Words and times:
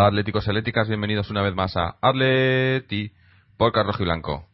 Hola 0.00 0.08
atléticos 0.08 0.48
atléticas, 0.48 0.88
bienvenidos 0.88 1.28
una 1.28 1.42
vez 1.42 1.54
más 1.54 1.76
a 1.76 1.98
Atleti 2.00 3.12
Rojo 3.58 4.02
y 4.02 4.04
Blanco. 4.06 4.48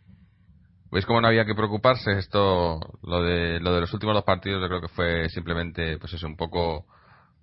¿Veis 0.91 1.07
cómo 1.07 1.21
no 1.21 1.29
había 1.29 1.45
que 1.45 1.55
preocuparse? 1.55 2.19
Esto, 2.19 2.81
lo 3.05 3.23
de, 3.23 3.61
lo 3.61 3.73
de 3.73 3.81
los 3.81 3.95
últimos 3.95 4.17
dos 4.17 4.25
partidos, 4.25 4.61
yo 4.61 4.67
creo 4.67 4.81
que 4.81 4.89
fue 4.89 5.29
simplemente, 5.29 5.99
pues 5.99 6.13
eso, 6.15 6.27
un 6.27 6.37
poco, 6.37 6.87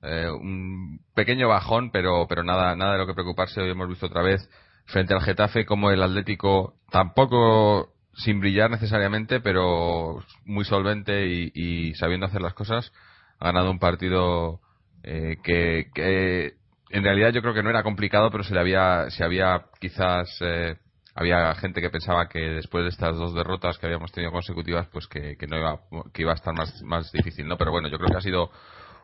eh, 0.01 0.29
un 0.29 0.99
pequeño 1.15 1.47
bajón, 1.47 1.91
pero, 1.91 2.27
pero 2.27 2.43
nada, 2.43 2.75
nada 2.75 2.91
de 2.91 2.97
lo 2.97 3.07
que 3.07 3.13
preocuparse. 3.13 3.61
Hoy 3.61 3.69
hemos 3.69 3.87
visto 3.87 4.07
otra 4.07 4.21
vez 4.21 4.49
frente 4.83 5.13
al 5.13 5.21
Getafe 5.21 5.65
como 5.65 5.89
el 5.89 6.03
Atlético, 6.03 6.73
tampoco 6.91 7.93
sin 8.15 8.41
brillar 8.41 8.69
necesariamente, 8.69 9.39
pero 9.39 10.21
muy 10.43 10.65
solvente 10.65 11.25
y, 11.25 11.53
y 11.55 11.93
sabiendo 11.93 12.25
hacer 12.25 12.41
las 12.41 12.53
cosas, 12.53 12.91
ha 13.39 13.45
ganado 13.45 13.71
un 13.71 13.79
partido 13.79 14.59
eh, 15.03 15.37
que, 15.41 15.89
que 15.95 16.62
en 16.93 17.03
realidad 17.03 17.31
yo 17.33 17.41
creo 17.41 17.55
que 17.55 17.63
no 17.63 17.71
era 17.71 17.81
complicado, 17.81 18.29
pero 18.29 18.43
se 18.43 18.53
le 18.53 18.59
había, 18.59 19.09
se 19.09 19.23
había 19.23 19.65
quizás 19.81 20.29
eh, 20.41 20.77
había 21.15 21.55
gente 21.55 21.81
que 21.81 21.89
pensaba 21.89 22.29
que 22.29 22.39
después 22.39 22.83
de 22.83 22.89
estas 22.89 23.17
dos 23.17 23.33
derrotas 23.33 23.79
que 23.79 23.87
habíamos 23.87 24.11
tenido 24.11 24.31
consecutivas, 24.31 24.87
pues 24.91 25.07
que, 25.07 25.35
que 25.35 25.47
no 25.47 25.57
iba, 25.57 25.79
que 26.13 26.21
iba 26.21 26.31
a 26.31 26.35
estar 26.35 26.53
más, 26.53 26.83
más 26.83 27.11
difícil, 27.11 27.47
¿no? 27.47 27.57
Pero 27.57 27.71
bueno, 27.71 27.87
yo 27.87 27.97
creo 27.97 28.11
que 28.11 28.17
ha 28.17 28.21
sido 28.21 28.51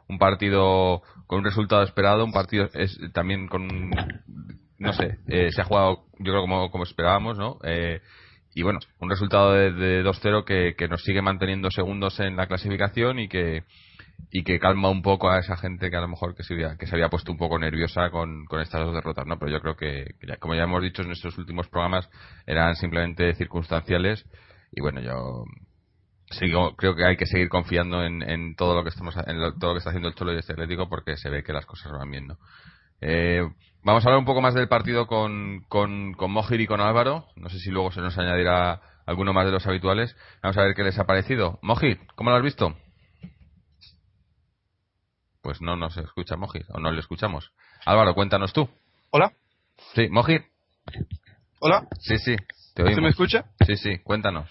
un 0.08 0.20
partido 0.20 1.02
con 1.26 1.40
un 1.40 1.46
resultado 1.46 1.82
esperado, 1.82 2.24
un 2.24 2.32
partido 2.32 2.70
es, 2.76 2.96
también 3.12 3.48
con, 3.48 3.68
no 4.78 4.94
sé, 4.94 5.18
eh, 5.28 5.52
se 5.52 5.62
ha 5.62 5.66
jugado 5.66 6.06
yo 6.20 6.32
creo 6.32 6.42
como, 6.42 6.70
como 6.70 6.84
esperábamos, 6.84 7.40
¿no? 7.40 7.58
Eh, 7.64 8.02
y 8.54 8.62
bueno, 8.62 8.78
un 9.00 9.10
resultado 9.10 9.54
de, 9.54 9.72
de 9.72 10.04
2-0 10.04 10.46
que, 10.46 10.76
que 10.78 10.88
nos 10.88 11.02
sigue 11.02 11.24
manteniendo 11.24 11.72
segundos 11.72 12.20
en 12.20 12.36
la 12.36 12.46
clasificación 12.46 13.18
y 13.18 13.30
que 13.30 13.64
y 14.32 14.44
que 14.44 14.60
calma 14.60 14.90
un 14.90 15.02
poco 15.02 15.30
a 15.30 15.40
esa 15.40 15.58
gente 15.58 15.90
que 15.90 15.98
a 15.98 16.02
lo 16.02 16.08
mejor 16.08 16.36
que 16.36 16.44
se 16.44 16.54
había, 16.54 16.76
que 16.78 16.86
se 16.88 16.96
había 16.96 17.10
puesto 17.10 17.32
un 17.32 17.38
poco 17.38 17.58
nerviosa 17.58 18.10
con, 18.12 18.46
con 18.46 18.62
estas 18.62 18.82
dos 18.82 18.94
derrotas, 18.94 19.26
¿no? 19.26 19.40
Pero 19.40 19.52
yo 19.52 19.62
creo 19.62 19.76
que, 19.76 20.06
ya- 20.28 20.38
como 20.38 20.56
ya 20.56 20.64
hemos 20.64 20.84
dicho 20.84 21.02
en 21.02 21.08
nuestros 21.10 21.38
últimos 21.38 21.68
programas, 21.70 22.10
eran 22.46 22.76
simplemente 22.76 23.34
circunstanciales 23.36 24.26
y 24.72 24.82
bueno, 24.82 25.02
yo 25.02 25.46
sigo, 26.32 26.76
creo 26.76 26.96
que 26.96 27.06
hay 27.06 27.18
que 27.18 27.26
seguir 27.26 27.50
confiando 27.50 28.04
en, 28.04 28.22
en 28.22 28.56
todo 28.56 28.76
lo 28.76 28.84
que 28.84 28.90
estamos, 28.90 29.16
en 29.26 29.40
lo- 29.40 29.54
todo 29.56 29.72
lo 29.72 29.74
que 29.76 29.78
está 29.80 29.90
haciendo 29.90 30.10
el 30.10 30.16
Cholo 30.16 30.34
y 30.34 30.38
este 30.38 30.54
Atlético 30.54 30.88
porque 30.90 31.18
se 31.18 31.30
ve 31.30 31.44
que 31.44 31.54
las 31.54 31.66
cosas 31.66 31.92
van 31.92 32.12
viendo. 32.12 32.38
Eh, 33.02 33.42
vamos 33.84 34.04
a 34.06 34.10
hablar 34.10 34.20
un 34.20 34.26
poco 34.26 34.42
más 34.42 34.54
del 34.54 34.68
partido 34.68 35.08
con, 35.08 35.62
con, 35.70 36.14
con 36.14 36.32
Mojir 36.32 36.62
y 36.62 36.68
con 36.68 36.82
Álvaro. 36.82 37.26
No 37.36 37.50
sé 37.50 37.58
si 37.60 37.72
luego 37.72 37.92
se 37.92 38.02
nos 38.02 38.18
añadirá 38.18 38.82
alguno 39.06 39.34
más 39.34 39.46
de 39.46 39.52
los 39.52 39.66
habituales. 39.66 40.16
Vamos 40.44 40.58
a 40.58 40.64
ver 40.64 40.76
qué 40.76 40.84
les 40.84 41.00
ha 41.00 41.06
parecido. 41.06 41.58
Mojir, 41.62 42.00
¿cómo 42.16 42.30
lo 42.30 42.36
has 42.38 42.44
visto? 42.44 42.76
Pues 45.50 45.62
no 45.62 45.76
nos 45.76 45.98
escucha 45.98 46.36
Mojir, 46.36 46.64
o 46.70 46.80
no 46.80 46.92
le 46.92 47.00
escuchamos. 47.00 47.50
Álvaro, 47.84 48.14
cuéntanos 48.14 48.54
tú. 48.54 48.70
Hola, 49.10 49.32
Sí, 49.96 50.08
Mojir. 50.08 50.44
hola, 51.60 51.88
Sí, 52.02 52.20
sí, 52.20 52.36
te 52.76 52.84
¿se 52.84 52.84
oímos. 52.84 53.02
me 53.02 53.10
escucha? 53.10 53.46
Sí, 53.66 53.76
sí, 53.76 53.98
cuéntanos. 54.04 54.48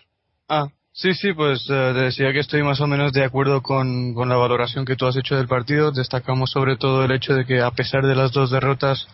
Ah, 0.49 0.67
sí, 0.93 1.15
sí, 1.15 1.33
pues 1.35 1.61
eh, 1.71 1.93
te 1.95 2.01
decía 2.01 2.33
que 2.33 2.41
estoy 2.41 2.65
más 2.65 2.81
o 2.81 2.89
menos 2.89 3.13
de 3.13 3.23
acuerdo 3.25 3.63
con, 3.63 4.13
con 4.13 4.29
la 4.29 4.35
valoración 4.35 4.85
que 4.85 4.97
tú 4.97 5.07
has 5.07 5.15
hecho 5.17 5.37
del 5.37 5.47
partido. 5.47 5.93
Destacamos 5.93 6.51
sobre 6.51 6.77
todo 6.77 7.05
el 7.05 7.13
hecho 7.13 7.33
de 7.35 7.45
que 7.47 7.61
a 7.63 7.71
pesar 7.71 8.05
de 8.05 8.17
las 8.17 8.33
dos 8.33 8.51
derrotas, 8.51 9.07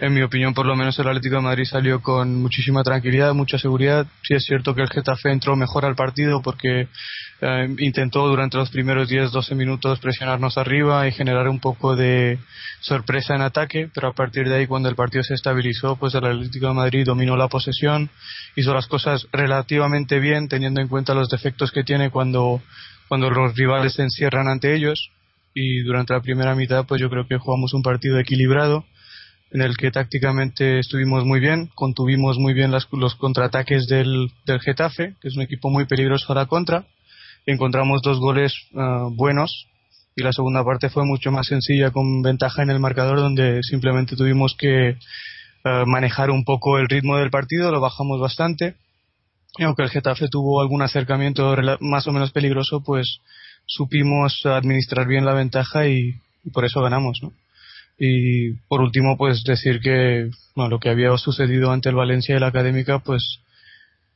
en 0.00 0.12
mi 0.12 0.22
opinión 0.22 0.52
por 0.52 0.66
lo 0.66 0.74
menos 0.74 0.98
el 0.98 1.06
Atlético 1.06 1.36
de 1.36 1.42
Madrid 1.42 1.64
salió 1.64 2.02
con 2.02 2.42
muchísima 2.42 2.82
tranquilidad, 2.82 3.34
mucha 3.34 3.56
seguridad. 3.56 4.04
Sí 4.24 4.34
es 4.34 4.44
cierto 4.44 4.74
que 4.74 4.82
el 4.82 4.90
Getafe 4.90 5.30
entró 5.30 5.54
mejor 5.54 5.84
al 5.84 5.94
partido 5.94 6.42
porque 6.42 6.88
eh, 7.42 7.68
intentó 7.78 8.26
durante 8.28 8.56
los 8.56 8.70
primeros 8.70 9.08
10-12 9.08 9.54
minutos 9.54 9.98
presionarnos 10.00 10.58
arriba 10.58 11.06
y 11.08 11.12
generar 11.12 11.48
un 11.48 11.58
poco 11.60 11.96
de 11.96 12.38
sorpresa 12.80 13.34
en 13.34 13.42
ataque, 13.42 13.88
pero 13.94 14.08
a 14.08 14.12
partir 14.14 14.48
de 14.48 14.56
ahí 14.56 14.66
cuando 14.66 14.88
el 14.88 14.94
partido 14.94 15.22
se 15.24 15.34
estabilizó, 15.34 15.96
pues 15.96 16.14
el 16.14 16.24
Atlético 16.24 16.68
de 16.68 16.74
Madrid 16.74 17.04
dominó 17.06 17.36
la 17.36 17.48
posesión, 17.48 18.10
hizo 18.56 18.74
las 18.74 18.86
cosas 18.86 19.26
relativamente 19.32 20.18
bien 20.20 20.48
teniendo 20.48 20.80
en 20.80 20.88
cuenta 20.88 21.14
los 21.14 21.28
defectos 21.28 21.72
que 21.72 21.84
tiene 21.84 22.10
cuando, 22.10 22.62
cuando 23.08 23.30
los 23.30 23.54
rivales 23.56 23.94
se 23.94 24.02
encierran 24.02 24.48
ante 24.48 24.74
ellos. 24.74 25.10
Y 25.52 25.80
durante 25.82 26.12
la 26.14 26.20
primera 26.20 26.54
mitad 26.54 26.86
pues 26.86 27.00
yo 27.00 27.10
creo 27.10 27.26
que 27.26 27.36
jugamos 27.38 27.74
un 27.74 27.82
partido 27.82 28.18
equilibrado 28.20 28.84
en 29.52 29.62
el 29.62 29.76
que 29.76 29.90
tácticamente 29.90 30.78
estuvimos 30.78 31.24
muy 31.24 31.40
bien, 31.40 31.70
contuvimos 31.74 32.38
muy 32.38 32.54
bien 32.54 32.70
las- 32.70 32.86
los 32.92 33.16
contraataques 33.16 33.88
del, 33.88 34.30
del 34.46 34.60
Getafe, 34.60 35.16
que 35.20 35.26
es 35.26 35.34
un 35.36 35.42
equipo 35.42 35.70
muy 35.70 35.86
peligroso 35.86 36.32
a 36.32 36.36
la 36.36 36.46
contra, 36.46 36.84
encontramos 37.50 38.02
dos 38.02 38.18
goles 38.18 38.54
ah, 38.76 39.08
buenos 39.10 39.66
y 40.16 40.22
la 40.22 40.32
segunda 40.32 40.64
parte 40.64 40.90
fue 40.90 41.04
mucho 41.04 41.30
más 41.30 41.46
sencilla 41.46 41.90
con 41.90 42.22
ventaja 42.22 42.62
en 42.62 42.70
el 42.70 42.80
marcador 42.80 43.18
donde 43.18 43.60
simplemente 43.62 44.16
tuvimos 44.16 44.56
que 44.56 44.90
eh, 44.90 45.84
manejar 45.86 46.30
un 46.30 46.44
poco 46.44 46.78
el 46.78 46.88
ritmo 46.88 47.16
del 47.16 47.30
partido, 47.30 47.70
lo 47.70 47.80
bajamos 47.80 48.20
bastante 48.20 48.76
y 49.58 49.64
aunque 49.64 49.82
el 49.82 49.90
Getafe 49.90 50.28
tuvo 50.28 50.60
algún 50.60 50.82
acercamiento 50.82 51.56
más 51.80 52.06
o 52.06 52.12
menos 52.12 52.30
peligroso, 52.32 52.82
pues 52.82 53.18
supimos 53.66 54.40
administrar 54.44 55.06
bien 55.06 55.24
la 55.24 55.34
ventaja 55.34 55.86
y, 55.86 56.14
y 56.44 56.50
por 56.50 56.64
eso 56.64 56.80
ganamos, 56.80 57.18
¿no? 57.22 57.32
Y 57.98 58.52
por 58.68 58.80
último, 58.80 59.18
pues 59.18 59.44
decir 59.44 59.80
que 59.80 60.30
bueno, 60.54 60.70
lo 60.70 60.80
que 60.80 60.88
había 60.88 61.16
sucedido 61.18 61.70
ante 61.70 61.90
el 61.90 61.94
Valencia 61.94 62.34
y 62.36 62.40
la 62.40 62.46
Académica, 62.46 63.00
pues 63.00 63.40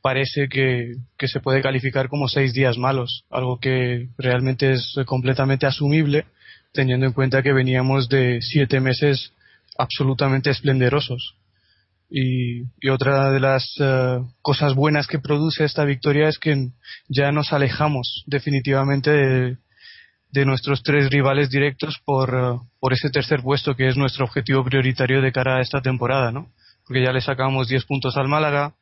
parece 0.05 0.47
que, 0.49 0.97
que 1.17 1.27
se 1.27 1.39
puede 1.39 1.63
calificar 1.63 2.09
como 2.09 2.27
seis 2.27 2.53
días 2.53 2.77
malos, 2.77 3.25
algo 3.31 3.59
que 3.59 4.09
realmente 4.19 4.73
es 4.73 4.93
completamente 5.07 5.65
asumible, 5.65 6.25
teniendo 6.73 7.07
en 7.07 7.11
cuenta 7.11 7.41
que 7.41 7.51
veníamos 7.51 8.07
de 8.07 8.39
siete 8.39 8.79
meses 8.79 9.33
absolutamente 9.79 10.51
esplendorosos. 10.51 11.33
Y, 12.07 12.65
otra 12.87 13.31
de 13.31 13.39
las 13.39 13.67
eh, 13.79 14.19
cosas 14.43 14.75
buenas 14.75 15.07
que 15.07 15.17
produce 15.17 15.63
esta 15.63 15.85
victoria 15.85 16.29
es 16.29 16.37
que 16.37 16.69
ya 17.07 17.31
nos 17.31 17.51
alejamos 17.51 18.25
definitivamente 18.27 19.09
de, 19.09 19.57
de 20.29 20.45
nuestros 20.45 20.83
tres 20.83 21.09
rivales 21.09 21.49
directos 21.49 21.97
por, 22.05 22.29
eh, 22.29 22.59
por 22.79 22.93
ese 22.93 23.09
tercer 23.09 23.41
puesto 23.41 23.75
que 23.75 23.87
es 23.87 23.97
nuestro 23.97 24.25
objetivo 24.25 24.63
prioritario 24.63 25.23
de 25.23 25.31
cara 25.31 25.57
a 25.57 25.61
esta 25.61 25.81
temporada, 25.81 26.31
¿no? 26.31 26.51
Porque 26.85 27.03
ya 27.03 27.11
le 27.11 27.21
sacamos 27.21 27.69
10 27.69 27.85
puntos 27.85 28.15
al 28.17 28.27
Málaga, 28.27 28.75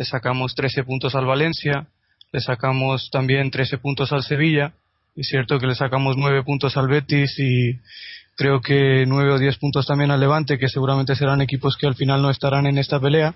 le 0.00 0.06
sacamos 0.06 0.54
13 0.54 0.82
puntos 0.84 1.14
al 1.14 1.26
Valencia, 1.26 1.86
le 2.32 2.40
sacamos 2.40 3.10
también 3.12 3.50
13 3.50 3.76
puntos 3.76 4.10
al 4.12 4.22
Sevilla, 4.22 4.72
es 5.14 5.28
cierto 5.28 5.58
que 5.58 5.66
le 5.66 5.74
sacamos 5.74 6.16
9 6.16 6.42
puntos 6.42 6.78
al 6.78 6.88
Betis 6.88 7.38
y 7.38 7.78
creo 8.34 8.62
que 8.62 9.04
9 9.06 9.32
o 9.32 9.38
10 9.38 9.58
puntos 9.58 9.86
también 9.86 10.10
al 10.10 10.18
Levante, 10.18 10.58
que 10.58 10.70
seguramente 10.70 11.14
serán 11.16 11.42
equipos 11.42 11.76
que 11.76 11.86
al 11.86 11.96
final 11.96 12.22
no 12.22 12.30
estarán 12.30 12.64
en 12.66 12.78
esta 12.78 12.98
pelea. 12.98 13.34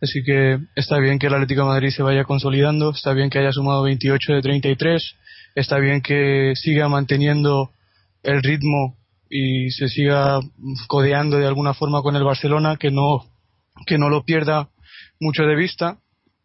Así 0.00 0.22
que 0.24 0.58
está 0.76 0.98
bien 0.98 1.18
que 1.18 1.26
el 1.26 1.34
Atlético 1.34 1.66
Madrid 1.66 1.90
se 1.90 2.02
vaya 2.02 2.24
consolidando, 2.24 2.92
está 2.92 3.12
bien 3.12 3.28
que 3.28 3.40
haya 3.40 3.52
sumado 3.52 3.82
28 3.82 4.32
de 4.32 4.40
33, 4.40 5.14
está 5.56 5.76
bien 5.78 6.00
que 6.00 6.54
siga 6.54 6.88
manteniendo 6.88 7.70
el 8.22 8.42
ritmo 8.42 8.96
y 9.28 9.68
se 9.72 9.90
siga 9.90 10.40
codeando 10.86 11.36
de 11.36 11.46
alguna 11.46 11.74
forma 11.74 12.00
con 12.00 12.16
el 12.16 12.24
Barcelona, 12.24 12.78
que 12.78 12.90
no, 12.90 13.26
que 13.84 13.98
no 13.98 14.08
lo 14.08 14.24
pierda 14.24 14.70
mucho 15.20 15.44
de 15.44 15.54
vista 15.54 15.98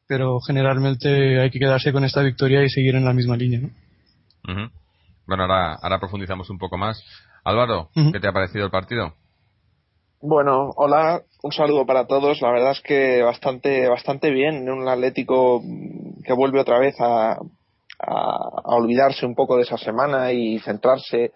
pero 0.07 0.39
generalmente 0.41 1.39
hay 1.39 1.49
que 1.49 1.59
quedarse 1.59 1.91
con 1.91 2.03
esta 2.03 2.21
victoria 2.21 2.63
y 2.63 2.69
seguir 2.69 2.95
en 2.95 3.05
la 3.05 3.13
misma 3.13 3.37
línea. 3.37 3.61
¿no? 3.61 4.69
Bueno, 5.25 5.43
ahora, 5.43 5.75
ahora 5.81 5.99
profundizamos 5.99 6.49
un 6.49 6.57
poco 6.57 6.77
más. 6.77 7.03
Álvaro, 7.43 7.89
¿qué 7.93 8.19
te 8.19 8.27
ha 8.27 8.33
parecido 8.33 8.65
el 8.65 8.71
partido? 8.71 9.13
Bueno, 10.21 10.69
hola, 10.75 11.21
un 11.41 11.51
saludo 11.51 11.85
para 11.85 12.07
todos. 12.07 12.41
La 12.41 12.51
verdad 12.51 12.71
es 12.71 12.81
que 12.81 13.21
bastante, 13.21 13.87
bastante 13.89 14.29
bien. 14.31 14.69
Un 14.69 14.87
Atlético 14.87 15.61
que 16.23 16.33
vuelve 16.33 16.61
otra 16.61 16.79
vez 16.79 16.95
a, 16.99 17.37
a, 17.99 18.61
olvidarse 18.65 19.25
un 19.25 19.35
poco 19.35 19.57
de 19.57 19.63
esa 19.63 19.77
semana 19.77 20.31
y 20.31 20.59
centrarse 20.59 21.33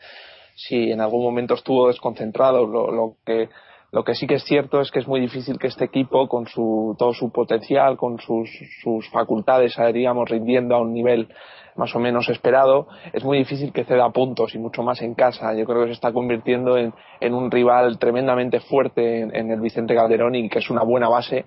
si 0.56 0.92
en 0.92 1.01
algún 1.01 1.24
momento 1.24 1.56
estuvo 1.56 1.88
desconcentrado. 1.88 2.66
Lo, 2.66 2.92
lo, 2.92 3.16
que 3.25 3.50
lo 3.92 4.04
que 4.04 4.16
sí 4.16 4.28
que 4.28 4.36
es 4.36 4.44
cierto 4.44 4.81
es 4.81 4.92
que 4.92 5.00
es 5.00 5.07
muy 5.07 5.22
difícil 5.22 5.57
que 5.57 5.68
este 5.68 5.86
equipo, 5.86 6.28
con 6.28 6.45
su, 6.48 6.95
todo 7.00 7.13
su 7.13 7.31
potencial, 7.31 7.95
con 7.95 8.19
sus, 8.19 8.50
sus 8.81 9.10
facultades, 9.10 9.78
digamos, 9.94 10.30
rindiendo 10.30 10.75
a 10.75 10.81
un 10.81 10.94
nivel 10.94 11.30
más 11.78 11.95
o 11.95 12.00
menos 12.00 12.28
esperado, 12.28 12.88
es 13.13 13.24
muy 13.24 13.38
difícil 13.38 13.72
que 13.72 13.86
ceda 13.86 14.10
puntos 14.10 14.54
y 14.56 14.57
mucho 14.60 14.84
más 14.84 15.01
en 15.01 15.13
casa. 15.13 15.54
Yo 15.54 15.66
creo 15.66 15.81
que 15.81 15.88
se 15.88 15.94
está 15.94 16.12
convirtiendo 16.12 16.78
en, 16.78 16.94
en 17.22 17.34
un 17.34 17.50
rival 17.50 17.98
tremendamente 17.98 18.60
fuerte 18.60 19.22
en, 19.22 19.36
en, 19.36 19.51
el 19.51 19.62
Vicente 19.62 19.95
Calderón 19.95 20.36
y 20.36 20.50
que 20.50 20.60
es 20.60 20.69
una 20.69 20.84
buena 20.84 21.07
base 21.07 21.45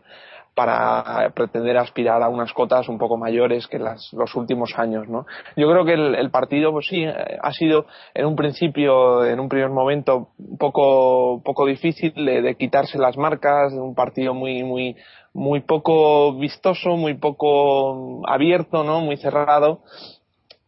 para 0.54 1.30
pretender 1.34 1.78
aspirar 1.78 2.22
a 2.22 2.28
unas 2.28 2.52
cotas 2.52 2.88
un 2.88 2.98
poco 2.98 3.16
mayores 3.16 3.66
que 3.66 3.78
las, 3.78 4.12
los 4.12 4.34
últimos 4.34 4.78
años, 4.78 5.08
¿no? 5.08 5.26
Yo 5.56 5.70
creo 5.70 5.84
que 5.84 5.94
el, 5.94 6.30
partido, 6.30 6.72
pues 6.72 6.86
sí, 6.86 7.04
ha 7.04 7.52
sido 7.52 7.86
en 8.14 8.26
un 8.26 8.36
principio, 8.36 9.24
en 9.24 9.40
un 9.40 9.48
primer 9.48 9.70
momento, 9.70 10.28
poco, 10.58 11.40
poco 11.44 11.66
difícil 11.66 12.12
de, 12.14 12.42
de 12.42 12.54
quitarse 12.56 12.98
las 12.98 13.16
marcas, 13.16 13.72
un 13.72 13.94
partido 13.94 14.34
muy, 14.34 14.62
muy, 14.62 14.96
muy 15.32 15.60
poco 15.60 16.34
vistoso, 16.34 16.96
muy 16.96 17.14
poco 17.14 18.22
abierto, 18.28 18.84
¿no? 18.84 19.00
Muy 19.00 19.16
cerrado 19.16 19.80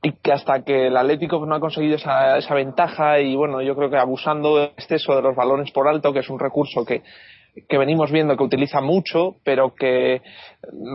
y 0.05 0.13
que 0.13 0.33
hasta 0.33 0.65
que 0.65 0.89
el 0.89 0.97
Atlético 0.97 1.47
no 1.47 1.55
ha 1.55 1.61
conseguido 1.61 1.95
esa, 1.95 2.37
esa 2.37 2.55
ventaja 2.55 3.21
y 3.21 3.37
bueno, 3.37 3.63
yo 3.63 3.77
creo 3.77 3.89
que 3.89 3.97
abusando 3.97 4.57
de 4.57 4.65
exceso 4.65 5.15
de 5.15 5.23
los 5.23 5.37
balones 5.37 5.71
por 5.71 5.87
alto, 5.87 6.13
que 6.13 6.19
es 6.19 6.29
un 6.29 6.41
recurso 6.41 6.85
que, 6.85 7.03
que 7.69 7.79
venimos 7.79 8.11
viendo 8.11 8.37
que 8.37 8.45
utiliza 8.45 8.81
mucho, 8.81 9.37
pero 9.45 9.75
que 9.75 10.23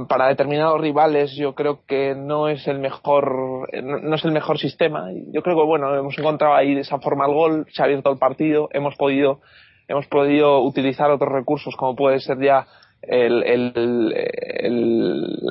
para 0.08 0.28
determinados 0.28 0.82
rivales 0.82 1.36
yo 1.36 1.54
creo 1.54 1.82
que 1.88 2.16
no 2.16 2.50
es 2.50 2.68
el 2.68 2.80
mejor, 2.80 3.68
no 3.84 4.16
es 4.16 4.26
el 4.26 4.32
mejor 4.32 4.58
sistema. 4.58 5.10
Yo 5.32 5.44
creo 5.44 5.56
que 5.56 5.66
bueno, 5.66 5.96
hemos 5.96 6.18
encontrado 6.18 6.56
ahí 6.56 6.74
de 6.74 6.82
esa 6.82 7.00
forma 7.00 7.26
el 7.26 7.34
gol, 7.34 7.68
se 7.72 7.82
ha 7.82 7.86
abierto 7.86 8.12
el 8.12 8.18
partido, 8.18 8.70
hemos 8.72 8.96
podido, 8.96 9.42
hemos 9.88 10.08
podido 10.08 10.62
utilizar 10.62 11.12
otros 11.12 11.32
recursos 11.32 11.76
como 11.76 11.96
puede 11.96 12.20
ser 12.20 12.40
ya 12.40 12.66
el, 13.04 13.44
el, 13.44 13.74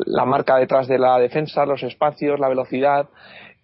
la 0.06 0.24
marca 0.24 0.56
detrás 0.56 0.88
de 0.88 0.98
la 0.98 1.18
defensa, 1.18 1.64
los 1.64 1.84
espacios, 1.84 2.40
la 2.40 2.48
velocidad 2.48 3.08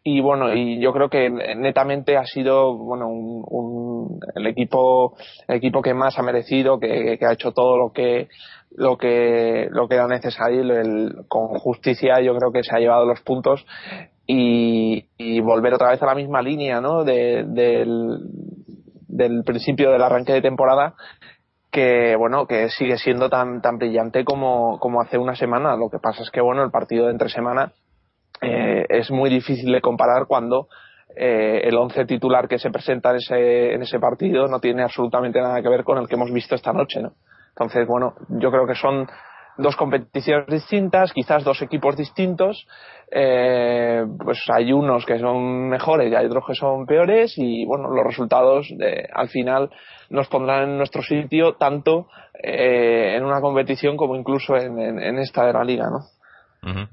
y 0.04 0.20
bueno 0.20 0.52
y 0.52 0.80
yo 0.80 0.92
creo 0.92 1.08
que 1.08 1.30
netamente 1.30 2.16
ha 2.16 2.26
sido 2.26 2.76
bueno 2.76 3.08
un, 3.08 4.18
el 4.34 4.46
equipo 4.46 5.16
el 5.46 5.56
equipo 5.56 5.80
que 5.80 5.94
más 5.94 6.18
ha 6.18 6.22
merecido 6.22 6.80
que, 6.80 7.18
que, 7.18 7.26
ha 7.26 7.32
hecho 7.32 7.52
todo 7.52 7.76
lo 7.76 7.92
que 7.92 8.28
lo 8.74 8.96
que 8.96 9.68
lo 9.70 9.88
que 9.88 9.94
era 9.94 10.08
necesario 10.08 10.62
el, 10.62 11.24
con 11.28 11.48
justicia 11.58 12.20
yo 12.20 12.34
creo 12.36 12.50
que 12.50 12.64
se 12.64 12.74
ha 12.74 12.80
llevado 12.80 13.06
los 13.06 13.20
puntos 13.20 13.64
y, 14.26 15.06
y 15.18 15.40
volver 15.40 15.74
otra 15.74 15.90
vez 15.90 16.02
a 16.02 16.06
la 16.06 16.14
misma 16.14 16.42
línea 16.42 16.80
no 16.80 17.04
de, 17.04 17.44
del, 17.46 18.18
del 19.08 19.44
principio 19.44 19.92
del 19.92 20.02
arranque 20.02 20.32
de 20.32 20.42
temporada 20.42 20.94
que 21.70 22.16
bueno 22.16 22.46
que 22.46 22.68
sigue 22.70 22.98
siendo 22.98 23.30
tan 23.30 23.62
tan 23.62 23.78
brillante 23.78 24.24
como 24.24 24.78
como 24.78 25.00
hace 25.00 25.16
una 25.16 25.34
semana. 25.34 25.74
Lo 25.74 25.88
que 25.88 25.98
pasa 25.98 26.22
es 26.22 26.30
que 26.30 26.42
bueno 26.42 26.62
el 26.62 26.70
partido 26.70 27.06
de 27.06 27.12
entre 27.12 27.30
semana 27.30 27.72
eh, 28.42 28.84
es 28.88 29.10
muy 29.10 29.30
difícil 29.30 29.72
de 29.72 29.80
comparar 29.80 30.26
cuando 30.26 30.68
eh, 31.14 31.60
el 31.64 31.76
once 31.76 32.04
titular 32.04 32.48
que 32.48 32.58
se 32.58 32.70
presenta 32.70 33.10
en 33.10 33.16
ese, 33.16 33.74
en 33.74 33.82
ese 33.82 33.98
partido 33.98 34.46
no 34.48 34.60
tiene 34.60 34.82
absolutamente 34.82 35.40
nada 35.40 35.60
que 35.62 35.68
ver 35.68 35.84
con 35.84 35.98
el 35.98 36.08
que 36.08 36.14
hemos 36.14 36.32
visto 36.32 36.54
esta 36.54 36.72
noche, 36.72 37.02
¿no? 37.02 37.12
Entonces, 37.50 37.86
bueno, 37.86 38.14
yo 38.28 38.50
creo 38.50 38.66
que 38.66 38.74
son 38.74 39.06
dos 39.58 39.76
competiciones 39.76 40.46
distintas, 40.46 41.12
quizás 41.12 41.44
dos 41.44 41.60
equipos 41.60 41.96
distintos, 41.96 42.66
eh, 43.10 44.04
pues 44.24 44.42
hay 44.48 44.72
unos 44.72 45.04
que 45.04 45.18
son 45.18 45.68
mejores 45.68 46.10
y 46.10 46.14
hay 46.14 46.26
otros 46.26 46.44
que 46.46 46.54
son 46.54 46.86
peores 46.86 47.34
y 47.36 47.66
bueno, 47.66 47.90
los 47.90 48.04
resultados 48.04 48.68
de, 48.76 49.08
al 49.12 49.28
final 49.28 49.70
nos 50.08 50.28
pondrán 50.28 50.70
en 50.70 50.78
nuestro 50.78 51.02
sitio 51.02 51.54
tanto 51.54 52.08
eh, 52.42 53.14
en 53.16 53.24
una 53.24 53.40
competición 53.40 53.96
como 53.96 54.16
incluso 54.16 54.56
en, 54.56 54.78
en, 54.78 55.18
esta 55.18 55.46
de 55.46 55.52
la 55.52 55.64
liga, 55.64 55.88
¿no? 55.90 56.92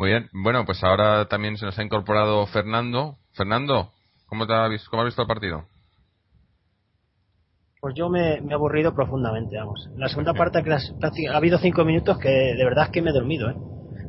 Muy 0.00 0.08
bien. 0.08 0.30
Bueno, 0.32 0.64
pues 0.64 0.82
ahora 0.82 1.26
también 1.26 1.58
se 1.58 1.66
nos 1.66 1.78
ha 1.78 1.82
incorporado 1.82 2.46
Fernando. 2.46 3.18
Fernando, 3.32 3.90
¿cómo, 4.30 4.46
te 4.46 4.54
has, 4.54 4.88
cómo 4.88 5.02
has 5.02 5.08
visto 5.08 5.20
el 5.20 5.28
partido? 5.28 5.64
Pues 7.82 7.94
yo 7.94 8.08
me, 8.08 8.40
me 8.40 8.52
he 8.52 8.54
aburrido 8.54 8.94
profundamente, 8.94 9.58
vamos. 9.58 9.90
La 9.96 10.08
segunda 10.08 10.32
parte 10.32 10.62
que 10.62 10.70
las, 10.70 10.90
ha 11.02 11.36
habido 11.36 11.58
cinco 11.58 11.84
minutos 11.84 12.16
que 12.16 12.30
de 12.30 12.64
verdad 12.64 12.86
es 12.86 12.92
que 12.92 13.02
me 13.02 13.10
he 13.10 13.12
dormido, 13.12 13.50
¿eh? 13.50 13.56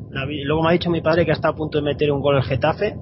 La, 0.08 0.24
luego 0.24 0.62
me 0.62 0.70
ha 0.70 0.72
dicho 0.72 0.88
mi 0.88 1.02
padre 1.02 1.26
que 1.26 1.32
está 1.32 1.48
a 1.48 1.54
punto 1.54 1.76
de 1.76 1.84
meter 1.84 2.10
un 2.10 2.22
gol 2.22 2.36
el 2.38 2.44
Getafe 2.44 2.96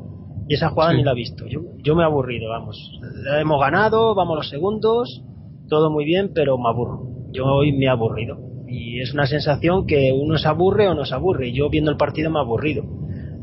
y 0.49 0.55
esa 0.55 0.71
jugada 0.71 0.91
sí. 0.91 0.97
ni 0.97 1.05
la 1.05 1.13
ha 1.13 1.15
visto. 1.15 1.47
Yo, 1.47 1.61
yo 1.85 1.95
me 1.95 2.03
he 2.03 2.07
aburrido, 2.07 2.51
vamos. 2.51 2.77
La 3.23 3.41
hemos 3.41 3.61
ganado, 3.61 4.17
vamos 4.17 4.35
los 4.35 4.49
segundos, 4.49 5.23
todo 5.69 5.93
muy 5.93 6.05
bien, 6.05 6.33
pero 6.35 6.59
me 6.59 6.69
aburro. 6.69 7.07
Yo 7.31 7.45
hoy 7.45 7.71
me 7.71 7.85
he 7.85 7.89
aburrido 7.89 8.50
y 8.71 9.01
es 9.01 9.13
una 9.13 9.27
sensación 9.27 9.87
que 9.87 10.13
uno 10.13 10.39
se 10.39 10.47
aburre 10.47 10.87
o 10.89 10.95
no 10.95 11.05
se 11.05 11.15
aburre. 11.15 11.53
Yo 11.53 11.69
viendo 11.69 11.91
el 11.91 11.97
partido 11.97 12.31
me 12.31 12.39
he 12.39 12.43
aburrido. 12.43 12.85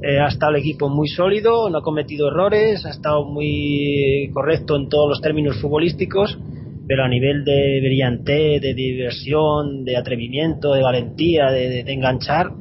Eh, 0.02 0.20
ha 0.20 0.28
estado 0.28 0.54
el 0.54 0.62
equipo 0.62 0.90
muy 0.90 1.08
sólido, 1.08 1.70
no 1.70 1.80
ha 1.80 1.82
cometido 1.82 2.30
errores, 2.30 2.86
ha 2.86 2.92
estado 2.92 3.26
muy 3.26 4.30
correcto 4.34 4.78
en 4.78 4.88
todos 4.90 5.10
los 5.10 5.22
términos 5.22 5.60
futbolísticos, 5.60 6.40
pero 6.88 7.04
a 7.04 7.10
nivel 7.10 7.44
de 7.44 7.82
brillante, 7.82 8.60
de 8.62 8.74
diversión, 8.74 9.84
de 9.84 9.98
atrevimiento, 9.98 10.74
de 10.74 10.84
valentía, 10.84 11.48
de, 11.52 11.82
enganchar, 11.82 12.52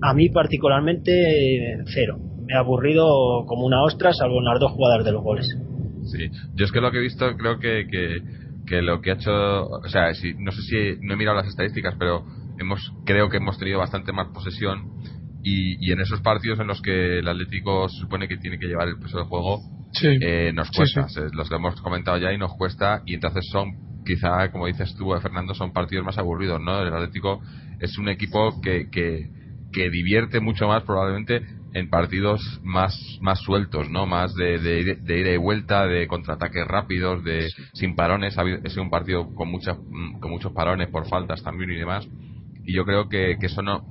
a 0.00 0.14
mí 0.14 0.30
particularmente 0.30 1.82
cero. 1.92 2.18
Me 2.46 2.54
ha 2.54 2.60
aburrido 2.60 3.44
como 3.46 3.66
una 3.66 3.82
ostra, 3.82 4.12
salvo 4.12 4.38
en 4.38 4.44
las 4.44 4.58
dos 4.58 4.72
jugadas 4.72 5.04
de 5.04 5.12
los 5.12 5.22
goles. 5.22 5.46
Sí, 6.04 6.30
yo 6.54 6.64
es 6.64 6.72
que 6.72 6.80
lo 6.80 6.90
que 6.90 6.98
he 6.98 7.02
visto 7.02 7.26
creo 7.36 7.58
que 7.58 7.84
que 8.70 8.82
lo 8.82 9.00
que 9.00 9.10
ha 9.10 9.14
hecho, 9.14 9.66
o 9.66 9.88
sea, 9.88 10.14
si, 10.14 10.32
no 10.34 10.52
sé 10.52 10.62
si 10.62 11.04
no 11.04 11.14
he 11.14 11.16
mirado 11.16 11.36
las 11.36 11.48
estadísticas, 11.48 11.96
pero 11.98 12.24
hemos 12.56 12.92
creo 13.04 13.28
que 13.28 13.38
hemos 13.38 13.58
tenido 13.58 13.80
bastante 13.80 14.12
más 14.12 14.28
posesión 14.28 14.92
y, 15.42 15.84
y 15.84 15.90
en 15.90 16.00
esos 16.00 16.20
partidos 16.20 16.60
en 16.60 16.68
los 16.68 16.80
que 16.80 17.18
el 17.18 17.26
Atlético 17.26 17.88
se 17.88 17.98
supone 17.98 18.28
que 18.28 18.36
tiene 18.36 18.60
que 18.60 18.68
llevar 18.68 18.86
el 18.86 19.00
peso 19.00 19.18
del 19.18 19.26
juego, 19.26 19.58
sí. 19.92 20.06
eh, 20.20 20.52
nos 20.54 20.70
cuesta. 20.70 21.08
Sí, 21.08 21.20
sí. 21.20 21.36
Los 21.36 21.48
que 21.48 21.56
hemos 21.56 21.80
comentado 21.80 22.16
ya 22.18 22.32
y 22.32 22.38
nos 22.38 22.52
cuesta 22.56 23.02
y 23.06 23.14
entonces 23.14 23.48
son 23.50 24.04
quizá, 24.06 24.52
como 24.52 24.66
dices 24.66 24.94
tú, 24.96 25.10
Fernando, 25.20 25.52
son 25.52 25.72
partidos 25.72 26.06
más 26.06 26.16
aburridos, 26.18 26.60
¿no? 26.60 26.80
El 26.80 26.94
Atlético 26.94 27.42
es 27.80 27.98
un 27.98 28.08
equipo 28.08 28.60
que, 28.60 28.88
que, 28.88 29.30
que 29.72 29.90
divierte 29.90 30.38
mucho 30.38 30.68
más 30.68 30.84
probablemente 30.84 31.42
en 31.72 31.88
partidos 31.88 32.60
más 32.62 33.18
más 33.20 33.40
sueltos, 33.40 33.90
¿no? 33.90 34.06
Más 34.06 34.34
de, 34.34 34.58
de, 34.58 34.96
de 34.96 35.20
ida 35.20 35.30
y 35.30 35.36
vuelta, 35.36 35.86
de 35.86 36.06
contraataques 36.06 36.66
rápidos, 36.66 37.22
de 37.24 37.48
sin 37.74 37.94
parones. 37.94 38.36
Ha 38.38 38.44
sido 38.68 38.82
un 38.82 38.90
partido 38.90 39.34
con 39.34 39.48
muchas 39.48 39.76
con 40.20 40.30
muchos 40.30 40.52
parones 40.52 40.88
por 40.88 41.08
faltas 41.08 41.42
también 41.42 41.70
y 41.70 41.76
demás. 41.76 42.06
Y 42.64 42.74
yo 42.74 42.84
creo 42.84 43.08
que, 43.08 43.36
que 43.38 43.46
eso 43.46 43.62
no 43.62 43.82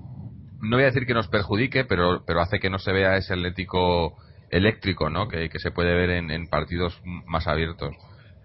no 0.61 0.75
voy 0.75 0.83
a 0.83 0.87
decir 0.87 1.05
que 1.05 1.13
nos 1.13 1.27
perjudique, 1.27 1.85
pero 1.85 2.23
pero 2.25 2.41
hace 2.41 2.59
que 2.59 2.69
no 2.69 2.79
se 2.79 2.91
vea 2.91 3.17
ese 3.17 3.33
Atlético 3.33 4.17
eléctrico, 4.51 5.09
¿no? 5.09 5.27
Que, 5.27 5.49
que 5.49 5.59
se 5.59 5.71
puede 5.71 5.93
ver 5.93 6.09
en, 6.09 6.31
en 6.31 6.47
partidos 6.47 6.99
más 7.27 7.47
abiertos. 7.47 7.95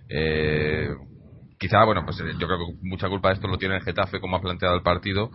Eh, 0.08 0.90
quizá, 1.58 1.84
bueno, 1.84 2.04
pues 2.04 2.18
yo 2.18 2.46
creo 2.46 2.58
que 2.58 2.74
mucha 2.82 3.08
culpa 3.08 3.28
de 3.28 3.34
esto 3.34 3.48
lo 3.48 3.58
tiene 3.58 3.76
el 3.76 3.82
Getafe, 3.82 4.20
como 4.20 4.36
ha 4.36 4.42
planteado 4.42 4.76
el 4.76 4.82
partido, 4.82 5.30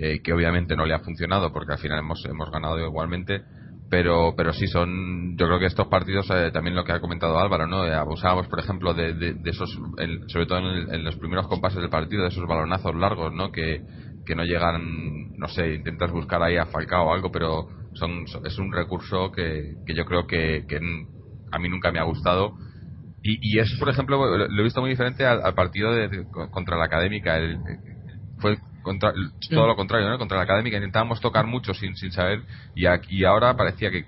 eh, 0.00 0.20
que 0.22 0.32
obviamente 0.32 0.76
no 0.76 0.86
le 0.86 0.94
ha 0.94 1.00
funcionado 1.00 1.52
porque 1.52 1.72
al 1.72 1.78
final 1.78 1.98
hemos, 1.98 2.24
hemos 2.24 2.50
ganado 2.50 2.78
igualmente 2.78 3.42
pero 3.90 4.34
pero 4.36 4.52
sí 4.52 4.66
son 4.66 5.36
yo 5.36 5.46
creo 5.46 5.58
que 5.58 5.66
estos 5.66 5.88
partidos 5.88 6.28
eh, 6.30 6.50
también 6.52 6.76
lo 6.76 6.84
que 6.84 6.92
ha 6.92 7.00
comentado 7.00 7.38
Álvaro 7.38 7.66
no 7.66 7.86
eh, 7.86 7.94
abusábamos 7.94 8.46
por 8.48 8.60
ejemplo 8.60 8.92
de, 8.94 9.14
de, 9.14 9.50
esos 9.50 9.70
el, 9.96 10.28
sobre 10.28 10.46
todo 10.46 10.58
en, 10.58 10.64
el, 10.66 10.94
en, 10.94 11.04
los 11.04 11.16
primeros 11.16 11.48
compases 11.48 11.80
del 11.80 11.90
partido 11.90 12.22
de 12.22 12.28
esos 12.28 12.46
balonazos 12.46 12.94
largos 12.94 13.32
no 13.32 13.50
que, 13.50 13.82
que 14.26 14.34
no 14.34 14.44
llegan 14.44 15.36
no 15.38 15.48
sé 15.48 15.74
intentas 15.74 16.12
buscar 16.12 16.42
ahí 16.42 16.56
a 16.56 16.66
Falcao 16.66 17.06
o 17.06 17.14
algo 17.14 17.32
pero 17.32 17.68
son 17.94 18.24
es 18.44 18.58
un 18.58 18.72
recurso 18.72 19.32
que, 19.32 19.74
que 19.86 19.94
yo 19.94 20.04
creo 20.04 20.26
que, 20.26 20.64
que 20.68 20.78
a 21.50 21.58
mí 21.58 21.68
nunca 21.68 21.90
me 21.90 21.98
ha 21.98 22.04
gustado. 22.04 22.56
Y, 23.22 23.38
y 23.42 23.58
es 23.58 23.74
por 23.78 23.88
ejemplo 23.88 24.36
lo 24.36 24.60
he 24.60 24.64
visto 24.64 24.80
muy 24.80 24.90
diferente 24.90 25.26
al, 25.26 25.42
al 25.42 25.54
partido 25.54 25.92
de, 25.92 26.24
contra 26.50 26.76
la 26.76 26.84
académica. 26.84 27.36
El, 27.36 27.58
fue 28.38 28.58
contra, 28.88 29.12
sí. 29.40 29.54
todo 29.54 29.66
lo 29.66 29.76
contrario, 29.76 30.08
¿no? 30.08 30.18
Contra 30.18 30.38
la 30.38 30.44
académica 30.44 30.76
intentábamos 30.76 31.20
tocar 31.20 31.46
mucho 31.46 31.74
sin, 31.74 31.94
sin 31.96 32.10
saber 32.12 32.42
y, 32.74 32.86
aquí, 32.86 33.18
y 33.18 33.24
ahora 33.24 33.56
parecía 33.56 33.90
que 33.90 34.04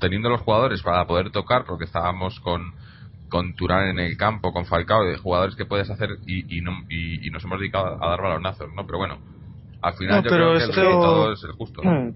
teniendo 0.00 0.28
los 0.28 0.40
jugadores 0.42 0.82
para 0.82 1.06
poder 1.06 1.30
tocar, 1.30 1.64
porque 1.64 1.84
estábamos 1.84 2.38
con, 2.40 2.72
con 3.28 3.54
Turán 3.54 3.88
en 3.88 3.98
el 3.98 4.16
campo, 4.16 4.52
con 4.52 4.66
Falcao, 4.66 5.04
de 5.04 5.16
jugadores 5.18 5.56
que 5.56 5.64
puedes 5.66 5.88
hacer 5.90 6.10
y, 6.26 6.58
y, 6.58 6.60
no, 6.60 6.72
y, 6.88 7.26
y 7.26 7.30
nos 7.30 7.42
hemos 7.44 7.58
dedicado 7.58 8.02
a 8.02 8.08
dar 8.10 8.20
balonazos, 8.22 8.68
¿no? 8.74 8.84
Pero 8.86 8.98
bueno, 8.98 9.18
Al 9.82 9.94
final 9.94 10.16
No, 10.16 10.22
yo 10.22 10.30
pero 10.30 10.36
creo 10.36 10.58
que 10.58 10.64
el 10.64 10.72
resultado 10.72 11.32
es 11.32 11.44
el 11.44 11.52
justo. 11.52 11.82
¿no? 11.82 11.90
Mm. 11.90 12.14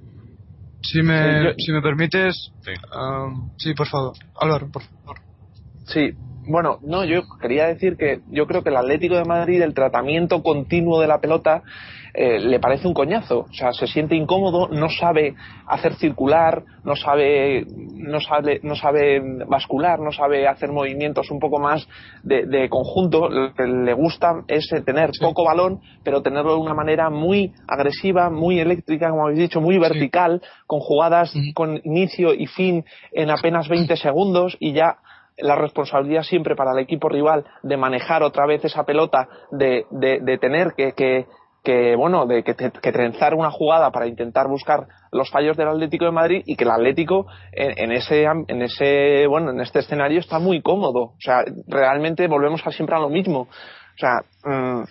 Si 0.83 1.03
me, 1.03 1.19
Sí, 1.41 1.45
yo- 1.45 1.55
si 1.59 1.73
me 1.73 1.83
permites, 1.83 2.53
Sí. 2.63 2.71
ah, 2.93 3.29
sí, 3.59 3.75
por 3.75 3.89
favor, 3.89 4.13
Álvaro, 4.41 4.69
por 4.71 4.83
favor. 4.83 5.19
Sí, 5.87 6.13
bueno, 6.47 6.79
no, 6.83 7.05
yo 7.05 7.23
quería 7.41 7.67
decir 7.67 7.97
que 7.97 8.21
yo 8.31 8.47
creo 8.47 8.63
que 8.63 8.71
el 8.71 8.77
Atlético 8.77 9.17
de 9.17 9.25
Madrid, 9.25 9.61
el 9.61 9.75
tratamiento 9.75 10.43
continuo 10.43 11.01
de 11.01 11.09
la 11.09 11.21
pelota, 11.21 11.63
eh, 12.21 12.41
le 12.41 12.59
parece 12.59 12.89
un 12.89 12.95
coñazo. 12.95 13.47
O 13.49 13.53
sea, 13.53 13.73
se 13.73 13.87
siente 13.87 14.17
incómodo, 14.17 14.67
no 14.73 14.89
sabe 14.89 15.37
hacer 15.69 15.95
circular, 15.95 16.65
no 16.83 16.97
sabe, 16.97 17.65
no 17.95 18.21
sabe, 18.21 18.59
no 18.65 18.75
sabe 18.75 19.23
bascular, 19.47 20.01
no 20.01 20.11
sabe 20.11 20.49
hacer 20.49 20.73
movimientos 20.73 21.31
un 21.31 21.39
poco 21.39 21.61
más 21.61 21.87
de, 22.25 22.45
de 22.47 22.69
conjunto. 22.69 23.29
Lo 23.29 23.55
que 23.55 23.63
le 23.65 23.93
gusta 23.93 24.43
es 24.49 24.69
eh, 24.73 24.81
tener 24.83 25.11
Sí. 25.13 25.25
poco 25.25 25.45
balón, 25.45 25.79
pero 26.03 26.21
tenerlo 26.21 26.55
de 26.55 26.61
una 26.61 26.75
manera 26.75 27.09
muy 27.09 27.53
agresiva, 27.69 28.31
muy 28.31 28.59
eléctrica, 28.59 29.11
como 29.11 29.27
habéis 29.27 29.39
dicho, 29.39 29.61
muy 29.61 29.79
vertical, 29.79 30.43
con 30.67 30.81
jugadas 30.81 31.33
con 31.55 31.81
inicio 31.85 32.35
y 32.35 32.47
fin 32.47 32.85
en 33.13 33.31
apenas 33.31 33.69
20 33.69 33.97
segundos 33.97 34.57
y 34.59 34.73
ya 34.73 34.97
la 35.41 35.55
responsabilidad 35.55 36.23
siempre 36.25 36.57
para 36.57 36.73
el 36.73 36.81
equipo 36.81 37.09
rival 37.09 37.45
de 37.63 37.77
manejar 37.77 38.25
otra 38.25 38.45
vez 38.45 38.65
esa 38.65 38.85
pelota, 38.85 39.29
de, 39.53 39.85
de, 39.93 40.19
de 40.21 40.39
tener 40.39 40.73
que, 40.77 40.93
que, 40.95 41.27
que, 41.63 41.97
bueno, 41.97 42.27
de 42.27 42.43
que, 42.43 42.55
trenzar 42.55 43.35
una 43.35 43.51
jugada 43.51 43.91
para 43.91 44.07
intentar 44.07 44.49
buscar 44.49 44.87
los 45.13 45.31
fallos 45.31 45.57
del 45.57 45.69
Atlético 45.69 46.05
de 46.05 46.13
Madrid 46.13 46.43
y 46.47 46.57
que 46.57 46.65
el 46.65 46.71
Atlético 46.71 47.27
en, 47.53 47.79
en 47.79 47.93
ese 47.93 48.25
en 48.25 48.63
ese 48.63 49.27
bueno 49.27 49.51
en 49.51 49.61
este 49.61 49.81
escenario 49.81 50.21
está 50.21 50.39
muy 50.39 50.63
cómodo, 50.63 51.01
o 51.01 51.21
sea 51.21 51.45
realmente 51.67 52.27
volvemos 52.27 52.67
a 52.67 52.71
siempre 52.71 52.97
a 52.97 53.01
lo 53.01 53.09
mismo, 53.09 53.41
o 53.41 53.99
sea 53.99 54.21
mm, 54.45 54.85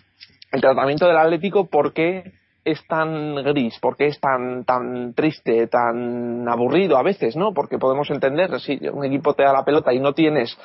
el 0.51 0.61
tratamiento 0.61 1.07
del 1.07 1.17
Atlético 1.17 1.67
por 1.67 1.93
qué 1.93 2.33
es 2.65 2.85
tan 2.87 3.35
gris, 3.35 3.79
por 3.79 3.95
qué 3.95 4.07
es 4.07 4.19
tan 4.19 4.65
tan 4.65 5.13
triste, 5.13 5.67
tan 5.67 6.47
aburrido 6.49 6.97
a 6.97 7.03
veces, 7.03 7.35
¿no? 7.37 7.53
Porque 7.53 7.77
podemos 7.77 8.09
entender 8.09 8.59
si 8.59 8.77
un 8.89 9.05
equipo 9.05 9.33
te 9.33 9.43
da 9.43 9.53
la 9.53 9.63
pelota 9.63 9.93
y 9.93 9.99
no 9.99 10.13
tienes 10.13 10.57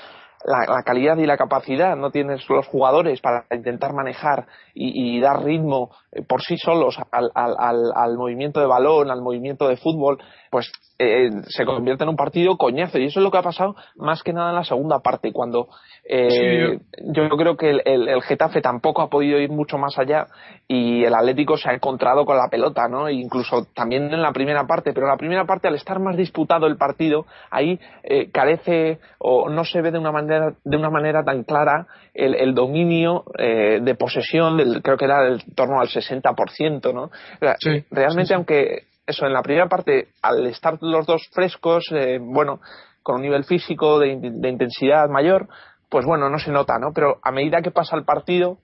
la, 0.44 0.72
la 0.72 0.82
calidad 0.82 1.16
y 1.18 1.26
la 1.26 1.36
capacidad, 1.36 1.96
no 1.96 2.10
tienes 2.10 2.48
los 2.48 2.66
jugadores 2.66 3.20
para 3.20 3.44
intentar 3.50 3.92
manejar 3.92 4.46
y, 4.74 5.16
y 5.16 5.20
dar 5.20 5.42
ritmo 5.44 5.90
eh, 6.12 6.22
por 6.22 6.42
sí 6.42 6.56
solos 6.56 6.96
al, 7.10 7.30
al, 7.34 7.54
al, 7.58 7.92
al 7.94 8.16
movimiento 8.16 8.60
de 8.60 8.66
balón, 8.66 9.10
al 9.10 9.22
movimiento 9.22 9.68
de 9.68 9.76
fútbol, 9.76 10.18
pues 10.50 10.70
eh, 11.02 11.30
se 11.48 11.64
convierte 11.64 12.04
en 12.04 12.10
un 12.10 12.16
partido 12.16 12.56
coñazo. 12.56 12.98
Y 12.98 13.06
eso 13.06 13.20
es 13.20 13.24
lo 13.24 13.30
que 13.30 13.38
ha 13.38 13.42
pasado 13.42 13.74
más 13.96 14.22
que 14.22 14.32
nada 14.32 14.50
en 14.50 14.56
la 14.56 14.64
segunda 14.64 15.00
parte, 15.00 15.32
cuando 15.32 15.68
eh, 16.08 16.78
yo 17.14 17.28
creo 17.36 17.56
que 17.56 17.70
el, 17.70 17.82
el, 17.84 18.08
el 18.08 18.22
Getafe 18.22 18.60
tampoco 18.60 19.02
ha 19.02 19.10
podido 19.10 19.38
ir 19.38 19.50
mucho 19.50 19.78
más 19.78 19.98
allá 19.98 20.26
y 20.68 21.04
el 21.04 21.14
Atlético 21.14 21.56
se 21.56 21.70
ha 21.70 21.74
encontrado 21.74 22.24
con 22.24 22.36
la 22.36 22.48
pelota, 22.48 22.88
¿no? 22.88 23.08
E 23.08 23.14
incluso 23.14 23.66
también 23.74 24.12
en 24.12 24.22
la 24.22 24.32
primera 24.32 24.66
parte, 24.66 24.92
pero 24.92 25.06
en 25.06 25.12
la 25.12 25.16
primera 25.18 25.44
parte 25.44 25.68
al 25.68 25.74
estar 25.74 25.98
más 26.00 26.16
disputado 26.16 26.66
el 26.66 26.76
partido, 26.76 27.26
ahí 27.50 27.78
eh, 28.02 28.30
carece 28.30 28.98
o 29.18 29.48
no 29.48 29.64
se 29.64 29.80
ve 29.80 29.90
de 29.90 29.98
una 29.98 30.12
manera 30.12 30.54
de 30.64 30.76
una 30.76 30.90
manera 30.90 31.22
tan 31.24 31.44
clara 31.44 31.86
el, 32.14 32.34
el 32.34 32.54
dominio 32.54 33.24
eh, 33.38 33.80
de 33.82 33.94
posesión, 33.94 34.56
del, 34.56 34.82
creo 34.82 34.96
que 34.96 35.04
era 35.04 35.22
del 35.22 35.42
torno 35.54 35.80
al 35.80 35.88
60%, 35.88 36.92
¿no? 36.92 37.04
O 37.04 37.10
sea, 37.40 37.56
Sí, 37.58 37.84
realmente 37.90 38.28
sí, 38.28 38.28
sí. 38.28 38.34
aunque 38.34 38.91
eso 39.06 39.26
en 39.26 39.32
la 39.32 39.42
primera 39.42 39.68
parte 39.68 40.08
al 40.22 40.46
estar 40.46 40.78
los 40.80 41.06
dos 41.06 41.28
frescos, 41.32 41.86
eh, 41.92 42.18
bueno, 42.20 42.60
con 43.02 43.16
un 43.16 43.22
nivel 43.22 43.44
físico 43.44 43.98
de, 43.98 44.08
intensidad 44.08 45.08
mayor, 45.08 45.48
pues 45.88 46.06
bueno, 46.06 46.30
no 46.30 46.38
se 46.38 46.50
nota, 46.50 46.78
¿no? 46.78 46.92
Pero 46.94 47.18
a 47.22 47.32
medida 47.32 47.62
que 47.62 47.70
pasa 47.70 47.96
el 47.96 48.04
partido, 48.04 48.58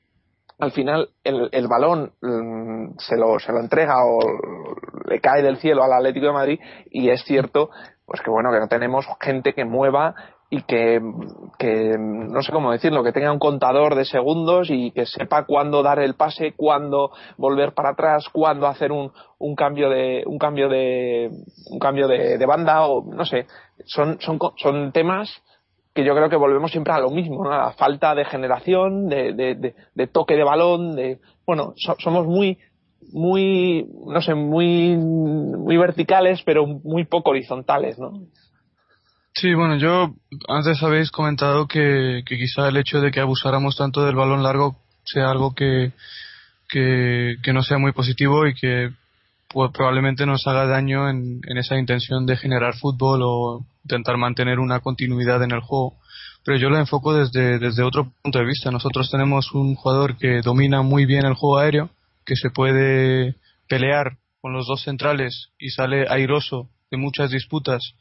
al 0.58 0.72
final 0.72 1.10
el, 1.24 1.48
el 1.52 1.68
balón 1.68 2.12
mm, 2.20 2.98
se, 2.98 3.16
lo, 3.16 3.38
se 3.38 3.52
lo 3.52 3.60
entrega 3.60 3.94
o 4.04 4.20
le 5.08 5.20
cae 5.20 5.42
del 5.42 5.58
cielo 5.58 5.82
al 5.82 5.92
Atlético 5.92 6.26
de 6.26 6.32
Madrid 6.32 6.60
y 6.90 7.10
es 7.10 7.22
cierto, 7.24 7.70
pues 8.06 8.20
que 8.22 8.30
bueno, 8.30 8.50
que 8.50 8.60
no 8.60 8.68
tenemos 8.68 9.06
gente 9.20 9.52
que 9.54 9.64
mueva 9.64 10.14
y 10.50 10.62
que, 10.62 11.00
que 11.58 11.96
no 11.98 12.40
sé 12.42 12.52
cómo 12.52 12.72
decirlo, 12.72 13.04
que 13.04 13.12
tenga 13.12 13.32
un 13.32 13.38
contador 13.38 13.94
de 13.94 14.06
segundos 14.06 14.68
y 14.70 14.92
que 14.92 15.04
sepa 15.04 15.44
cuándo 15.44 15.82
dar 15.82 15.98
el 15.98 16.14
pase, 16.14 16.52
cuándo 16.56 17.10
volver 17.36 17.74
para 17.74 17.90
atrás, 17.90 18.28
cuándo 18.32 18.66
hacer 18.66 18.90
un, 18.90 19.12
un 19.38 19.54
cambio 19.54 19.90
de 19.90 20.22
un 20.26 20.38
cambio 20.38 20.68
de 20.70 21.30
un 21.70 21.78
cambio 21.78 22.08
de, 22.08 22.44
banda 22.46 22.86
o 22.86 23.04
no 23.04 23.26
sé, 23.26 23.46
son 23.84 24.18
son 24.20 24.38
son 24.56 24.92
temas 24.92 25.30
que 25.94 26.04
yo 26.04 26.14
creo 26.14 26.30
que 26.30 26.36
volvemos 26.36 26.70
siempre 26.70 26.92
a 26.94 27.00
lo 27.00 27.10
mismo, 27.10 27.44
¿no? 27.44 27.52
a 27.52 27.58
la 27.58 27.72
falta 27.72 28.14
de 28.14 28.24
generación, 28.24 29.08
de, 29.08 29.32
de, 29.32 29.54
de, 29.56 29.74
de 29.94 30.06
toque 30.06 30.34
de 30.36 30.44
balón, 30.44 30.94
de 30.96 31.18
bueno, 31.44 31.74
so- 31.76 31.96
somos 31.98 32.26
muy 32.26 32.58
muy 33.12 33.86
no 34.06 34.22
sé, 34.22 34.34
muy 34.34 34.96
muy 34.96 35.76
verticales, 35.76 36.42
pero 36.44 36.66
muy 36.66 37.04
poco 37.04 37.30
horizontales, 37.30 37.98
¿no? 37.98 38.12
Sí, 39.34 39.54
bueno, 39.54 39.76
yo 39.76 40.14
antes 40.48 40.82
habéis 40.82 41.10
comentado 41.10 41.68
que, 41.68 42.22
que 42.26 42.36
quizá 42.36 42.68
el 42.68 42.76
hecho 42.76 43.00
de 43.00 43.10
que 43.10 43.20
abusáramos 43.20 43.76
tanto 43.76 44.04
del 44.04 44.16
balón 44.16 44.42
largo 44.42 44.76
sea 45.04 45.30
algo 45.30 45.54
que, 45.54 45.92
que, 46.68 47.52
no 47.52 47.62
sea 47.62 47.78
muy 47.78 47.92
positivo 47.92 48.46
y 48.46 48.54
que 48.54 48.90
pues, 49.48 49.70
probablemente 49.72 50.26
nos 50.26 50.46
haga 50.46 50.66
daño 50.66 51.08
en, 51.08 51.40
en 51.46 51.58
esa 51.58 51.78
intención 51.78 52.26
de 52.26 52.36
generar 52.36 52.74
fútbol 52.76 53.20
o 53.22 53.66
intentar 53.84 54.16
mantener 54.18 54.58
una 54.58 54.80
continuidad 54.80 55.42
en 55.42 55.52
el 55.52 55.60
juego. 55.60 55.96
Pero 56.44 56.58
yo 56.58 56.68
lo 56.70 56.78
enfoco 56.78 57.14
desde, 57.14 57.58
desde 57.58 57.82
otro 57.82 58.12
punto 58.22 58.38
de 58.38 58.44
vista. 58.44 58.70
Nosotros 58.70 59.10
tenemos 59.10 59.52
un 59.52 59.74
jugador 59.74 60.16
que 60.16 60.40
domina 60.42 60.82
muy 60.82 61.06
bien 61.06 61.24
el 61.24 61.34
juego 61.34 61.58
aéreo, 61.58 61.90
que 62.24 62.36
se 62.36 62.50
puede 62.50 63.34
pelear 63.68 64.18
con 64.40 64.52
los 64.52 64.66
dos 64.66 64.82
centrales 64.82 65.48
y 65.58 65.70
sale 65.70 66.06
airoso 66.08 66.68
de 66.90 66.96
muchas 66.96 67.30
disputas 67.30 67.94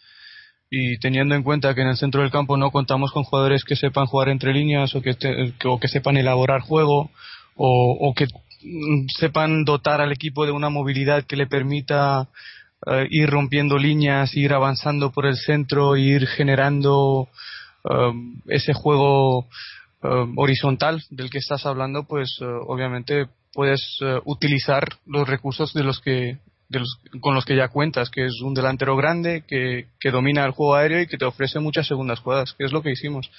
y 0.69 0.97
teniendo 0.99 1.35
en 1.35 1.43
cuenta 1.43 1.73
que 1.73 1.81
en 1.81 1.87
el 1.87 1.97
centro 1.97 2.21
del 2.21 2.31
campo 2.31 2.57
no 2.57 2.71
contamos 2.71 3.11
con 3.11 3.23
jugadores 3.23 3.63
que 3.63 3.75
sepan 3.75 4.05
jugar 4.05 4.29
entre 4.29 4.53
líneas 4.53 4.93
o 4.95 5.01
que, 5.01 5.13
te- 5.13 5.53
o 5.65 5.79
que 5.79 5.87
sepan 5.87 6.17
elaborar 6.17 6.61
juego 6.61 7.09
o, 7.55 8.13
que 8.15 8.25
mm, 8.25 9.07
sepan 9.17 9.63
dotar 9.63 10.01
al 10.01 10.11
equipo 10.11 10.45
de 10.45 10.51
una 10.51 10.69
movilidad 10.69 11.23
que 11.25 11.37
le 11.37 11.47
permita 11.47 12.27
eh, 12.85 13.07
ir 13.09 13.29
rompiendo 13.29 13.77
líneas, 13.77 14.35
ir 14.35 14.53
avanzando 14.53 15.11
por 15.11 15.25
el 15.25 15.37
centro, 15.37 15.95
ir 15.97 16.27
generando 16.27 17.29
eh, 17.89 18.11
ese 18.47 18.73
juego 18.73 19.47
eh, 20.03 20.07
horizontal 20.35 21.03
del 21.09 21.29
que 21.29 21.39
estás 21.39 21.65
hablando, 21.65 22.03
pues 22.03 22.37
eh, 22.41 22.45
obviamente 22.67 23.27
puedes 23.53 23.81
utilizar 24.25 24.87
los 25.07 25.27
recursos 25.27 25.73
de 25.73 25.83
los 25.83 25.99
que 25.99 26.37
de 26.69 26.79
los- 26.79 26.99
con 27.21 27.33
los 27.33 27.45
que 27.45 27.55
ya 27.55 27.69
cuentas, 27.69 28.09
que 28.09 28.25
es 28.25 28.41
un 28.41 28.53
delantero 28.53 28.95
grande 28.97 29.43
que, 29.47 29.87
que 29.99 30.11
domina 30.11 30.45
el 30.45 30.51
juego 30.51 30.75
aéreo 30.75 31.01
y 31.01 31.07
que 31.07 31.17
te 31.17 31.25
ofrece 31.25 31.59
muchas 31.59 31.87
segundas 31.87 32.19
jugadas, 32.19 32.53
que 32.57 32.65
es 32.65 32.71
lo 32.71 32.81
que 32.81 32.91
hicimos. 32.91 33.29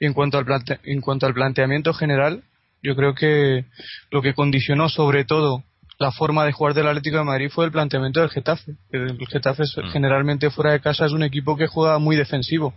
Y 0.00 0.06
en 0.06 0.14
cuanto 0.14 0.38
al 0.38 0.44
plante- 0.44 0.80
en 0.84 1.00
cuanto 1.00 1.26
al 1.26 1.34
planteamiento 1.34 1.92
general, 1.94 2.42
yo 2.82 2.96
creo 2.96 3.14
que 3.14 3.64
lo 4.10 4.22
que 4.22 4.34
condicionó 4.34 4.88
sobre 4.88 5.24
todo 5.24 5.62
la 6.02 6.10
forma 6.12 6.44
de 6.44 6.52
jugar 6.52 6.74
del 6.74 6.88
Atlético 6.88 7.18
de 7.18 7.24
Madrid 7.24 7.48
fue 7.50 7.64
el 7.64 7.72
planteamiento 7.72 8.20
del 8.20 8.28
Getafe. 8.30 8.72
El 8.90 9.16
Getafe 9.28 9.62
es- 9.62 9.76
Mm. 9.78 9.90
generalmente 9.92 10.50
fuera 10.50 10.72
de 10.72 10.80
casa 10.80 11.06
es 11.06 11.12
un 11.12 11.22
equipo 11.22 11.56
que 11.56 11.66
juega 11.68 11.98
muy 11.98 12.16
defensivo 12.16 12.74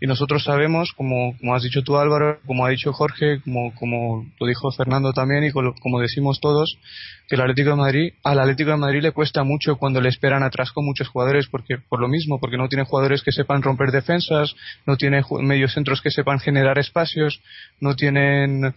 y 0.00 0.06
nosotros 0.06 0.42
sabemos, 0.42 0.92
como, 0.96 1.36
como 1.38 1.54
has 1.54 1.62
dicho 1.62 1.82
tú 1.82 1.96
Álvaro, 1.96 2.40
como 2.46 2.64
ha 2.66 2.70
dicho 2.70 2.92
Jorge, 2.92 3.40
como, 3.42 3.72
como 3.74 4.26
lo 4.40 4.46
dijo 4.46 4.70
Fernando 4.72 5.12
también 5.12 5.44
y 5.44 5.52
como, 5.52 5.74
como 5.80 6.00
decimos 6.00 6.40
todos, 6.40 6.76
que 7.28 7.36
el 7.36 7.40
Atlético 7.42 7.70
de 7.70 7.76
Madrid, 7.76 8.12
al 8.24 8.40
Atlético 8.40 8.70
de 8.70 8.76
Madrid 8.78 9.00
le 9.02 9.12
cuesta 9.12 9.44
mucho 9.44 9.76
cuando 9.76 10.00
le 10.00 10.08
esperan 10.08 10.42
atrás 10.42 10.72
con 10.72 10.84
muchos 10.84 11.06
jugadores, 11.08 11.46
porque 11.48 11.78
por 11.78 12.00
lo 12.00 12.08
mismo, 12.08 12.40
porque 12.40 12.56
no 12.56 12.68
tiene 12.68 12.84
jugadores 12.84 13.22
que 13.22 13.30
sepan 13.32 13.62
romper 13.62 13.90
defensas, 13.92 14.54
no 14.86 14.96
tiene 14.96 15.22
mediocentros 15.40 16.00
que 16.02 16.10
sepan 16.10 16.40
generar 16.40 16.78
espacios, 16.78 17.40
no 17.80 17.94
tienen 17.94 18.74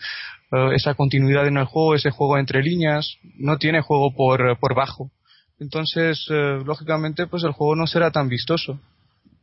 eh, 0.51 0.75
esa 0.75 0.93
continuidad 0.93 1.47
en 1.47 1.57
el 1.57 1.65
juego, 1.65 1.95
ese 1.95 2.11
juego 2.11 2.37
entre 2.37 2.61
líneas, 2.61 3.17
no 3.37 3.57
tiene 3.57 3.81
juego 3.81 4.13
por, 4.13 4.57
por 4.59 4.75
bajo. 4.75 5.11
Entonces, 5.59 6.25
eh, 6.29 6.59
lógicamente, 6.65 7.27
pues 7.27 7.43
el 7.43 7.51
juego 7.51 7.75
no 7.75 7.87
será 7.87 8.11
tan 8.11 8.27
vistoso 8.27 8.79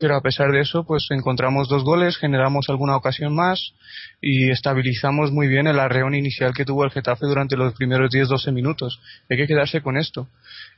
pero 0.03 0.17
a 0.17 0.21
pesar 0.21 0.51
de 0.51 0.61
eso, 0.61 0.85
pues 0.85 1.07
encontramos 1.11 1.69
dos 1.69 1.85
goles, 1.85 2.17
generamos 2.17 2.69
alguna 2.69 2.97
ocasión 2.97 3.37
más 3.37 3.73
y 4.21 4.51
estabilizamos 4.51 5.31
muy 5.31 5.47
bien 5.47 5.69
el 5.69 5.79
arreón 5.79 6.17
inicial 6.17 6.53
que 6.55 6.65
tuvo 6.65 6.83
el 6.83 6.91
Getafe 6.91 7.25
durante 7.27 7.57
los 7.57 7.73
primeros 7.75 8.11
10-12 8.11 8.53
minutos. 8.53 9.01
Hay 9.31 9.37
que 9.37 9.47
quedarse 9.47 9.81
con 9.81 9.97
esto. 9.97 10.27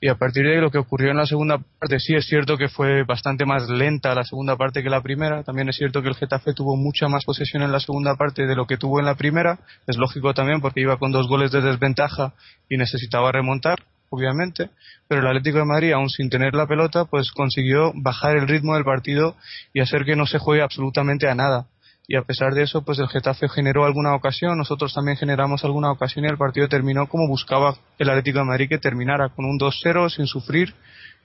Y 0.04 0.08
a 0.08 0.16
partir 0.16 0.44
de 0.44 0.60
lo 0.60 0.70
que 0.70 0.76
ocurrió 0.76 1.12
en 1.12 1.16
la 1.16 1.24
segunda 1.24 1.56
parte, 1.56 1.98
sí 1.98 2.14
es 2.14 2.26
cierto 2.26 2.58
que 2.58 2.68
fue 2.68 3.04
bastante 3.04 3.46
más 3.46 3.70
lenta 3.70 4.14
la 4.14 4.22
segunda 4.22 4.54
parte 4.54 4.82
que 4.82 4.90
la 4.90 5.00
primera. 5.00 5.42
También 5.42 5.70
es 5.70 5.76
cierto 5.76 6.02
que 6.02 6.08
el 6.08 6.14
Getafe 6.14 6.52
tuvo 6.52 6.76
mucha 6.76 7.08
más 7.08 7.24
posesión 7.24 7.62
en 7.62 7.72
la 7.72 7.80
segunda 7.80 8.14
parte 8.14 8.44
de 8.44 8.54
lo 8.54 8.66
que 8.66 8.76
tuvo 8.76 9.00
en 9.00 9.06
la 9.06 9.14
primera. 9.14 9.60
Es 9.86 9.96
lógico 9.96 10.34
también 10.34 10.60
porque 10.60 10.82
iba 10.82 10.98
con 10.98 11.10
dos 11.10 11.26
goles 11.26 11.52
de 11.52 11.62
desventaja 11.62 12.34
y 12.68 12.76
necesitaba 12.76 13.32
remontar 13.32 13.82
obviamente, 14.10 14.68
pero 15.08 15.22
el 15.22 15.26
Atlético 15.26 15.58
de 15.58 15.64
Madrid, 15.64 15.92
aún 15.92 16.10
sin 16.10 16.28
tener 16.28 16.54
la 16.54 16.66
pelota, 16.66 17.06
pues 17.06 17.32
consiguió 17.32 17.90
bajar 17.94 18.36
el 18.36 18.46
ritmo 18.46 18.74
del 18.74 18.84
partido 18.84 19.34
y 19.72 19.80
hacer 19.80 20.04
que 20.04 20.16
no 20.16 20.26
se 20.26 20.38
juegue 20.38 20.62
absolutamente 20.62 21.30
a 21.30 21.34
nada. 21.34 21.66
Y 22.06 22.16
a 22.16 22.22
pesar 22.22 22.52
de 22.54 22.62
eso, 22.62 22.82
pues 22.84 22.98
el 22.98 23.08
Getafe 23.08 23.48
generó 23.48 23.84
alguna 23.84 24.14
ocasión, 24.14 24.58
nosotros 24.58 24.92
también 24.92 25.16
generamos 25.16 25.64
alguna 25.64 25.90
ocasión 25.90 26.24
y 26.24 26.28
el 26.28 26.36
partido 26.36 26.68
terminó 26.68 27.08
como 27.08 27.26
buscaba 27.28 27.76
el 27.98 28.10
Atlético 28.10 28.40
de 28.40 28.44
Madrid 28.44 28.68
que 28.68 28.78
terminara, 28.78 29.30
con 29.30 29.46
un 29.46 29.58
2-0 29.58 30.10
sin 30.10 30.26
sufrir 30.26 30.74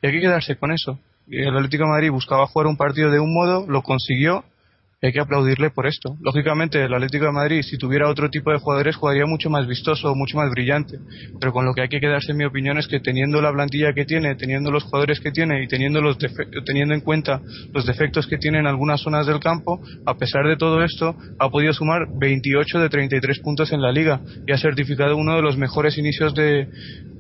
y 0.01 0.07
hay 0.07 0.13
que 0.13 0.21
quedarse 0.21 0.55
con 0.55 0.71
eso. 0.71 0.97
El 1.27 1.55
Atlético 1.55 1.83
de 1.83 1.89
Madrid 1.89 2.11
buscaba 2.11 2.47
jugar 2.47 2.67
un 2.67 2.77
partido 2.77 3.11
de 3.11 3.19
un 3.19 3.33
modo, 3.33 3.65
lo 3.67 3.83
consiguió 3.83 4.45
hay 5.01 5.13
que 5.13 5.21
aplaudirle 5.21 5.69
por 5.69 5.87
esto. 5.87 6.17
Lógicamente, 6.21 6.83
el 6.83 6.93
Atlético 6.93 7.25
de 7.25 7.31
Madrid, 7.31 7.61
si 7.61 7.77
tuviera 7.77 8.09
otro 8.09 8.29
tipo 8.29 8.51
de 8.51 8.59
jugadores, 8.59 8.97
jugaría 8.97 9.25
mucho 9.25 9.49
más 9.49 9.65
vistoso, 9.65 10.13
mucho 10.13 10.37
más 10.37 10.49
brillante. 10.51 10.99
Pero 11.39 11.53
con 11.53 11.65
lo 11.65 11.73
que 11.73 11.81
hay 11.81 11.87
que 11.87 12.01
quedarse, 12.01 12.31
en 12.31 12.37
mi 12.37 12.43
opinión, 12.43 12.77
es 12.77 12.87
que 12.87 12.99
teniendo 12.99 13.41
la 13.41 13.51
plantilla 13.53 13.93
que 13.93 14.03
tiene, 14.03 14.35
teniendo 14.35 14.71
los 14.71 14.83
jugadores 14.83 15.21
que 15.21 15.31
tiene 15.31 15.63
y 15.63 15.67
teniendo, 15.67 16.01
los 16.01 16.17
teniendo 16.65 16.93
en 16.93 17.01
cuenta 17.01 17.41
los 17.73 17.85
defectos 17.85 18.27
que 18.27 18.37
tiene 18.37 18.59
en 18.59 18.67
algunas 18.67 18.99
zonas 18.99 19.25
del 19.25 19.39
campo, 19.39 19.79
a 20.05 20.17
pesar 20.17 20.45
de 20.45 20.57
todo 20.57 20.83
esto, 20.83 21.15
ha 21.39 21.49
podido 21.49 21.71
sumar 21.71 22.07
28 22.19 22.79
de 22.79 22.89
33 22.89 23.39
puntos 23.39 23.71
en 23.71 23.81
la 23.81 23.93
liga 23.93 24.19
y 24.45 24.51
ha 24.51 24.57
certificado 24.57 25.15
uno 25.15 25.35
de 25.37 25.41
los 25.41 25.57
mejores 25.57 25.97
inicios 25.97 26.35
de, 26.35 26.67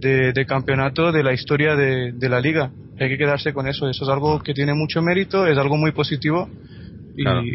de, 0.01 0.45
campeonato 0.45 1.13
de 1.13 1.23
la 1.23 1.33
historia 1.33 1.75
de, 1.77 2.11
de 2.11 2.29
la 2.29 2.41
liga. 2.41 2.71
Hay 2.99 3.07
que 3.07 3.17
quedarse 3.17 3.53
con 3.53 3.67
eso. 3.67 3.89
Eso 3.89 4.03
es 4.03 4.09
algo 4.09 4.39
que 4.41 4.53
tiene 4.53 4.73
mucho 4.73 5.01
mérito, 5.01 5.47
es 5.47 5.57
algo 5.57 5.77
muy 5.77 5.93
positivo 5.93 6.49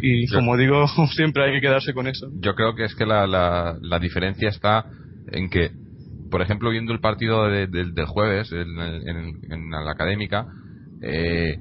y, 0.02 0.26
como 0.28 0.56
digo, 0.56 0.87
siempre 1.14 1.44
hay 1.44 1.52
que 1.52 1.61
quedarse 1.61 1.92
con 1.94 2.06
eso. 2.06 2.28
Yo 2.40 2.54
creo 2.54 2.75
que 2.75 2.85
es 2.85 2.94
que 2.94 3.06
la, 3.06 3.26
la, 3.26 3.99
diferencia 3.99 4.49
está 4.49 4.85
en 5.30 5.49
que, 5.49 5.71
por 6.30 6.42
ejemplo, 6.42 6.71
viendo 6.71 6.92
el 6.92 7.00
partido 7.00 7.49
del 7.49 8.06
jueves 8.06 8.52
en, 8.52 9.71
la 9.71 9.90
académica, 9.90 10.47
eh, 11.02 11.59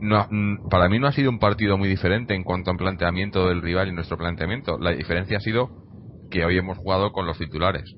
no, 0.00 0.28
para 0.70 0.88
mí 0.88 0.98
no 0.98 1.06
ha 1.06 1.12
sido 1.12 1.30
un 1.30 1.38
partido 1.38 1.78
muy 1.78 1.88
diferente 1.88 2.34
en 2.34 2.42
cuanto 2.42 2.70
al 2.70 2.76
planteamiento 2.76 3.48
del 3.48 3.62
rival 3.62 3.88
y 3.88 3.92
nuestro 3.92 4.16
planteamiento. 4.16 4.78
La 4.78 4.90
diferencia 4.90 5.36
ha 5.36 5.40
sido 5.40 5.84
que 6.30 6.44
hoy 6.44 6.58
hemos 6.58 6.78
jugado 6.78 7.12
con 7.12 7.26
los 7.26 7.38
titulares. 7.38 7.94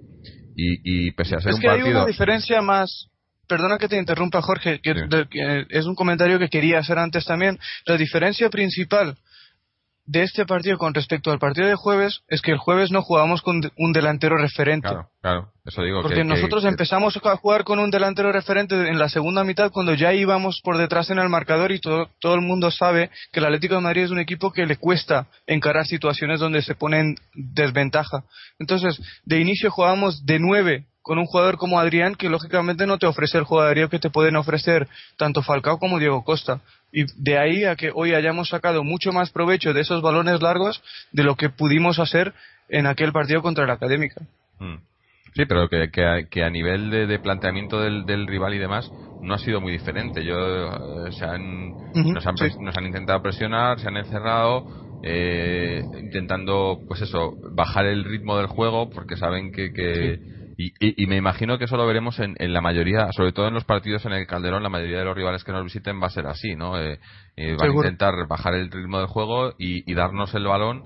Y, 0.59 1.11
pese 1.13 1.37
a 1.37 1.41
ser 1.41 1.51
es 1.51 1.57
un 1.57 1.61
que 1.61 1.69
partido. 1.69 1.87
Hay 1.89 1.95
una 1.95 2.07
diferencia 2.07 2.63
más. 2.63 3.09
Perdona 3.47 3.79
que 3.79 3.89
te 3.89 3.99
interrumpa, 3.99 4.43
Jorge, 4.43 4.81
que, 4.81 4.95
que, 5.31 5.67
es 5.69 5.87
un 5.87 5.95
comentario 5.95 6.39
que 6.39 6.49
quería 6.49 6.79
hacer 6.79 6.99
antes 6.99 7.25
también. 7.25 7.59
La 7.85 7.97
diferencia 7.97 8.51
principal 8.51 9.17
de 10.07 10.23
este 10.23 10.47
partido 10.47 10.79
con 10.79 10.95
respecto 10.95 11.31
al 11.31 11.39
partido 11.39 11.67
de 11.67 11.75
jueves 11.75 12.23
es 12.29 12.41
que 12.41 12.53
el 12.53 12.59
jueves 12.59 12.91
no 12.91 13.03
jugamos 13.03 13.43
con 13.43 13.61
un 13.77 13.93
delantero 13.93 14.37
referente. 14.37 14.89
Claro, 14.89 15.09
claro, 15.21 15.53
eso 15.65 15.83
digo. 15.83 16.03
Porque 16.03 16.25
nosotros 16.25 16.65
empezamos 16.65 17.17
a 17.17 17.37
jugar 17.37 17.65
con 17.65 17.81
un 17.81 17.91
delantero 17.91 18.31
referente 18.31 18.89
en 18.89 18.99
la 18.99 19.09
segunda 19.09 19.43
mitad 19.43 19.73
cuando 19.73 19.95
ya 19.95 20.15
íbamos 20.15 20.61
por 20.63 20.79
detrás 20.79 21.11
en 21.11 21.19
el 21.19 21.29
marcador 21.29 21.73
y 21.73 21.81
todo, 21.81 22.09
todo 22.21 22.35
el 22.35 22.41
mundo 22.41 22.71
sabe 22.71 23.11
que 23.33 23.41
el 23.41 23.47
Atlético 23.47 23.75
de 23.75 23.81
Madrid 23.81 24.05
es 24.05 24.11
un 24.11 24.21
equipo 24.21 24.53
que 24.53 24.65
le 24.65 24.77
cuesta 24.77 25.27
encarar 25.47 25.87
situaciones 25.87 26.39
donde 26.39 26.63
se 26.63 26.77
pone 26.77 27.01
en 27.01 27.17
desventaja. 27.35 28.25
Entonces, 28.59 29.01
de 29.25 29.41
inicio 29.41 29.71
jugábamos 29.71 30.25
de 30.25 30.39
nueve 30.39 30.87
con 31.07 31.21
un 31.21 31.27
jugador 31.27 31.57
como 31.57 31.79
Adrián 31.79 32.17
que 32.17 32.29
lógicamente 32.29 32.85
no 32.85 32.99
te 32.99 33.07
ofrece 33.07 33.39
el 33.39 33.45
jugador 33.45 33.89
que 33.89 34.01
te 34.01 34.11
pueden 34.11 34.35
ofrecer 34.35 34.89
tanto 35.17 35.41
Falcao 35.41 35.79
como 35.79 36.01
Diego 36.01 36.25
Costa. 36.25 36.63
Y 36.91 37.05
de 37.23 37.39
ahí 37.39 37.65
a 37.65 37.77
que 37.77 37.93
hoy 37.95 38.13
hayamos 38.13 38.49
sacado 38.49 38.83
mucho 38.83 39.13
más 39.13 39.31
provecho 39.31 39.73
de 39.73 39.83
esos 39.83 40.03
balones 40.03 40.43
largos 40.43 40.83
de 41.13 41.23
lo 41.23 41.37
que 41.37 41.49
pudimos 41.49 42.01
hacer 42.01 42.35
en 42.69 42.89
aquel 42.89 43.13
partido 43.13 43.41
contra 43.41 43.69
la 43.69 43.75
Académica. 43.75 44.23
Mm. 44.59 44.79
Sí, 45.35 45.45
pero 45.47 45.69
que, 45.69 45.91
que, 46.29 46.43
a, 46.43 46.51
nivel 46.51 46.91
de, 46.91 47.19
planteamiento 47.21 47.81
del, 47.81 48.27
rival 48.27 48.55
y 48.55 48.59
demás 48.59 48.91
no 49.23 49.35
ha 49.35 49.39
sido 49.39 49.61
muy 49.61 49.71
diferente. 49.71 50.25
Yo, 50.25 50.35
eh, 50.35 51.13
se 51.13 51.25
han, 51.25 51.71
nos, 51.95 52.27
han, 52.27 52.35
nos, 52.63 52.77
han, 52.77 52.87
intentado 52.87 53.23
presionar, 53.23 53.79
se 53.79 53.87
han 53.87 53.99
encerrado, 53.99 54.67
eh, 55.05 55.83
intentando, 56.01 56.81
pues 56.89 57.03
eso, 57.03 57.35
bajar 57.53 57.87
el 57.87 58.03
ritmo 58.03 58.39
del 58.39 58.47
juego 58.47 58.91
porque 58.91 59.17
saben 59.17 59.53
que, 59.53 59.73
que, 59.73 60.37
y, 60.59 61.07
me 61.07 61.17
imagino 61.17 61.59
que 61.59 61.65
eso 61.65 61.77
lo 61.77 61.87
veremos 61.87 62.19
en, 62.19 62.35
la 62.39 62.63
mayoría, 62.63 63.13
sobre 63.13 63.33
todo 63.33 63.49
en 63.49 63.55
los 63.55 63.65
partidos 63.65 64.07
en 64.07 64.13
el 64.13 64.27
Calderón, 64.27 64.63
la 64.63 64.71
mayoría 64.71 64.99
de 64.99 65.05
los 65.05 65.15
rivales 65.15 65.45
que 65.45 65.53
nos 65.53 65.65
visiten 65.65 66.01
va 66.01 66.07
a 66.07 66.11
ser 66.11 66.27
así, 66.27 66.55
¿no? 66.57 66.81
Eh, 66.81 66.99
eh 67.37 67.57
van 67.61 67.71
a 67.71 67.75
intentar 67.75 68.15
bajar 68.27 68.55
el 68.55 68.71
ritmo 68.71 68.99
del 68.99 69.07
juego 69.07 69.52
y, 69.59 69.93
darnos 69.93 70.35
el 70.35 70.47
balón, 70.47 70.83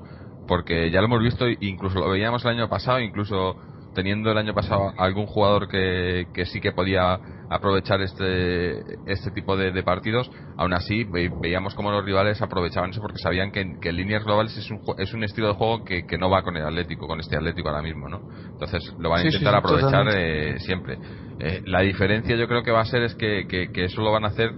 porque 0.49 0.91
ya 0.91 1.01
lo 1.01 1.07
hemos 1.07 1.23
visto, 1.23 1.47
incluso 1.49 2.01
lo 2.01 2.11
veíamos 2.11 2.45
el 2.45 2.51
año 2.51 2.69
pasado, 2.69 2.99
incluso 2.99 3.57
teniendo 3.95 4.31
el 4.31 4.39
año 4.39 4.55
pasado 4.55 4.93
algún 4.97 5.27
jugador 5.27 5.69
que, 5.69 6.27
que 6.33 6.47
sí 6.47 6.61
que 6.61 6.73
podía 6.73 7.19
aprovechar 7.51 8.01
este 8.01 8.81
este 9.07 9.31
tipo 9.33 9.57
de, 9.57 9.83
partidos, 9.83 10.31
aún 10.57 10.73
así 10.73 11.05
veíamos 11.05 11.75
como 11.75 11.91
los 11.91 12.05
rivales 12.05 12.41
aprovechaban 12.41 12.91
eso 12.91 13.01
porque 13.01 13.19
sabían 13.19 13.51
que, 13.51 13.79
que 13.81 13.89
en 13.89 13.97
líneas 13.97 14.25
globales 14.25 14.57
es 14.57 14.71
un, 14.71 14.81
es 14.99 15.13
un 15.13 15.25
estilo 15.25 15.49
de 15.49 15.55
juego 15.55 15.85
que, 15.85 16.07
que, 16.07 16.17
no 16.17 16.31
va 16.31 16.43
con 16.43 16.57
el 16.57 16.65
Atlético, 16.65 17.09
con 17.09 17.19
este 17.19 17.37
Atlético 17.37 17.69
ahora 17.69 17.83
mismo, 17.83 18.09
¿no? 18.09 18.21
Entonces 18.53 18.95
lo 18.99 19.11
van 19.11 19.23
a 19.23 19.27
intentar 19.27 19.55
aprovechar 19.57 20.07
eh, 20.15 20.59
siempre. 20.61 20.99
Eh, 21.41 21.63
la 21.67 21.81
diferencia 21.81 22.37
yo 22.37 22.47
creo 22.47 22.63
que 22.63 22.71
va 22.71 22.81
a 22.81 22.85
ser 22.85 23.03
es 23.03 23.15
que, 23.17 23.47
que, 23.49 23.85
eso 23.85 24.01
lo 24.03 24.13
van 24.13 24.25
a 24.25 24.29
hacer 24.29 24.53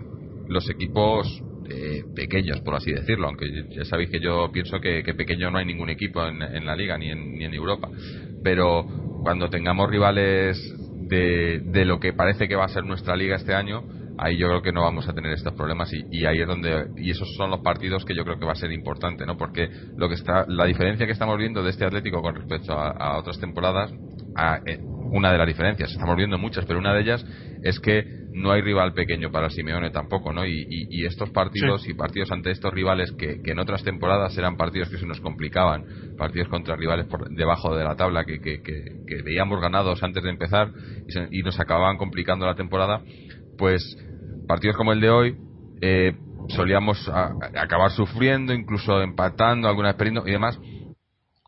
los 0.49 0.69
equipos 0.69 1.27
eh, 1.71 2.03
pequeños, 2.15 2.61
por 2.61 2.75
así 2.75 2.93
decirlo, 2.93 3.29
aunque 3.29 3.47
ya 3.71 3.85
sabéis 3.85 4.11
que 4.11 4.21
yo 4.21 4.51
pienso 4.53 4.81
que, 4.81 5.03
pequeño 5.17 5.51
no 5.51 5.59
hay 5.59 5.65
ningún 5.65 5.89
equipo 5.89 6.27
en, 6.27 6.43
en 6.43 6.67
la 6.67 6.77
liga 6.77 6.99
ni 6.99 7.11
en, 7.11 7.39
ni 7.39 7.45
en 7.45 7.55
Europa, 7.55 7.89
pero 8.43 8.85
cuando 9.23 9.49
tengamos 9.49 9.89
rivales 9.89 10.59
de, 11.09 11.61
de, 11.65 11.85
lo 11.85 12.01
que 12.01 12.13
parece 12.13 12.49
que 12.49 12.57
va 12.57 12.65
a 12.65 12.69
ser 12.69 12.85
nuestra 12.85 13.17
liga 13.17 13.37
este 13.37 13.55
año, 13.55 13.85
ahí 14.19 14.37
yo 14.37 14.49
creo 14.49 14.63
que 14.63 14.73
no 14.73 14.83
vamos 14.83 15.09
a 15.09 15.13
tener 15.13 15.33
estos 15.33 15.55
problemas 15.55 15.93
y, 15.93 16.25
ahí 16.27 16.41
es 16.41 16.47
donde 16.47 16.89
y 16.97 17.11
esos 17.11 17.29
son 17.37 17.51
los 17.51 17.61
partidos 17.61 18.05
que 18.05 18.15
yo 18.15 18.25
creo 18.25 18.39
que 18.39 18.45
va 18.45 18.53
a 18.53 18.57
ser 18.57 18.73
importante, 18.73 19.27
¿no? 19.27 19.37
Porque 19.37 19.69
lo 19.97 20.09
que 20.09 20.15
está 20.15 20.45
la 20.49 20.65
diferencia 20.67 21.07
que 21.07 21.13
estamos 21.13 21.39
viendo 21.39 21.63
de 21.63 21.71
este 21.71 21.85
Atlético 21.85 22.23
con 22.23 22.35
respecto 22.35 22.73
a, 22.73 23.19
otras 23.19 23.39
temporadas, 23.39 23.93
eh, 24.67 24.79
una 25.13 25.31
de 25.31 25.39
las 25.39 25.47
diferencias, 25.47 25.91
estamos 25.91 26.17
viendo 26.17 26.39
muchas, 26.39 26.65
pero 26.65 26.79
una 26.79 26.95
de 26.95 27.03
ellas 27.03 27.25
es 27.63 27.79
que 27.81 28.23
no 28.33 28.51
hay 28.51 28.63
rival 28.63 28.93
pequeño 28.95 29.31
para 29.31 29.51
Simeone 29.51 29.91
tampoco, 29.91 30.33
¿no? 30.33 30.47
Y, 30.47 31.05
estos 31.05 31.31
partidos 31.31 31.87
y 31.89 31.95
partidos 31.95 32.31
ante 32.31 32.51
estos 32.51 32.73
rivales 32.73 33.13
que, 33.13 33.41
en 33.45 33.59
otras 33.59 33.83
temporadas 33.83 34.37
eran 34.39 34.57
partidos 34.57 34.89
que 34.89 34.99
se 34.99 35.07
nos 35.07 35.21
complicaban, 35.21 35.85
partidos 36.17 36.49
contra 36.49 36.77
rivales 36.77 37.07
por 37.07 37.29
debajo 37.31 37.77
de 37.77 37.85
la 37.85 37.97
tabla 37.97 38.25
que, 38.25 38.41
que, 38.41 39.23
veíamos 39.23 39.61
ganados 39.61 40.03
antes 40.03 40.23
de 40.23 40.31
empezar 40.31 40.71
y, 41.31 41.43
nos 41.43 41.59
acababan 41.61 41.99
complicando 41.99 42.47
la 42.47 42.55
temporada, 42.55 43.03
pues 43.59 43.97
partidos 44.47 44.77
como 44.77 44.93
el 44.93 45.01
de 45.01 45.11
hoy 45.11 45.37
eh, 45.81 46.17
solíamos 46.49 47.09
acabar 47.09 47.91
sufriendo, 47.91 48.53
incluso 48.53 49.01
empatando, 49.03 49.69
alguna 49.69 49.91
experiencia 49.91 50.29
y 50.29 50.33
demás. 50.33 50.59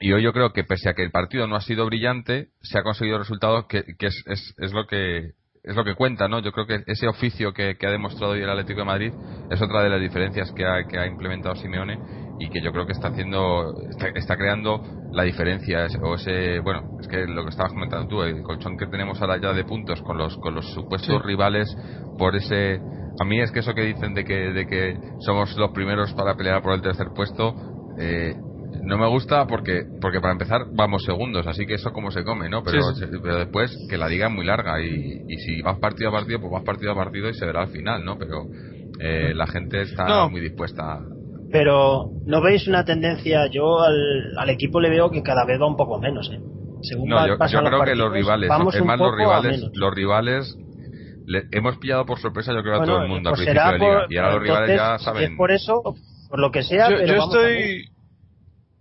Y 0.00 0.12
hoy 0.12 0.22
yo 0.22 0.32
creo 0.32 0.52
que 0.52 0.64
pese 0.64 0.88
a 0.88 0.94
que 0.94 1.02
el 1.02 1.10
partido 1.10 1.46
no 1.46 1.56
ha 1.56 1.60
sido 1.60 1.86
brillante, 1.86 2.48
se 2.62 2.78
ha 2.78 2.82
conseguido 2.82 3.18
resultados 3.18 3.66
que, 3.66 3.84
es, 3.98 4.22
es, 4.26 4.54
es 4.58 4.72
lo 4.72 4.86
que 4.86 5.32
es 5.64 5.74
lo 5.74 5.84
que 5.84 5.94
cuenta, 5.94 6.28
¿no? 6.28 6.40
Yo 6.40 6.52
creo 6.52 6.66
que 6.66 6.84
ese 6.86 7.08
oficio 7.08 7.54
que, 7.54 7.76
ha 7.80 7.90
demostrado 7.90 8.34
hoy 8.34 8.42
el 8.42 8.50
Atlético 8.50 8.80
de 8.80 8.86
Madrid 8.86 9.12
es 9.48 9.62
otra 9.62 9.82
de 9.82 9.88
las 9.88 10.00
diferencias 10.00 10.52
que 10.52 10.66
ha, 10.66 10.86
que 10.86 10.98
ha 10.98 11.06
implementado 11.06 11.56
Simeone 11.56 11.98
y 12.38 12.48
que 12.48 12.60
yo 12.60 12.72
creo 12.72 12.86
que 12.86 12.92
está 12.92 13.08
haciendo, 13.08 13.74
está, 14.14 14.36
creando 14.36 14.82
la 15.12 15.22
diferencia 15.22 15.86
o 16.02 16.14
ese, 16.14 16.58
bueno, 16.60 16.98
es 17.00 17.06
que 17.06 17.26
lo 17.26 17.44
que 17.44 17.50
estabas 17.50 17.72
comentando 17.72 18.08
tú, 18.08 18.22
el 18.22 18.42
colchón 18.42 18.76
que 18.76 18.86
tenemos 18.86 19.20
ahora 19.20 19.40
ya 19.40 19.52
de 19.52 19.64
puntos 19.64 20.02
con 20.02 20.18
los 20.18 20.36
con 20.38 20.54
los 20.54 20.66
supuestos 20.72 21.22
rivales 21.22 21.74
por 22.18 22.34
ese, 22.34 22.80
a 23.20 23.24
mí 23.24 23.40
es 23.40 23.52
que 23.52 23.60
eso 23.60 23.74
que 23.74 23.82
dicen 23.82 24.14
de 24.14 24.24
que 24.24 24.52
de 24.52 24.66
que 24.66 24.98
somos 25.20 25.56
los 25.56 25.70
primeros 25.70 26.12
para 26.14 26.34
pelear 26.34 26.60
por 26.62 26.74
el 26.74 26.82
tercer 26.82 27.08
puesto, 27.14 27.54
eh, 27.98 28.34
no 28.82 28.98
me 28.98 29.08
gusta 29.08 29.46
porque 29.46 29.84
porque 30.00 30.20
para 30.20 30.32
empezar 30.32 30.62
vamos 30.72 31.04
segundos, 31.04 31.46
así 31.46 31.66
que 31.66 31.74
eso 31.74 31.92
como 31.92 32.10
se 32.10 32.24
come, 32.24 32.48
¿no? 32.48 32.64
Pero, 32.64 32.80
pero 33.22 33.38
después 33.38 33.76
que 33.88 33.96
la 33.96 34.08
liga 34.08 34.26
es 34.26 34.32
muy 34.32 34.44
larga 34.44 34.80
y, 34.82 35.22
y, 35.28 35.36
si 35.38 35.62
vas 35.62 35.78
partido 35.78 36.10
a 36.10 36.12
partido, 36.12 36.40
pues 36.40 36.52
vas 36.52 36.64
partido 36.64 36.92
a 36.92 36.96
partido 36.96 37.28
y 37.28 37.34
se 37.34 37.46
verá 37.46 37.62
al 37.62 37.68
final, 37.68 38.04
¿no? 38.04 38.18
Pero 38.18 38.46
eh, 39.00 39.32
la 39.34 39.46
gente 39.46 39.82
está 39.82 40.28
muy 40.28 40.40
dispuesta. 40.40 41.00
Pero 41.54 42.10
no 42.26 42.42
veis 42.42 42.66
una 42.66 42.84
tendencia, 42.84 43.46
yo 43.46 43.78
al, 43.80 44.36
al 44.36 44.50
equipo 44.50 44.80
le 44.80 44.90
veo 44.90 45.08
que 45.12 45.22
cada 45.22 45.44
vez 45.44 45.60
va 45.60 45.68
un 45.68 45.76
poco 45.76 46.00
menos, 46.00 46.28
¿eh? 46.32 46.40
Según 46.82 47.08
no, 47.08 47.24
yo, 47.28 47.38
creo 47.38 47.84
que 47.84 47.94
los 47.94 48.12
rivales, 48.12 48.50
es 48.50 48.84
más 48.84 48.98
los 48.98 49.16
rivales, 49.16 49.64
los 49.72 49.94
rivales 49.94 50.56
le, 51.24 51.44
hemos 51.52 51.78
pillado 51.78 52.06
por 52.06 52.18
sorpresa 52.18 52.52
yo 52.52 52.60
creo 52.60 52.82
a 52.82 52.84
todo 52.84 53.02
el 53.02 53.08
mundo 53.08 53.30
pues 53.30 53.46
al 53.46 53.54
principio 53.54 53.72
de 53.72 53.78
liga 53.78 54.06
y 54.10 54.16
ahora 54.16 54.32
los 54.32 54.42
rivales 54.42 54.76
ya 54.76 54.98
saben. 54.98 55.22
Es 55.22 55.36
por 55.36 55.52
eso, 55.52 55.80
por 56.28 56.40
lo 56.40 56.50
que 56.50 56.64
sea, 56.64 56.90
yo, 56.90 56.96
pero 56.96 57.14
yo 57.14 57.22
estoy 57.22 57.84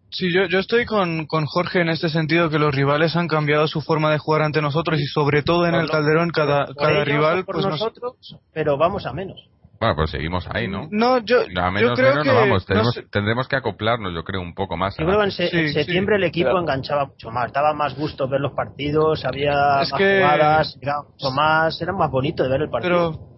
Sí, 0.09 0.33
yo, 0.33 0.45
yo 0.45 0.57
estoy 0.57 0.85
con, 0.85 1.27
con, 1.27 1.45
Jorge 1.45 1.81
en 1.81 1.89
este 1.89 2.09
sentido 2.09 2.49
que 2.49 2.57
los 2.57 2.73
rivales 2.73 3.15
han 3.15 3.27
cambiado 3.27 3.67
su 3.67 3.81
forma 3.81 4.11
de 4.11 4.17
jugar 4.17 4.41
ante 4.41 4.63
nosotros 4.63 4.99
y 4.99 5.05
sobre 5.05 5.43
todo 5.43 5.67
en 5.67 5.75
el 5.75 5.91
Calderón 5.91 6.31
cada, 6.31 6.65
cada 6.73 7.03
rival 7.03 7.45
pues 7.45 7.67
nosotros, 7.67 8.15
pero 8.51 8.77
vamos 8.77 9.05
a 9.05 9.13
menos. 9.13 9.52
Bueno, 9.83 9.97
pues 9.97 10.11
seguimos 10.11 10.47
ahí, 10.49 10.65
¿no? 10.65 10.87
No, 10.91 11.17
yo, 11.19 11.41
a 11.41 11.69
menos, 11.69 11.99
creo 11.99 12.11
menos 12.11 12.23
que 12.23 12.29
no 12.29 12.35
vamos. 12.35 12.65
Tendremos, 13.11 13.49
que 13.49 13.57
acoplarnos, 13.57 14.13
yo 14.13 14.23
creo, 14.23 14.39
un 14.39 14.55
poco 14.55 14.77
más. 14.77 14.95
Yo 14.97 15.05
creo 15.05 15.19
que 15.19 15.25
en, 15.25 15.73
septiembre 15.73 16.15
el 16.15 16.23
equipo 16.23 16.57
enganchaba 16.57 17.07
mucho 17.07 17.31
más. 17.31 17.51
Daba 17.51 17.73
más 17.73 17.93
gusto 17.93 18.29
ver 18.29 18.39
los 18.39 18.53
partidos, 18.53 19.25
había 19.25 19.51
más 19.51 19.91
jugadas, 19.91 20.77
era 20.81 21.01
mucho 21.01 21.31
más, 21.31 21.81
era 21.81 21.91
más 21.91 22.09
bonito 22.09 22.43
de 22.43 22.49
ver 22.49 22.61
el 22.61 22.69
partido. 22.69 23.11
Pero 23.11 23.32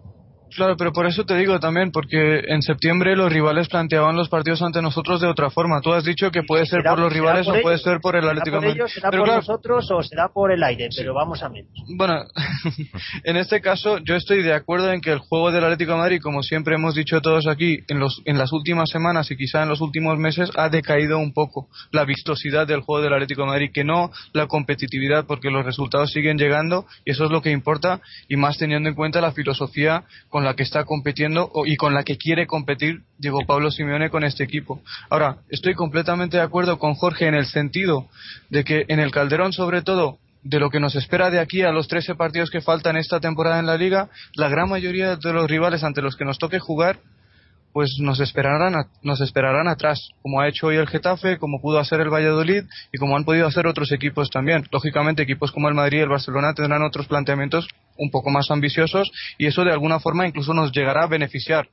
Claro, 0.54 0.76
pero 0.76 0.92
por 0.92 1.06
eso 1.06 1.24
te 1.24 1.36
digo 1.36 1.58
también, 1.58 1.90
porque 1.90 2.44
en 2.46 2.62
septiembre 2.62 3.16
los 3.16 3.32
rivales 3.32 3.68
planteaban 3.68 4.16
los 4.16 4.28
partidos 4.28 4.62
ante 4.62 4.80
nosotros 4.80 5.20
de 5.20 5.26
otra 5.26 5.50
forma. 5.50 5.80
Tú 5.80 5.92
has 5.92 6.04
dicho 6.04 6.30
que 6.30 6.42
puede 6.42 6.66
ser 6.66 6.82
por 6.82 6.98
los 6.98 7.12
rivales 7.12 7.48
o 7.48 7.54
puede 7.62 7.78
ser 7.78 8.00
por 8.00 8.16
el 8.16 8.28
Atlético 8.28 8.60
de 8.60 8.68
Madrid. 8.68 8.82
¿Será 8.86 9.10
por 9.10 9.26
nosotros 9.26 9.90
o 9.90 10.02
será 10.02 10.28
por 10.28 10.52
el 10.52 10.62
aire? 10.62 10.88
Pero 10.96 11.14
vamos 11.14 11.42
a 11.42 11.48
menos. 11.48 11.70
Bueno, 11.96 12.24
en 13.24 13.36
este 13.36 13.60
caso 13.60 13.98
yo 13.98 14.14
estoy 14.14 14.42
de 14.42 14.54
acuerdo 14.54 14.92
en 14.92 15.00
que 15.00 15.12
el 15.12 15.18
juego 15.18 15.50
del 15.50 15.64
Atlético 15.64 15.92
de 15.92 15.98
Madrid, 15.98 16.20
como 16.22 16.42
siempre 16.42 16.76
hemos 16.76 16.94
dicho 16.94 17.20
todos 17.20 17.46
aquí, 17.46 17.80
en, 17.88 17.98
los, 17.98 18.22
en 18.24 18.38
las 18.38 18.52
últimas 18.52 18.90
semanas 18.90 19.30
y 19.30 19.36
quizá 19.36 19.62
en 19.62 19.68
los 19.68 19.80
últimos 19.80 20.18
meses, 20.18 20.50
ha 20.56 20.68
decaído 20.68 21.18
un 21.18 21.32
poco 21.32 21.68
la 21.90 22.04
vistosidad 22.04 22.66
del 22.66 22.80
juego 22.80 23.02
del 23.02 23.14
Atlético 23.14 23.42
de 23.42 23.48
Madrid, 23.48 23.70
que 23.72 23.84
no 23.84 24.10
la 24.32 24.46
competitividad, 24.46 25.26
porque 25.26 25.50
los 25.50 25.64
resultados 25.64 26.12
siguen 26.12 26.38
llegando 26.38 26.86
y 27.04 27.10
eso 27.10 27.24
es 27.24 27.30
lo 27.30 27.42
que 27.42 27.50
importa, 27.50 28.00
y 28.28 28.36
más 28.36 28.58
teniendo 28.58 28.88
en 28.88 28.94
cuenta 28.94 29.20
la 29.20 29.32
filosofía 29.32 30.04
con 30.36 30.44
la 30.44 30.52
que 30.52 30.64
está 30.64 30.84
compitiendo 30.84 31.50
y 31.64 31.78
con 31.78 31.94
la 31.94 32.04
que 32.04 32.18
quiere 32.18 32.46
competir 32.46 33.04
Diego 33.16 33.46
Pablo 33.46 33.70
Simeone 33.70 34.10
con 34.10 34.22
este 34.22 34.44
equipo. 34.44 34.82
Ahora, 35.08 35.38
estoy 35.48 35.72
completamente 35.72 36.36
de 36.36 36.42
acuerdo 36.42 36.78
con 36.78 36.92
Jorge 36.92 37.26
en 37.26 37.34
el 37.34 37.46
sentido 37.46 38.06
de 38.50 38.62
que 38.62 38.84
en 38.88 39.00
el 39.00 39.12
Calderón, 39.12 39.54
sobre 39.54 39.80
todo, 39.80 40.18
de 40.42 40.60
lo 40.60 40.68
que 40.68 40.78
nos 40.78 40.94
espera 40.94 41.30
de 41.30 41.40
aquí 41.40 41.62
a 41.62 41.72
los 41.72 41.88
13 41.88 42.16
partidos 42.16 42.50
que 42.50 42.60
faltan 42.60 42.98
esta 42.98 43.18
temporada 43.18 43.58
en 43.60 43.64
la 43.64 43.78
liga, 43.78 44.10
la 44.34 44.50
gran 44.50 44.68
mayoría 44.68 45.16
de 45.16 45.32
los 45.32 45.48
rivales 45.48 45.82
ante 45.82 46.02
los 46.02 46.16
que 46.16 46.26
nos 46.26 46.36
toque 46.36 46.58
jugar 46.58 46.98
pues 47.76 47.98
nos 48.00 48.20
esperarán, 48.20 48.86
nos 49.02 49.20
esperarán 49.20 49.68
atrás, 49.68 50.08
como 50.22 50.40
ha 50.40 50.48
hecho 50.48 50.68
hoy 50.68 50.76
el 50.76 50.86
Getafe, 50.86 51.36
como 51.36 51.60
pudo 51.60 51.78
hacer 51.78 52.00
el 52.00 52.08
Valladolid 52.08 52.62
y 52.90 52.96
como 52.96 53.18
han 53.18 53.26
podido 53.26 53.46
hacer 53.46 53.66
otros 53.66 53.92
equipos 53.92 54.30
también. 54.30 54.66
Lógicamente, 54.72 55.22
equipos 55.22 55.52
como 55.52 55.68
el 55.68 55.74
Madrid 55.74 55.98
y 55.98 56.00
el 56.00 56.08
Barcelona 56.08 56.54
tendrán 56.54 56.82
otros 56.82 57.06
planteamientos 57.06 57.68
un 57.98 58.10
poco 58.10 58.30
más 58.30 58.50
ambiciosos 58.50 59.10
y 59.36 59.44
eso 59.44 59.62
de 59.62 59.72
alguna 59.72 60.00
forma 60.00 60.26
incluso 60.26 60.54
nos 60.54 60.72
llegará 60.72 61.02
a 61.02 61.06
beneficiar, 61.06 61.68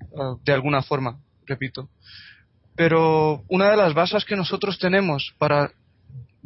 eh, 0.00 0.06
de 0.44 0.52
alguna 0.52 0.82
forma, 0.82 1.18
repito. 1.44 1.88
Pero 2.76 3.42
una 3.48 3.68
de 3.68 3.78
las 3.78 3.94
bases 3.94 4.24
que 4.24 4.36
nosotros 4.36 4.78
tenemos 4.78 5.34
para 5.38 5.72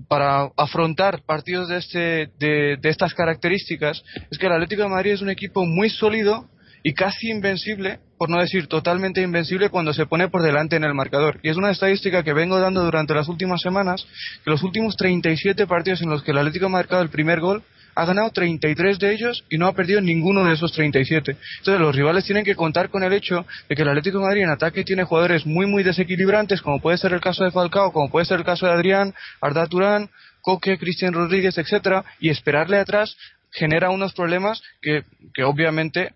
para 0.09 0.51
afrontar 0.57 1.21
partidos 1.27 1.69
de, 1.69 1.77
este, 1.77 2.31
de, 2.39 2.79
de, 2.81 2.89
estas 2.89 3.13
características 3.13 4.03
es 4.31 4.39
que 4.39 4.47
el 4.47 4.53
Atlético 4.53 4.85
de 4.85 4.89
Madrid 4.89 5.13
es 5.13 5.21
un 5.21 5.29
equipo 5.29 5.67
muy 5.67 5.91
sólido 5.91 6.49
y 6.83 6.95
casi 6.95 7.31
invencible, 7.31 8.01
por 8.19 8.31
no 8.31 8.39
decir 8.41 8.67
totalmente 8.67 9.23
invencible, 9.23 9.71
cuando 9.71 9.93
se 9.93 10.07
pone 10.07 10.29
por 10.29 10.43
delante 10.43 10.77
en 10.77 10.85
el 10.85 10.95
marcador. 10.95 11.41
Y 11.43 11.49
es 11.51 11.57
una 11.57 11.71
estadística 11.71 12.23
que 12.23 12.33
vengo 12.33 12.59
dando 12.59 12.85
durante 12.85 13.15
las 13.15 13.29
últimas 13.29 13.61
semanas, 13.61 14.07
que 14.45 14.51
los 14.51 14.63
últimos 14.63 14.97
37 14.97 15.67
partidos 15.67 16.03
en 16.03 16.11
los 16.11 16.23
que 16.23 16.31
el 16.31 16.39
Atlético 16.39 16.67
ha 16.67 16.71
marcado 16.71 17.03
el 17.03 17.11
primer 17.11 17.41
gol, 17.41 17.63
ha 17.95 18.05
ganado 18.05 18.31
33 18.31 18.99
de 18.99 19.13
ellos 19.13 19.45
y 19.51 19.59
no 19.59 19.67
ha 19.67 19.75
perdido 19.75 20.01
ninguno 20.01 20.45
de 20.45 20.55
esos 20.55 20.73
37. 20.73 21.37
Entonces 21.59 21.81
los 21.81 21.95
rivales 21.95 22.25
tienen 22.25 22.45
que 22.45 22.55
contar 22.55 22.89
con 22.89 23.03
el 23.03 23.13
hecho 23.13 23.45
de 23.69 23.75
que 23.75 23.83
el 23.83 23.89
Atlético 23.89 24.19
de 24.19 24.25
Madrid 24.25 24.43
en 24.43 24.51
ataque 24.51 24.85
tiene 24.85 25.05
jugadores 25.05 25.45
muy 25.45 25.67
muy 25.67 25.83
desequilibrantes, 25.83 26.63
como 26.63 26.81
puede 26.81 26.99
ser 26.99 27.13
el 27.13 27.21
caso 27.21 27.45
de 27.45 27.51
Falcao, 27.51 27.93
como 27.93 28.11
puede 28.11 28.27
ser 28.27 28.39
el 28.39 28.45
caso 28.45 28.67
de 28.67 28.73
Adrián, 28.73 29.15
Arda 29.41 29.67
Turán, 29.67 30.09
Coque, 30.41 30.79
Cristian 30.79 31.13
Rodríguez, 31.13 31.59
etcétera, 31.59 32.05
y 32.21 32.31
esperarle 32.31 32.79
atrás 32.79 33.17
genera 33.51 33.91
unos 33.91 34.15
problemas 34.15 34.63
que, 34.81 35.05
que 35.35 35.43
obviamente 35.43 36.13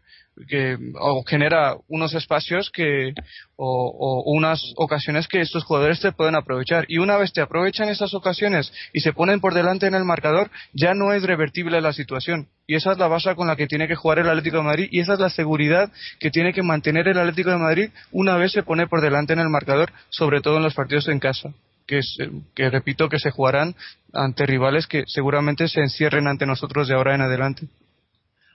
que 0.49 0.77
o 0.99 1.23
genera 1.25 1.77
unos 1.89 2.15
espacios 2.15 2.71
que 2.71 3.15
o, 3.57 4.23
unas 4.27 4.61
ocasiones 4.77 5.29
que 5.29 5.41
estos 5.41 5.65
jugadores 5.65 6.01
te 6.01 6.13
pueden 6.13 6.35
aprovechar 6.35 6.87
y 6.89 6.99
una 6.99 7.17
vez 7.17 7.33
te 7.33 7.41
aprovechan 7.41 7.89
esas 7.89 8.15
ocasiones 8.15 8.73
y 8.93 9.01
se 9.01 9.13
ponen 9.13 9.41
por 9.41 9.55
delante 9.55 9.87
en 9.87 9.95
el 9.95 10.05
marcador 10.05 10.51
ya 10.73 10.93
no 10.95 11.13
es 11.13 11.23
revertible 11.23 11.81
la 11.81 11.93
situación 11.93 12.49
y 12.67 12.75
esa 12.75 12.93
es 12.93 12.99
la 12.99 13.07
base 13.07 13.35
con 13.37 13.47
la 13.47 13.57
que 13.57 13.67
tiene 13.67 13.87
que 13.87 13.95
jugar 13.95 14.19
el 14.19 14.29
Atlético 14.29 14.57
de 14.59 14.65
Madrid 14.65 14.89
y 14.91 15.01
esa 15.01 15.15
es 15.15 15.21
la 15.21 15.31
seguridad 15.31 15.93
que 16.19 16.31
tiene 16.31 16.53
que 16.53 16.63
mantener 16.63 17.07
el 17.07 17.19
Atlético 17.19 17.51
de 17.51 17.59
Madrid 17.59 17.91
una 18.11 18.37
vez 18.37 18.53
se 18.53 18.65
pone 18.65 18.89
por 18.89 19.01
delante 19.01 19.33
en 19.33 19.39
el 19.39 19.49
marcador 19.49 19.93
sobre 20.11 20.41
todo 20.41 20.57
en 20.57 20.65
los 20.65 20.75
partidos 20.75 21.09
en 21.09 21.21
casa 21.21 21.55
que, 21.87 22.01
que 22.55 22.71
repito 22.71 23.09
que 23.09 23.19
se 23.19 23.31
jugarán 23.31 23.77
ante 24.13 24.47
rivales 24.47 24.87
que 24.87 25.05
seguramente 25.07 25.69
se 25.69 25.81
encierren 25.81 26.27
ante 26.27 26.47
nosotros 26.47 26.89
de 26.89 26.95
ahora 26.95 27.15
en 27.15 27.21
adelante. 27.21 27.69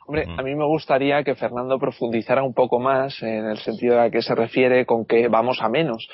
Hombre, 0.09 0.25
a 0.35 0.41
mí 0.41 0.55
me 0.55 0.65
gustaría 0.65 1.23
que 1.23 1.35
Fernando 1.35 1.77
profundizara 1.77 2.41
un 2.41 2.55
poco 2.55 2.79
más 2.79 3.21
en 3.21 3.45
el 3.45 3.59
sentido 3.59 3.93
de 3.93 4.01
a 4.01 4.09
qué 4.09 4.23
se 4.23 4.33
refiere 4.33 4.83
con 4.87 5.05
que 5.05 5.27
vamos 5.27 5.61
a 5.61 5.69
menos. 5.69 6.09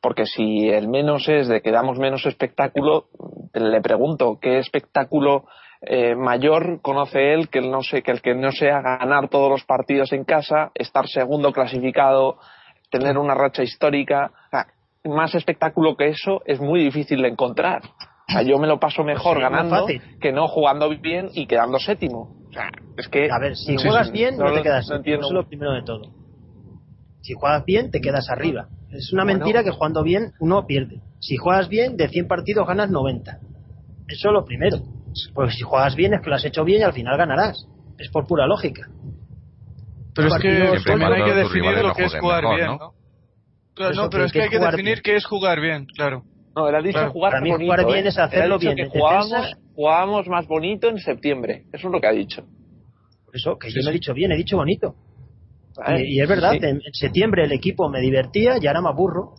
Porque 0.00 0.26
si 0.26 0.68
el 0.68 0.86
menos 0.86 1.28
es 1.28 1.48
de 1.48 1.60
que 1.60 1.72
damos 1.72 1.98
menos 1.98 2.24
espectáculo, 2.24 3.06
le 3.52 3.80
pregunto, 3.80 4.38
¿qué 4.40 4.60
espectáculo 4.60 5.46
eh, 5.80 6.14
mayor 6.14 6.80
conoce 6.82 7.34
él 7.34 7.48
que 7.48 7.58
el, 7.58 7.72
no 7.72 7.80
que 7.80 8.12
el 8.12 8.22
que 8.22 8.32
no 8.36 8.52
sea 8.52 8.80
ganar 8.80 9.28
todos 9.28 9.50
los 9.50 9.64
partidos 9.64 10.12
en 10.12 10.22
casa, 10.22 10.70
estar 10.74 11.08
segundo 11.08 11.52
clasificado, 11.52 12.38
tener 12.92 13.18
una 13.18 13.34
racha 13.34 13.64
histórica? 13.64 14.30
más 15.04 15.34
espectáculo 15.34 15.96
que 15.96 16.10
eso 16.10 16.42
es 16.46 16.60
muy 16.60 16.78
difícil 16.78 17.22
de 17.22 17.28
encontrar. 17.30 17.82
O 18.28 18.32
sea, 18.32 18.42
yo 18.42 18.56
me 18.60 18.68
lo 18.68 18.78
paso 18.78 19.02
mejor 19.02 19.40
ganando 19.40 19.88
que 20.20 20.30
no 20.30 20.46
jugando 20.46 20.88
bien 20.90 21.28
y 21.34 21.46
quedando 21.48 21.80
séptimo 21.80 22.41
es 22.96 23.08
que. 23.08 23.30
A 23.30 23.38
ver, 23.38 23.56
si 23.56 23.76
juegas 23.76 24.10
bien, 24.10 24.36
no, 24.36 24.52
te 24.52 24.62
quedas. 24.62 24.88
No 24.88 24.96
Eso 24.96 25.26
es 25.26 25.32
lo 25.32 25.46
primero 25.46 25.72
de 25.72 25.82
todo. 25.82 26.10
Si 27.22 27.34
juegas 27.34 27.64
bien, 27.64 27.90
te 27.90 28.00
quedas 28.00 28.28
arriba. 28.30 28.68
Es 28.90 29.12
una 29.12 29.24
mentira 29.24 29.64
que 29.64 29.70
jugando 29.70 30.02
bien 30.02 30.32
uno 30.40 30.66
pierde. 30.66 31.00
Si 31.20 31.36
juegas 31.36 31.68
bien, 31.68 31.96
de 31.96 32.08
100 32.08 32.28
partidos 32.28 32.66
ganas 32.66 32.90
90. 32.90 33.38
Eso 34.08 34.28
es 34.28 34.34
lo 34.34 34.44
primero. 34.44 34.78
Porque 35.34 35.52
si 35.52 35.62
juegas 35.62 35.94
bien 35.94 36.14
es 36.14 36.20
que 36.20 36.30
lo 36.30 36.36
has 36.36 36.44
hecho 36.44 36.64
bien 36.64 36.80
y 36.80 36.84
al 36.84 36.92
final 36.92 37.16
ganarás. 37.16 37.66
Es 37.98 38.10
por 38.10 38.26
pura 38.26 38.46
lógica. 38.46 38.88
Pero 40.14 40.28
es 40.28 40.42
que 40.42 40.80
también 40.84 41.12
hay 41.12 41.24
que 41.24 41.34
definir 41.34 41.78
lo 41.82 41.94
que 41.94 42.04
es 42.04 42.14
jugar 42.18 42.44
bien, 42.54 42.66
¿no? 42.78 42.92
Claro, 43.74 43.94
no, 43.94 44.10
pero 44.10 44.24
es 44.26 44.32
que 44.32 44.42
hay 44.42 44.50
que 44.50 44.58
definir 44.58 45.00
qué 45.00 45.16
es 45.16 45.24
jugar 45.24 45.60
bien, 45.60 45.86
claro. 45.86 46.24
No, 46.54 46.68
él 46.68 46.74
ha 46.74 46.82
dicho 46.82 47.10
jugar 47.10 47.32
Para 47.32 47.42
mí 47.42 47.50
jugar 47.50 47.86
bien 47.86 48.04
¿eh? 48.04 48.08
es 48.08 48.18
hacerlo 48.18 48.58
bien. 48.58 48.76
Que 48.76 48.88
jugábamos, 48.88 49.56
jugábamos, 49.74 50.28
más 50.28 50.46
bonito 50.46 50.88
en 50.88 50.98
septiembre. 50.98 51.64
Eso 51.72 51.88
es 51.88 51.92
lo 51.92 52.00
que 52.00 52.06
ha 52.06 52.12
dicho. 52.12 52.44
Por 53.24 53.36
eso, 53.36 53.58
que 53.58 53.70
yo 53.70 53.80
no 53.82 53.90
he 53.90 53.92
dicho 53.94 54.14
bien, 54.14 54.32
he 54.32 54.36
dicho 54.36 54.56
bonito. 54.56 54.94
y, 55.98 56.20
es 56.20 56.28
verdad, 56.28 56.54
en, 56.62 56.80
septiembre 56.92 57.44
el 57.44 57.52
equipo 57.52 57.88
me 57.88 58.00
divertía 58.00 58.54
y 58.60 58.66
ahora 58.66 58.82
me 58.82 58.88
aburro. 58.88 59.34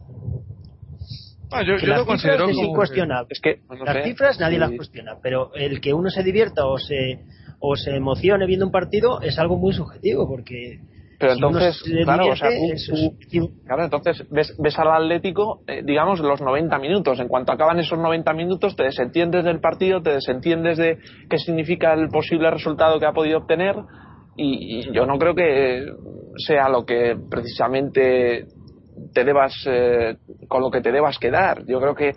Ah, 1.52 1.62
yo, 1.62 1.78
yo 1.78 1.88
lo 1.88 2.06
considero 2.06 2.50
es 2.50 2.58
incuestionable. 2.58 3.28
Es 3.30 3.40
que, 3.40 3.62
las 3.86 4.04
cifras 4.04 4.40
nadie 4.40 4.58
las 4.58 4.72
cuestiona, 4.72 5.18
pero 5.22 5.54
el 5.54 5.80
que 5.82 5.94
uno 5.94 6.10
se 6.10 6.24
divierta 6.24 6.66
o 6.66 6.80
se, 6.80 7.20
o 7.60 7.76
se 7.76 7.96
emocione 7.96 8.48
viendo 8.48 8.66
un 8.66 8.72
partido 8.72 9.22
es 9.22 9.38
algo 9.38 9.58
muy 9.58 9.74
subjetivo, 9.74 10.28
porque 10.28 10.80
pero 11.24 11.36
entonces, 11.36 11.82
claro, 12.04 12.28
o 12.28 12.36
sea, 12.36 12.50
claro, 13.66 13.84
entonces 13.86 14.28
ves, 14.30 14.54
ves 14.60 14.78
al 14.78 14.92
Atlético, 14.92 15.62
eh, 15.68 15.82
digamos, 15.82 16.20
los 16.20 16.42
90 16.42 16.78
minutos. 16.80 17.18
En 17.22 17.30
cuanto 17.30 17.54
acaban 17.54 17.80
esos 17.80 17.98
90 17.98 18.34
minutos, 18.34 18.76
te 18.76 18.84
desentiendes 18.84 19.46
del 19.46 19.62
partido, 19.62 20.02
te 20.02 20.16
desentiendes 20.16 20.78
de 20.78 20.98
qué 21.30 21.38
significa 21.38 21.94
el 21.94 22.10
posible 22.10 22.52
resultado 22.52 23.00
que 23.00 23.06
ha 23.06 23.14
podido 23.14 23.38
obtener. 23.38 23.78
Y, 24.36 24.92
yo 24.92 25.06
no 25.06 25.18
creo 25.18 25.34
que 25.34 25.86
sea 26.46 26.68
lo 26.68 26.86
que 26.86 27.16
precisamente 27.32 28.48
te 29.14 29.24
debas, 29.24 29.54
eh, 29.66 30.18
con 30.50 30.62
lo 30.62 30.72
que 30.72 30.82
te 30.82 30.92
debas 30.92 31.18
quedar. 31.20 31.66
Yo 31.68 31.80
creo 31.80 31.96
que. 31.96 32.10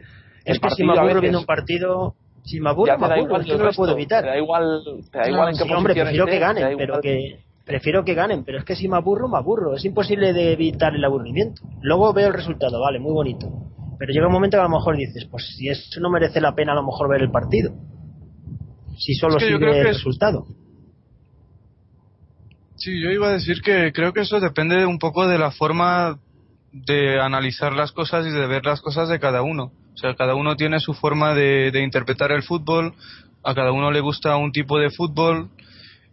Es 0.44 0.58
que 0.58 0.70
si 0.70 0.82
me 0.82 0.98
aburro 0.98 1.20
viendo 1.20 1.38
un 1.38 1.46
partido, 1.46 2.16
si 2.42 2.58
me 2.58 2.70
aburro, 2.70 2.98
me 2.98 3.06
aburro, 3.06 3.40
es 3.40 3.46
que 3.46 3.56
no 3.56 3.66
lo 3.66 3.72
puedo 3.72 3.92
evitar. 3.92 4.24
Te 4.24 4.30
da 4.30 4.36
igual, 4.36 4.82
te 5.12 5.18
da 5.18 5.30
igual 5.30 5.50
en 5.50 5.58
qué 5.58 5.64
sí, 5.64 5.72
hombre, 5.72 5.94
prefiero 5.94 6.26
que 6.26 6.38
ganen, 6.40 6.76
pero 6.76 7.00
que 7.00 7.45
prefiero 7.66 8.04
que 8.04 8.14
ganen, 8.14 8.44
pero 8.44 8.58
es 8.58 8.64
que 8.64 8.76
si 8.76 8.88
me 8.88 8.96
aburro, 8.96 9.28
me 9.28 9.36
aburro. 9.36 9.74
Es 9.74 9.84
imposible 9.84 10.32
de 10.32 10.52
evitar 10.52 10.94
el 10.94 11.04
aburrimiento. 11.04 11.62
Luego 11.82 12.14
veo 12.14 12.28
el 12.28 12.34
resultado, 12.34 12.80
vale, 12.80 13.00
muy 13.00 13.12
bonito. 13.12 13.48
Pero 13.98 14.12
llega 14.12 14.28
un 14.28 14.32
momento 14.32 14.56
que 14.56 14.60
a 14.60 14.68
lo 14.68 14.76
mejor 14.76 14.96
dices, 14.96 15.26
pues 15.26 15.54
si 15.56 15.68
eso 15.68 16.00
no 16.00 16.08
merece 16.08 16.40
la 16.40 16.54
pena 16.54 16.72
a 16.72 16.76
lo 16.76 16.84
mejor 16.84 17.10
ver 17.10 17.22
el 17.22 17.30
partido. 17.30 17.72
Si 18.96 19.14
solo 19.14 19.38
sigue 19.40 19.80
el 19.80 19.84
resultado. 19.84 20.46
Sí, 22.76 23.00
yo 23.02 23.10
iba 23.10 23.28
a 23.28 23.32
decir 23.32 23.60
que 23.62 23.92
creo 23.92 24.12
que 24.12 24.20
eso 24.20 24.38
depende 24.38 24.86
un 24.86 24.98
poco 24.98 25.26
de 25.26 25.38
la 25.38 25.50
forma 25.50 26.18
de 26.72 27.20
analizar 27.20 27.72
las 27.72 27.90
cosas 27.90 28.26
y 28.26 28.30
de 28.30 28.46
ver 28.46 28.64
las 28.64 28.80
cosas 28.80 29.08
de 29.08 29.18
cada 29.18 29.42
uno. 29.42 29.72
O 29.94 29.96
sea, 29.96 30.14
cada 30.14 30.34
uno 30.34 30.56
tiene 30.56 30.78
su 30.78 30.92
forma 30.94 31.34
de, 31.34 31.70
de 31.72 31.82
interpretar 31.82 32.30
el 32.32 32.42
fútbol, 32.42 32.94
a 33.42 33.54
cada 33.54 33.72
uno 33.72 33.90
le 33.90 34.00
gusta 34.00 34.36
un 34.36 34.52
tipo 34.52 34.78
de 34.78 34.90
fútbol, 34.90 35.48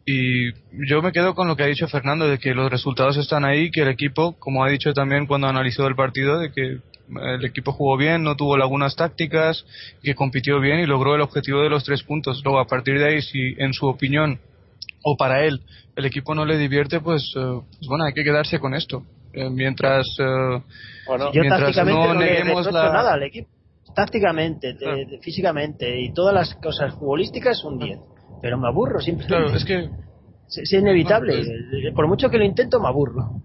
y 0.05 0.51
yo 0.87 1.01
me 1.01 1.13
quedo 1.13 1.33
con 1.33 1.47
lo 1.47 1.55
que 1.55 1.63
ha 1.63 1.67
dicho 1.67 1.87
Fernando, 1.87 2.27
de 2.27 2.37
que 2.37 2.53
los 2.53 2.69
resultados 2.69 3.15
están 3.17 3.45
ahí, 3.45 3.71
que 3.71 3.83
el 3.83 3.87
equipo, 3.87 4.33
como 4.37 4.63
ha 4.63 4.69
dicho 4.69 4.93
también 4.93 5.27
cuando 5.27 5.47
analizó 5.47 5.87
el 5.87 5.95
partido, 5.95 6.39
de 6.39 6.51
que 6.51 6.79
el 7.09 7.45
equipo 7.45 7.71
jugó 7.71 7.95
bien, 7.95 8.23
no 8.23 8.35
tuvo 8.35 8.57
lagunas 8.57 8.95
tácticas, 8.95 9.65
que 10.01 10.15
compitió 10.15 10.59
bien 10.59 10.79
y 10.79 10.85
logró 10.85 11.15
el 11.15 11.21
objetivo 11.21 11.61
de 11.61 11.69
los 11.69 11.85
tres 11.85 12.03
puntos. 12.03 12.41
Luego, 12.43 12.59
a 12.59 12.67
partir 12.67 12.99
de 12.99 13.07
ahí, 13.07 13.21
si 13.21 13.55
en 13.57 13.73
su 13.73 13.87
opinión 13.87 14.39
o 15.03 15.15
para 15.15 15.45
él 15.45 15.61
el 15.95 16.05
equipo 16.05 16.35
no 16.35 16.45
le 16.45 16.57
divierte, 16.57 16.99
pues, 16.99 17.33
eh, 17.37 17.61
pues 17.77 17.87
bueno, 17.87 18.03
hay 18.05 18.13
que 18.13 18.23
quedarse 18.23 18.59
con 18.59 18.73
esto. 18.73 19.03
Eh, 19.31 19.49
mientras 19.49 20.05
eh, 20.19 20.61
bueno, 21.07 21.31
mientras 21.33 21.75
no, 21.85 22.13
neguemos 22.13 22.71
la... 22.71 22.91
nada 22.91 23.13
al 23.13 23.23
equipo. 23.23 23.49
Tácticamente, 23.95 24.75
físicamente 25.21 26.01
y 26.01 26.11
todas 26.13 26.33
las 26.33 26.55
cosas 26.55 26.93
futbolísticas, 26.95 27.63
un 27.63 27.77
10 27.77 27.99
pero 28.43 28.57
me 28.57 28.67
aburro 28.67 28.99
siempre. 28.99 29.25
Claro, 29.25 29.55
es 29.55 29.63
que 29.63 29.89
Es, 30.49 30.73
inevitable. 30.73 31.33
Pues- 31.33 31.93
Por 31.95 32.07
mucho 32.07 32.29
que 32.29 32.37
lo 32.37 32.43
intento, 32.43 32.81
me 32.81 32.89
aburro. 32.89 33.41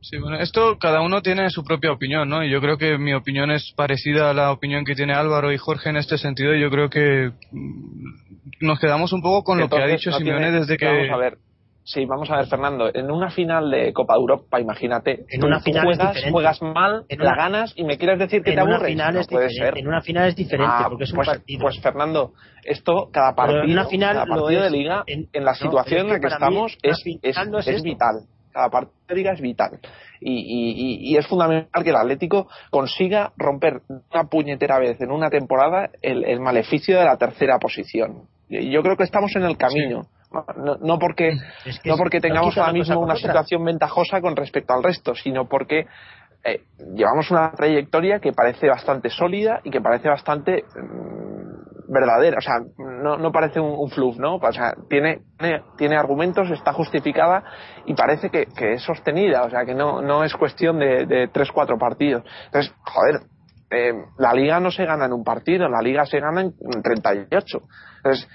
Sí, 0.00 0.18
bueno, 0.18 0.38
esto 0.40 0.76
cada 0.78 1.00
uno 1.00 1.22
tiene 1.22 1.48
su 1.50 1.64
propia 1.64 1.92
opinión, 1.92 2.28
¿no? 2.28 2.44
Y 2.44 2.50
yo 2.50 2.60
creo 2.60 2.76
que 2.76 2.98
mi 2.98 3.14
opinión 3.14 3.52
es 3.52 3.72
parecida 3.76 4.28
a 4.28 4.34
la 4.34 4.50
opinión 4.50 4.84
que 4.84 4.96
tiene 4.96 5.14
Álvaro 5.14 5.52
y 5.52 5.56
Jorge 5.56 5.88
en 5.90 5.96
este 5.96 6.18
sentido. 6.18 6.52
Yo 6.56 6.68
creo 6.68 6.90
que 6.90 7.30
mm, 7.52 8.66
nos 8.66 8.80
quedamos 8.80 9.12
un 9.12 9.22
poco 9.22 9.44
con 9.44 9.58
lo 9.58 9.68
que 9.68 9.80
ha 9.80 9.86
dicho 9.86 10.10
Simeone 10.10 10.50
desde 10.50 10.76
que. 10.76 10.86
Vamos 10.86 11.10
a 11.10 11.16
ver. 11.16 11.38
Sí, 11.86 12.06
vamos 12.06 12.30
a 12.30 12.36
ver, 12.38 12.46
Fernando. 12.46 12.90
En 12.94 13.10
una 13.10 13.30
final 13.30 13.70
de 13.70 13.92
Copa 13.92 14.14
de 14.14 14.20
Europa, 14.20 14.58
imagínate. 14.58 15.26
En 15.28 15.44
una 15.44 15.60
final 15.60 15.84
juegas, 15.84 16.16
juegas 16.30 16.62
mal, 16.62 17.04
En 17.10 17.18
la 17.18 17.34
ganas 17.36 17.74
y 17.76 17.84
me 17.84 17.98
quieres 17.98 18.18
decir 18.18 18.42
que 18.42 18.50
En 18.52 18.56
te 18.56 18.62
una 18.62 18.74
aburres. 18.76 18.92
final 18.92 19.14
No 19.14 19.20
es 19.20 19.28
puede 19.28 19.50
ser. 19.50 19.76
En 19.78 19.86
una 19.88 20.00
final 20.00 20.28
es 20.28 20.34
diferente 20.36 20.72
Ah, 20.74 20.86
porque 20.88 21.04
es 21.04 21.10
un 21.10 21.16
pues, 21.16 21.28
partido. 21.28 21.60
Pues 21.60 21.80
Fernando, 21.80 22.32
esto, 22.64 23.10
cada 23.12 23.34
Pero 23.34 23.48
en 23.50 23.56
partido, 23.58 23.72
una 23.80 23.86
final 23.90 24.14
cada 24.14 24.26
partido 24.26 24.62
de 24.62 24.70
liga, 24.70 25.04
En- 25.06 25.28
en, 25.30 25.44
la 25.44 25.50
no, 25.52 25.56
situación 25.58 26.06
en 26.06 26.12
la 26.14 26.20
que 26.20 26.26
mí 26.26 26.32
estamos, 26.32 26.78
es, 26.82 27.02
es, 27.22 27.48
no 27.50 27.58
es 27.58 27.82
vital. 27.82 28.14
Cada 28.50 28.70
partido 28.70 28.94
de 29.08 29.14
liga 29.16 29.32
es 29.32 29.40
vital. 29.42 29.78
Y, 30.20 31.10
y, 31.12 31.16
es 31.18 31.26
fundamental 31.26 31.84
que 31.84 31.90
el 31.90 31.96
Atlético 31.96 32.48
consiga 32.70 33.32
romper 33.36 33.82
una 34.10 34.24
puñetera 34.30 34.78
vez 34.78 34.98
en 35.02 35.10
una 35.10 35.28
temporada 35.28 35.90
el, 36.00 36.24
el 36.24 36.40
maleficio 36.40 36.98
de 36.98 37.04
la 37.04 37.18
tercera 37.18 37.58
posición. 37.58 38.22
Yo 38.48 38.82
creo 38.82 38.96
que 38.96 39.04
estamos 39.04 39.36
en 39.36 39.42
el 39.44 39.58
camino. 39.58 40.06
No, 40.56 40.76
no 40.80 40.98
porque 40.98 41.32
Es 41.64 41.78
que 41.80 41.90
no 41.90 41.96
porque 41.96 42.20
tengamos 42.20 42.56
ahora 42.58 42.72
mismo 42.72 43.00
una 43.00 43.14
otra. 43.14 43.28
situación 43.28 43.64
ventajosa 43.64 44.20
con 44.20 44.36
respecto 44.36 44.72
al 44.74 44.82
resto, 44.82 45.14
sino 45.14 45.48
porque 45.48 45.86
eh, 46.44 46.62
llevamos 46.94 47.30
una 47.30 47.52
trayectoria 47.52 48.20
que 48.20 48.32
parece 48.32 48.68
bastante 48.68 49.08
sólida 49.10 49.60
y 49.64 49.70
que 49.70 49.80
parece 49.80 50.08
bastante 50.08 50.64
mm, 50.76 51.90
verdadera. 51.92 52.38
O 52.38 52.40
sea, 52.40 52.54
no, 52.78 53.16
no 53.16 53.32
parece 53.32 53.60
un, 53.60 53.74
un 53.78 53.90
fluff, 53.90 54.16
¿no? 54.18 54.36
O 54.36 54.52
sea, 54.52 54.74
tiene, 54.88 55.20
tiene, 55.38 55.62
tiene 55.76 55.96
argumentos, 55.96 56.50
está 56.50 56.72
justificada 56.72 57.44
y 57.86 57.94
parece 57.94 58.30
que, 58.30 58.46
que 58.46 58.74
es 58.74 58.82
sostenida. 58.82 59.42
O 59.44 59.50
sea, 59.50 59.64
que 59.64 59.74
no, 59.74 60.02
no 60.02 60.24
es 60.24 60.34
cuestión 60.34 60.78
de, 60.78 61.06
de 61.06 61.28
tres, 61.28 61.50
cuatro 61.52 61.78
partidos. 61.78 62.24
Entonces, 62.46 62.74
joder, 62.84 63.20
eh, 63.70 63.92
la 64.18 64.32
liga 64.34 64.60
no 64.60 64.70
se 64.70 64.84
gana 64.84 65.06
en 65.06 65.12
un 65.12 65.24
partido, 65.24 65.68
la 65.68 65.80
liga 65.80 66.04
se 66.06 66.20
gana 66.20 66.42
en 66.42 66.52
38. 66.82 67.58
Entonces, 67.96 68.28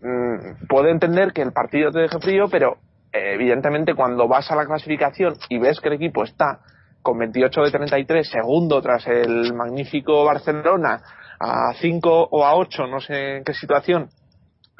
mm, 0.00 0.66
puedo 0.68 0.88
entender 0.88 1.32
que 1.32 1.42
el 1.42 1.52
partido 1.52 1.90
te 1.90 2.00
deje 2.00 2.18
frío, 2.20 2.48
pero 2.50 2.78
eh, 3.12 3.34
evidentemente 3.34 3.94
cuando 3.94 4.28
vas 4.28 4.50
a 4.50 4.56
la 4.56 4.66
clasificación 4.66 5.36
y 5.48 5.58
ves 5.58 5.80
que 5.80 5.88
el 5.88 5.94
equipo 5.94 6.24
está 6.24 6.60
con 7.02 7.18
28 7.18 7.62
de 7.62 7.70
33, 7.70 8.28
segundo 8.28 8.82
tras 8.82 9.06
el 9.06 9.54
magnífico 9.54 10.24
Barcelona, 10.24 11.02
a 11.38 11.72
5 11.80 12.28
o 12.30 12.44
a 12.44 12.56
8, 12.56 12.86
no 12.88 13.00
sé 13.00 13.36
en 13.38 13.44
qué 13.44 13.54
situación, 13.54 14.10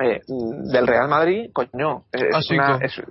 eh, 0.02 0.20
del 0.26 0.86
Real 0.86 1.08
Madrid, 1.08 1.50
coño, 1.52 2.04
es 2.12 2.22
A 2.22 2.26
una- 2.54 2.78
cinco. 2.78 2.78
es- 2.82 3.02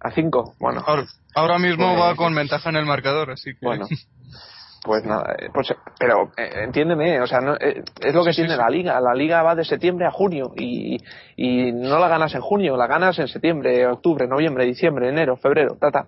a 0.00 0.10
5, 0.10 0.54
bueno. 0.60 0.82
Ahora, 0.86 1.04
ahora 1.34 1.58
mismo 1.58 1.96
va 1.98 2.14
con 2.16 2.34
ventaja 2.34 2.70
en 2.70 2.76
el 2.76 2.86
marcador, 2.86 3.30
así 3.30 3.52
que. 3.52 3.66
Bueno, 3.66 3.86
pues 4.86 5.04
nada, 5.04 5.34
eh, 5.38 5.48
pues, 5.52 5.74
pero 5.98 6.30
eh, 6.36 6.62
entiéndeme, 6.64 7.20
o 7.20 7.26
sea, 7.26 7.40
no, 7.40 7.54
eh, 7.56 7.82
es 8.00 8.14
lo 8.14 8.24
que 8.24 8.32
Sí, 8.32 8.42
tiene 8.42 8.54
sí. 8.54 8.58
la 8.58 8.70
liga. 8.70 9.00
La 9.00 9.12
liga 9.14 9.42
va 9.42 9.54
de 9.56 9.64
septiembre 9.64 10.06
a 10.06 10.10
junio 10.12 10.52
y, 10.56 10.96
y 11.36 11.72
no 11.72 11.98
la 11.98 12.08
ganas 12.08 12.34
en 12.34 12.40
junio, 12.40 12.76
la 12.76 12.86
ganas 12.86 13.18
en 13.18 13.26
septiembre, 13.28 13.86
octubre, 13.86 14.26
noviembre, 14.28 14.64
diciembre, 14.64 15.08
enero, 15.08 15.36
febrero, 15.36 15.76
tata. 15.78 16.06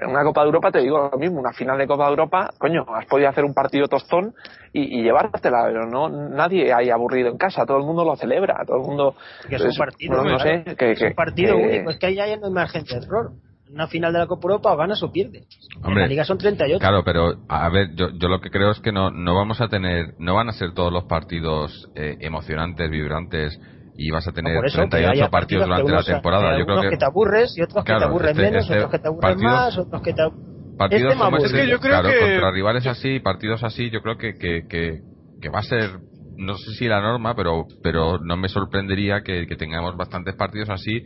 En 0.00 0.10
una 0.10 0.22
Copa 0.22 0.42
de 0.42 0.46
Europa 0.46 0.70
te 0.70 0.78
digo 0.80 1.08
lo 1.10 1.18
mismo, 1.18 1.40
una 1.40 1.52
final 1.52 1.76
de 1.78 1.86
Copa 1.88 2.04
de 2.04 2.10
Europa, 2.10 2.50
coño, 2.58 2.84
has 2.94 3.06
podido 3.06 3.28
hacer 3.30 3.44
un 3.44 3.54
partido 3.54 3.88
tostón 3.88 4.32
y, 4.72 5.00
y 5.00 5.02
llevártela, 5.02 5.64
pero 5.64 5.86
no 5.86 6.08
nadie 6.08 6.72
hay 6.72 6.90
aburrido 6.90 7.30
en 7.30 7.38
casa, 7.38 7.64
todo 7.66 7.78
el 7.78 7.84
mundo 7.84 8.04
lo 8.04 8.14
celebra, 8.14 8.62
todo 8.66 8.76
el 8.76 8.82
mundo. 8.82 9.16
Que 9.48 9.56
es 9.56 9.62
un 9.62 9.70
es- 9.70 9.78
partido, 9.78 10.16
no, 10.16 10.22
no 10.30 10.36
claro. 10.36 10.64
sé, 10.64 10.76
que, 10.76 10.92
es 10.92 10.98
que- 11.00 11.06
un 11.06 11.14
partido 11.14 11.56
que- 11.56 11.62
único, 11.62 11.90
es 11.90 11.98
que 11.98 12.06
ahí 12.06 12.14
ya 12.16 12.36
no 12.36 12.46
hay 12.46 12.52
margen 12.52 12.84
de 12.84 12.94
error. 12.96 13.30
En 13.72 13.76
una 13.76 13.88
final 13.88 14.12
de 14.12 14.18
la 14.18 14.26
Copa 14.26 14.42
Europa 14.48 14.72
o 14.72 14.76
ganas 14.76 15.02
o 15.02 15.10
pierdes. 15.10 15.46
en 15.78 15.86
Hombre, 15.86 16.02
la 16.02 16.08
Liga 16.08 16.24
son 16.26 16.36
38. 16.36 16.78
Claro, 16.78 17.02
pero 17.04 17.38
a 17.48 17.68
ver, 17.70 17.94
yo, 17.94 18.10
yo 18.18 18.28
lo 18.28 18.38
que 18.42 18.50
creo 18.50 18.70
es 18.70 18.80
que 18.80 18.92
no, 18.92 19.10
no 19.10 19.34
vamos 19.34 19.62
a 19.62 19.68
tener, 19.68 20.12
no 20.18 20.34
van 20.34 20.50
a 20.50 20.52
ser 20.52 20.74
todos 20.74 20.92
los 20.92 21.04
partidos 21.04 21.88
eh, 21.94 22.18
emocionantes, 22.20 22.90
vibrantes 22.90 23.58
y 23.96 24.10
vas 24.10 24.28
a 24.28 24.32
tener 24.32 24.56
por 24.56 24.66
eso, 24.66 24.76
que 24.82 24.88
38 24.88 25.10
haya 25.10 25.30
partidos 25.30 25.64
que 25.64 25.68
durante 25.70 25.92
la 25.92 26.02
temporada. 26.04 26.52
que 26.52 26.58
Yo 26.58 26.64
creo 26.66 26.76
algunos 26.76 26.90
que, 26.92 26.96
te 26.98 27.04
aburres 27.06 27.56
y 27.56 27.62
otros 27.62 27.82
que 27.82 27.86
Claro, 27.92 28.00
te 28.00 28.04
aburren 28.08 28.30
este- 28.32 28.42
menos, 28.42 28.62
este 28.64 28.76
otros 28.76 28.90
que 28.90 28.98
te 28.98 29.08
aburren 29.08 29.20
partidos- 29.30 29.52
más, 29.52 29.78
otros 29.78 30.02
que 30.02 30.12
te 30.12 30.22
partidos 30.76 31.02
este 31.12 31.14
como 31.14 31.24
aburre. 31.24 31.44
este, 31.46 31.56
Es 31.58 31.64
que 31.64 31.70
yo 31.70 31.80
creo 31.80 31.92
claro, 31.92 32.08
que- 32.10 32.20
contra 32.20 32.50
rivales 32.50 32.86
así, 32.86 33.20
partidos 33.20 33.64
así, 33.64 33.90
yo 33.90 34.02
creo 34.02 34.18
que, 34.18 34.34
que, 34.34 34.66
que, 34.68 34.98
que 35.40 35.48
va 35.48 35.60
a 35.60 35.62
ser, 35.62 35.88
no 36.36 36.58
sé 36.58 36.72
si 36.72 36.88
la 36.88 37.00
norma, 37.00 37.34
pero, 37.34 37.64
pero 37.82 38.18
no 38.18 38.36
me 38.36 38.48
sorprendería 38.50 39.22
que, 39.22 39.46
que 39.46 39.56
tengamos 39.56 39.96
bastantes 39.96 40.34
partidos 40.34 40.68
así, 40.68 41.02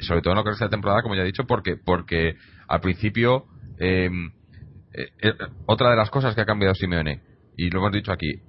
sobre 0.00 0.22
todo 0.22 0.32
en 0.32 0.38
lo 0.38 0.44
que 0.44 0.50
es 0.50 0.60
la 0.60 0.68
temporada, 0.68 1.02
como 1.02 1.14
ya 1.14 1.22
he 1.22 1.26
dicho, 1.26 1.44
porque, 1.44 1.76
porque 1.76 2.36
al 2.68 2.80
principio, 2.80 3.46
eh, 3.78 4.10
eh, 4.94 5.08
eh, 5.22 5.32
otra 5.66 5.90
de 5.90 5.96
las 5.96 6.10
cosas 6.10 6.34
que 6.34 6.40
ha 6.40 6.46
cambiado 6.46 6.74
Simeone, 6.74 7.22
y 7.56 7.70
lo 7.70 7.80
hemos 7.80 7.92
dicho 7.92 8.12
aquí, 8.12 8.40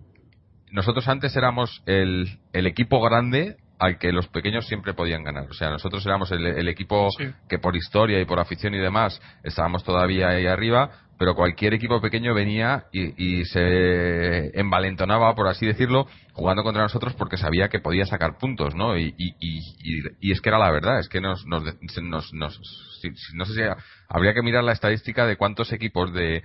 nosotros 0.71 1.07
antes 1.07 1.35
éramos 1.35 1.83
el, 1.85 2.39
el 2.51 2.67
equipo 2.67 3.01
grande 3.01 3.57
al 3.83 3.97
que 3.97 4.11
los 4.11 4.27
pequeños 4.27 4.65
siempre 4.67 4.93
podían 4.93 5.23
ganar. 5.23 5.47
O 5.49 5.53
sea, 5.53 5.69
nosotros 5.69 6.05
éramos 6.05 6.31
el, 6.31 6.45
el 6.45 6.67
equipo 6.69 7.09
Sí. 7.17 7.25
que 7.49 7.59
por 7.59 7.75
historia 7.75 8.19
y 8.21 8.25
por 8.25 8.39
afición 8.39 8.73
y 8.73 8.79
demás 8.79 9.21
estábamos 9.43 9.83
todavía 9.83 10.29
ahí 10.29 10.47
arriba, 10.47 10.91
pero 11.19 11.35
cualquier 11.35 11.73
equipo 11.73 12.01
pequeño 12.01 12.33
venía 12.33 12.85
y, 12.91 13.13
y 13.41 13.45
se 13.45 14.57
envalentonaba, 14.59 15.35
por 15.35 15.47
así 15.47 15.65
decirlo, 15.65 16.07
jugando 16.33 16.63
contra 16.63 16.81
nosotros 16.83 17.13
porque 17.15 17.37
sabía 17.37 17.69
que 17.69 17.79
podía 17.79 18.05
sacar 18.05 18.37
puntos, 18.37 18.73
¿no? 18.75 18.97
Y, 18.97 19.13
y, 19.17 20.31
es 20.31 20.41
que 20.41 20.49
era 20.49 20.57
la 20.59 20.71
verdad, 20.71 20.99
es 20.99 21.09
que 21.09 21.21
nos, 21.21 21.45
nos, 21.45 21.63
nos, 22.01 22.33
nos- 22.33 22.99
si- 23.01 23.35
no 23.35 23.45
sé 23.45 23.53
si 23.53 23.61
habría 24.09 24.33
que 24.33 24.41
mirar 24.41 24.63
la 24.63 24.71
estadística 24.73 25.25
de 25.25 25.35
cuántos 25.37 25.71
equipos 25.73 26.13
de, 26.13 26.41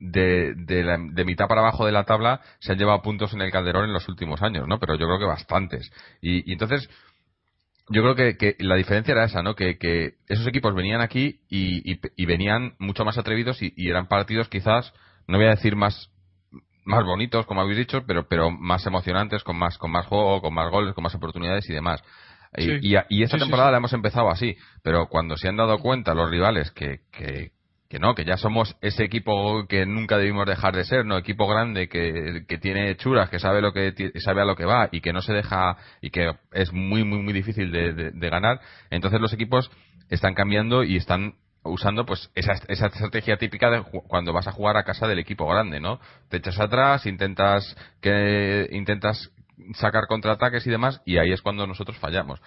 de, 0.00 0.54
de, 0.56 0.82
la- 0.84 0.98
de 0.98 1.24
mitad 1.24 1.46
para 1.48 1.60
abajo 1.62 1.86
de 1.86 1.92
la 1.92 2.04
tabla 2.04 2.40
se 2.60 2.72
han 2.72 2.78
llevado 2.78 3.02
puntos 3.02 3.32
en 3.34 3.40
el 3.42 3.50
Calderón 3.50 3.84
en 3.84 3.92
los 3.92 4.08
últimos 4.08 4.42
años, 4.42 4.66
¿no? 4.68 4.78
Pero 4.80 4.94
yo 4.96 5.06
creo 5.06 5.18
que 5.18 5.24
bastantes. 5.26 5.90
Y, 6.20 6.48
y 6.48 6.52
entonces, 6.52 6.88
yo 7.90 8.02
creo 8.02 8.14
que, 8.14 8.36
que 8.38 8.56
la 8.64 8.76
diferencia 8.76 9.12
era 9.12 9.24
esa, 9.24 9.42
¿no? 9.42 9.54
Que, 9.54 9.76
que 9.78 10.14
esos 10.28 10.46
equipos 10.46 10.74
venían 10.74 11.00
aquí 11.02 11.40
y, 11.50 11.92
y- 11.92 12.00
y 12.16 12.26
venían 12.26 12.74
mucho 12.78 13.04
más 13.04 13.18
atrevidos 13.18 13.60
y, 13.62 13.72
y 13.76 13.90
eran 13.90 14.06
partidos 14.08 14.48
quizás, 14.48 14.92
no 15.28 15.36
voy 15.38 15.46
a 15.46 15.50
decir 15.50 15.76
más 15.76 16.10
más 16.86 17.02
bonitos, 17.02 17.46
como 17.46 17.62
habéis 17.62 17.78
dicho, 17.78 18.04
pero 18.06 18.28
pero 18.28 18.50
más 18.50 18.86
emocionantes, 18.86 19.42
con 19.42 19.56
más 19.56 19.78
con 19.78 19.90
más 19.90 20.06
juego, 20.06 20.42
con 20.42 20.52
más 20.52 20.70
goles, 20.70 20.94
con 20.94 21.02
más 21.02 21.14
oportunidades 21.14 21.68
y 21.70 21.72
demás. 21.72 22.02
Y, 22.56 22.64
Sí. 22.64 22.94
y, 22.94 22.96
y 23.08 23.22
esta 23.22 23.36
sí, 23.36 23.40
temporada 23.42 23.68
sí. 23.68 23.72
la 23.72 23.78
hemos 23.78 23.92
empezado 23.94 24.30
así, 24.30 24.56
pero 24.82 25.08
cuando 25.08 25.36
se 25.36 25.48
han 25.48 25.56
dado 25.56 25.78
cuenta 25.78 26.14
los 26.14 26.30
rivales 26.30 26.70
que, 26.72 27.00
que, 27.10 27.52
que 27.88 27.98
no, 27.98 28.14
que 28.14 28.24
ya 28.24 28.36
somos 28.36 28.76
ese 28.80 29.04
equipo 29.04 29.66
que 29.68 29.86
nunca 29.86 30.16
debimos 30.18 30.46
dejar 30.46 30.74
de 30.74 30.84
ser, 30.84 31.04
no 31.04 31.18
equipo 31.18 31.46
grande 31.46 31.88
que, 31.88 32.44
que 32.48 32.58
tiene 32.58 32.96
churas, 32.96 33.28
que 33.30 33.38
sabe 33.38 33.60
lo 33.60 33.72
que 33.72 33.92
sabe 34.20 34.40
a 34.40 34.44
lo 34.44 34.56
que 34.56 34.64
va 34.64 34.88
y 34.90 35.00
que 35.00 35.12
no 35.12 35.20
se 35.22 35.32
deja 35.32 35.76
y 36.00 36.10
que 36.10 36.32
es 36.52 36.72
muy 36.72 37.04
muy 37.04 37.18
muy 37.22 37.32
difícil 37.32 37.70
de, 37.70 37.92
de- 37.92 38.30
ganar, 38.30 38.60
entonces 38.90 39.20
los 39.20 39.32
equipos 39.32 39.70
están 40.10 40.34
cambiando 40.34 40.82
y 40.82 40.96
están 40.96 41.34
usando 41.62 42.04
pues 42.04 42.30
esa, 42.34 42.54
esa 42.68 42.86
estrategia 42.86 43.36
típica 43.36 43.70
de 43.70 43.82
cuando 44.08 44.32
vas 44.32 44.46
a 44.48 44.52
jugar 44.52 44.76
a 44.76 44.84
casa 44.84 45.06
del 45.06 45.18
equipo 45.18 45.46
grande, 45.46 45.80
¿no? 45.80 46.00
Te 46.28 46.38
echas 46.38 46.58
atrás, 46.60 47.06
intentas 47.06 47.76
que 48.00 48.68
intentas 48.72 49.30
sacar 49.74 50.06
contraataques 50.08 50.66
y 50.66 50.70
demás 50.70 51.00
y 51.06 51.18
ahí 51.18 51.32
es 51.32 51.42
cuando 51.42 51.66
nosotros 51.66 51.96
fallamos. 51.98 52.40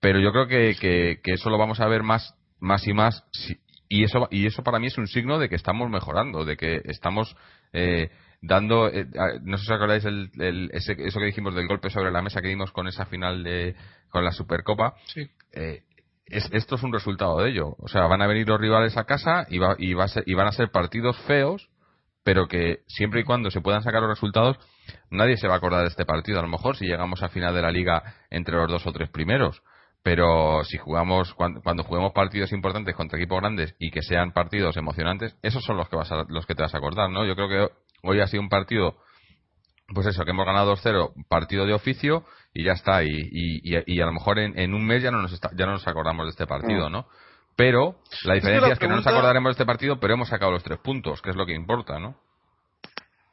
Pero 0.00 0.18
yo 0.20 0.32
creo 0.32 0.46
que, 0.48 0.76
que, 0.80 1.20
que 1.22 1.32
eso 1.34 1.50
lo 1.50 1.58
vamos 1.58 1.80
a 1.80 1.86
ver 1.88 2.02
más 2.02 2.34
más 2.60 2.86
y 2.86 2.92
más 2.92 3.24
si- 3.32 3.58
y 3.88 4.04
eso 4.04 4.28
y 4.30 4.46
eso 4.46 4.62
para 4.62 4.78
mí 4.78 4.86
es 4.88 4.98
un 4.98 5.06
signo 5.06 5.38
de 5.38 5.48
que 5.48 5.54
estamos 5.56 5.88
mejorando, 5.90 6.44
de 6.44 6.56
que 6.56 6.82
estamos 6.84 7.36
eh, 7.72 8.10
dando 8.42 8.88
eh, 8.88 9.06
no 9.42 9.56
sé 9.58 9.64
si 9.64 9.72
os 9.72 9.76
acordáis 9.76 10.04
el, 10.04 10.30
el- 10.38 10.70
ese- 10.72 10.96
eso 10.98 11.18
que 11.18 11.26
dijimos 11.26 11.54
del 11.54 11.66
golpe 11.68 11.90
sobre 11.90 12.10
la 12.12 12.22
mesa 12.22 12.40
que 12.40 12.48
dimos 12.48 12.70
con 12.72 12.86
esa 12.88 13.06
final 13.06 13.42
de 13.42 13.74
con 14.10 14.24
la 14.24 14.32
Supercopa 14.32 14.94
Sí. 15.06 15.28
eh, 15.52 15.82
es- 16.26 16.48
esto 16.52 16.74
es 16.76 16.82
un 16.82 16.92
resultado 16.92 17.38
de 17.40 17.50
ello. 17.50 17.74
O 17.78 17.88
sea, 17.88 18.06
van 18.06 18.20
a 18.22 18.26
venir 18.26 18.46
los 18.48 18.60
rivales 18.60 18.96
a 18.98 19.04
casa 19.04 19.46
y, 19.48 19.56
va, 19.58 19.74
y, 19.78 19.94
va 19.94 20.04
a 20.04 20.08
ser- 20.08 20.24
y 20.26 20.34
van 20.34 20.46
a 20.46 20.52
ser 20.52 20.70
partidos 20.70 21.16
feos, 21.26 21.70
pero 22.22 22.46
que 22.48 22.80
siempre 22.86 23.20
y 23.20 23.24
cuando 23.24 23.50
se 23.50 23.62
puedan 23.62 23.82
sacar 23.82 24.02
los 24.02 24.10
resultados, 24.10 24.58
nadie 25.10 25.38
se 25.38 25.48
va 25.48 25.54
a 25.54 25.56
acordar 25.56 25.82
de 25.82 25.88
este 25.88 26.04
partido. 26.04 26.38
A 26.38 26.42
lo 26.42 26.48
mejor 26.48 26.76
si 26.76 26.84
llegamos 26.86 27.22
a 27.22 27.30
final 27.30 27.54
de 27.54 27.62
la 27.62 27.70
liga 27.70 28.02
entre 28.28 28.56
los 28.56 28.68
dos 28.70 28.86
o 28.86 28.92
tres 28.92 29.08
primeros. 29.08 29.62
Pero 30.02 30.62
si 30.64 30.78
jugamos, 30.78 31.34
cuando, 31.34 31.60
cuando 31.60 31.82
juguemos 31.84 32.12
partidos 32.12 32.52
importantes 32.52 32.94
contra 32.94 33.18
equipos 33.18 33.40
grandes 33.40 33.74
y 33.78 33.90
que 33.90 34.02
sean 34.02 34.32
partidos 34.32 34.76
emocionantes, 34.76 35.36
esos 35.42 35.64
son 35.64 35.76
los 35.76 35.88
que, 35.88 35.96
vas 35.96 36.10
a- 36.12 36.24
los 36.28 36.46
que 36.46 36.54
te 36.54 36.62
vas 36.62 36.74
a 36.74 36.78
acordar, 36.78 37.10
¿no? 37.10 37.24
Yo 37.26 37.34
creo 37.34 37.48
que 37.48 37.72
hoy 38.02 38.20
ha 38.20 38.26
sido 38.26 38.42
un 38.42 38.48
partido 38.48 38.96
pues 39.94 40.06
eso, 40.06 40.22
que 40.24 40.32
hemos 40.32 40.44
ganado 40.44 40.74
2-0, 40.76 41.12
partido 41.28 41.64
de 41.64 41.72
oficio 41.72 42.24
y 42.52 42.64
ya 42.64 42.72
está. 42.72 43.02
Y, 43.04 43.08
y, 43.08 43.74
y- 43.76 43.82
y 43.86 44.00
a 44.02 44.06
lo 44.06 44.12
mejor 44.12 44.38
en, 44.38 44.58
en 44.58 44.74
un 44.74 44.84
mes 44.86 45.02
ya 45.02 45.10
no 45.10 45.22
nos 45.22 45.32
está- 45.32 45.50
ya 45.56 45.64
no 45.64 45.72
nos 45.72 45.88
acordamos 45.88 46.26
de 46.26 46.30
este 46.30 46.46
partido, 46.46 46.90
¿no? 46.90 47.06
Pero 47.56 47.96
la 48.24 48.34
Es 48.34 48.40
que 48.42 48.48
diferencia 48.48 48.72
es 48.74 48.78
que 48.78 48.86
no 48.86 48.96
nos 48.96 49.04
acordaremos 49.16 49.48
de 49.48 49.52
este 49.52 49.64
partido, 49.66 49.98
pero 49.98 50.12
hemos 50.14 50.28
sacado 50.28 50.52
los 50.52 50.62
tres 50.62 50.78
puntos, 50.78 51.22
que 51.22 51.30
es 51.30 51.36
lo 51.36 51.46
que 51.46 51.54
importa, 51.54 51.98
¿no? 51.98 52.16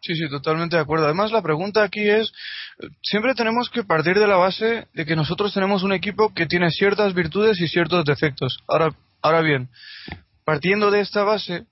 Sí, 0.06 0.14
sí, 0.16 0.30
totalmente 0.30 0.76
de 0.76 0.84
acuerdo. 0.84 1.06
Además, 1.06 1.32
la 1.32 1.42
pregunta 1.42 1.82
aquí 1.82 2.08
es, 2.08 2.32
siempre 3.02 3.34
tenemos 3.34 3.72
que 3.72 3.84
partir 3.84 4.20
de 4.20 4.28
la 4.28 4.36
base 4.36 4.88
de 4.94 5.04
que 5.04 5.16
nosotros 5.16 5.52
tenemos 5.52 5.82
un 5.82 5.94
equipo 5.94 6.32
que 6.32 6.46
tiene 6.46 6.70
ciertas 6.70 7.16
virtudes 7.16 7.60
y 7.60 7.68
ciertos 7.68 8.06
defectos. 8.06 8.60
Ahora, 8.68 8.94
ahora 9.24 9.42
bien, 9.42 9.70
partiendo 10.44 10.92
de 10.92 11.00
esta 11.00 11.24
base, 11.24 11.66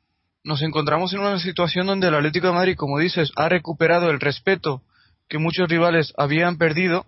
nos 0.44 0.64
encontramos 0.64 1.14
en 1.14 1.20
una 1.20 1.38
situación 1.38 1.86
donde 1.86 2.08
el 2.08 2.16
Atlético 2.16 2.48
de 2.48 2.54
Madrid, 2.54 2.76
como 2.76 2.98
dices, 2.98 3.32
ha 3.36 3.50
recuperado 3.50 4.10
el 4.10 4.20
respeto 4.20 4.82
que 5.30 5.38
muchos 5.38 5.70
rivales 5.70 6.12
habían 6.18 6.58
perdido 6.58 7.06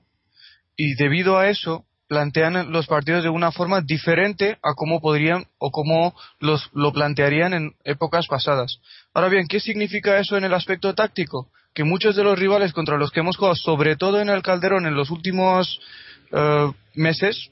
y 0.78 0.94
debido 0.94 1.40
a 1.40 1.50
eso 1.50 1.86
plantean 2.08 2.72
los 2.72 2.88
partidos 2.88 3.24
de 3.24 3.30
una 3.30 3.52
forma 3.52 3.82
diferente 3.82 4.58
a 4.62 4.74
cómo 4.76 5.02
podrían 5.02 5.46
o 5.58 5.72
cómo 5.72 6.16
los, 6.40 6.70
lo 6.74 6.92
plantearían 6.94 7.54
en 7.54 7.76
épocas 7.84 8.28
pasadas. 8.28 8.80
Ahora 9.14 9.30
bien, 9.30 9.48
¿qué 9.48 9.60
significa 9.60 10.20
eso 10.20 10.38
en 10.38 10.44
el 10.44 10.54
aspecto 10.54 10.94
táctico? 10.94 11.50
Que 11.74 11.84
muchos 11.84 12.16
de 12.16 12.24
los 12.24 12.38
rivales 12.38 12.74
contra 12.74 12.98
los 12.98 13.12
que 13.12 13.22
hemos 13.22 13.38
jugado, 13.38 13.56
sobre 13.56 13.96
todo 13.96 14.22
en 14.22 14.30
el 14.30 14.44
Calderón 14.44 14.86
en 14.86 14.96
los 14.96 15.10
últimos 15.10 15.80
eh, 16.32 16.72
meses, 16.94 17.50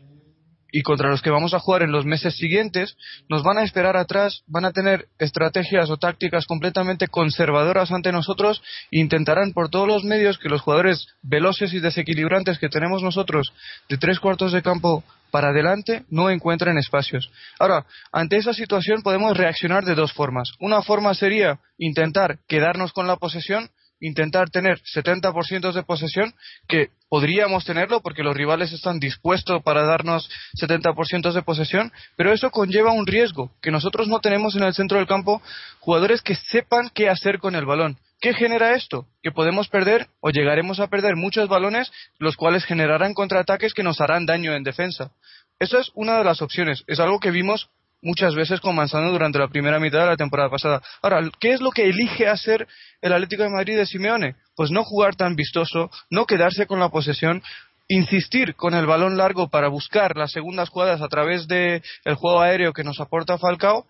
y 0.74 0.82
contra 0.82 1.10
los 1.10 1.22
que 1.22 1.30
vamos 1.30 1.54
a 1.54 1.60
jugar 1.60 1.84
en 1.84 1.92
los 1.92 2.04
meses 2.04 2.36
siguientes, 2.36 2.98
nos 3.30 3.44
van 3.44 3.60
a 3.60 3.64
esperar 3.64 3.96
atrás, 3.96 4.42
van 4.48 4.66
a 4.66 4.72
tener 4.72 5.08
estrategias 5.20 5.92
o 5.92 5.98
tácticas 5.98 6.48
completamente 6.48 7.08
conservadoras 7.08 7.92
ante 7.92 8.12
nosotros 8.12 8.64
e 8.92 9.00
intentarán 9.00 9.54
por 9.54 9.70
todos 9.70 9.88
los 9.88 10.04
medios 10.04 10.40
que 10.40 10.50
los 10.50 10.62
jugadores 10.62 11.08
veloces 11.22 11.74
y 11.74 11.80
desequilibrantes 11.80 12.58
que 12.58 12.70
tenemos 12.70 13.04
nosotros 13.04 13.54
de 13.88 14.00
tres 14.00 14.20
cuartos 14.20 14.52
de 14.52 14.64
campo 14.64 15.04
para 15.30 15.50
adelante 15.50 16.06
no 16.10 16.32
encuentren 16.32 16.80
espacios. 16.80 17.30
Ahora, 17.60 17.86
ante 18.12 18.38
esa 18.38 18.54
situación 18.54 19.04
podemos 19.04 19.38
reaccionar 19.38 19.86
de 19.86 19.94
dos 19.94 20.12
formas. 20.12 20.54
Una 20.60 20.82
forma 20.82 21.14
sería 21.14 21.60
intentar 21.78 22.40
quedarnos 22.48 22.94
con 22.94 23.06
la 23.06 23.18
posesión 23.18 23.70
intentar 24.04 24.50
tener 24.50 24.82
70% 24.82 25.72
de 25.72 25.84
posesión, 25.84 26.34
que 26.68 26.90
podríamos 27.10 27.64
tenerlo 27.64 28.02
porque 28.02 28.22
los 28.22 28.36
rivales 28.36 28.74
están 28.74 29.00
dispuestos 29.00 29.64
para 29.64 29.86
darnos 29.86 30.30
70% 30.60 31.32
de 31.32 31.42
posesión, 31.42 31.92
pero 32.16 32.34
eso 32.34 32.52
conlleva 32.52 32.92
un 32.92 33.08
riesgo, 33.08 33.52
que 33.62 33.72
nosotros 33.72 34.08
no 34.08 34.20
tenemos 34.20 34.56
en 34.56 34.64
el 34.64 34.74
centro 34.74 34.98
del 34.98 35.08
campo 35.08 35.42
jugadores 35.80 36.22
que 36.22 36.36
sepan 36.36 36.92
qué 36.94 37.10
hacer 37.10 37.40
con 37.40 37.56
el 37.56 37.66
balón. 37.66 37.98
¿Qué 38.20 38.34
genera 38.34 38.74
esto? 38.76 39.06
Que 39.22 39.32
podemos 39.32 39.68
perder 39.68 40.08
o 40.22 40.30
llegaremos 40.30 40.80
a 40.80 40.88
perder 40.88 41.16
muchos 41.16 41.50
balones, 41.50 41.92
los 42.20 42.36
cuales 42.36 42.66
generarán 42.66 43.14
contraataques 43.14 43.74
que 43.74 43.84
nos 43.84 44.00
harán 44.00 44.26
daño 44.26 44.54
en 44.54 44.64
defensa. 44.64 45.12
Eso 45.60 45.78
es 45.80 45.92
una 45.94 46.18
de 46.18 46.24
las 46.24 46.42
opciones. 46.42 46.84
Es 46.88 47.00
algo 47.00 47.20
que 47.20 47.32
vimos 47.32 47.70
muchas 48.04 48.36
veces 48.36 48.60
con 48.60 48.76
Manzano 48.76 49.12
durante 49.12 49.40
la 49.40 49.48
primera 49.48 49.80
mitad 49.80 50.02
de 50.02 50.08
la 50.08 50.18
temporada 50.18 50.50
pasada. 50.50 50.82
Ahora, 51.02 51.22
¿qué 51.40 51.54
es 51.54 51.62
lo 51.62 51.72
que 51.72 51.86
elige 51.86 52.28
hacer 52.28 52.68
el 53.02 53.14
Atlético 53.14 53.44
de 53.44 53.50
Madrid 53.50 53.78
de 53.78 53.86
Simeone? 53.86 54.36
Pues 54.56 54.70
no 54.70 54.84
jugar 54.84 55.16
tan 55.16 55.36
vistoso, 55.36 55.90
no 56.12 56.26
quedarse 56.26 56.68
con 56.68 56.80
la 56.80 56.90
posesión, 56.90 57.42
insistir 57.88 58.56
con 58.56 58.74
el 58.74 58.86
balón 58.86 59.18
largo 59.18 59.50
para 59.50 59.70
buscar 59.70 60.16
las 60.16 60.32
segundas 60.32 60.70
jugadas 60.70 61.02
a 61.02 61.08
través 61.08 61.48
del 61.48 61.82
juego 62.16 62.42
aéreo 62.42 62.74
que 62.74 62.84
nos 62.84 63.00
aporta 63.00 63.38
Falcao 63.38 63.86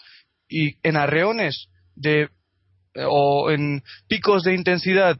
y 0.48 0.78
en 0.84 0.96
arreones 0.96 1.68
de 1.96 2.30
eh, 2.96 3.06
o 3.08 3.50
en 3.50 3.84
picos 4.08 4.44
de 4.44 4.54
intensidad 4.54 5.18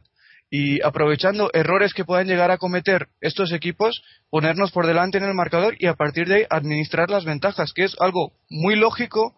y 0.56 0.80
aprovechando 0.82 1.50
errores 1.52 1.94
que 1.94 2.04
puedan 2.04 2.28
llegar 2.28 2.52
a 2.52 2.58
cometer 2.58 3.08
estos 3.20 3.50
equipos, 3.50 4.04
ponernos 4.30 4.70
por 4.70 4.86
delante 4.86 5.18
en 5.18 5.24
el 5.24 5.34
marcador 5.34 5.74
y 5.80 5.86
a 5.86 5.94
partir 5.94 6.28
de 6.28 6.34
ahí 6.36 6.44
administrar 6.48 7.10
las 7.10 7.24
ventajas, 7.24 7.72
que 7.72 7.82
es 7.82 7.96
algo 7.98 8.34
muy 8.48 8.76
lógico, 8.76 9.34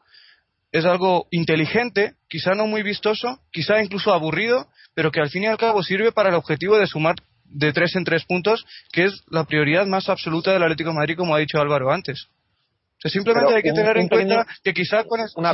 es 0.73 0.85
algo 0.85 1.27
inteligente, 1.31 2.17
quizá 2.29 2.53
no 2.55 2.67
muy 2.67 2.83
vistoso, 2.83 3.41
quizá 3.51 3.83
incluso 3.83 4.13
aburrido, 4.13 4.69
pero 4.93 5.11
que 5.11 5.21
al 5.21 5.31
fin 5.31 5.45
y 5.45 5.47
al 5.47 5.57
cabo 5.57 5.83
sirve 5.83 6.13
para 6.13 6.29
el 6.29 6.35
objetivo 6.35 6.77
de 6.77 6.87
sumar 6.87 7.15
de 7.47 7.73
tres 7.73 7.97
en 7.97 8.05
tres 8.05 8.27
puntos, 8.27 8.67
que 8.93 9.05
es 9.05 9.23
la 9.31 9.45
prioridad 9.45 9.87
más 9.87 10.11
absoluta 10.11 10.53
del 10.53 10.65
Atlético 10.65 10.91
de 10.91 10.97
Madrid, 10.97 11.17
como 11.17 11.35
ha 11.35 11.39
dicho 11.39 11.59
Álvaro 11.59 11.91
antes 11.91 12.29
simplemente 13.05 13.55
hay 13.55 13.63
que 13.63 13.73
tener 13.73 13.97
en 13.99 14.09
cuenta 14.09 14.47
que 14.63 14.73
quizá 14.73 15.05
con 15.05 15.21
una, 15.37 15.53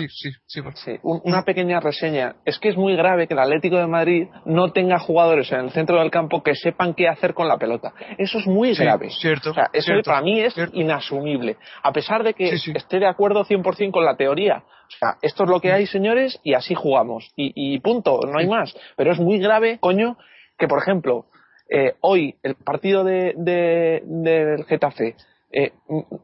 una 1.03 1.43
pequeña 1.43 1.81
reseña. 1.81 2.37
Es 2.45 2.59
que 2.59 2.69
es 2.69 2.77
muy 2.77 2.97
grave 2.97 3.27
que 3.27 3.35
el 3.35 3.41
Atlético 3.41 3.77
de 3.77 3.87
Madrid 3.87 4.29
no 4.45 4.73
tenga 4.73 4.99
jugadores 4.99 5.51
en 5.53 5.61
el 5.61 5.71
centro 5.71 5.99
del 5.99 6.11
campo 6.11 6.43
que 6.43 6.55
sepan 6.55 6.95
qué 6.95 7.09
hacer 7.09 7.35
con 7.35 7.49
la 7.49 7.59
pelota. 7.59 7.93
Eso 8.19 8.39
es 8.39 8.47
muy 8.47 8.75
grave. 8.75 9.11
Cierto, 9.11 9.53
eso 9.73 9.93
para 10.05 10.23
mí 10.23 10.41
es 10.41 10.55
inasumible. 10.73 11.57
A 11.83 11.93
pesar 11.93 12.23
de 12.23 12.35
que 12.35 12.51
esté 12.51 12.99
de 12.99 13.07
acuerdo 13.07 13.45
100% 13.45 13.91
con 13.91 14.05
la 14.05 14.17
teoría. 14.17 14.63
O 14.93 14.99
sea, 14.99 15.17
esto 15.23 15.45
es 15.45 15.51
lo 15.51 15.61
que 15.61 15.73
hay, 15.73 15.87
señores, 15.87 16.39
y 16.43 16.55
así 16.55 16.75
jugamos. 16.75 17.33
Y, 17.37 17.79
punto, 17.81 18.21
no 18.27 18.39
hay 18.39 18.47
más. 18.47 18.75
Pero 18.97 19.13
es 19.13 19.19
muy 19.19 19.39
grave, 19.39 19.79
coño, 19.81 20.19
que 20.59 20.69
por 20.69 20.81
ejemplo, 20.81 21.27
eh, 21.69 21.95
hoy 22.01 22.37
el 22.43 22.57
partido 22.57 23.03
de, 23.03 23.33
del 23.37 24.65
Getafe 24.65 25.17
eh, 25.53 25.73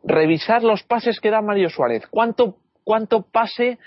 revisar 0.04 0.62
los 0.62 0.82
pases 0.82 1.20
que 1.20 1.30
da 1.30 1.42
Mario 1.42 1.68
Suárez. 1.68 2.06
¿Cuánto, 2.10 2.56
cuánto 2.84 3.22
pase, 3.22 3.78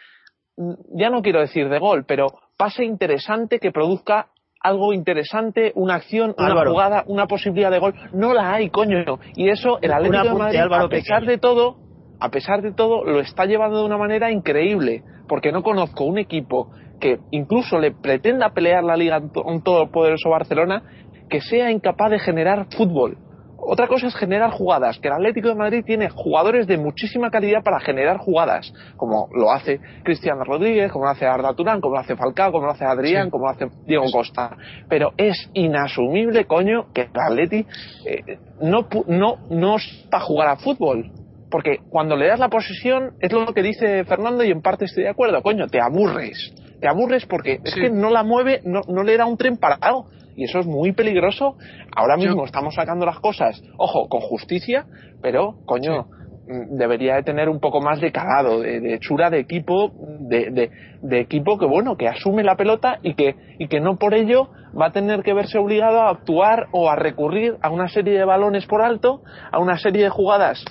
ya 0.94 1.10
no 1.10 1.22
quiero 1.22 1.42
decir 1.42 1.70
de 1.70 1.80
gol, 1.80 2.06
pero 2.06 2.28
pase 2.58 2.84
interesante 2.86 3.60
que 3.60 3.72
produzca 3.72 4.28
algo 4.62 4.94
interesante, 4.94 5.72
una 5.76 5.96
acción, 5.96 6.36
una 6.38 6.66
jugada, 6.66 7.04
una 7.08 7.26
posibilidad 7.26 7.72
de 7.72 7.80
gol. 7.80 7.96
No 8.14 8.34
la 8.34 8.54
hay, 8.54 8.70
coño. 8.70 9.00
Y 9.36 9.50
eso 9.50 9.80
el 9.82 9.92
Atlético 9.92 10.24
de 10.24 10.34
Madrid, 10.36 10.60
a 10.60 10.88
pesar 10.88 11.26
de 11.26 11.38
todo, 11.40 11.78
a 12.20 12.30
pesar 12.30 12.62
de 12.62 12.72
todo, 12.72 13.04
lo 13.04 13.20
está 13.20 13.46
llevando 13.46 13.80
de 13.80 13.86
una 13.86 13.98
manera 13.98 14.32
increíble. 14.32 15.04
Porque 15.28 15.52
no 15.52 15.64
conozco 15.64 16.04
un 16.04 16.20
equipo 16.20 16.72
que 17.00 17.18
incluso 17.32 17.80
le 17.80 17.92
pretenda 17.92 18.50
pelear 18.50 18.84
la 18.84 18.96
liga 18.96 19.16
a 19.16 19.42
un 19.44 19.64
todopoderoso 19.64 20.30
Barcelona 20.30 20.84
que 21.30 21.42
sea 21.42 21.72
incapaz 21.72 22.12
de 22.12 22.20
generar 22.20 22.68
fútbol. 22.76 23.18
Otra 23.64 23.88
cosa 23.88 24.08
es 24.08 24.16
generar 24.16 24.50
jugadas, 24.50 24.98
que 25.00 25.08
el 25.08 25.14
Atlético 25.14 25.50
de 25.50 25.56
Madrid 25.56 25.84
tiene 25.86 26.10
jugadores 26.10 26.66
de 26.66 26.78
muchísima 26.78 27.30
calidad 27.30 27.64
para 27.64 27.80
generar 27.80 28.18
jugadas, 28.18 28.74
como 28.98 29.30
lo 29.34 29.52
hace 29.52 29.80
Cristiano 30.04 30.44
Rodríguez, 30.44 30.92
como 30.92 31.06
lo 31.06 31.12
hace 31.12 31.28
Arda 31.28 31.54
Turán, 31.54 31.80
como 31.80 31.94
lo 31.96 32.02
hace 32.02 32.16
Falcao, 32.16 32.52
como 32.52 32.66
lo 32.66 32.72
hace 32.72 32.86
Adrián, 32.86 33.30
como 33.30 33.46
lo 33.46 33.52
hace 33.52 33.68
Diego 33.86 34.06
Costa. 34.12 34.58
Pero 34.90 35.12
es 35.16 35.50
inasumible, 35.54 36.46
coño, 36.46 36.88
que 36.92 37.02
el 37.02 37.10
Atleti 37.14 37.66
eh, 38.06 38.40
no, 38.62 38.88
no, 39.08 39.38
no 39.50 39.76
para 40.10 40.24
jugar 40.24 40.48
a 40.48 40.56
fútbol. 40.58 41.12
Porque 41.52 41.80
cuando 41.90 42.16
le 42.16 42.28
das 42.28 42.40
la 42.40 42.50
posesión, 42.50 43.12
es 43.20 43.32
lo 43.32 43.54
que 43.54 43.62
dice 43.62 44.06
Fernando 44.06 44.44
y 44.44 44.52
en 44.52 44.62
parte 44.62 44.86
estoy 44.86 45.04
de 45.04 45.10
acuerdo, 45.10 45.42
coño, 45.44 45.68
te 45.68 45.80
aburres. 45.80 46.54
Te 46.80 46.88
aburres 46.88 47.28
porque 47.28 47.60
es 47.64 47.76
que 47.76 47.92
no 47.92 48.10
la 48.10 48.24
mueve, 48.24 48.62
no, 48.64 48.82
no 48.88 49.04
le 49.04 49.18
da 49.18 49.28
un 49.28 49.38
tren 49.38 49.58
parado 49.58 50.08
y 50.42 50.46
eso 50.46 50.58
es 50.58 50.66
muy 50.66 50.92
peligroso. 50.92 51.56
Ahora 51.96 52.18
mismo 52.18 52.46
estamos 52.46 52.74
sacando 52.74 53.06
las 53.06 53.20
cosas, 53.20 53.62
ojo, 53.78 54.10
con 54.10 54.22
justicia, 54.22 54.88
pero 55.22 55.58
coño, 55.68 56.08
mm, 56.48 56.78
debería 56.78 57.14
de 57.18 57.22
tener 57.22 57.48
un 57.48 57.60
poco 57.60 57.80
más 57.80 58.02
de 58.02 58.12
calado, 58.12 58.62
de, 58.62 58.96
hechura 58.96 59.30
de 59.30 59.38
equipo, 59.38 59.92
de, 60.22 60.72
de, 61.00 61.20
equipo 61.20 61.60
que 61.60 61.68
bueno, 61.68 61.96
que 61.96 62.08
asume 62.08 62.44
la 62.44 62.56
pelota 62.56 62.98
y 63.04 63.14
que, 63.14 63.36
y 63.60 63.68
que 63.68 63.80
no 63.80 63.98
por 63.98 64.16
ello 64.16 64.50
va 64.80 64.88
a 64.88 64.92
tener 64.92 65.22
que 65.22 65.34
verse 65.34 65.60
obligado 65.60 66.02
a 66.02 66.10
actuar 66.10 66.66
o 66.72 66.90
a 66.90 66.96
recurrir 66.96 67.58
a 67.62 67.70
una 67.70 67.88
serie 67.88 68.18
de 68.18 68.26
balones 68.26 68.66
por 68.66 68.82
alto, 68.82 69.22
a 69.52 69.60
una 69.60 69.78
serie 69.78 70.06
de 70.06 70.10
jugadas 70.10 70.66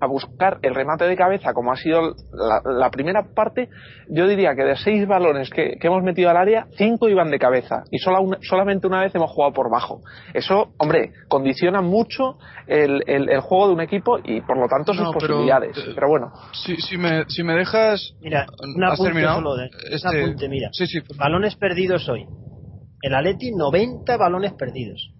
a 0.00 0.06
buscar 0.06 0.58
el 0.62 0.74
remate 0.74 1.04
de 1.04 1.16
cabeza, 1.16 1.52
como 1.52 1.72
ha 1.72 1.76
sido 1.76 2.14
la, 2.32 2.90
primera 2.90 3.34
parte, 3.34 3.68
yo 4.08 4.26
diría 4.26 4.54
que 4.54 4.64
de 4.64 4.76
seis 4.76 5.06
balones 5.06 5.50
que, 5.50 5.78
hemos 5.80 6.02
metido 6.02 6.30
al 6.30 6.36
área, 6.36 6.66
cinco 6.76 7.08
iban 7.08 7.30
de 7.30 7.38
cabeza 7.38 7.84
y 7.90 7.98
solamente 7.98 8.86
una 8.86 9.02
vez 9.02 9.14
hemos 9.14 9.30
jugado 9.30 9.52
por 9.52 9.70
bajo. 9.70 10.00
Eso, 10.32 10.72
hombre, 10.78 11.12
condiciona 11.28 11.80
mucho 11.80 12.38
el, 12.66 13.02
juego 13.40 13.68
de 13.68 13.74
un 13.74 13.80
equipo 13.80 14.18
y 14.22 14.40
por 14.40 14.58
lo 14.58 14.68
tanto 14.68 14.94
sus 14.94 15.12
posibilidades. 15.12 15.76
Eh, 15.76 15.92
pero 15.94 16.08
bueno. 16.08 16.32
Si, 16.52 16.76
si, 16.76 16.96
me, 16.96 17.24
si 17.28 17.42
me 17.42 17.54
dejas. 17.54 18.14
Mira, 18.20 18.46
un 18.62 18.84
apunte 18.84 19.22
solo 19.22 19.56
de. 19.56 19.70
Este, 19.90 20.48
mira. 20.48 20.70
balones 21.16 21.56
perdidos 21.56 22.08
hoy. 22.08 22.26
El 23.02 23.14
Atleti, 23.14 23.52
90 23.54 24.16
balones 24.16 24.54
perdidos. 24.54 25.10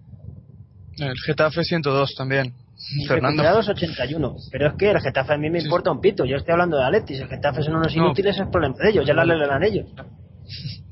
El 0.97 1.13
Getafe 1.25 1.63
102 1.63 2.15
también. 2.15 2.64
Fernando. 3.07 3.43
81. 3.43 4.35
Pero 4.51 4.67
es 4.67 4.73
que 4.75 4.91
el 4.91 4.99
Getafe 4.99 5.33
a 5.33 5.37
mí 5.37 5.49
me 5.49 5.59
importa 5.59 5.91
un 5.91 6.01
pito. 6.01 6.25
Yo 6.25 6.37
estoy 6.37 6.53
hablando 6.53 6.77
de 6.77 6.83
Aletis. 6.83 7.19
El 7.19 7.27
Getafe 7.27 7.63
son 7.63 7.75
unos 7.75 7.95
inútiles, 7.95 8.37
es 8.37 8.47
problema 8.47 8.75
de 8.77 8.89
ellos. 8.89 9.05
Ya 9.05 9.13
la 9.13 9.25
leerán 9.25 9.63
ellos. 9.63 9.87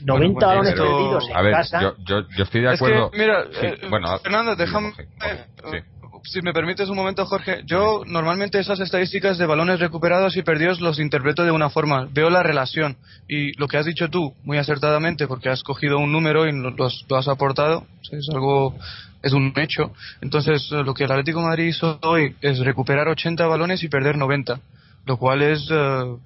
90 0.00 0.34
pues 0.34 0.46
balones 0.46 0.74
perdidos 0.74 1.28
en 1.28 1.36
a 1.36 1.42
ver, 1.42 1.54
Yo, 1.80 1.94
yo, 2.06 2.28
yo, 2.36 2.44
estoy 2.44 2.60
de 2.62 2.70
acuerdo. 2.70 3.10
mira, 3.14 3.44
eh, 3.62 3.78
bueno, 3.88 4.18
Fernando, 4.20 4.54
déjame. 4.54 4.92
Eh, 4.96 5.82
si 6.24 6.42
me 6.42 6.52
permites 6.52 6.88
un 6.88 6.96
momento, 6.96 7.24
Jorge, 7.26 7.62
yo 7.64 8.02
normalmente 8.06 8.58
esas 8.58 8.80
estadísticas 8.80 9.38
de 9.38 9.46
balones 9.46 9.80
recuperados 9.80 10.36
y 10.36 10.42
perdidos 10.42 10.80
los 10.80 10.98
interpreto 10.98 11.44
de 11.44 11.50
una 11.50 11.70
forma. 11.70 12.08
Veo 12.10 12.28
la 12.28 12.42
relación 12.42 12.96
y 13.28 13.56
lo 13.58 13.66
que 13.66 13.78
has 13.78 13.86
dicho 13.86 14.08
tú, 14.08 14.34
muy 14.44 14.58
acertadamente, 14.58 15.26
porque 15.26 15.48
has 15.48 15.62
cogido 15.62 15.98
un 15.98 16.12
número 16.12 16.46
y 16.46 16.52
lo, 16.52 16.70
lo 16.70 17.16
has 17.16 17.28
aportado, 17.28 17.86
es 18.10 18.28
algo 18.32 18.74
es 19.22 19.32
un 19.32 19.52
hecho. 19.56 19.92
Entonces, 20.20 20.70
lo 20.70 20.94
que 20.94 21.04
el 21.04 21.10
Atlético 21.10 21.40
de 21.40 21.46
Madrid 21.46 21.66
hizo 21.66 21.98
hoy 22.02 22.36
es 22.40 22.58
recuperar 22.60 23.08
80 23.08 23.46
balones 23.46 23.82
y 23.82 23.88
perder 23.88 24.16
90, 24.16 24.60
lo 25.06 25.16
cual 25.16 25.42
es 25.42 25.68
eh, 25.70 26.16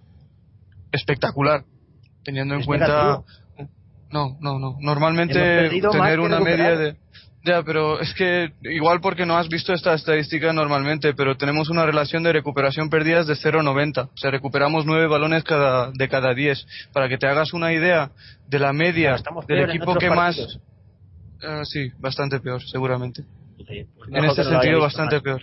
espectacular, 0.92 1.64
teniendo 2.24 2.54
en 2.54 2.64
cuenta 2.64 3.22
no, 4.12 4.36
no, 4.40 4.58
no. 4.58 4.76
Normalmente 4.80 5.70
tener 5.90 6.20
una 6.20 6.38
media 6.38 6.76
de... 6.76 6.96
Ya, 7.44 7.64
pero 7.64 7.98
es 7.98 8.14
que 8.14 8.52
igual 8.62 9.00
porque 9.00 9.26
no 9.26 9.36
has 9.36 9.48
visto 9.48 9.72
esta 9.72 9.94
estadística 9.94 10.52
normalmente, 10.52 11.12
pero 11.12 11.36
tenemos 11.36 11.70
una 11.70 11.84
relación 11.84 12.22
de 12.22 12.32
recuperación 12.32 12.88
perdidas 12.88 13.26
de 13.26 13.34
0,90. 13.34 14.04
O 14.04 14.16
sea, 14.16 14.30
recuperamos 14.30 14.86
9 14.86 15.08
balones 15.08 15.42
cada, 15.42 15.90
de 15.90 16.08
cada 16.08 16.34
10. 16.34 16.66
Para 16.92 17.08
que 17.08 17.18
te 17.18 17.26
hagas 17.26 17.52
una 17.52 17.72
idea 17.72 18.12
de 18.46 18.58
la 18.60 18.72
media 18.72 19.16
del 19.48 19.70
equipo 19.70 19.96
que 19.96 20.10
más... 20.10 20.36
Uh, 21.42 21.64
sí, 21.64 21.90
bastante 21.98 22.40
peor, 22.40 22.62
seguramente. 22.62 23.24
Pues 23.56 23.68
en 24.08 24.24
este 24.24 24.44
sentido, 24.44 24.80
bastante 24.80 25.20
peor. 25.20 25.42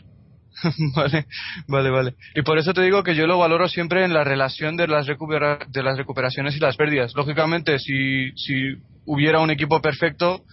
vale, 0.96 1.26
vale, 1.68 1.90
vale. 1.90 2.16
Y 2.36 2.42
por 2.42 2.58
eso 2.58 2.74
te 2.74 2.82
digo 2.82 3.04
que 3.04 3.16
yo 3.16 3.28
lo 3.28 3.38
valoro 3.38 3.68
siempre 3.68 4.04
en 4.04 4.14
la 4.14 4.24
relación 4.24 4.78
de 4.78 4.88
las, 4.88 5.06
de 5.08 5.84
las 5.84 5.98
recuperaciones 5.98 6.56
y 6.56 6.60
las 6.60 6.76
pérdidas. 6.76 7.14
Lógicamente, 7.16 7.80
si, 7.80 8.32
si 8.36 8.76
hubiera 9.06 9.40
un 9.40 9.52
equipo 9.52 9.82
perfecto, 9.82 10.44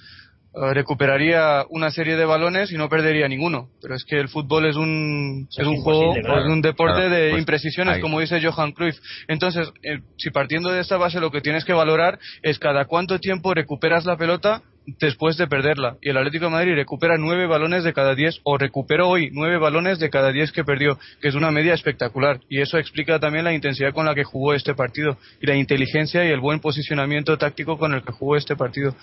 eh, 0.54 0.72
recuperaría 0.72 1.64
una 1.68 1.90
serie 1.90 2.16
de 2.16 2.24
balones 2.24 2.72
y 2.72 2.76
no 2.76 2.88
perdería 2.88 3.28
ninguno. 3.28 3.68
Pero 3.82 3.94
es 3.94 4.04
que 4.04 4.18
el 4.18 4.28
fútbol 4.28 4.66
es 4.66 4.76
un, 4.76 5.48
es, 5.50 5.66
un 5.66 5.76
juego, 5.76 6.14
es 6.16 6.46
un 6.46 6.62
deporte 6.62 7.08
de 7.08 7.30
pues 7.30 7.40
imprecisiones, 7.40 8.00
como 8.00 8.20
dice 8.20 8.40
Johan 8.40 8.72
Cruyff. 8.72 8.96
Entonces, 9.28 9.70
eh, 9.82 10.00
si 10.16 10.30
partiendo 10.30 10.70
de 10.70 10.80
esta 10.80 10.96
base 10.96 11.20
lo 11.20 11.30
que 11.30 11.40
tienes 11.42 11.64
que 11.64 11.72
valorar 11.72 12.18
es 12.42 12.58
cada 12.58 12.86
cuánto 12.86 13.18
tiempo 13.18 13.54
recuperas 13.54 14.06
la 14.06 14.16
pelota 14.16 14.62
después 15.00 15.36
de 15.36 15.46
perderla. 15.46 15.96
Y 16.00 16.10
el 16.10 16.16
Atlético 16.16 16.46
de 16.46 16.52
Madrid 16.52 16.74
recupera 16.74 17.16
nueve 17.18 17.46
balones 17.46 17.84
de 17.84 17.92
cada 17.92 18.14
diez, 18.14 18.40
o 18.44 18.56
recuperó 18.56 19.08
hoy 19.08 19.30
nueve 19.32 19.58
balones 19.58 19.98
de 19.98 20.10
cada 20.10 20.32
diez 20.32 20.52
que 20.52 20.64
perdió, 20.64 20.98
que 21.20 21.28
es 21.28 21.34
una 21.34 21.50
media 21.50 21.74
espectacular. 21.74 22.40
Y 22.48 22.60
eso 22.60 22.78
explica 22.78 23.18
también 23.18 23.44
la 23.44 23.52
intensidad 23.52 23.92
con 23.92 24.06
la 24.06 24.14
que 24.14 24.24
jugó 24.24 24.54
este 24.54 24.74
partido, 24.74 25.18
y 25.40 25.46
la 25.46 25.56
inteligencia 25.56 26.24
y 26.24 26.28
el 26.28 26.40
buen 26.40 26.60
posicionamiento 26.60 27.36
táctico 27.36 27.78
con 27.78 27.94
el 27.94 28.02
que 28.02 28.12
jugó 28.12 28.36
este 28.36 28.56
partido. 28.56 28.94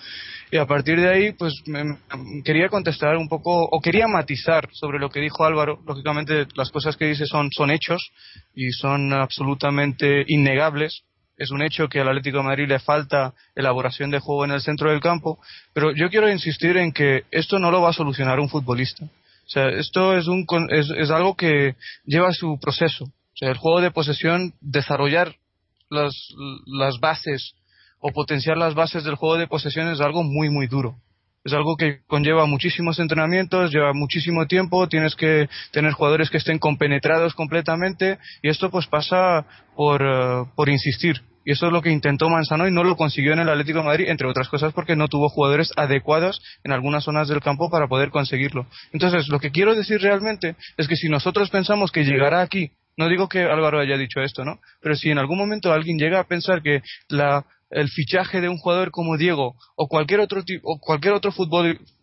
Y 0.50 0.56
a 0.56 0.66
partir 0.66 1.00
de 1.00 1.08
ahí, 1.08 1.32
pues 1.32 1.52
quería 2.44 2.68
contestar 2.68 3.16
un 3.16 3.28
poco, 3.28 3.68
o 3.70 3.80
quería 3.80 4.06
matizar 4.06 4.68
sobre 4.72 4.98
lo 4.98 5.10
que 5.10 5.20
dijo 5.20 5.44
Álvaro. 5.44 5.80
Lógicamente, 5.86 6.46
las 6.54 6.70
cosas 6.70 6.96
que 6.96 7.06
dice 7.06 7.26
son, 7.26 7.50
son 7.50 7.70
hechos 7.70 8.10
y 8.54 8.70
son 8.70 9.12
absolutamente 9.12 10.24
innegables 10.28 11.04
es 11.36 11.50
un 11.50 11.62
hecho 11.62 11.88
que 11.88 12.00
al 12.00 12.08
Atlético 12.08 12.38
de 12.38 12.44
Madrid 12.44 12.68
le 12.68 12.78
falta 12.78 13.34
elaboración 13.54 14.10
de 14.10 14.20
juego 14.20 14.44
en 14.44 14.52
el 14.52 14.60
centro 14.60 14.90
del 14.90 15.00
campo, 15.00 15.38
pero 15.72 15.92
yo 15.92 16.08
quiero 16.08 16.30
insistir 16.30 16.76
en 16.76 16.92
que 16.92 17.24
esto 17.30 17.58
no 17.58 17.70
lo 17.70 17.82
va 17.82 17.90
a 17.90 17.94
solucionar 17.94 18.40
un 18.40 18.48
futbolista. 18.48 19.04
O 19.04 19.48
sea, 19.48 19.68
esto 19.68 20.16
es, 20.16 20.26
un, 20.26 20.46
es, 20.70 20.90
es 20.96 21.10
algo 21.10 21.36
que 21.36 21.76
lleva 22.04 22.32
su 22.32 22.58
proceso. 22.60 23.04
O 23.04 23.36
sea, 23.36 23.50
el 23.50 23.56
juego 23.56 23.80
de 23.80 23.90
posesión, 23.90 24.54
desarrollar 24.60 25.34
las, 25.90 26.14
las 26.66 26.98
bases 26.98 27.54
o 27.98 28.10
potenciar 28.10 28.56
las 28.56 28.74
bases 28.74 29.04
del 29.04 29.16
juego 29.16 29.36
de 29.36 29.46
posesión 29.46 29.88
es 29.88 30.00
algo 30.00 30.22
muy, 30.22 30.50
muy 30.50 30.66
duro. 30.66 30.96
Es 31.44 31.52
algo 31.52 31.76
que 31.76 32.00
conlleva 32.06 32.46
muchísimos 32.46 32.98
entrenamientos, 32.98 33.70
lleva 33.70 33.92
muchísimo 33.92 34.46
tiempo, 34.46 34.88
tienes 34.88 35.14
que 35.14 35.48
tener 35.72 35.92
jugadores 35.92 36.30
que 36.30 36.38
estén 36.38 36.58
compenetrados 36.58 37.34
completamente 37.34 38.18
y 38.42 38.48
esto 38.48 38.70
pues 38.70 38.86
pasa 38.86 39.44
por, 39.76 40.02
eh, 40.02 40.44
por 40.56 40.70
insistir. 40.70 41.20
Y 41.44 41.52
eso 41.52 41.66
es 41.66 41.72
lo 41.72 41.82
que 41.82 41.90
intentó 41.90 42.30
Manzano 42.30 42.66
y 42.66 42.72
no 42.72 42.82
lo 42.82 42.96
consiguió 42.96 43.34
en 43.34 43.40
el 43.40 43.50
Atlético 43.50 43.80
de 43.80 43.84
Madrid, 43.84 44.08
entre 44.08 44.26
otras 44.26 44.48
cosas 44.48 44.72
porque 44.72 44.96
no 44.96 45.08
tuvo 45.08 45.28
jugadores 45.28 45.70
adecuados 45.76 46.40
en 46.64 46.72
algunas 46.72 47.04
zonas 47.04 47.28
del 47.28 47.40
campo 47.40 47.68
para 47.68 47.88
poder 47.88 48.08
conseguirlo. 48.08 48.66
Entonces, 48.92 49.28
lo 49.28 49.38
que 49.38 49.50
quiero 49.50 49.74
decir 49.74 50.00
realmente 50.00 50.56
es 50.78 50.88
que 50.88 50.96
si 50.96 51.10
nosotros 51.10 51.50
pensamos 51.50 51.92
que 51.92 52.04
llegará 52.04 52.40
aquí 52.40 52.70
no 52.96 53.08
digo 53.08 53.28
que 53.28 53.42
Álvaro 53.42 53.80
haya 53.80 53.96
dicho 53.96 54.20
esto, 54.20 54.44
¿no? 54.44 54.60
Pero 54.80 54.94
si 54.94 55.10
en 55.10 55.18
algún 55.18 55.38
momento 55.38 55.72
alguien 55.72 55.98
llega 55.98 56.20
a 56.20 56.28
pensar 56.28 56.62
que 56.62 56.82
la 57.08 57.44
el 57.74 57.88
fichaje 57.88 58.40
de 58.40 58.48
un 58.48 58.56
jugador 58.56 58.90
como 58.90 59.16
Diego 59.16 59.56
o 59.76 59.88
cualquier 59.88 60.20
otro 60.20 60.42
o 60.62 60.78
cualquier 60.78 61.14
otro 61.14 61.32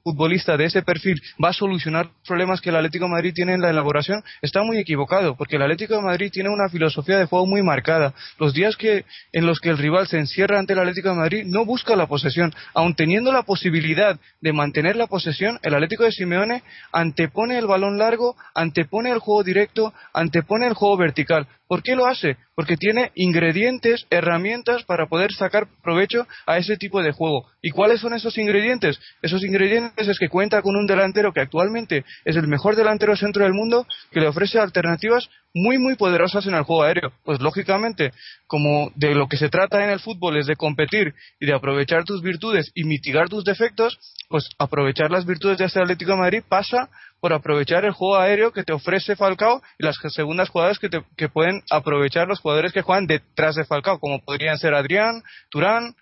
futbolista 0.04 0.58
de 0.58 0.66
ese 0.66 0.82
perfil 0.82 1.22
va 1.44 1.50
a 1.50 1.54
solucionar 1.54 2.10
problemas 2.26 2.62
que 2.62 2.70
el 2.70 2.76
Atlético 2.76 3.06
de 3.06 3.12
Madrid 3.12 3.34
tiene 3.34 3.54
en 3.54 3.62
la 3.62 3.70
elaboración, 3.70 4.24
está 4.42 4.64
muy 4.64 4.78
equivocado, 4.78 5.36
porque 5.36 5.56
el 5.56 5.62
Atlético 5.62 5.96
de 5.96 6.02
Madrid 6.02 6.32
tiene 6.32 6.50
una 6.50 6.70
filosofía 6.70 7.18
de 7.18 7.26
juego 7.26 7.46
muy 7.46 7.64
marcada. 7.64 8.14
Los 8.40 8.54
días 8.54 8.76
que 8.76 9.06
en 9.32 9.46
los 9.46 9.60
que 9.60 9.70
el 9.70 9.78
rival 9.78 10.08
se 10.08 10.18
encierra 10.18 10.60
ante 10.60 10.74
el 10.74 10.80
Atlético 10.80 11.10
de 11.10 11.16
Madrid 11.16 11.44
no 11.46 11.66
busca 11.66 11.96
la 11.96 12.08
posesión, 12.08 12.54
aun 12.74 12.96
teniendo 12.96 13.32
la 13.32 13.44
posibilidad 13.44 14.20
de 14.40 14.54
mantener 14.54 14.96
la 14.96 15.08
posesión, 15.08 15.60
el 15.64 15.74
Atlético 15.74 16.04
de 16.04 16.12
Simeone 16.12 16.64
antepone 16.92 17.58
el 17.58 17.68
balón 17.68 17.98
largo, 17.98 18.36
antepone 18.56 19.12
el 19.12 19.20
juego 19.20 19.44
directo, 19.44 19.94
antepone 20.14 20.68
el 20.68 20.74
juego 20.74 20.98
vertical. 20.98 21.48
¿Por 21.72 21.84
qué 21.84 21.96
lo 21.96 22.06
hace? 22.06 22.36
Porque 22.54 22.76
tiene 22.76 23.12
ingredientes, 23.16 24.06
herramientas 24.10 24.84
para 24.84 25.08
poder 25.08 25.32
sacar 25.32 25.68
provecho 25.82 26.28
a 26.46 26.58
ese 26.58 26.76
tipo 26.76 27.02
de 27.02 27.14
juego. 27.14 27.46
¿Y 27.62 27.72
cuáles 27.72 28.02
son 28.02 28.14
esos 28.14 28.38
ingredientes? 28.38 29.00
Esos 29.22 29.42
ingredientes 29.46 29.91
es 29.98 30.20
que 30.20 30.30
cuenta 30.30 30.62
con 30.62 30.76
un 30.76 30.88
delantero 30.88 31.32
que 31.34 31.42
actualmente 31.42 32.06
es 32.26 32.36
el 32.36 32.48
mejor 32.48 32.76
delantero 32.76 33.16
centro 33.16 33.44
del 33.44 33.54
mundo, 33.54 33.86
que 34.12 34.20
le 34.20 34.28
ofrece 34.28 34.60
alternativas 34.60 35.30
muy 35.54 35.78
muy 35.78 35.96
poderosas 35.96 36.46
en 36.48 36.56
el 36.56 36.64
juego 36.64 36.84
aéreo. 36.84 37.12
Pues 37.24 37.42
lógicamente, 37.42 38.12
como 38.48 38.92
de 38.96 39.16
lo 39.16 39.28
que 39.28 39.38
se 39.38 39.50
trata 39.50 39.84
en 39.84 39.90
el 39.90 40.00
fútbol 40.00 40.38
es 40.38 40.48
de 40.48 40.56
competir 40.56 41.14
y 41.40 41.46
de 41.46 41.54
aprovechar 41.54 42.04
tus 42.04 42.22
virtudes 42.22 42.72
y 42.74 42.84
mitigar 42.84 43.30
tus 43.30 43.44
defectos, 43.44 44.00
pues 44.30 44.50
aprovechar 44.58 45.12
las 45.12 45.26
virtudes 45.26 45.58
de 45.58 45.66
este 45.66 45.82
Atlético 45.82 46.12
de 46.12 46.18
Madrid 46.18 46.44
pasa 46.48 46.90
por 47.20 47.34
aprovechar 47.34 47.86
el 47.86 47.92
juego 47.92 48.18
aéreo 48.18 48.52
que 48.52 48.64
te 48.64 48.74
ofrece 48.74 49.16
Falcao 49.16 49.62
y 49.78 49.86
las 49.86 49.98
segundas 50.10 50.50
jugadas 50.50 50.80
que, 50.80 50.90
que 51.16 51.30
pueden 51.30 51.62
aprovechar 51.70 52.28
los 52.28 52.40
jugadores 52.40 52.74
que 52.74 52.82
juegan 52.82 53.06
detrás 53.06 53.56
de 53.56 53.66
Falcao, 53.66 54.00
como 54.00 54.24
podrían 54.24 54.58
ser 54.58 54.74
Adrián, 54.74 55.22
Turán, 55.50 55.96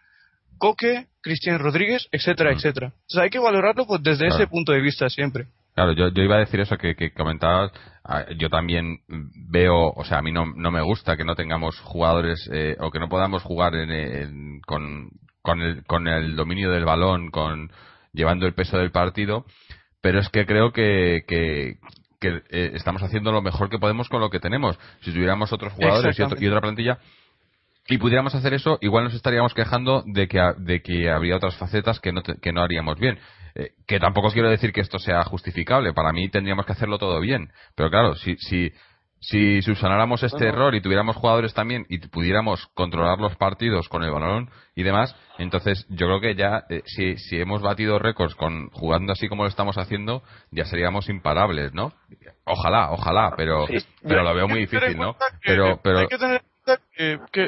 Coque, 0.60 1.08
Cristian 1.22 1.58
Rodríguez, 1.58 2.08
etcétera, 2.12 2.52
etcétera. 2.54 2.88
Entonces 2.88 3.20
hay 3.20 3.30
que 3.30 3.40
valorarlo 3.40 3.88
pues, 3.88 4.04
desde 4.04 4.28
ese 4.28 4.46
punto 4.48 4.72
de 4.72 4.82
vista 4.82 5.10
siempre. 5.10 5.48
Claro, 5.74 5.94
yo, 5.94 6.10
yo 6.10 6.24
iba 6.24 6.36
a 6.36 6.40
decir 6.40 6.60
eso 6.60 6.78
que, 6.78 6.96
que 6.96 7.12
comentabas. 7.12 7.72
Ah, 8.04 8.26
yo 8.38 8.50
también 8.50 9.00
veo, 9.50 9.92
o 9.96 10.04
sea, 10.04 10.20
a 10.20 10.22
mí 10.22 10.32
no, 10.32 10.46
no 10.46 10.72
me 10.72 10.82
gusta 10.82 11.18
que 11.18 11.24
no 11.24 11.36
tengamos 11.36 11.80
jugadores 11.80 12.50
eh, 12.54 12.76
o 12.80 12.92
que 12.92 13.00
no 13.00 13.10
podamos 13.10 13.42
jugar 13.42 13.74
con, 14.68 15.10
con, 15.42 15.62
el, 15.62 15.84
con 15.86 16.08
el 16.08 16.36
dominio 16.36 16.70
del 16.70 16.86
balón, 16.86 17.32
con 17.32 17.72
llevando 18.14 18.46
el 18.46 18.54
peso 18.54 18.78
del 18.78 18.92
partido 18.92 19.46
pero 20.02 20.20
es 20.20 20.30
que 20.30 20.46
creo 20.46 20.72
que, 20.72 21.24
que, 21.28 21.78
eh, 22.22 22.72
estamos 22.74 23.02
haciendo 23.04 23.32
lo 23.32 23.42
mejor 23.42 23.70
que 23.70 23.80
podemos 23.80 24.10
con 24.10 24.22
lo 24.22 24.30
que 24.30 24.40
tenemos. 24.40 24.78
Si 25.02 25.12
tuviéramos 25.12 25.52
otros 25.52 25.74
jugadores 25.74 26.18
y, 26.18 26.48
otra 26.48 26.62
plantilla 26.62 27.00
y 27.90 27.98
pudiéramos 27.98 28.36
hacer 28.36 28.54
eso, 28.54 28.78
igual 28.82 29.06
nos 29.06 29.16
estaríamos 29.16 29.54
quejando 29.54 30.04
de 30.06 30.28
que, 30.28 30.40
de 30.58 30.82
que 30.82 31.10
habría 31.10 31.38
otras 31.38 31.58
facetas 31.58 32.00
que 32.00 32.12
no, 32.12 32.22
que 32.22 32.54
no 32.54 32.62
haríamos 32.62 33.00
bien. 33.00 33.20
Eh, 33.56 33.72
que 33.88 34.00
tampoco 34.00 34.30
quiero 34.30 34.50
decir 34.50 34.72
que 34.72 34.82
esto 34.82 35.00
sea 35.00 35.24
justificable. 35.24 35.92
Para 35.94 36.14
mí 36.14 36.30
tendríamos 36.30 36.66
que 36.68 36.74
hacerlo 36.74 37.00
todo 37.00 37.20
bien. 37.20 37.52
Pero 37.76 37.90
claro, 37.90 38.14
si, 38.14 38.36
si, 38.38 38.72
si 39.20 39.64
subsanáramos 39.64 40.22
este 40.22 40.48
error 40.48 40.76
y 40.76 40.82
tuviéramos 40.82 41.16
jugadores 41.16 41.56
también 41.56 41.88
y 41.90 41.98
pudiéramos 41.98 42.68
controlar 42.76 43.18
los 43.18 43.36
partidos 43.38 43.90
con 43.90 44.04
el 44.04 44.12
balón 44.12 44.52
y 44.76 44.84
demás, 44.84 45.16
entonces 45.40 45.88
yo 45.90 46.06
creo 46.06 46.22
que 46.22 46.36
ya 46.36 46.66
eh, 46.70 46.84
si, 46.86 47.18
si 47.18 47.42
hemos 47.42 47.64
batido 47.64 47.98
récords 47.98 48.36
con 48.36 48.70
jugando 48.70 49.14
así 49.14 49.28
como 49.28 49.44
lo 49.44 49.50
estamos 49.50 49.80
haciendo, 49.80 50.22
ya 50.52 50.66
seríamos 50.66 51.10
imparables, 51.10 51.74
¿no? 51.74 51.92
Ojalá, 52.46 52.92
ojalá, 52.92 53.34
pero 53.36 53.66
pero 54.04 54.24
lo 54.24 54.36
veo 54.36 54.48
muy 54.48 54.60
difícil, 54.60 54.98
¿no? 54.98 55.16
Pero 55.44 55.80
pero 55.84 56.08
que, 56.08 56.18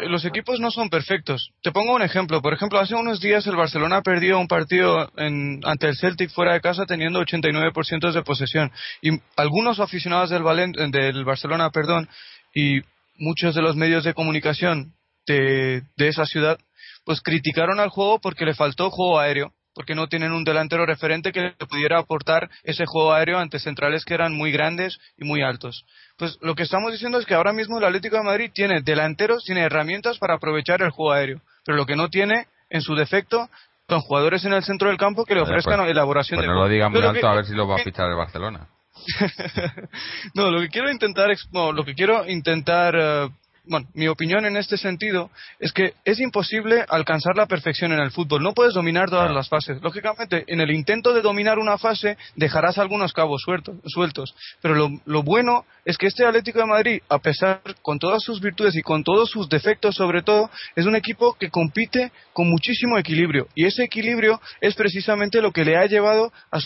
los 0.07 0.26
equipos 0.26 0.59
no 0.59 0.72
son 0.72 0.89
perfectos. 0.89 1.51
Te 1.61 1.72
pongo 1.72 1.95
un 1.95 2.01
ejemplo. 2.01 2.41
Por 2.41 2.53
ejemplo, 2.53 2.80
hace 2.80 2.95
unos 2.95 3.19
días 3.19 3.45
el 3.47 3.55
Barcelona 3.55 4.01
perdió 4.01 4.39
un 4.39 4.47
partido 4.47 5.11
ante 5.17 5.88
el 5.88 5.97
Celtic 5.97 6.32
fuera 6.32 6.53
de 6.53 6.61
casa 6.61 6.86
teniendo 6.86 7.22
89% 7.22 8.11
de 8.11 8.24
posesión. 8.24 8.72
Y 9.01 9.19
algunos 9.36 9.80
aficionados 9.80 10.30
del, 10.30 10.91
del 10.91 11.26
Barcelona 11.26 11.69
perdón, 11.69 12.07
y 12.53 12.82
muchos 13.17 13.55
de 13.55 13.61
los 13.61 13.76
medios 13.76 14.03
de 14.03 14.13
comunicación 14.13 14.93
de, 15.28 15.84
de 15.97 16.07
esa 16.07 16.26
ciudad 16.26 16.57
pues 17.05 17.22
criticaron 17.22 17.80
al 17.80 17.89
juego 17.89 18.19
porque 18.19 18.45
le 18.45 18.53
faltó 18.53 18.89
juego 18.89 19.19
aéreo 19.19 19.53
porque 19.82 19.95
no 19.95 20.05
tienen 20.05 20.32
un 20.32 20.43
delantero 20.43 20.86
referente 20.86 21.32
que 21.32 21.55
pudiera 21.67 21.97
aportar 21.97 22.51
ese 22.61 22.86
juego 22.86 23.13
aéreo 23.13 23.39
ante 23.39 23.57
centrales 23.57 24.05
que 24.05 24.13
eran 24.13 24.32
muy 24.32 24.51
grandes 24.51 24.99
y 25.17 25.25
muy 25.25 25.41
altos. 25.41 25.86
Pues 26.17 26.38
lo 26.39 26.53
que 26.53 26.61
estamos 26.61 26.91
diciendo 26.91 27.17
es 27.17 27.25
que 27.25 27.34
ahora 27.34 27.51
mismo 27.51 27.79
el 27.79 27.86
Atlético 27.86 28.17
de 28.17 28.21
Madrid 28.21 28.51
tiene 28.53 28.82
delanteros, 28.84 29.43
tiene 29.43 29.61
herramientas 29.61 30.19
para 30.19 30.36
aprovechar 30.36 30.84
el 30.84 30.91
juego 30.91 31.13
aéreo, 31.13 31.41
pero 31.65 31.77
lo 31.77 31.88
que 31.88 31.95
no 31.95 32.09
tiene, 32.09 32.45
en 32.69 32.84
su 32.84 32.93
defecto, 32.93 33.49
son 33.89 34.01
jugadores 34.01 34.45
en 34.45 34.53
el 34.53 34.63
centro 34.63 34.89
del 34.89 34.99
campo 34.99 35.25
que 35.25 35.34
le 35.34 35.41
ofrezcan 35.41 35.79
pues, 35.79 35.89
elaboración 35.89 36.38
pues 36.38 36.47
de 36.47 36.53
no 36.53 36.59
lo 36.59 36.69
digan 36.69 36.91
muy 36.91 37.01
alto 37.01 37.27
a 37.27 37.34
ver 37.38 37.45
si 37.45 37.55
lo 37.55 37.67
va 37.67 37.77
a 37.77 37.84
fichar 37.84 38.07
el 38.07 38.17
Barcelona. 38.17 38.67
no, 40.36 40.51
lo 40.51 40.61
que 40.61 40.69
quiero 40.69 40.91
intentar, 40.91 41.36
no, 41.51 41.71
lo 41.71 41.84
que 41.84 41.95
quiero 41.95 42.29
intentar 42.29 42.95
eh, 42.95 43.29
bueno, 43.64 43.88
mi 43.93 44.07
opinión 44.07 44.45
en 44.45 44.57
este 44.57 44.76
sentido 44.76 45.30
es 45.59 45.72
que 45.72 45.93
es 46.03 46.20
imposible 46.20 46.84
alcanzar 46.89 47.36
la 47.36 47.45
perfección 47.45 47.91
en 47.91 47.99
el 47.99 48.09
fútbol. 48.09 48.41
No 48.41 48.53
puedes 48.53 48.74
dominar 48.74 49.09
todas 49.09 49.32
las 49.32 49.49
fases. 49.49 49.82
Lógicamente, 49.82 50.45
en 50.47 50.62
el 50.62 50.72
intento 50.72 51.14
de 51.14 51.22
dominar 51.22 51.59
una 51.59 51.78
fase 51.78 52.18
dejarás 52.36 52.80
algunos 52.80 53.14
cabos 53.14 53.43
sueltos. 53.43 54.36
Pero 54.62 54.76
lo, 54.76 54.89
lo 55.05 55.24
bueno 55.24 55.66
es 55.86 55.97
que 55.97 56.07
este 56.07 56.26
Atlético 56.26 56.59
de 56.59 56.66
Madrid, 56.66 57.01
a 57.07 57.20
pesar 57.20 57.62
con 57.84 57.99
todas 57.99 58.24
sus 58.24 58.41
virtudes 58.41 58.76
y 58.76 58.82
con 58.82 59.03
todos 59.03 59.30
sus 59.30 59.47
defectos 59.47 59.95
sobre 59.95 60.24
todo, 60.24 60.49
es 60.76 60.86
un 60.86 60.95
equipo 60.95 61.36
que 61.36 61.49
compite 61.49 62.12
con 62.34 62.49
muchísimo 62.49 62.97
equilibrio. 62.97 63.47
Y 63.53 63.66
ese 63.66 63.84
equilibrio 63.84 64.41
es 64.59 64.74
precisamente 64.74 65.41
lo 65.41 65.51
que 65.51 65.66
le 65.66 65.78
ha 65.78 65.86
llevado 65.86 66.34
a... 66.51 66.59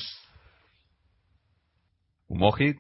Umoji. 2.28 2.76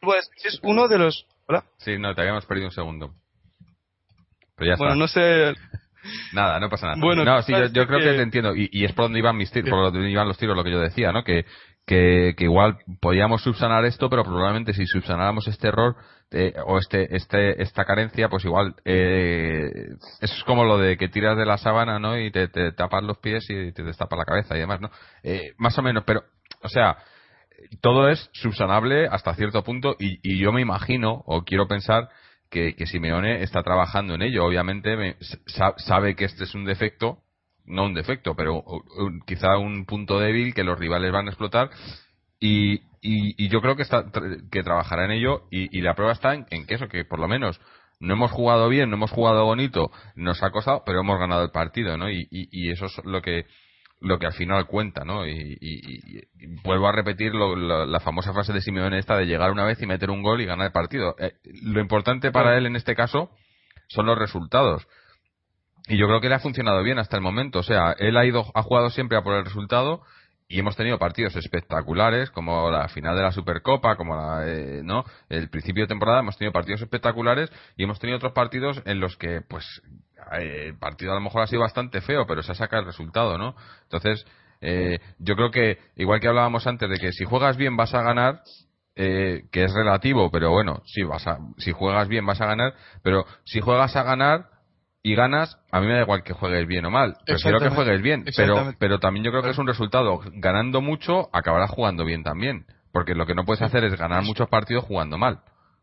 Pues 0.00 0.30
es 0.44 0.58
uno 0.62 0.86
de 0.86 0.98
los... 0.98 1.26
¿Hola? 1.46 1.64
Sí, 1.78 1.98
no, 1.98 2.14
te 2.14 2.20
habíamos 2.20 2.44
perdido 2.44 2.68
un 2.68 2.72
segundo. 2.72 3.14
Pero 4.58 4.72
ya 4.72 4.76
bueno, 4.76 5.04
está. 5.04 5.22
no 5.22 5.54
sé... 5.54 5.54
Nada, 6.32 6.58
no 6.58 6.70
pasa 6.70 6.86
nada. 6.86 6.98
Bueno, 7.00 7.24
no, 7.24 7.42
sí, 7.42 7.52
yo, 7.52 7.86
creo 7.86 7.98
que... 7.98 8.06
que 8.06 8.14
te 8.14 8.22
entiendo. 8.22 8.56
Y, 8.56 8.70
y 8.72 8.84
es 8.84 8.92
por 8.92 9.06
donde 9.06 9.18
iban 9.18 9.36
mis 9.36 9.50
tiros, 9.50 9.68
por 9.68 9.92
donde 9.92 10.08
iban 10.08 10.26
los 10.26 10.38
tiros, 10.38 10.56
lo 10.56 10.64
que 10.64 10.70
yo 10.70 10.80
decía, 10.80 11.12
¿no? 11.12 11.22
Que, 11.22 11.44
que, 11.86 12.34
que 12.36 12.44
igual 12.44 12.78
podíamos 13.00 13.42
subsanar 13.42 13.84
esto, 13.84 14.08
pero 14.08 14.22
probablemente 14.22 14.72
si 14.72 14.86
subsanáramos 14.86 15.48
este 15.48 15.68
error 15.68 15.96
eh, 16.30 16.54
o 16.66 16.78
este, 16.78 17.16
este, 17.16 17.60
esta 17.62 17.84
carencia, 17.84 18.28
pues 18.28 18.44
igual 18.44 18.74
eh, 18.84 19.70
eso 20.20 20.34
es 20.34 20.44
como 20.44 20.64
lo 20.64 20.78
de 20.78 20.96
que 20.96 21.08
tiras 21.08 21.36
de 21.36 21.46
la 21.46 21.56
sábana, 21.56 21.98
¿no? 21.98 22.18
Y 22.18 22.30
te, 22.30 22.48
te 22.48 22.72
tapas 22.72 23.02
los 23.02 23.18
pies 23.18 23.48
y 23.48 23.72
te 23.72 23.82
destapas 23.82 24.18
la 24.18 24.26
cabeza 24.26 24.54
y 24.56 24.60
demás, 24.60 24.80
¿no? 24.80 24.90
Eh, 25.22 25.54
más 25.56 25.76
o 25.78 25.82
menos, 25.82 26.04
pero, 26.06 26.22
o 26.62 26.68
sea, 26.68 26.98
todo 27.80 28.08
es 28.08 28.28
subsanable 28.34 29.08
hasta 29.08 29.34
cierto 29.34 29.64
punto 29.64 29.96
y, 29.98 30.20
y 30.22 30.38
yo 30.38 30.52
me 30.52 30.60
imagino 30.60 31.22
o 31.26 31.44
quiero 31.44 31.66
pensar 31.66 32.08
que, 32.50 32.74
Simeone 32.86 33.42
está 33.42 33.62
trabajando 33.62 34.14
en 34.14 34.22
ello. 34.22 34.44
Obviamente 34.44 34.96
me- 34.96 35.16
sa- 35.46 35.74
sabe 35.78 36.14
que 36.16 36.24
este 36.24 36.44
es 36.44 36.54
un 36.54 36.64
defecto, 36.64 37.18
no 37.64 37.84
un 37.84 37.94
defecto, 37.94 38.34
pero 38.34 38.64
quizá 39.26 39.58
un 39.58 39.84
punto 39.84 40.18
débil 40.18 40.54
que 40.54 40.64
los 40.64 40.78
rivales 40.78 41.12
van 41.12 41.26
a 41.26 41.30
explotar 41.30 41.70
y, 42.40 42.80
y, 43.02 43.48
yo 43.48 43.60
creo 43.60 43.76
que 43.76 43.82
está 43.82 44.06
que 44.50 44.62
trabajará 44.62 45.04
en 45.04 45.10
ello 45.12 45.42
y, 45.50 45.76
y 45.76 45.82
la 45.82 45.94
prueba 45.94 46.12
está 46.12 46.34
en, 46.34 46.44
que 46.66 46.74
eso, 46.74 46.88
que 46.88 47.04
por 47.04 47.18
lo 47.18 47.28
menos 47.28 47.60
no 48.00 48.14
hemos 48.14 48.30
jugado 48.30 48.68
bien, 48.68 48.90
no 48.90 48.96
hemos 48.96 49.10
jugado 49.10 49.44
bonito, 49.44 49.90
nos 50.14 50.42
ha 50.42 50.50
costado, 50.50 50.82
pero 50.86 51.00
hemos 51.00 51.18
ganado 51.18 51.42
el 51.42 51.50
partido, 51.50 51.96
¿no? 51.98 52.08
Y 52.10 52.70
eso 52.70 52.86
es 52.86 53.04
lo 53.04 53.20
que 53.22 53.44
lo 54.00 54.18
que 54.18 54.26
al 54.26 54.32
final 54.32 54.66
cuenta, 54.66 55.04
¿no? 55.04 55.26
Y, 55.26 55.32
y- 55.32 55.58
y- 55.60 56.18
y 56.38 56.46
vuelvo 56.62 56.88
a 56.88 56.92
repetir 56.92 57.34
lo- 57.34 57.56
lo- 57.56 57.86
la 57.86 58.00
famosa 58.00 58.32
frase 58.32 58.52
de 58.52 58.60
Simeone 58.60 58.98
esta 58.98 59.16
de 59.16 59.26
llegar 59.26 59.50
una 59.50 59.64
vez 59.64 59.80
y 59.82 59.86
meter 59.86 60.10
un 60.10 60.22
gol 60.22 60.40
y 60.40 60.46
ganar 60.46 60.66
el 60.66 60.72
partido. 60.72 61.16
Eh, 61.18 61.32
lo 61.62 61.80
importante 61.80 62.30
para 62.30 62.56
él 62.56 62.66
en 62.66 62.76
este 62.76 62.94
caso 62.94 63.30
son 63.88 64.06
los 64.06 64.18
resultados. 64.18 64.86
Y 65.88 65.96
yo 65.96 66.06
creo 66.06 66.20
que 66.20 66.28
le 66.28 66.34
ha 66.34 66.40
funcionado 66.40 66.82
bien 66.82 66.98
hasta 66.98 67.16
el 67.16 67.22
momento. 67.22 67.60
O 67.60 67.62
sea, 67.62 67.92
él 67.98 68.16
ha 68.16 68.24
ido, 68.26 68.44
ha 68.54 68.62
jugado 68.62 68.90
siempre 68.90 69.16
a 69.16 69.22
por 69.22 69.34
el 69.34 69.44
resultado 69.44 70.02
y 70.46 70.60
hemos 70.60 70.76
tenido 70.76 70.98
partidos 70.98 71.34
espectaculares 71.36 72.30
como 72.30 72.70
la 72.70 72.88
final 72.88 73.16
de 73.16 73.22
la 73.22 73.32
Supercopa, 73.32 73.96
como 73.96 74.14
la, 74.16 74.46
eh, 74.46 74.80
no, 74.84 75.04
el 75.28 75.48
principio 75.50 75.84
de 75.84 75.88
temporada 75.88 76.20
hemos 76.20 76.36
tenido 76.38 76.52
partidos 76.52 76.82
espectaculares 76.82 77.50
y 77.76 77.84
hemos 77.84 77.98
tenido 77.98 78.16
otros 78.18 78.32
partidos 78.32 78.80
en 78.86 79.00
los 79.00 79.16
que, 79.16 79.40
pues, 79.48 79.64
el 80.32 80.78
partido 80.78 81.12
a 81.12 81.14
lo 81.14 81.20
mejor 81.20 81.42
ha 81.42 81.46
sido 81.46 81.62
bastante 81.62 82.00
feo, 82.00 82.26
pero 82.26 82.42
se 82.42 82.52
ha 82.52 82.54
sacado 82.54 82.80
el 82.80 82.86
resultado, 82.86 83.38
¿no? 83.38 83.54
Entonces, 83.84 84.24
eh, 84.60 84.98
yo 85.18 85.36
creo 85.36 85.50
que 85.50 85.78
igual 85.96 86.20
que 86.20 86.28
hablábamos 86.28 86.66
antes 86.66 86.88
de 86.88 86.98
que 86.98 87.12
si 87.12 87.24
juegas 87.24 87.56
bien 87.56 87.76
vas 87.76 87.94
a 87.94 88.02
ganar, 88.02 88.42
eh, 88.96 89.44
que 89.52 89.64
es 89.64 89.72
relativo, 89.72 90.30
pero 90.30 90.50
bueno, 90.50 90.82
sí 90.86 91.02
vas 91.04 91.26
a, 91.26 91.38
si 91.58 91.72
juegas 91.72 92.08
bien 92.08 92.26
vas 92.26 92.40
a 92.40 92.46
ganar, 92.46 92.74
pero 93.02 93.24
si 93.44 93.60
juegas 93.60 93.94
a 93.94 94.02
ganar 94.02 94.46
y 95.02 95.14
ganas, 95.14 95.56
a 95.70 95.80
mí 95.80 95.86
me 95.86 95.94
da 95.94 96.02
igual 96.02 96.22
que 96.24 96.32
juegues 96.32 96.66
bien 96.66 96.84
o 96.84 96.90
mal. 96.90 97.16
Prefiero 97.24 97.60
que 97.60 97.70
juegues 97.70 98.02
bien, 98.02 98.24
pero, 98.36 98.74
pero 98.78 98.98
también 98.98 99.24
yo 99.24 99.30
creo 99.30 99.42
que 99.42 99.50
es 99.50 99.58
un 99.58 99.66
resultado. 99.66 100.20
Ganando 100.34 100.80
mucho, 100.80 101.28
acabarás 101.32 101.70
jugando 101.70 102.04
bien 102.04 102.24
también. 102.24 102.66
Porque 102.92 103.14
lo 103.14 103.26
que 103.26 103.34
no 103.34 103.44
puedes 103.44 103.62
hacer 103.62 103.84
es 103.84 103.96
ganar 103.96 104.22
muchos 104.24 104.48
partidos 104.48 104.84
jugando 104.84 105.18
mal. 105.18 105.40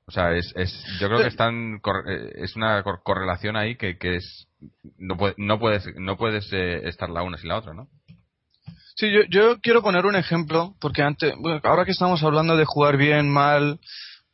O 0.08 0.12
sea, 0.12 0.34
es, 0.34 0.54
es 0.56 0.72
yo 1.00 1.08
creo 1.08 1.20
que 1.20 1.28
están, 1.28 1.82
eh, 2.08 2.32
es 2.36 2.56
una 2.56 2.84
cor- 2.84 3.02
correlación 3.04 3.56
ahí 3.56 3.76
que, 3.76 3.98
que 3.98 4.18
es, 4.18 4.48
no, 5.00 5.18
puede- 5.18 5.34
no 5.38 5.60
puedes, 5.60 5.84
no 5.98 6.16
puedes 6.16 6.48
eh, 6.54 6.88
estar 6.88 7.10
la 7.10 7.24
una 7.24 7.38
sin 7.38 7.50
la 7.50 7.58
otra, 7.58 7.74
¿no? 7.74 7.88
Sí, 8.96 9.12
yo, 9.12 9.22
yo 9.30 9.60
quiero 9.62 9.82
poner 9.82 10.06
un 10.06 10.16
ejemplo, 10.16 10.76
porque 10.80 11.02
antes, 11.02 11.34
bueno, 11.40 11.60
ahora 11.64 11.86
que 11.86 11.92
estamos 11.92 12.24
hablando 12.24 12.56
de 12.56 12.66
jugar 12.66 12.98
bien, 12.98 13.30
mal, 13.30 13.80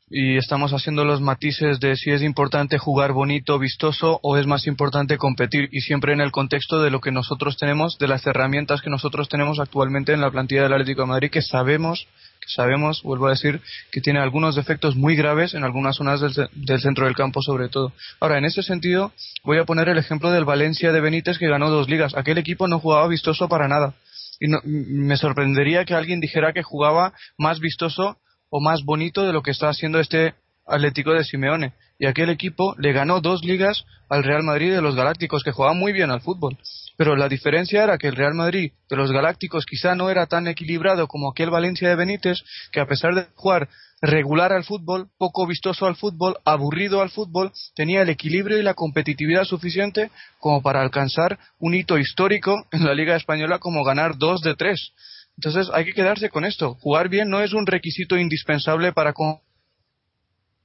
y 0.10 0.36
estamos 0.38 0.74
haciendo 0.74 1.06
los 1.06 1.22
matices 1.22 1.80
de 1.80 1.96
si 1.96 2.12
es 2.12 2.22
importante 2.22 2.78
jugar 2.78 3.14
bonito, 3.14 3.58
vistoso, 3.58 4.20
o 4.22 4.38
es 4.38 4.46
más 4.46 4.68
importante 4.68 5.18
competir, 5.18 5.70
y 5.72 5.80
siempre 5.80 6.12
en 6.14 6.20
el 6.22 6.32
contexto 6.32 6.82
de 6.82 6.92
lo 6.92 7.00
que 7.00 7.12
nosotros 7.12 7.56
tenemos, 7.58 7.98
de 7.98 8.10
las 8.10 8.28
herramientas 8.28 8.82
que 8.82 8.90
nosotros 8.90 9.30
tenemos 9.30 9.60
actualmente 9.60 10.12
en 10.12 10.20
la 10.22 10.30
plantilla 10.30 10.64
del 10.64 10.74
Atlético 10.74 11.04
de 11.04 11.08
Madrid, 11.08 11.32
que 11.32 11.42
sabemos, 11.42 12.06
sabemos, 12.48 13.02
vuelvo 13.04 13.28
a 13.28 13.32
decir, 13.32 13.62
que 13.92 14.02
tiene 14.02 14.20
algunos 14.20 14.56
defectos 14.56 14.96
muy 14.96 15.16
graves 15.16 15.54
en 15.54 15.64
algunas 15.64 15.96
zonas 15.96 16.22
del, 16.22 16.34
ce- 16.34 16.50
del 16.54 16.82
centro 16.82 17.06
del 17.06 17.16
campo 17.16 17.42
sobre 17.42 17.70
todo. 17.70 17.94
Ahora, 18.20 18.38
en 18.38 18.46
ese 18.46 18.64
sentido, 18.64 19.12
voy 19.44 19.58
a 19.60 19.66
poner 19.66 19.90
el 19.90 19.98
ejemplo 19.98 20.32
del 20.32 20.46
Valencia 20.46 20.92
de 20.92 21.02
Benítez 21.02 21.38
que 21.38 21.48
ganó 21.50 21.70
dos 21.70 21.90
ligas. 21.90 22.16
Aquel 22.16 22.38
equipo 22.38 22.68
no 22.68 22.80
jugaba 22.80 23.08
vistoso 23.08 23.48
para 23.48 23.68
nada 23.68 23.94
y 24.40 24.48
no- 24.48 24.60
me 24.64 25.18
sorprendería 25.18 25.86
que 25.86 25.94
alguien 25.94 26.20
dijera 26.20 26.54
que 26.54 26.64
jugaba 26.64 27.14
más 27.38 27.60
vistoso 27.60 28.18
o 28.50 28.60
más 28.60 28.84
bonito 28.84 29.26
de 29.26 29.34
lo 29.34 29.44
que 29.44 29.52
está 29.52 29.70
haciendo 29.70 30.00
este 30.00 30.34
Atlético 30.68 31.12
de 31.14 31.24
Simeone. 31.24 31.74
Y 32.00 32.08
aquel 32.08 32.30
equipo 32.30 32.76
le 32.80 32.94
ganó 32.94 33.22
dos 33.22 33.44
ligas 33.44 33.86
al 34.10 34.24
Real 34.24 34.44
Madrid 34.44 34.72
de 34.74 34.82
los 34.82 34.96
Galácticos, 34.96 35.44
que 35.44 35.52
jugaban 35.52 35.78
muy 35.78 35.94
bien 35.94 36.10
al 36.12 36.22
fútbol. 36.22 36.58
Pero 36.98 37.16
la 37.16 37.30
diferencia 37.30 37.84
era 37.84 37.98
que 37.98 38.08
el 38.08 38.16
Real 38.16 38.34
Madrid 38.34 38.72
de 38.90 38.96
los 38.96 39.12
Galácticos 39.12 39.66
quizá 39.66 39.96
no 39.96 40.10
era 40.10 40.28
tan 40.28 40.48
equilibrado 40.48 41.08
como 41.08 41.32
aquel 41.32 41.50
Valencia 41.50 41.90
de 41.90 41.96
Benítez, 41.96 42.38
que 42.72 42.80
a 42.80 42.86
pesar 42.88 43.16
de 43.16 43.26
jugar 43.36 43.70
regular 44.02 44.52
al 44.52 44.64
fútbol, 44.64 45.10
poco 45.18 45.46
vistoso 45.46 45.86
al 45.86 45.96
fútbol, 45.96 46.38
aburrido 46.44 47.02
al 47.02 47.12
fútbol, 47.12 47.52
tenía 47.76 48.02
el 48.02 48.10
equilibrio 48.10 48.58
y 48.58 48.64
la 48.64 48.74
competitividad 48.74 49.44
suficiente 49.44 50.10
como 50.40 50.62
para 50.62 50.82
alcanzar 50.82 51.38
un 51.60 51.76
hito 51.76 51.98
histórico 51.98 52.66
en 52.72 52.86
la 52.86 52.96
Liga 52.96 53.16
Española 53.16 53.60
como 53.60 53.84
ganar 53.84 54.18
dos 54.18 54.42
de 54.42 54.56
tres. 54.56 54.92
Entonces 55.38 55.70
hay 55.74 55.86
que 55.86 55.94
quedarse 55.94 56.30
con 56.30 56.46
esto. 56.46 56.76
Jugar 56.82 57.10
bien 57.10 57.30
no 57.30 57.42
es 57.42 57.54
un 57.54 57.66
requisito 57.66 58.18
indispensable 58.18 58.92
para 58.92 59.14
con- 59.14 59.40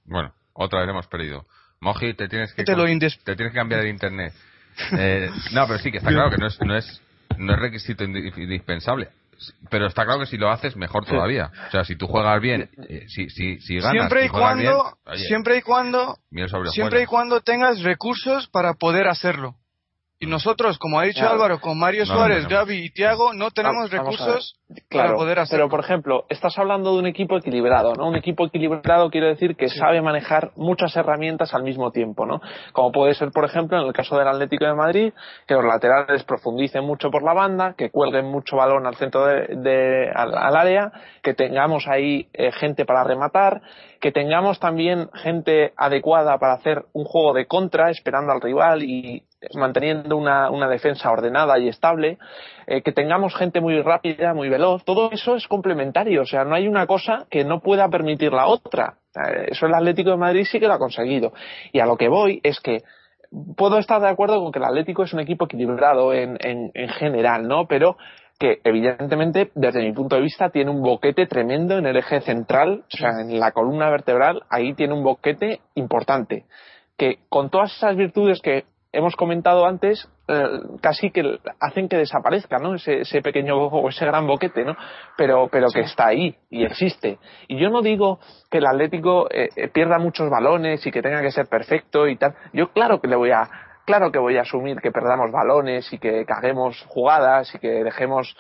Bueno, 0.05 0.35
otra 0.55 0.81
vez 0.81 0.89
hemos 0.89 1.07
perdido. 1.07 1.47
Moji, 1.81 2.15
te 2.15 2.29
tienes 2.29 2.53
que, 2.55 2.65
Te 2.65 2.75
lo 2.75 2.85
te 2.85 3.37
tienes 3.37 3.53
que 3.53 3.59
cambiar 3.59 3.83
de 3.83 3.91
internet. 3.91 4.33
Eh, 4.93 5.31
no, 5.53 5.67
pero 5.67 5.79
sí, 5.79 5.91
que 5.91 5.99
está 5.99 6.11
claro 6.11 6.31
que 6.31 6.39
no 6.39 6.47
es, 6.47 6.61
no 6.61 6.77
es, 6.77 7.03
no 7.39 7.53
es 7.55 7.59
requisito 7.59 8.05
indi- 8.05 8.33
indispensable. 8.37 9.09
Pero 9.71 9.87
está 9.87 10.05
claro 10.05 10.21
que 10.21 10.27
si 10.27 10.39
lo 10.39 10.51
haces, 10.51 10.77
mejor 10.77 11.05
todavía. 11.05 11.51
O 11.69 11.71
sea, 11.71 11.85
si 11.85 11.95
tú 11.97 12.07
juegas 12.07 12.41
bien, 12.41 12.71
eh, 12.89 13.05
si, 13.09 13.29
si, 13.29 13.61
si 13.61 13.75
ganas 13.77 13.93
siempre 13.93 14.21
y 14.21 14.23
bien, 14.23 14.33
cuando 14.33 14.97
oye, 15.05 15.25
siempre 15.25 15.59
y 15.59 15.63
cuando 15.63 16.17
miel 16.31 16.49
sobre 16.49 16.71
siempre 16.71 17.03
y 17.03 17.07
cuando 17.07 17.41
tengas 17.43 17.83
recursos 17.83 18.49
para 18.49 18.75
poder 18.75 19.09
hacerlo. 19.09 19.57
Y 20.19 20.27
nosotros, 20.27 20.79
como 20.79 20.99
ha 20.99 21.03
dicho 21.05 21.21
Claro. 21.21 21.35
Álvaro, 21.35 21.61
con 21.61 21.79
Mario 21.79 22.05
No, 22.07 22.15
Suárez, 22.15 22.45
no, 22.45 22.49
no. 22.49 22.57
Gaby 22.57 22.75
y 22.87 22.91
Tiago, 22.91 23.35
no 23.35 23.51
tenemos 23.51 23.91
recursos 23.91 24.59
Claro, 24.89 25.09
para 25.09 25.17
poder 25.19 25.39
hacerlo. 25.41 25.65
pero 25.67 25.71
por 25.71 25.81
ejemplo, 25.81 26.25
estás 26.31 26.59
hablando 26.59 26.95
de 26.95 27.01
un 27.01 27.07
equipo 27.07 27.37
equilibrado, 27.37 27.93
¿no? 27.95 28.09
Un 28.09 28.17
equipo 28.17 28.47
equilibrado 28.47 29.11
quiere 29.11 29.27
decir 29.29 29.57
que 29.57 29.69
sabe 29.69 30.01
manejar 30.01 30.53
muchas 30.57 30.97
herramientas 30.97 31.53
al 31.53 31.63
mismo 31.65 31.91
tiempo, 31.93 32.25
¿no? 32.25 32.41
Como 32.73 32.93
puede 32.93 33.13
ser, 33.15 33.31
por 33.31 33.45
ejemplo, 33.45 33.79
en 33.79 33.87
el 33.87 33.93
caso 33.93 34.17
del 34.17 34.27
Atlético 34.27 34.65
de 34.65 34.75
Madrid, 34.75 35.13
que 35.47 35.55
los 35.55 35.65
laterales 35.65 36.25
profundicen 36.25 36.83
mucho 36.83 37.11
por 37.11 37.23
la 37.23 37.35
banda, 37.35 37.75
que 37.77 37.91
cuelguen 37.91 38.25
mucho 38.25 38.57
balón 38.57 38.87
al 38.87 38.97
centro 38.97 39.27
de, 39.27 39.49
de- 39.55 40.11
al, 40.15 40.35
al 40.37 40.57
área, 40.57 40.93
que 41.23 41.35
tengamos 41.35 41.87
ahí 41.89 42.29
eh, 42.33 42.53
gente 42.53 42.87
para 42.87 43.05
rematar, 43.05 43.61
que 44.01 44.13
tengamos 44.13 44.59
también 44.61 45.11
gente 45.13 45.75
adecuada 45.77 46.39
para 46.39 46.55
hacer 46.55 46.87
un 46.95 47.05
juego 47.05 47.35
de 47.35 47.47
contra, 47.47 47.91
esperando 47.91 48.33
al 48.33 48.41
rival 48.41 48.83
y 48.83 49.25
manteniendo 49.55 50.17
una, 50.17 50.51
una 50.51 50.69
defensa 50.69 51.11
ordenada 51.11 51.59
y 51.59 51.69
estable, 51.69 52.19
eh, 52.67 52.83
que 52.83 52.93
tengamos 52.93 53.35
gente 53.35 53.61
muy 53.61 53.81
rápida, 53.83 54.35
muy 54.35 54.49
veloz, 54.49 54.85
todo 54.85 55.11
eso 55.13 55.37
es 55.37 55.47
complementario, 55.47 56.23
o 56.23 56.27
sea, 56.27 56.45
no 56.45 56.55
hay 56.55 56.69
una 56.69 56.87
cosa 56.87 57.27
que 57.31 57.45
no 57.45 57.61
pueda 57.61 57.89
permitir 57.89 58.33
la 58.33 58.47
otra. 58.47 58.95
Sea, 59.13 59.45
Eso 59.47 59.67
el 59.67 59.75
Atlético 59.75 60.11
de 60.11 60.17
Madrid 60.17 60.47
sí 60.51 60.61
que 60.61 60.67
lo 60.67 60.75
ha 60.75 60.79
conseguido. 60.79 61.33
Y 61.73 61.81
a 61.81 61.87
lo 61.87 61.97
que 61.97 62.09
voy 62.09 62.41
es 62.43 62.61
que 62.61 62.83
puedo 63.57 63.79
estar 63.79 64.01
de 64.01 64.09
acuerdo 64.09 64.43
con 64.43 64.53
que 64.53 64.59
el 64.59 64.65
Atlético 64.65 65.05
es 65.05 65.13
un 65.13 65.21
equipo 65.21 65.47
equilibrado 65.47 66.13
en, 66.13 66.39
en, 66.41 66.71
en 66.75 66.89
general, 66.91 67.47
¿no? 67.49 67.67
Pero 67.67 67.97
que 68.39 68.61
evidentemente, 68.65 69.51
desde 69.55 69.83
mi 69.83 69.93
punto 69.93 70.17
de 70.17 70.23
vista, 70.23 70.51
tiene 70.51 70.71
un 70.71 70.83
boquete 70.83 71.27
tremendo 71.27 71.79
en 71.79 71.87
el 71.87 71.97
eje 71.97 72.21
central, 72.21 72.85
o 72.93 72.97
sea, 72.97 73.11
en 73.21 73.39
la 73.41 73.53
columna 73.53 73.89
vertebral, 73.89 74.43
ahí 74.51 74.75
tiene 74.75 74.95
un 74.95 75.03
boquete 75.03 75.61
importante. 75.75 76.45
Que 76.99 77.19
con 77.29 77.51
todas 77.51 77.75
esas 77.75 77.97
virtudes 77.97 78.41
que 78.43 78.65
hemos 78.97 79.15
comentado 79.15 79.67
antes, 79.67 80.09
eh, 80.27 80.61
casi 80.81 81.11
que 81.11 81.39
hacen 81.61 81.89
que 81.89 81.99
desaparezca, 81.99 82.59
¿no? 82.59 82.75
Ese, 82.75 83.01
ese 83.01 83.21
pequeño 83.21 83.57
o 83.57 83.89
ese 83.89 84.07
gran 84.07 84.27
boquete, 84.27 84.65
¿no? 84.65 84.75
Pero, 85.17 85.49
pero 85.51 85.69
que 85.69 85.81
está 85.81 86.09
ahí 86.09 86.35
y 86.51 86.65
existe. 86.65 87.19
Y 87.47 87.59
yo 87.59 87.69
no 87.69 87.83
digo 87.83 88.19
que 88.51 88.59
el 88.59 88.67
Atlético 88.67 89.29
eh, 89.31 89.51
eh, 89.55 89.69
pierda 89.69 89.99
muchos 89.99 90.31
balones 90.31 90.85
y 90.87 90.91
que 90.91 91.03
tenga 91.03 91.21
que 91.21 91.31
ser 91.31 91.47
perfecto 91.47 92.09
y 92.09 92.17
tal. 92.17 92.35
Yo 92.53 92.73
claro 92.73 93.01
que 93.01 93.09
le 93.09 93.17
voy 93.17 93.31
a, 93.31 93.49
claro 93.85 94.11
que 94.11 94.19
voy 94.19 94.39
a 94.39 94.43
asumir 94.43 94.81
que 94.81 94.91
perdamos 94.91 95.31
balones 95.31 95.93
y 95.93 95.99
que 95.99 96.25
caguemos 96.25 96.83
jugadas 96.89 97.55
y 97.55 97.59
que 97.59 97.85
dejemos, 97.85 98.35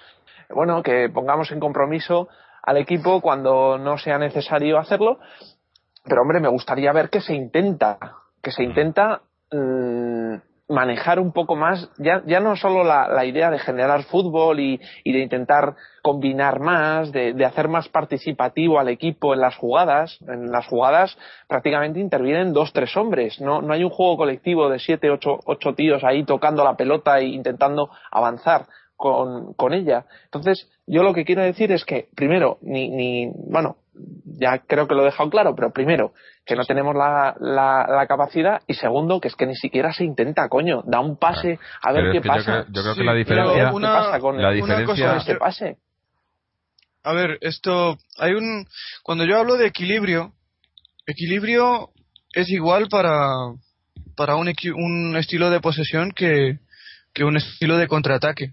bueno, 0.48 0.82
que 0.82 1.10
pongamos 1.10 1.52
en 1.52 1.60
compromiso 1.60 2.28
al 2.62 2.78
equipo 2.78 3.20
cuando 3.20 3.76
no 3.76 3.98
sea 3.98 4.18
necesario 4.18 4.78
hacerlo. 4.78 5.18
Pero 6.04 6.22
hombre, 6.22 6.40
me 6.40 6.48
gustaría 6.48 6.92
ver 6.92 7.10
que 7.10 7.20
se 7.20 7.34
intenta, 7.34 7.98
que 8.42 8.52
se 8.52 8.62
intenta 8.62 9.20
mm, 9.50 10.36
manejar 10.68 11.20
un 11.20 11.32
poco 11.32 11.54
más, 11.54 11.88
ya, 11.98 12.22
ya 12.26 12.40
no 12.40 12.56
solo 12.56 12.82
la, 12.82 13.08
la 13.08 13.24
idea 13.24 13.50
de 13.50 13.58
generar 13.58 14.02
fútbol 14.04 14.58
y, 14.58 14.80
y 15.04 15.12
de 15.12 15.20
intentar 15.20 15.76
combinar 16.02 16.60
más, 16.60 17.12
de, 17.12 17.34
de, 17.34 17.44
hacer 17.44 17.68
más 17.68 17.88
participativo 17.88 18.78
al 18.78 18.88
equipo 18.88 19.34
en 19.34 19.40
las 19.40 19.56
jugadas. 19.56 20.18
En 20.26 20.50
las 20.50 20.66
jugadas 20.66 21.16
prácticamente 21.48 22.00
intervienen 22.00 22.52
dos, 22.52 22.72
tres 22.72 22.96
hombres. 22.96 23.40
No, 23.40 23.62
no 23.62 23.72
hay 23.72 23.84
un 23.84 23.90
juego 23.90 24.16
colectivo 24.16 24.68
de 24.68 24.78
siete, 24.78 25.10
ocho, 25.10 25.38
ocho 25.46 25.74
tíos 25.74 26.02
ahí 26.02 26.24
tocando 26.24 26.64
la 26.64 26.76
pelota 26.76 27.18
e 27.18 27.26
intentando 27.26 27.90
avanzar 28.10 28.66
con, 28.96 29.54
con 29.54 29.74
ella. 29.74 30.06
Entonces, 30.24 30.68
yo 30.86 31.02
lo 31.02 31.12
que 31.12 31.24
quiero 31.24 31.42
decir 31.42 31.70
es 31.72 31.84
que, 31.84 32.08
primero, 32.14 32.58
ni, 32.62 32.88
ni, 32.88 33.30
bueno, 33.50 33.76
ya 34.24 34.58
creo 34.66 34.86
que 34.88 34.94
lo 34.94 35.02
he 35.02 35.06
dejado 35.06 35.30
claro, 35.30 35.54
pero 35.54 35.72
primero, 35.72 36.12
que 36.44 36.56
no 36.56 36.64
tenemos 36.64 36.94
la, 36.94 37.36
la, 37.40 37.86
la, 37.88 38.06
capacidad 38.06 38.60
y 38.66 38.74
segundo, 38.74 39.20
que 39.20 39.28
es 39.28 39.36
que 39.36 39.46
ni 39.46 39.54
siquiera 39.54 39.92
se 39.92 40.04
intenta, 40.04 40.48
coño, 40.48 40.82
da 40.86 41.00
un 41.00 41.18
pase 41.18 41.58
a 41.82 41.92
ver 41.92 42.12
qué 42.12 42.20
pasa. 42.20 42.38
Yo 42.38 42.44
creo, 42.44 42.66
yo 42.72 42.82
creo 42.82 42.94
sí, 42.94 43.00
que 43.00 43.06
la 43.06 43.14
diferencia, 43.14 43.72
una, 43.72 43.88
¿qué 43.88 43.94
pasa 43.94 44.20
con 44.20 44.42
la 44.42 44.50
diferencia 44.50 45.08
con 45.08 45.16
este 45.16 45.36
pase? 45.36 45.76
A 47.02 47.12
ver, 47.12 47.38
esto, 47.40 47.96
hay 48.18 48.32
un, 48.32 48.66
cuando 49.02 49.24
yo 49.24 49.38
hablo 49.38 49.56
de 49.56 49.66
equilibrio, 49.66 50.32
equilibrio 51.06 51.90
es 52.32 52.50
igual 52.50 52.88
para, 52.90 53.28
para 54.16 54.36
un, 54.36 54.52
un 54.74 55.16
estilo 55.16 55.50
de 55.50 55.60
posesión 55.60 56.10
que, 56.10 56.58
que 57.14 57.24
un 57.24 57.36
estilo 57.36 57.78
de 57.78 57.88
contraataque. 57.88 58.52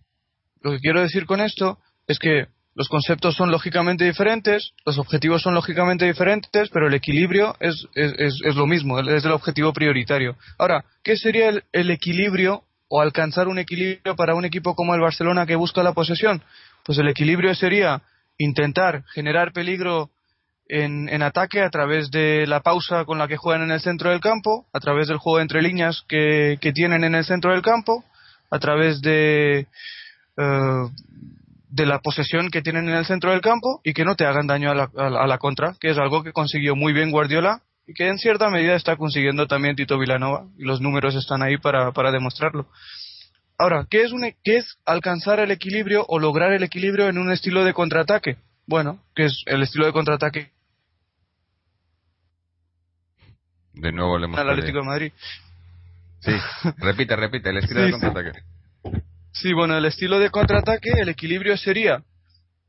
Lo 0.64 0.72
que 0.72 0.80
quiero 0.80 1.02
decir 1.02 1.26
con 1.26 1.42
esto 1.42 1.78
es 2.08 2.18
que 2.18 2.48
los 2.76 2.90
conceptos 2.90 3.36
son 3.36 3.52
lógicamente 3.52 4.06
diferentes, 4.06 4.72
los 4.86 4.98
objetivos 4.98 5.44
son 5.44 5.54
lógicamente 5.54 6.06
diferentes, 6.06 6.70
pero 6.70 6.88
el 6.88 6.94
equilibrio 6.96 7.56
es, 7.60 7.86
es, 7.94 8.42
es, 8.44 8.56
lo 8.56 8.66
mismo, 8.66 9.00
es 9.00 9.24
el 9.24 9.32
objetivo 9.32 9.74
prioritario. 9.74 10.36
Ahora, 10.58 10.84
¿qué 11.04 11.16
sería 11.16 11.50
el, 11.50 11.64
el, 11.72 11.92
equilibrio 11.92 12.64
o 12.88 13.02
alcanzar 13.02 13.48
un 13.48 13.60
equilibrio 13.60 14.16
para 14.16 14.34
un 14.34 14.46
equipo 14.46 14.74
como 14.74 14.96
el 14.96 15.02
Barcelona 15.02 15.46
que 15.46 15.56
busca 15.56 15.84
la 15.84 15.94
posesión? 15.94 16.42
Pues 16.84 16.98
el 16.98 17.08
equilibrio 17.08 17.54
sería 17.54 18.02
intentar 18.40 19.04
generar 19.14 19.54
peligro 19.54 20.10
en, 20.68 21.10
en 21.10 21.22
ataque 21.22 21.62
a 21.62 21.70
través 21.70 22.10
de 22.10 22.48
la 22.48 22.62
pausa 22.62 23.06
con 23.06 23.18
la 23.18 23.28
que 23.28 23.38
juegan 23.38 23.64
en 23.64 23.72
el 23.72 23.82
centro 23.82 24.10
del 24.10 24.22
campo, 24.22 24.66
a 24.74 24.80
través 24.80 25.08
del 25.08 25.18
juego 25.18 25.40
entre 25.40 25.62
líneas 25.62 26.04
que, 26.08 26.58
que 26.60 26.72
tienen 26.72 27.04
en 27.04 27.16
el 27.16 27.26
centro 27.26 27.52
del 27.52 27.62
campo, 27.62 28.04
a 28.50 28.60
través 28.60 29.02
de. 29.02 29.68
Uh, 30.36 30.90
de 31.74 31.88
la 31.88 32.00
posesión 32.00 32.50
que 32.52 32.62
tienen 32.62 32.88
en 32.88 32.94
el 32.94 33.06
centro 33.06 33.32
del 33.32 33.42
campo 33.42 33.82
y 33.84 33.94
que 33.94 34.06
no 34.06 34.16
te 34.16 34.26
hagan 34.26 34.46
daño 34.46 34.70
a 34.70 34.76
la, 34.76 34.92
a 34.96 35.28
la, 35.28 35.38
contra, 35.40 35.76
que 35.80 35.90
es 35.90 35.98
algo 35.98 36.22
que 36.22 36.32
consiguió 36.32 36.76
muy 36.76 36.94
bien 36.94 37.10
Guardiola 37.10 37.62
y 37.88 37.96
que 37.96 38.08
en 38.08 38.20
cierta 38.20 38.52
medida 38.52 38.76
está 38.76 38.96
consiguiendo 38.96 39.48
también 39.48 39.76
Tito 39.76 39.98
Vilanova 39.98 40.46
y 40.56 40.66
los 40.66 40.82
números 40.82 41.16
están 41.16 41.42
ahí 41.42 41.58
para, 41.58 41.92
para 41.92 42.12
demostrarlo. 42.12 42.68
Ahora, 43.58 43.88
¿qué 43.90 44.04
es, 44.04 44.12
un, 44.12 44.22
¿qué 44.44 44.58
es 44.58 44.78
alcanzar 44.86 45.40
el 45.40 45.50
equilibrio 45.50 46.06
o 46.08 46.20
lograr 46.20 46.54
el 46.54 46.62
equilibrio 46.62 47.08
en 47.10 47.18
un 47.18 47.32
estilo 47.32 47.64
de 47.64 47.74
contraataque? 47.74 48.38
Bueno, 48.68 49.00
que 49.16 49.26
es 49.26 49.44
el 49.48 49.64
estilo 49.64 49.88
de 49.88 49.94
contraataque. 49.94 50.52
De 53.74 53.92
nuevo 53.92 54.20
le 54.20 54.26
hemos 54.26 54.38
al 54.38 54.52
Atlético 54.52 54.80
de 54.80 54.86
Madrid. 54.86 55.12
Sí, 56.20 56.32
repite, 56.78 57.16
repite, 57.16 57.50
el 57.50 57.58
estilo 57.58 57.80
sí, 57.80 57.86
de 57.88 57.92
contraataque. 57.92 58.40
Sí, 58.40 58.46
bueno, 59.52 59.78
el 59.78 59.86
estilo 59.86 60.20
de 60.20 60.30
contraataque, 60.30 60.92
el 61.02 61.10
equilibrio 61.10 61.58
sería 61.58 62.04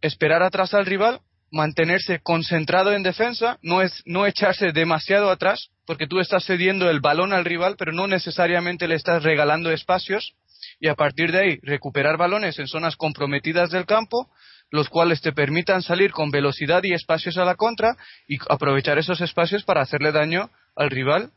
esperar 0.01 0.43
atrás 0.43 0.75
al 0.75 0.87
rival, 0.87 1.21
mantenerse 1.53 2.19
concentrado 2.21 2.93
en 2.93 3.05
defensa, 3.05 3.59
no 3.63 3.81
es 3.81 4.03
no 4.07 4.27
echarse 4.27 4.73
demasiado 4.73 5.31
atrás, 5.31 5.69
porque 5.87 6.09
tú 6.09 6.19
estás 6.19 6.45
cediendo 6.45 6.91
el 6.91 7.01
balón 7.01 7.33
al 7.33 7.45
rival, 7.45 7.77
pero 7.79 7.93
no 7.93 8.09
necesariamente 8.09 8.89
le 8.89 8.97
estás 8.97 9.23
regalando 9.23 9.71
espacios, 9.71 10.35
y 10.81 10.89
a 10.89 10.95
partir 10.95 11.31
de 11.31 11.39
ahí 11.39 11.59
recuperar 11.63 12.17
balones 12.17 12.59
en 12.59 12.67
zonas 12.67 12.97
comprometidas 12.97 13.71
del 13.71 13.87
campo, 13.87 14.29
los 14.71 14.89
cuales 14.89 15.21
te 15.21 15.33
permitan 15.33 15.83
salir 15.83 16.11
con 16.11 16.31
velocidad 16.31 16.83
y 16.83 16.93
espacios 16.93 17.37
a 17.37 17.45
la 17.45 17.55
contra 17.55 17.97
y 18.27 18.39
aprovechar 18.49 18.99
esos 18.99 19.21
espacios 19.21 19.63
para 19.63 19.83
hacerle 19.83 20.11
daño 20.11 20.51
al 20.75 20.91
rival 20.91 21.31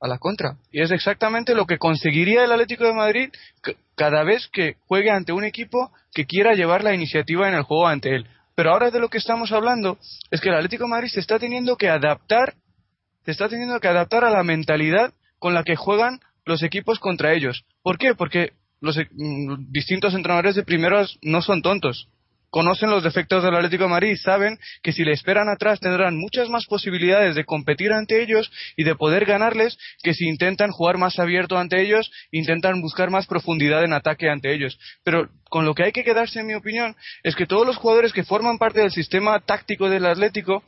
a 0.00 0.08
la 0.08 0.18
contra. 0.18 0.56
Y 0.72 0.82
es 0.82 0.90
exactamente 0.90 1.54
lo 1.54 1.66
que 1.66 1.78
conseguiría 1.78 2.44
el 2.44 2.52
Atlético 2.52 2.84
de 2.84 2.94
Madrid 2.94 3.30
cada 3.94 4.24
vez 4.24 4.48
que 4.48 4.76
juegue 4.86 5.10
ante 5.10 5.32
un 5.32 5.44
equipo 5.44 5.92
que 6.12 6.26
quiera 6.26 6.54
llevar 6.54 6.82
la 6.82 6.94
iniciativa 6.94 7.48
en 7.48 7.54
el 7.54 7.62
juego 7.62 7.86
ante 7.86 8.14
él. 8.14 8.26
Pero 8.54 8.72
ahora 8.72 8.90
de 8.90 9.00
lo 9.00 9.08
que 9.08 9.18
estamos 9.18 9.52
hablando 9.52 9.98
es 10.30 10.40
que 10.40 10.48
el 10.48 10.54
Atlético 10.54 10.84
de 10.84 10.90
Madrid 10.90 11.08
se 11.08 11.20
está 11.20 11.38
teniendo 11.38 11.76
que 11.76 11.88
adaptar, 11.88 12.54
se 13.24 13.30
está 13.30 13.48
teniendo 13.48 13.78
que 13.80 13.88
adaptar 13.88 14.24
a 14.24 14.30
la 14.30 14.42
mentalidad 14.42 15.12
con 15.38 15.54
la 15.54 15.64
que 15.64 15.76
juegan 15.76 16.20
los 16.44 16.62
equipos 16.62 16.98
contra 16.98 17.32
ellos. 17.32 17.64
¿Por 17.82 17.98
qué? 17.98 18.14
Porque 18.14 18.52
los 18.80 18.96
mm, 18.96 19.70
distintos 19.70 20.14
entrenadores 20.14 20.54
de 20.54 20.64
primeros 20.64 21.18
no 21.22 21.42
son 21.42 21.62
tontos 21.62 22.08
conocen 22.50 22.90
los 22.90 23.02
defectos 23.02 23.42
del 23.42 23.54
Atlético 23.54 23.84
de 23.84 23.90
Madrid 23.90 24.16
saben 24.16 24.58
que 24.82 24.92
si 24.92 25.04
le 25.04 25.12
esperan 25.12 25.48
atrás 25.48 25.80
tendrán 25.80 26.18
muchas 26.18 26.48
más 26.48 26.66
posibilidades 26.66 27.34
de 27.34 27.44
competir 27.44 27.92
ante 27.92 28.22
ellos 28.22 28.50
y 28.76 28.84
de 28.84 28.94
poder 28.94 29.24
ganarles 29.24 29.78
que 30.02 30.14
si 30.14 30.26
intentan 30.26 30.70
jugar 30.70 30.98
más 30.98 31.18
abierto 31.18 31.56
ante 31.56 31.80
ellos, 31.80 32.10
intentan 32.30 32.80
buscar 32.80 33.10
más 33.10 33.26
profundidad 33.26 33.84
en 33.84 33.92
ataque 33.92 34.28
ante 34.28 34.52
ellos. 34.52 34.78
Pero 35.04 35.28
con 35.48 35.64
lo 35.64 35.74
que 35.74 35.84
hay 35.84 35.92
que 35.92 36.04
quedarse, 36.04 36.40
en 36.40 36.46
mi 36.46 36.54
opinión, 36.54 36.96
es 37.22 37.34
que 37.34 37.46
todos 37.46 37.66
los 37.66 37.76
jugadores 37.76 38.12
que 38.12 38.24
forman 38.24 38.58
parte 38.58 38.80
del 38.80 38.90
sistema 38.90 39.40
táctico 39.40 39.88
del 39.88 40.06
Atlético 40.06 40.62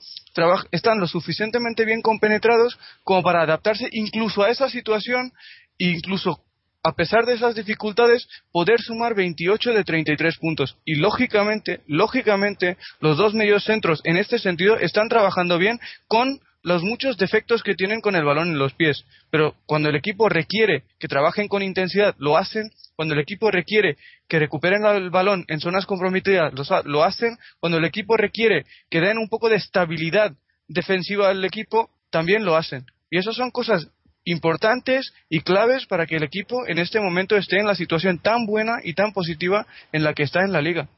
están 0.70 0.98
lo 0.98 1.06
suficientemente 1.06 1.84
bien 1.84 2.02
compenetrados 2.02 2.78
como 3.04 3.22
para 3.22 3.42
adaptarse 3.42 3.88
incluso 3.92 4.42
a 4.42 4.50
esa 4.50 4.68
situación 4.68 5.32
e 5.78 5.86
incluso 5.86 6.42
a 6.82 6.92
pesar 6.92 7.24
de 7.24 7.34
esas 7.34 7.54
dificultades, 7.54 8.28
poder 8.50 8.80
sumar 8.80 9.14
28 9.14 9.72
de 9.72 9.84
33 9.84 10.36
puntos. 10.38 10.76
Y 10.84 10.96
lógicamente, 10.96 11.80
lógicamente, 11.86 12.76
los 13.00 13.16
dos 13.16 13.34
medios 13.34 13.64
centros 13.64 14.00
en 14.04 14.16
este 14.16 14.38
sentido 14.38 14.76
están 14.76 15.08
trabajando 15.08 15.58
bien 15.58 15.78
con 16.08 16.40
los 16.64 16.82
muchos 16.82 17.16
defectos 17.16 17.62
que 17.62 17.74
tienen 17.74 18.00
con 18.00 18.16
el 18.16 18.24
balón 18.24 18.48
en 18.48 18.58
los 18.58 18.72
pies. 18.74 19.04
Pero 19.30 19.54
cuando 19.66 19.88
el 19.88 19.96
equipo 19.96 20.28
requiere 20.28 20.84
que 20.98 21.08
trabajen 21.08 21.48
con 21.48 21.62
intensidad, 21.62 22.14
lo 22.18 22.36
hacen. 22.36 22.70
Cuando 22.94 23.14
el 23.14 23.20
equipo 23.20 23.50
requiere 23.50 23.96
que 24.28 24.38
recuperen 24.38 24.84
el 24.84 25.10
balón 25.10 25.44
en 25.48 25.60
zonas 25.60 25.86
comprometidas, 25.86 26.52
lo 26.84 27.04
hacen. 27.04 27.36
Cuando 27.58 27.78
el 27.78 27.84
equipo 27.84 28.16
requiere 28.16 28.64
que 28.90 29.00
den 29.00 29.18
un 29.18 29.28
poco 29.28 29.48
de 29.48 29.56
estabilidad 29.56 30.34
defensiva 30.68 31.28
al 31.28 31.44
equipo, 31.44 31.90
también 32.10 32.44
lo 32.44 32.56
hacen. 32.56 32.86
Y 33.10 33.18
esas 33.18 33.34
son 33.34 33.50
cosas 33.50 33.88
importantes 34.24 35.12
y 35.28 35.40
claves 35.40 35.86
para 35.86 36.06
que 36.06 36.16
el 36.16 36.22
equipo 36.22 36.66
en 36.66 36.78
este 36.78 37.00
momento 37.00 37.36
esté 37.36 37.58
en 37.58 37.66
la 37.66 37.74
situación 37.74 38.18
tan 38.18 38.46
buena 38.46 38.78
y 38.82 38.94
tan 38.94 39.12
positiva 39.12 39.66
en 39.92 40.04
la 40.04 40.14
que 40.14 40.22
está 40.22 40.40
en 40.44 40.52
la 40.52 40.60
liga. 40.60 40.88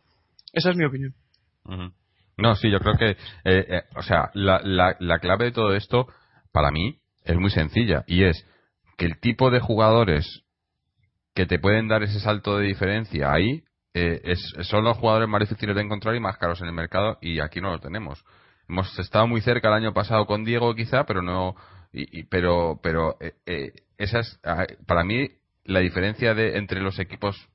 Esa 0.52 0.70
es 0.70 0.76
mi 0.76 0.84
opinión. 0.84 1.14
No, 2.36 2.54
sí, 2.56 2.70
yo 2.70 2.78
creo 2.80 2.96
que, 2.96 3.10
eh, 3.10 3.16
eh, 3.44 3.82
o 3.96 4.02
sea, 4.02 4.30
la, 4.34 4.60
la, 4.62 4.96
la 4.98 5.18
clave 5.18 5.46
de 5.46 5.52
todo 5.52 5.74
esto, 5.74 6.06
para 6.52 6.70
mí, 6.70 6.98
es 7.24 7.36
muy 7.36 7.50
sencilla 7.50 8.04
y 8.06 8.24
es 8.24 8.44
que 8.96 9.06
el 9.06 9.18
tipo 9.18 9.50
de 9.50 9.60
jugadores 9.60 10.42
que 11.34 11.46
te 11.46 11.58
pueden 11.58 11.88
dar 11.88 12.02
ese 12.02 12.20
salto 12.20 12.58
de 12.58 12.66
diferencia 12.66 13.32
ahí 13.32 13.64
eh, 13.94 14.20
es, 14.24 14.40
son 14.62 14.84
los 14.84 14.98
jugadores 14.98 15.28
más 15.28 15.40
difíciles 15.40 15.74
de 15.74 15.82
encontrar 15.82 16.14
y 16.14 16.20
más 16.20 16.36
caros 16.36 16.60
en 16.60 16.68
el 16.68 16.74
mercado 16.74 17.18
y 17.20 17.40
aquí 17.40 17.60
no 17.60 17.70
lo 17.70 17.80
tenemos. 17.80 18.24
Hemos 18.68 18.98
estado 18.98 19.26
muy 19.26 19.40
cerca 19.40 19.68
el 19.68 19.74
año 19.74 19.92
pasado 19.92 20.26
con 20.26 20.44
Diego 20.44 20.74
quizá, 20.74 21.04
pero 21.04 21.22
no 21.22 21.54
y, 21.94 22.20
y, 22.20 22.22
pero 22.24 22.80
pero 22.82 23.16
eh, 23.20 23.34
eh, 23.46 23.72
esa 23.96 24.20
es 24.20 24.40
para 24.86 25.04
mí 25.04 25.28
la 25.64 25.80
diferencia 25.80 26.34
de 26.34 26.58
entre 26.58 26.80
los 26.80 26.98
equipos 26.98 27.48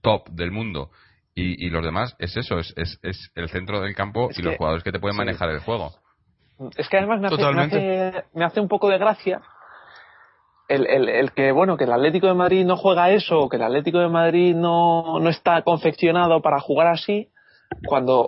top 0.00 0.28
del 0.30 0.50
mundo 0.50 0.90
y, 1.34 1.66
y 1.66 1.70
los 1.70 1.84
demás 1.84 2.16
es 2.18 2.36
eso 2.36 2.58
es, 2.58 2.72
es, 2.76 2.98
es, 3.02 3.30
el 3.34 3.48
centro 3.50 3.80
del 3.80 3.94
campo 3.94 4.30
es 4.30 4.38
y 4.38 4.42
que, 4.42 4.48
los 4.48 4.56
jugadores 4.56 4.82
que 4.82 4.92
te 4.92 4.98
pueden 4.98 5.14
sí. 5.14 5.18
manejar 5.18 5.50
el 5.50 5.60
juego 5.60 5.92
es 6.76 6.88
que 6.88 6.96
además 6.96 7.20
me 7.20 7.28
hace, 7.28 7.52
me 7.52 7.62
hace, 7.62 8.24
me 8.34 8.44
hace 8.44 8.60
un 8.60 8.68
poco 8.68 8.88
de 8.88 8.98
gracia 8.98 9.42
el, 10.68 10.86
el, 10.86 11.08
el, 11.08 11.32
que 11.32 11.52
bueno 11.52 11.76
que 11.76 11.84
el 11.84 11.92
Atlético 11.92 12.28
de 12.28 12.34
Madrid 12.34 12.64
no 12.64 12.76
juega 12.76 13.10
eso 13.10 13.48
que 13.50 13.56
el 13.56 13.62
Atlético 13.62 13.98
de 13.98 14.08
Madrid 14.08 14.54
no, 14.54 15.20
no 15.20 15.28
está 15.28 15.62
confeccionado 15.62 16.40
para 16.40 16.60
jugar 16.60 16.86
así 16.86 17.28
cuando 17.86 18.26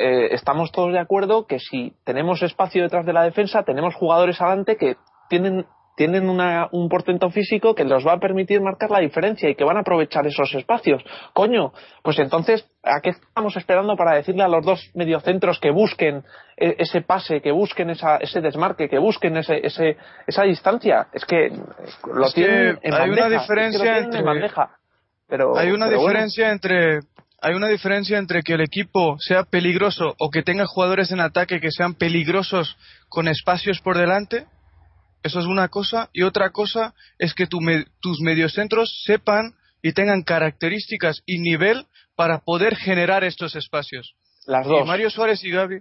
eh, 0.00 0.34
estamos 0.34 0.72
todos 0.72 0.92
de 0.92 0.98
acuerdo 0.98 1.46
que 1.46 1.58
si 1.58 1.92
tenemos 2.04 2.42
espacio 2.42 2.82
detrás 2.82 3.04
de 3.06 3.12
la 3.12 3.22
defensa, 3.22 3.62
tenemos 3.62 3.94
jugadores 3.94 4.40
adelante 4.40 4.76
que 4.76 4.96
tienen, 5.28 5.66
tienen 5.96 6.28
una, 6.30 6.68
un 6.72 6.88
portento 6.88 7.30
físico 7.30 7.74
que 7.74 7.84
les 7.84 8.06
va 8.06 8.14
a 8.14 8.18
permitir 8.18 8.60
marcar 8.62 8.90
la 8.90 9.00
diferencia 9.00 9.48
y 9.50 9.54
que 9.54 9.64
van 9.64 9.76
a 9.76 9.80
aprovechar 9.80 10.26
esos 10.26 10.54
espacios. 10.54 11.04
Coño, 11.34 11.72
pues 12.02 12.18
entonces, 12.18 12.66
¿a 12.82 13.00
qué 13.00 13.10
estamos 13.10 13.56
esperando 13.56 13.96
para 13.96 14.16
decirle 14.16 14.42
a 14.42 14.48
los 14.48 14.64
dos 14.64 14.90
mediocentros 14.94 15.60
que 15.60 15.70
busquen 15.70 16.24
e, 16.56 16.76
ese 16.78 17.02
pase, 17.02 17.42
que 17.42 17.52
busquen 17.52 17.90
esa, 17.90 18.16
ese 18.16 18.40
desmarque, 18.40 18.88
que 18.88 18.98
busquen 18.98 19.36
ese, 19.36 19.60
ese, 19.64 19.96
esa 20.26 20.44
distancia? 20.44 21.08
Es 21.12 21.24
que 21.26 21.52
lo 22.12 22.32
tienen 22.32 22.78
en 22.82 22.94
hay 22.94 23.00
bandeja, 23.10 23.26
una 23.26 23.40
diferencia 23.40 23.78
es 23.78 23.78
que 23.78 23.78
lo 23.78 23.82
tienen 23.82 23.98
en 23.98 24.04
entre- 24.04 24.22
bandeja. 24.22 24.70
Pero, 25.28 25.56
hay 25.56 25.70
una 25.70 25.86
bueno. 25.86 26.00
diferencia 26.00 26.50
entre 26.50 27.00
hay 27.42 27.54
una 27.54 27.68
diferencia 27.68 28.18
entre 28.18 28.42
que 28.42 28.54
el 28.54 28.60
equipo 28.60 29.16
sea 29.18 29.44
peligroso 29.44 30.14
o 30.18 30.30
que 30.30 30.42
tenga 30.42 30.66
jugadores 30.66 31.10
en 31.12 31.20
ataque 31.20 31.60
que 31.60 31.70
sean 31.70 31.94
peligrosos 31.94 32.76
con 33.08 33.28
espacios 33.28 33.80
por 33.80 33.96
delante 33.98 34.46
eso 35.22 35.38
es 35.40 35.46
una 35.46 35.68
cosa 35.68 36.08
y 36.12 36.22
otra 36.22 36.50
cosa 36.50 36.94
es 37.18 37.34
que 37.34 37.46
tu 37.46 37.60
me- 37.60 37.84
tus 38.00 38.20
mediocentros 38.20 39.02
sepan 39.04 39.54
y 39.82 39.92
tengan 39.92 40.22
características 40.22 41.22
y 41.26 41.38
nivel 41.40 41.86
para 42.16 42.38
poder 42.40 42.76
generar 42.76 43.24
estos 43.24 43.54
espacios 43.56 44.14
las 44.46 44.66
y 44.66 44.70
dos. 44.70 44.86
Mario 44.86 45.10
Suárez 45.10 45.42
y 45.44 45.50
Gaby 45.50 45.80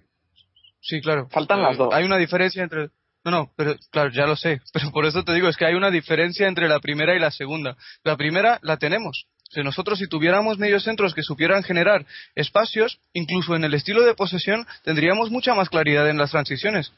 sí 0.82 1.02
claro 1.02 1.28
Faltan 1.30 1.60
Eh, 1.60 1.64
las 1.64 1.78
dos. 1.78 1.94
hay 1.94 2.06
una 2.06 2.18
diferencia 2.18 2.64
entre 2.64 2.90
no, 3.26 3.32
no, 3.32 3.52
pero 3.58 3.76
claro, 3.92 4.10
ya 4.14 4.26
lo 4.26 4.38
sé. 4.38 4.62
Pero 4.74 4.92
por 4.92 5.06
eso 5.06 5.26
te 5.26 5.34
digo, 5.34 5.50
es 5.50 5.58
que 5.58 5.66
hay 5.66 5.74
una 5.76 5.92
diferencia 5.92 6.48
entre 6.48 6.70
la 6.70 6.80
primera 6.80 7.14
y 7.18 7.20
la 7.20 7.32
segunda. 7.32 7.76
La 8.06 8.16
primera 8.16 8.60
la 8.62 8.78
tenemos. 8.78 9.26
Si 9.50 9.64
nosotros 9.64 9.98
si 9.98 10.08
tuviéramos 10.08 10.60
mediocentros 10.60 11.16
que 11.16 11.24
supieran 11.24 11.64
generar 11.64 12.06
espacios, 12.36 13.00
incluso 13.14 13.56
en 13.56 13.64
el 13.64 13.74
estilo 13.74 14.04
de 14.04 14.14
posesión, 14.14 14.66
tendríamos 14.84 15.32
mucha 15.32 15.56
más 15.56 15.70
claridad 15.70 16.08
en 16.08 16.18
las 16.18 16.32
transiciones. 16.32 16.94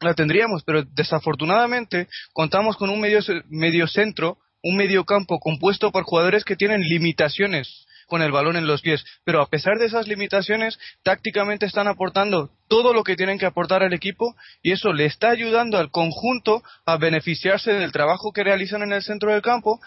La 0.00 0.12
tendríamos, 0.12 0.62
pero 0.64 0.82
desafortunadamente 0.82 2.08
contamos 2.34 2.76
con 2.76 2.90
un 2.90 3.00
medio, 3.00 3.20
mediocentro, 3.48 4.36
un 4.62 4.76
mediocampo 4.76 5.38
compuesto 5.38 5.90
por 5.90 6.04
jugadores 6.04 6.44
que 6.44 6.56
tienen 6.56 6.82
limitaciones 6.82 7.86
con 8.06 8.20
el 8.20 8.32
balón 8.32 8.56
en 8.56 8.66
los 8.66 8.82
pies. 8.82 9.02
Pero 9.24 9.40
a 9.40 9.48
pesar 9.48 9.78
de 9.78 9.86
esas 9.86 10.06
limitaciones, 10.06 10.78
tácticamente 11.02 11.64
están 11.64 11.88
aportando 11.88 12.50
todo 12.68 12.92
lo 12.92 13.04
que 13.04 13.16
tienen 13.16 13.38
que 13.38 13.46
aportar 13.46 13.82
al 13.82 13.92
equipo 13.94 14.36
y 14.62 14.72
eso 14.72 14.92
le 14.92 15.06
está 15.06 15.30
ayudando 15.30 15.78
al 15.78 15.90
conjunto 15.90 16.62
a 16.84 16.98
beneficiarse 16.98 17.72
del 17.72 17.92
trabajo 17.92 18.32
que 18.32 18.44
realizan 18.44 18.82
en 18.82 18.92
el 18.92 19.02
centro 19.02 19.32
del 19.32 19.42
campo 19.42 19.80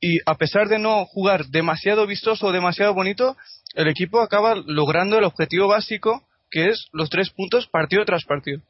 y 0.00 0.18
a 0.26 0.34
pesar 0.36 0.68
de 0.68 0.78
no 0.78 1.04
jugar 1.06 1.46
demasiado 1.46 2.06
vistoso 2.06 2.46
o 2.46 2.52
demasiado 2.52 2.94
bonito, 2.94 3.36
el 3.74 3.88
equipo 3.88 4.20
acaba 4.20 4.54
logrando 4.54 5.18
el 5.18 5.24
objetivo 5.24 5.68
básico 5.68 6.22
que 6.50 6.68
es 6.68 6.88
los 6.92 7.10
tres 7.10 7.30
puntos 7.30 7.66
partido 7.66 8.04
tras 8.04 8.24
partido. 8.24 8.60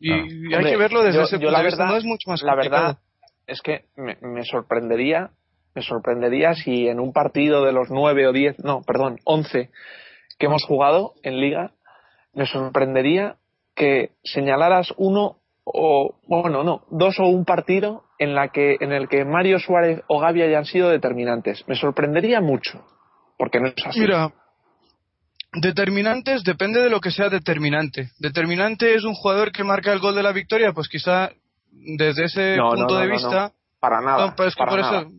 Y 0.00 0.54
hay 0.54 0.64
que 0.64 0.76
verlo 0.76 1.02
desde 1.02 1.18
yo- 1.18 1.24
ese 1.24 1.36
punto 1.36 1.50
la 1.50 1.58
de 1.58 1.64
vista, 1.66 1.82
verdad- 1.82 1.92
no 1.92 1.98
es 1.98 2.04
mucho 2.04 2.30
más 2.30 2.42
La 2.42 2.52
complicado. 2.54 2.82
verdad 2.86 2.98
es 3.46 3.60
que 3.62 3.84
me, 3.96 4.16
me 4.22 4.44
sorprendería, 4.44 5.30
me 5.74 5.82
sorprendería 5.82 6.54
si 6.54 6.88
en 6.88 7.00
un 7.00 7.12
partido 7.12 7.64
de 7.64 7.72
los 7.72 7.90
nueve 7.90 8.26
o 8.26 8.32
diez, 8.32 8.58
no, 8.64 8.82
perdón, 8.82 9.18
once 9.24 9.70
que 10.38 10.46
hemos 10.46 10.64
jugado 10.64 11.12
en 11.22 11.38
liga, 11.40 11.72
me 12.32 12.46
sorprendería 12.46 13.36
que 13.74 14.12
señalaras 14.24 14.92
uno 14.96 15.36
o 15.64 16.14
bueno 16.26 16.64
no 16.64 16.84
dos 16.90 17.18
o 17.20 17.24
un 17.26 17.44
partido 17.44 18.04
en 18.20 18.34
la 18.34 18.48
que 18.48 18.76
en 18.80 18.92
el 18.92 19.08
que 19.08 19.24
Mario 19.24 19.58
Suárez 19.58 20.02
o 20.06 20.20
Gaby 20.20 20.42
hayan 20.42 20.66
sido 20.66 20.90
determinantes. 20.90 21.64
Me 21.66 21.74
sorprendería 21.74 22.40
mucho 22.40 22.84
porque 23.38 23.58
no 23.58 23.68
es 23.68 23.74
así. 23.86 23.98
Mira, 24.00 24.30
determinantes 25.54 26.44
depende 26.44 26.80
de 26.82 26.90
lo 26.90 27.00
que 27.00 27.10
sea 27.10 27.28
determinante. 27.30 28.10
Determinante 28.18 28.94
es 28.94 29.04
un 29.04 29.14
jugador 29.14 29.50
que 29.52 29.64
marca 29.64 29.92
el 29.92 29.98
gol 29.98 30.14
de 30.14 30.22
la 30.22 30.32
victoria, 30.32 30.72
pues 30.72 30.88
quizá 30.88 31.30
desde 31.72 32.24
ese 32.24 32.56
No, 32.56 32.70
punto 32.70 32.94
no, 32.94 33.00
de 33.00 33.06
vista. 33.08 33.48
no. 33.48 33.52
para 33.80 34.00
nada. 34.02 34.34
Pero 34.36 34.48
es 34.50 34.54
que 34.54 34.58
para 34.58 34.70
por 34.70 34.80
nada. 34.80 35.00
eso. 35.00 35.10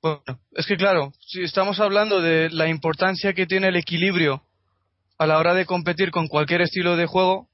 Bueno, 0.00 0.40
es 0.52 0.66
que 0.66 0.76
claro, 0.76 1.12
si 1.20 1.42
estamos 1.42 1.80
hablando 1.80 2.20
de 2.20 2.48
la 2.50 2.68
importancia 2.68 3.32
que 3.34 3.46
tiene 3.46 3.68
el 3.68 3.76
equilibrio 3.76 4.42
a 5.18 5.26
la 5.26 5.38
hora 5.38 5.54
de 5.54 5.66
competir 5.66 6.10
con 6.10 6.28
cualquier 6.28 6.62
estilo 6.62 6.96
de 6.96 7.06
juego, 7.06 7.48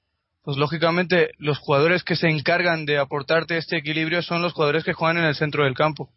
pues 0.48 0.56
lógicamente 0.56 1.32
los 1.36 1.58
jugadores 1.58 2.04
que 2.04 2.16
se 2.16 2.26
encargan 2.26 2.86
de 2.86 2.96
aportarte 2.96 3.58
este 3.58 3.76
equilibrio 3.76 4.22
son 4.22 4.40
los 4.40 4.54
jugadores 4.54 4.82
que 4.82 4.94
juegan 4.94 5.18
en 5.18 5.24
el 5.24 5.34
centro 5.34 5.64
del 5.64 5.74
campo. 5.74 6.08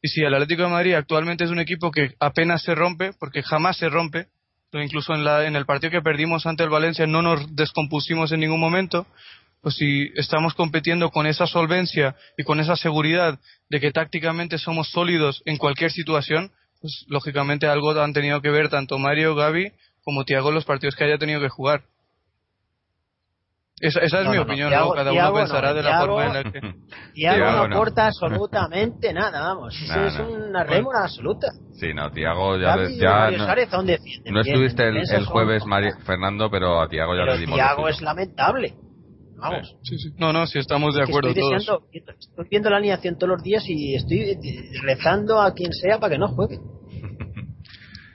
Y 0.00 0.06
si 0.06 0.20
el 0.20 0.32
Atlético 0.32 0.62
de 0.62 0.68
Madrid 0.68 0.94
actualmente 0.94 1.42
es 1.42 1.50
un 1.50 1.58
equipo 1.58 1.90
que 1.90 2.14
apenas 2.20 2.62
se 2.62 2.76
rompe, 2.76 3.10
porque 3.18 3.42
jamás 3.42 3.78
se 3.78 3.88
rompe, 3.88 4.28
incluso 4.74 5.12
en, 5.12 5.24
la, 5.24 5.44
en 5.44 5.56
el 5.56 5.66
partido 5.66 5.90
que 5.90 6.02
perdimos 6.02 6.46
ante 6.46 6.62
el 6.62 6.70
Valencia 6.70 7.04
no 7.08 7.20
nos 7.20 7.56
descompusimos 7.56 8.30
en 8.30 8.38
ningún 8.38 8.60
momento, 8.60 9.08
pues 9.60 9.74
si 9.74 10.12
estamos 10.14 10.54
compitiendo 10.54 11.10
con 11.10 11.26
esa 11.26 11.48
solvencia 11.48 12.14
y 12.38 12.44
con 12.44 12.60
esa 12.60 12.76
seguridad 12.76 13.40
de 13.70 13.80
que 13.80 13.90
tácticamente 13.90 14.58
somos 14.58 14.88
sólidos 14.92 15.42
en 15.46 15.56
cualquier 15.56 15.90
situación, 15.90 16.52
pues 16.80 17.06
lógicamente 17.08 17.66
algo 17.66 18.00
han 18.00 18.12
tenido 18.12 18.40
que 18.40 18.50
ver 18.50 18.68
tanto 18.68 19.00
Mario, 19.00 19.34
Gaby 19.34 19.72
como 20.04 20.24
Tiago 20.24 20.50
en 20.50 20.54
los 20.54 20.64
partidos 20.64 20.94
que 20.94 21.02
haya 21.02 21.18
tenido 21.18 21.40
que 21.40 21.48
jugar. 21.48 21.82
Esa, 23.80 24.00
esa 24.00 24.18
es 24.20 24.24
No, 24.26 24.30
mi 24.32 24.36
no, 24.36 24.44
no, 24.44 24.50
opinión, 24.50 24.68
Thiago- 24.70 24.80
luego 24.80 24.94
cada 24.94 25.10
Thiago 25.10 25.30
uno 25.30 25.38
no, 25.38 25.44
pensará 25.44 25.72
de 25.74 25.82
la 25.82 26.00
forma 26.00 26.26
en 26.26 26.32
la 26.34 26.52
que... 26.52 26.60
Thiago 27.14 27.44
no 27.52 27.68
no. 27.68 27.74
aporta 27.76 28.06
absolutamente 28.08 29.12
nada, 29.14 29.40
vamos. 29.40 29.74
No, 29.88 30.04
es 30.06 30.18
no. 30.18 30.28
una 30.28 30.64
rémora 30.64 31.04
absoluta. 31.04 31.48
Sí, 31.72 31.94
no, 31.94 32.10
Tiago 32.10 32.58
ya, 32.58 32.76
ya 32.90 33.10
Mario 33.10 33.38
no, 33.38 33.44
Suárez, 33.44 33.70
¿dónde 33.70 33.92
defienden? 33.94 34.34
no 34.34 34.40
estuviste 34.42 34.86
el, 34.88 34.96
el 34.98 35.24
jueves, 35.24 35.64
Mari- 35.64 35.92
Fernando, 36.04 36.50
pero 36.50 36.80
a 36.80 36.88
Tiago 36.88 37.14
ya 37.14 37.22
Pero 37.22 37.32
le 37.34 37.40
dimos 37.40 37.56
Thiago 37.56 37.82
lo 37.82 37.88
es 37.88 38.00
lamentable. 38.02 38.74
Vamos. 39.38 39.74
Sí, 39.84 39.96
sí. 39.98 40.10
No, 40.18 40.34
no, 40.34 40.46
si 40.46 40.58
estamos 40.58 40.94
de 40.94 41.02
acuerdo 41.02 41.30
estoy 41.30 41.40
todos. 41.42 41.62
deseando- 41.62 41.86
estoy 42.18 42.46
viendo 42.50 42.68
la 42.68 42.76
alineación 42.76 43.16
todos 43.16 43.30
los 43.30 43.42
días 43.42 43.64
y 43.66 43.94
estoy 43.94 44.36
rezando 44.82 45.40
a 45.40 45.54
quien 45.54 45.72
sea 45.72 45.98
para 45.98 46.12
que 46.12 46.18
no 46.18 46.28
juegue. 46.28 46.58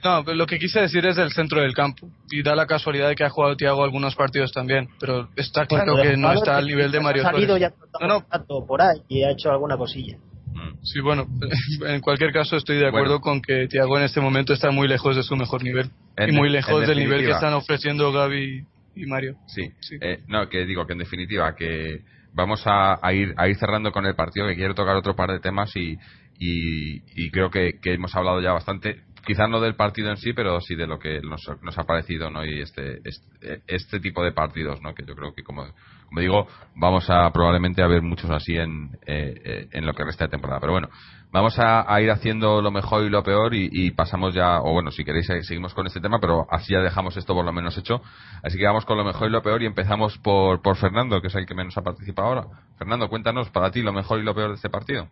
No, 0.06 0.24
pero 0.24 0.36
lo 0.36 0.46
que 0.46 0.58
quise 0.58 0.80
decir 0.80 1.04
es 1.06 1.16
del 1.16 1.32
centro 1.32 1.60
del 1.62 1.74
campo. 1.74 2.08
Y 2.30 2.42
da 2.42 2.54
la 2.54 2.66
casualidad 2.66 3.08
de 3.08 3.14
que 3.16 3.24
ha 3.24 3.30
jugado 3.30 3.56
Tiago 3.56 3.82
algunos 3.82 4.14
partidos 4.14 4.52
también. 4.52 4.88
Pero 5.00 5.28
está 5.36 5.66
claro 5.66 5.94
Bueno, 5.94 6.10
que 6.10 6.16
no 6.16 6.32
está 6.32 6.56
al 6.58 6.66
nivel 6.66 6.92
de 6.92 6.98
ha 6.98 7.02
Mario 7.02 7.22
salido 7.22 7.56
Suárez. 7.58 7.74
ya 8.00 8.06
No, 8.06 8.24
no, 8.48 8.66
por 8.66 8.82
ahí 8.82 9.00
y 9.08 9.22
ha 9.24 9.30
hecho 9.32 9.50
alguna 9.50 9.76
cosilla. 9.76 10.16
Mm. 10.52 10.78
Sí, 10.82 11.00
bueno, 11.00 11.26
en 11.86 12.00
cualquier 12.00 12.32
caso 12.32 12.56
estoy 12.56 12.76
de 12.78 12.86
acuerdo 12.86 13.18
Bueno. 13.18 13.20
con 13.20 13.42
que 13.42 13.66
Tiago 13.68 13.98
en 13.98 14.04
este 14.04 14.20
momento 14.20 14.52
está 14.52 14.70
muy 14.70 14.88
lejos 14.88 15.16
de 15.16 15.22
su 15.22 15.34
mejor 15.36 15.62
nivel. 15.62 15.90
En 16.16 16.30
y 16.30 16.32
muy 16.32 16.48
lejos 16.50 16.86
del 16.86 16.98
nivel 16.98 17.24
que 17.24 17.32
están 17.32 17.52
ofreciendo 17.54 18.12
Gaby 18.12 18.64
y 18.94 19.06
Mario. 19.06 19.34
Sí, 19.48 19.62
Sí. 19.80 19.96
Eh, 20.00 20.20
no, 20.28 20.48
que 20.48 20.64
digo 20.66 20.86
que 20.86 20.92
en 20.94 21.00
definitiva 21.00 21.54
que 21.54 22.00
vamos 22.32 22.62
a, 22.66 22.98
a 23.04 23.12
ir 23.12 23.34
a 23.36 23.48
ir 23.48 23.56
cerrando 23.56 23.90
con 23.92 24.06
el 24.06 24.14
partido, 24.14 24.46
que 24.46 24.54
quiero 24.56 24.74
tocar 24.74 24.94
otro 24.96 25.16
par 25.16 25.30
de 25.32 25.40
temas 25.40 25.74
y, 25.76 25.98
y, 26.38 27.02
y 27.16 27.30
creo 27.30 27.50
que, 27.50 27.78
que 27.82 27.94
hemos 27.94 28.14
hablado 28.14 28.40
ya 28.40 28.52
bastante, 28.52 29.02
quizás 29.26 29.50
no 29.50 29.60
del 29.60 29.74
partido 29.74 30.10
en 30.10 30.16
sí, 30.16 30.32
pero 30.32 30.60
sí 30.60 30.76
de 30.76 30.86
lo 30.86 30.98
que 30.98 31.20
nos, 31.20 31.42
nos 31.60 31.76
ha 31.78 31.84
parecido, 31.84 32.30
¿no? 32.30 32.44
Y 32.44 32.60
este, 32.60 33.00
este, 33.04 33.62
este 33.66 34.00
tipo 34.00 34.22
de 34.22 34.32
partidos, 34.32 34.80
¿no? 34.80 34.94
Que 34.94 35.04
yo 35.04 35.14
creo 35.14 35.34
que, 35.34 35.42
como, 35.42 35.66
como 36.06 36.20
digo, 36.20 36.46
vamos 36.76 37.10
a 37.10 37.28
probablemente 37.32 37.82
a 37.82 37.88
ver 37.88 38.02
muchos 38.02 38.30
así 38.30 38.56
en, 38.56 38.96
eh, 39.04 39.34
eh, 39.44 39.68
en 39.72 39.84
lo 39.84 39.94
que 39.94 40.04
resta 40.04 40.24
de 40.24 40.30
temporada. 40.30 40.60
Pero 40.60 40.72
bueno, 40.72 40.88
vamos 41.32 41.58
a, 41.58 42.00
ir 42.00 42.10
haciendo 42.10 42.62
lo 42.62 42.70
mejor 42.70 43.04
y 43.04 43.10
lo 43.10 43.22
peor 43.24 43.52
y, 43.54 43.68
y 43.72 43.90
pasamos 43.90 44.32
ya, 44.32 44.60
o 44.60 44.72
bueno, 44.72 44.92
si 44.92 45.04
queréis 45.04 45.28
eh, 45.30 45.42
seguimos 45.42 45.74
con 45.74 45.86
este 45.86 46.00
tema, 46.00 46.20
pero 46.20 46.46
así 46.48 46.72
ya 46.72 46.80
dejamos 46.80 47.16
esto 47.16 47.34
por 47.34 47.44
lo 47.44 47.52
menos 47.52 47.76
hecho. 47.76 48.00
Así 48.44 48.56
que 48.56 48.64
vamos 48.64 48.84
con 48.84 48.96
lo 48.96 49.04
mejor 49.04 49.28
y 49.28 49.32
lo 49.32 49.42
peor 49.42 49.62
y 49.62 49.66
empezamos 49.66 50.16
por, 50.18 50.62
por 50.62 50.76
Fernando, 50.76 51.20
que 51.20 51.26
es 51.26 51.34
el 51.34 51.46
que 51.46 51.54
menos 51.54 51.76
ha 51.76 51.82
participado 51.82 52.28
ahora. 52.28 52.46
Fernando, 52.78 53.08
cuéntanos 53.08 53.50
para 53.50 53.72
ti 53.72 53.82
lo 53.82 53.92
mejor 53.92 54.20
y 54.20 54.22
lo 54.22 54.34
peor 54.34 54.50
de 54.50 54.54
este 54.54 54.70
partido. 54.70 55.08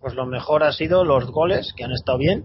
Pues 0.00 0.14
lo 0.14 0.26
mejor 0.26 0.62
ha 0.62 0.72
sido 0.72 1.02
los 1.02 1.30
goles, 1.30 1.72
que 1.74 1.82
han 1.82 1.92
estado 1.92 2.18
bien. 2.18 2.44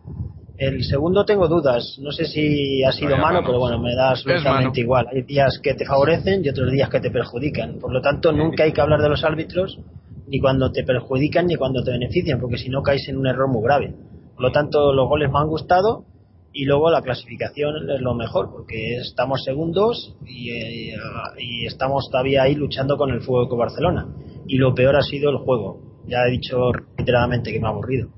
El 0.60 0.84
segundo 0.84 1.24
tengo 1.24 1.47
dudas. 1.47 1.97
No 2.01 2.12
sé 2.12 2.26
si 2.26 2.84
ha 2.84 2.91
sido 2.91 3.12
Vaya 3.12 3.22
mano, 3.22 3.34
mano. 3.36 3.47
pero 3.47 3.60
bueno, 3.60 3.80
me 3.80 3.95
da 3.95 4.10
absolutamente 4.10 4.82
igual. 4.82 5.07
Hay 5.10 5.22
días 5.22 5.57
que 5.64 5.74
te 5.74 5.86
favorecen 5.86 6.43
y 6.43 6.49
otros 6.49 6.70
días 6.70 6.89
que 6.89 6.99
te 6.99 7.10
perjudican. 7.10 7.80
Por 7.80 7.93
lo 7.93 8.01
tanto, 8.01 8.34
nunca 8.34 8.66
hay 8.66 8.74
que 8.74 8.82
hablar 8.82 9.01
de 9.01 9.07
los 9.07 9.24
árbitros 9.24 9.80
ni 10.28 10.41
cuando 10.41 10.70
te 10.70 10.84
perjudican 10.84 11.47
ni 11.47 11.55
cuando 11.55 11.82
te 11.82 11.91
benefician, 11.91 12.41
porque 12.41 12.57
si 12.57 12.70
no 12.70 12.84
caes 12.84 13.07
en 13.07 13.18
un 13.18 13.28
error 13.28 13.47
muy 13.47 13.64
grave. 13.64 13.95
Por 14.36 14.43
lo 14.43 14.51
tanto, 14.51 14.93
los 14.93 15.07
goles 15.07 15.32
me 15.32 15.39
han 15.39 15.47
gustado 15.47 16.03
y 16.51 16.66
luego 16.66 16.91
la 16.91 17.01
clasificación 17.01 17.89
es 17.89 18.01
lo 18.01 18.14
mejor, 18.14 18.51
porque 18.51 18.97
estamos 18.97 19.41
segundos 19.45 20.18
y, 20.28 20.51
eh, 20.51 20.97
y 21.39 21.66
estamos 21.68 22.10
todavía 22.12 22.43
ahí 22.43 22.55
luchando 22.55 22.97
con 22.97 23.12
el 23.12 23.22
Fútbol 23.22 23.47
con 23.47 23.60
Barcelona. 23.60 24.07
Y 24.45 24.57
lo 24.57 24.76
peor 24.76 24.97
ha 24.97 25.03
sido 25.03 25.30
el 25.30 25.38
juego. 25.38 26.03
Ya 26.05 26.18
he 26.28 26.32
dicho 26.32 26.74
reiteradamente 26.97 27.53
que 27.53 27.62
me 27.62 27.68
ha 27.68 27.72
aburrido. 27.72 28.10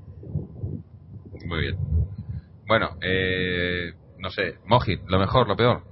Muy 1.46 1.60
bien. 1.60 1.91
Bueno, 2.72 2.96
eh, 3.02 3.92
no 4.16 4.30
sé, 4.30 4.54
Mojit, 4.64 5.02
lo 5.06 5.18
mejor, 5.18 5.46
lo 5.46 5.54
peor. 5.54 5.82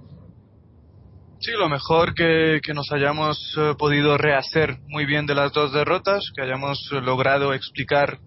Sí, 1.38 1.50
lo 1.52 1.68
mejor 1.68 2.14
que, 2.14 2.58
nos 2.74 2.90
hayamos 2.90 3.54
eh, 3.58 3.74
podido 3.78 4.16
rehacer 4.16 4.78
muy 4.88 5.04
bien 5.04 5.26
de 5.26 5.34
las 5.34 5.52
dos 5.52 5.74
derrotas, 5.74 6.32
que 6.34 6.40
hayamos 6.40 6.90
eh, 6.90 7.02
logrado 7.02 7.52
explicar 7.52 8.18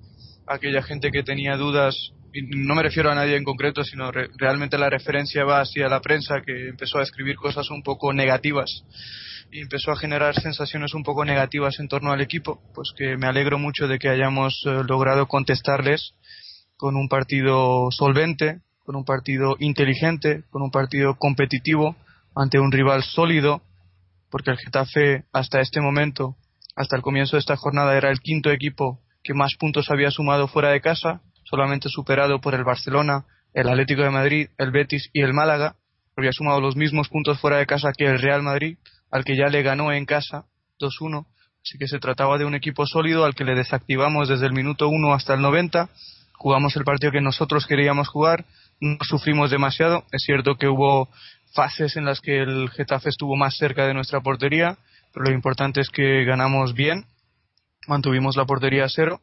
a 0.46 0.54
aquella 0.54 0.84
gente 0.84 1.10
que 1.10 1.24
tenía 1.24 1.58
dudas 1.58 2.14
no 2.34 2.74
me 2.74 2.84
refiero 2.84 3.12
a 3.12 3.16
nadie 3.16 3.36
en 3.36 3.44
concreto, 3.44 3.84
sino 3.84 4.12
realmente 4.12 4.78
la 4.78 4.90
referencia 4.90 5.46
va 5.46 5.62
hacia 5.62 5.88
la 5.88 6.02
prensa 6.02 6.42
que 6.42 6.70
empezó 6.70 6.98
a 6.98 7.04
escribir 7.04 7.36
cosas 7.36 7.70
un 7.70 7.84
poco 7.84 8.12
negativas 8.12 8.84
y 9.52 9.62
empezó 9.62 9.92
a 9.92 9.96
generar 9.96 10.34
sensaciones 10.34 10.96
un 10.96 11.04
poco 11.04 11.26
negativas 11.26 11.80
en 11.80 11.88
torno 11.88 12.12
al 12.12 12.22
equipo, 12.22 12.60
pues 12.74 12.92
que 12.98 13.18
me 13.18 13.28
alegro 13.28 13.60
mucho 13.60 13.88
de 13.88 14.00
que 14.00 14.10
hayamos 14.10 14.64
eh, 14.66 14.82
logrado 14.88 15.28
contestarles 15.28 16.16
con 16.84 16.98
un 16.98 17.08
partido 17.08 17.92
solvente, 17.92 18.60
con 18.84 18.98
un 18.98 19.06
partido 19.06 19.56
inteligente, 19.60 20.44
con 20.50 20.62
un 20.62 20.70
partido 20.70 21.16
competitivo 21.16 21.96
ante 22.36 22.60
un 22.60 22.74
rival 22.74 23.04
sólido, 23.04 23.62
porque 24.30 24.52
el 24.52 24.58
Getafe 24.58 25.24
hasta 25.32 25.62
este 25.62 25.80
momento, 25.80 26.36
hasta 26.76 26.98
el 26.98 27.02
comienzo 27.02 27.38
de 27.38 27.40
esta 27.40 27.56
jornada, 27.56 27.96
era 27.96 28.12
el 28.12 28.20
quinto 28.20 28.52
equipo 28.52 29.00
que 29.24 29.34
más 29.34 29.56
puntos 29.56 29.90
había 29.92 30.12
sumado 30.12 30.50
fuera 30.50 30.72
de 30.72 30.82
casa, 30.82 31.22
solamente 31.46 31.88
superado 31.88 32.42
por 32.42 32.54
el 32.54 32.66
Barcelona, 32.66 33.28
el 33.54 33.70
Atlético 33.70 34.02
de 34.02 34.10
Madrid, 34.10 34.50
el 34.58 34.72
Betis 34.72 35.10
y 35.14 35.22
el 35.22 35.34
Málaga. 35.34 35.78
Había 36.18 36.34
sumado 36.34 36.60
los 36.60 36.76
mismos 36.76 37.08
puntos 37.08 37.40
fuera 37.40 37.60
de 37.60 37.66
casa 37.66 37.94
que 37.98 38.08
el 38.08 38.20
Real 38.20 38.44
Madrid, 38.44 38.78
al 39.10 39.24
que 39.24 39.38
ya 39.38 39.48
le 39.48 39.64
ganó 39.64 39.94
en 39.94 40.06
casa 40.06 40.48
2-1. 40.82 41.28
Así 41.64 41.78
que 41.78 41.88
se 41.88 42.00
trataba 42.00 42.38
de 42.38 42.44
un 42.44 42.56
equipo 42.56 42.86
sólido 42.86 43.24
al 43.24 43.36
que 43.36 43.46
le 43.46 43.56
desactivamos 43.56 44.28
desde 44.28 44.48
el 44.48 44.52
minuto 44.52 44.90
1 44.90 45.14
hasta 45.14 45.34
el 45.36 45.42
90. 45.42 45.90
Jugamos 46.44 46.76
el 46.76 46.84
partido 46.84 47.14
que 47.14 47.22
nosotros 47.22 47.66
queríamos 47.66 48.10
jugar. 48.10 48.44
No 48.82 48.98
sufrimos 49.00 49.50
demasiado. 49.50 50.04
Es 50.12 50.24
cierto 50.24 50.58
que 50.58 50.68
hubo 50.68 51.08
fases 51.54 51.96
en 51.96 52.04
las 52.04 52.20
que 52.20 52.42
el 52.42 52.70
Getafe 52.70 53.08
estuvo 53.08 53.38
más 53.38 53.56
cerca 53.56 53.88
de 53.88 53.94
nuestra 53.94 54.20
portería, 54.20 54.78
pero 55.14 55.28
lo 55.28 55.32
importante 55.32 55.80
es 55.80 55.90
que 55.90 56.26
ganamos 56.26 56.74
bien, 56.74 57.06
mantuvimos 57.88 58.36
la 58.36 58.44
portería 58.44 58.84
a 58.84 58.90
cero 58.90 59.22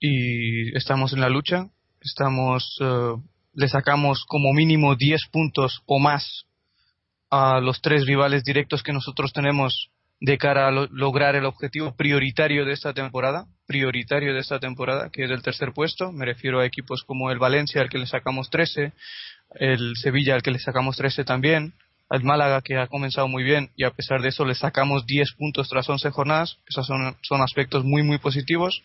y 0.00 0.76
estamos 0.76 1.14
en 1.14 1.22
la 1.22 1.30
lucha. 1.30 1.70
Estamos, 2.02 2.76
eh, 2.82 3.14
le 3.54 3.68
sacamos 3.68 4.26
como 4.26 4.52
mínimo 4.52 4.96
10 4.96 5.18
puntos 5.32 5.80
o 5.86 5.98
más 5.98 6.44
a 7.30 7.58
los 7.60 7.80
tres 7.80 8.04
rivales 8.04 8.44
directos 8.44 8.82
que 8.82 8.92
nosotros 8.92 9.32
tenemos 9.32 9.88
de 10.22 10.38
cara 10.38 10.68
a 10.68 10.70
lograr 10.70 11.34
el 11.34 11.44
objetivo 11.46 11.96
prioritario 11.96 12.64
de 12.64 12.72
esta 12.72 12.94
temporada, 12.94 13.46
prioritario 13.66 14.32
de 14.32 14.38
esta 14.38 14.60
temporada, 14.60 15.10
que 15.10 15.24
es 15.24 15.30
el 15.32 15.42
tercer 15.42 15.72
puesto. 15.72 16.12
Me 16.12 16.24
refiero 16.24 16.60
a 16.60 16.64
equipos 16.64 17.02
como 17.02 17.32
el 17.32 17.40
Valencia, 17.40 17.80
al 17.80 17.88
que 17.88 17.98
le 17.98 18.06
sacamos 18.06 18.48
13, 18.48 18.92
el 19.56 19.96
Sevilla, 19.96 20.36
al 20.36 20.42
que 20.42 20.52
le 20.52 20.60
sacamos 20.60 20.96
13 20.96 21.24
también, 21.24 21.72
al 22.08 22.22
Málaga, 22.22 22.62
que 22.62 22.76
ha 22.76 22.86
comenzado 22.86 23.26
muy 23.26 23.42
bien 23.42 23.70
y 23.74 23.82
a 23.82 23.90
pesar 23.90 24.22
de 24.22 24.28
eso 24.28 24.44
le 24.44 24.54
sacamos 24.54 25.06
10 25.06 25.32
puntos 25.32 25.68
tras 25.68 25.88
11 25.88 26.10
jornadas. 26.10 26.56
Esos 26.68 26.86
son, 26.86 27.42
aspectos 27.42 27.82
muy, 27.84 28.04
muy 28.04 28.18
positivos. 28.18 28.84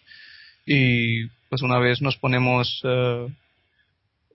Y 0.66 1.28
pues 1.50 1.62
una 1.62 1.78
vez 1.78 2.02
nos 2.02 2.18
ponemos 2.18 2.82
eh, 2.84 3.28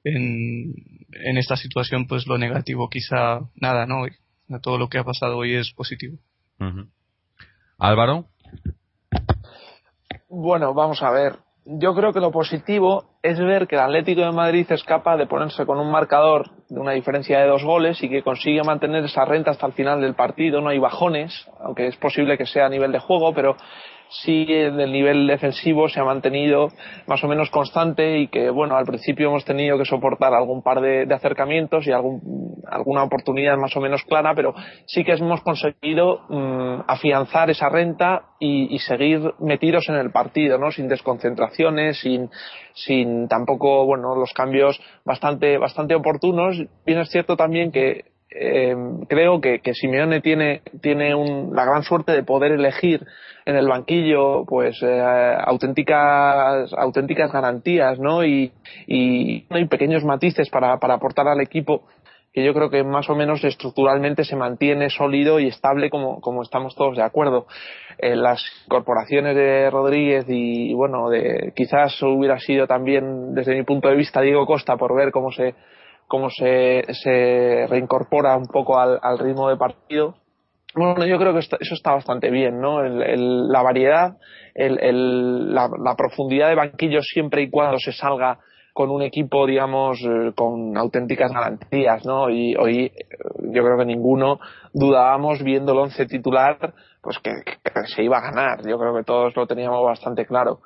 en, 0.04 0.74
en 1.14 1.36
esta 1.36 1.56
situación, 1.56 2.06
pues 2.06 2.28
lo 2.28 2.38
negativo 2.38 2.88
quizá 2.88 3.40
nada, 3.56 3.86
¿no? 3.86 4.06
Todo 4.62 4.78
lo 4.78 4.88
que 4.88 4.98
ha 4.98 5.04
pasado 5.04 5.38
hoy 5.38 5.56
es 5.56 5.72
positivo. 5.72 6.16
Álvaro. 7.78 8.26
Bueno, 10.28 10.72
vamos 10.74 11.02
a 11.02 11.10
ver. 11.10 11.36
Yo 11.64 11.94
creo 11.94 12.12
que 12.12 12.20
lo 12.20 12.32
positivo 12.32 13.04
es 13.22 13.38
ver 13.38 13.68
que 13.68 13.76
el 13.76 13.82
Atlético 13.82 14.22
de 14.22 14.32
Madrid 14.32 14.66
es 14.70 14.82
capaz 14.82 15.16
de 15.16 15.26
ponerse 15.26 15.64
con 15.64 15.78
un 15.78 15.92
marcador 15.92 16.50
de 16.68 16.80
una 16.80 16.92
diferencia 16.92 17.38
de 17.38 17.46
dos 17.46 17.62
goles 17.62 18.02
y 18.02 18.08
que 18.08 18.22
consigue 18.22 18.64
mantener 18.64 19.04
esa 19.04 19.24
renta 19.24 19.52
hasta 19.52 19.66
el 19.66 19.72
final 19.72 20.00
del 20.00 20.14
partido. 20.14 20.60
No 20.60 20.70
hay 20.70 20.78
bajones, 20.78 21.48
aunque 21.60 21.86
es 21.86 21.96
posible 21.96 22.36
que 22.36 22.46
sea 22.46 22.66
a 22.66 22.68
nivel 22.68 22.90
de 22.90 22.98
juego, 22.98 23.32
pero 23.32 23.56
sí 24.12 24.46
el 24.48 24.92
nivel 24.92 25.26
defensivo 25.26 25.88
se 25.88 26.00
ha 26.00 26.04
mantenido 26.04 26.68
más 27.06 27.22
o 27.24 27.28
menos 27.28 27.50
constante 27.50 28.18
y 28.18 28.28
que, 28.28 28.50
bueno, 28.50 28.76
al 28.76 28.84
principio 28.84 29.28
hemos 29.28 29.44
tenido 29.44 29.78
que 29.78 29.84
soportar 29.84 30.34
algún 30.34 30.62
par 30.62 30.80
de, 30.80 31.12
acercamientos 31.12 31.86
y 31.86 31.92
algún, 31.92 32.62
alguna 32.70 33.02
oportunidad 33.04 33.56
más 33.56 33.76
o 33.76 33.80
menos 33.80 34.02
clara, 34.04 34.34
pero 34.34 34.54
sí 34.86 35.04
que 35.04 35.12
hemos 35.12 35.40
conseguido 35.42 36.20
mm, 36.28 36.82
afianzar 36.86 37.50
esa 37.50 37.68
renta 37.68 38.22
y, 38.38 38.74
y, 38.74 38.78
seguir 38.80 39.34
metidos 39.40 39.88
en 39.88 39.96
el 39.96 40.10
partido, 40.10 40.58
¿no? 40.58 40.70
Sin 40.70 40.88
desconcentraciones, 40.88 42.00
sin, 42.00 42.28
sin 42.74 43.28
tampoco, 43.28 43.86
bueno, 43.86 44.14
los 44.16 44.32
cambios 44.32 44.80
bastante, 45.04 45.58
bastante 45.58 45.94
oportunos. 45.94 46.56
Bien 46.84 46.98
es 46.98 47.10
cierto 47.10 47.36
también 47.36 47.72
que 47.72 48.11
eh, 48.34 48.74
creo 49.08 49.40
que, 49.40 49.60
que, 49.60 49.74
Simeone 49.74 50.20
tiene, 50.20 50.62
tiene 50.80 51.14
un, 51.14 51.54
la 51.54 51.64
gran 51.64 51.82
suerte 51.82 52.12
de 52.12 52.22
poder 52.22 52.52
elegir 52.52 53.06
en 53.44 53.56
el 53.56 53.68
banquillo 53.68 54.44
pues 54.46 54.80
eh, 54.82 55.36
auténticas 55.44 56.72
auténticas 56.74 57.32
garantías 57.32 57.98
no 57.98 58.24
y, 58.24 58.52
y, 58.86 59.46
y 59.50 59.64
pequeños 59.66 60.04
matices 60.04 60.48
para, 60.48 60.78
para 60.78 60.94
aportar 60.94 61.26
al 61.28 61.40
equipo 61.40 61.82
que 62.32 62.44
yo 62.44 62.54
creo 62.54 62.70
que 62.70 62.82
más 62.82 63.10
o 63.10 63.14
menos 63.14 63.44
estructuralmente 63.44 64.24
se 64.24 64.36
mantiene 64.36 64.88
sólido 64.88 65.38
y 65.38 65.48
estable 65.48 65.90
como, 65.90 66.20
como 66.20 66.42
estamos 66.42 66.74
todos 66.74 66.96
de 66.96 67.02
acuerdo. 67.02 67.46
Eh, 67.98 68.16
las 68.16 68.42
corporaciones 68.68 69.36
de 69.36 69.68
Rodríguez 69.68 70.24
y, 70.28 70.72
bueno, 70.72 71.10
de, 71.10 71.52
quizás 71.54 72.02
hubiera 72.02 72.38
sido 72.38 72.66
también 72.66 73.34
desde 73.34 73.54
mi 73.54 73.64
punto 73.64 73.88
de 73.88 73.96
vista 73.96 74.22
Diego 74.22 74.46
Costa 74.46 74.78
por 74.78 74.96
ver 74.96 75.12
cómo 75.12 75.30
se, 75.30 75.54
cómo 76.12 76.28
se, 76.28 76.84
se 76.92 77.66
reincorpora 77.70 78.36
un 78.36 78.46
poco 78.46 78.78
al, 78.78 78.98
al 79.00 79.18
ritmo 79.18 79.48
de 79.48 79.56
partido. 79.56 80.14
Bueno, 80.74 81.06
yo 81.06 81.18
creo 81.18 81.32
que 81.32 81.38
eso 81.38 81.74
está 81.74 81.92
bastante 81.92 82.30
bien, 82.30 82.60
¿no? 82.60 82.84
El, 82.84 83.00
el, 83.02 83.48
la 83.48 83.62
variedad, 83.62 84.18
el, 84.54 85.54
la, 85.54 85.70
la, 85.82 85.96
profundidad 85.96 86.50
de 86.50 86.54
banquillos 86.54 87.06
siempre 87.06 87.40
y 87.40 87.48
cuando 87.48 87.78
se 87.78 87.92
salga 87.92 88.40
con 88.74 88.90
un 88.90 89.00
equipo, 89.00 89.46
digamos, 89.46 90.02
eh, 90.02 90.32
con 90.34 90.76
auténticas 90.76 91.32
garantías, 91.32 92.04
¿no? 92.04 92.28
Y 92.28 92.56
hoy 92.56 92.92
eh, 92.94 92.94
yo 93.50 93.64
creo 93.64 93.78
que 93.78 93.86
ninguno 93.86 94.38
dudábamos 94.74 95.42
viendo 95.42 95.72
el 95.72 95.78
once 95.78 96.04
titular, 96.04 96.74
pues 97.02 97.18
que, 97.18 97.32
que, 97.44 97.86
se 97.86 98.04
iba 98.04 98.18
a 98.18 98.30
ganar. 98.30 98.66
Yo 98.66 98.78
creo 98.78 98.94
que 98.94 99.02
todos 99.02 99.36
lo 99.36 99.46
teníamos 99.46 99.84
bastante 99.84 100.24
claro. 100.24 100.60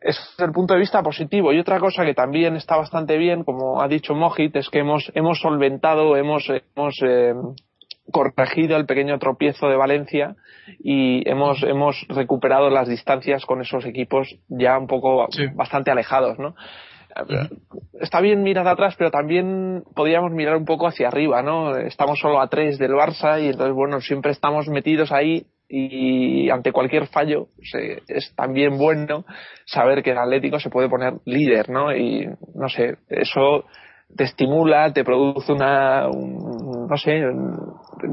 es 0.00 0.18
el 0.38 0.52
punto 0.52 0.74
de 0.74 0.80
vista 0.80 1.02
positivo. 1.02 1.52
Y 1.52 1.58
otra 1.58 1.80
cosa 1.80 2.04
que 2.04 2.14
también 2.14 2.54
está 2.56 2.76
bastante 2.76 3.16
bien, 3.16 3.44
como 3.44 3.80
ha 3.80 3.88
dicho 3.88 4.14
Mojit, 4.14 4.54
es 4.56 4.68
que 4.68 4.80
hemos, 4.80 5.10
hemos 5.14 5.40
solventado, 5.40 6.16
hemos, 6.16 6.48
hemos 6.76 6.94
eh, 7.02 7.34
corregido 8.12 8.76
el 8.76 8.84
pequeño 8.84 9.18
tropiezo 9.18 9.68
de 9.68 9.76
Valencia 9.76 10.36
y 10.78 11.28
hemos, 11.28 11.62
hemos 11.62 12.06
recuperado 12.08 12.68
las 12.68 12.86
distancias 12.86 13.46
con 13.46 13.62
esos 13.62 13.86
equipos 13.86 14.36
ya 14.48 14.78
un 14.78 14.86
poco 14.86 15.26
sí. 15.30 15.46
bastante 15.54 15.90
alejados, 15.90 16.38
¿no? 16.38 16.54
está 18.00 18.20
bien 18.20 18.42
mirar 18.42 18.66
atrás, 18.66 18.94
pero 18.98 19.10
también 19.10 19.84
podríamos 19.94 20.32
mirar 20.32 20.56
un 20.56 20.64
poco 20.64 20.86
hacia 20.86 21.08
arriba, 21.08 21.42
¿no? 21.42 21.76
Estamos 21.76 22.18
solo 22.18 22.40
a 22.40 22.48
tres 22.48 22.78
del 22.78 22.92
Barça 22.92 23.40
y 23.40 23.46
entonces, 23.46 23.72
bueno, 23.72 24.00
siempre 24.00 24.32
estamos 24.32 24.68
metidos 24.68 25.12
ahí 25.12 25.46
y 25.68 26.50
ante 26.50 26.72
cualquier 26.72 27.06
fallo 27.06 27.48
se, 27.62 28.02
es 28.08 28.34
también 28.36 28.76
bueno 28.78 29.24
saber 29.64 30.02
que 30.02 30.10
el 30.10 30.18
Atlético 30.18 30.60
se 30.60 30.70
puede 30.70 30.88
poner 30.88 31.14
líder, 31.24 31.70
¿no? 31.70 31.94
Y 31.94 32.28
no 32.54 32.68
sé, 32.68 32.96
eso 33.08 33.64
te 34.14 34.24
estimula, 34.24 34.92
te 34.92 35.04
produce 35.04 35.52
una, 35.52 36.08
un, 36.08 36.86
no 36.88 36.96
sé, 36.96 37.22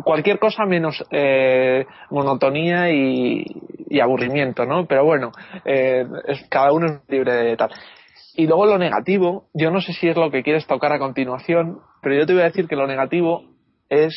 cualquier 0.04 0.40
cosa 0.40 0.66
menos 0.66 1.04
eh, 1.12 1.86
monotonía 2.10 2.92
y, 2.92 3.46
y, 3.90 4.00
aburrimiento, 4.00 4.66
¿no? 4.66 4.86
Pero 4.88 5.06
bueno, 5.06 5.32
eh, 5.66 6.06
es, 6.28 6.48
cada 6.50 6.72
uno 6.72 6.88
es 6.88 7.02
libre 7.10 7.34
de 7.34 7.58
tal. 7.58 7.70
Y 8.36 8.48
luego 8.48 8.66
lo 8.66 8.78
negativo, 8.78 9.50
yo 9.54 9.72
no 9.72 9.82
sé 9.82 9.94
si 9.94 10.08
es 10.08 10.16
lo 10.16 10.32
que 10.32 10.44
quieres 10.44 10.66
tocar 10.66 10.94
a 10.94 11.00
continuación, 11.00 11.80
pero 12.02 12.16
yo 12.16 12.26
te 12.26 12.34
voy 12.34 12.44
a 12.44 12.46
decir 12.46 12.68
que 12.68 12.78
lo 12.78 12.88
negativo 12.88 13.44
es 13.90 14.16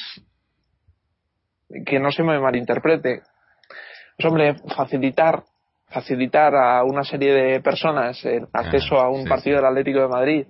que 1.84 1.98
no 1.98 2.10
se 2.10 2.22
me 2.22 2.38
malinterprete. 2.38 3.22
Pues 4.16 4.26
hombre, 4.26 4.54
facilitar, 4.76 5.42
facilitar 5.88 6.54
a 6.54 6.84
una 6.84 7.04
serie 7.04 7.32
de 7.32 7.60
personas 7.60 8.24
el 8.24 8.46
acceso 8.52 8.98
a 8.98 9.08
un 9.08 9.22
sí, 9.22 9.28
partido 9.28 9.56
sí. 9.56 9.62
del 9.62 9.70
Atlético 9.70 10.00
de 10.00 10.08
Madrid 10.08 10.46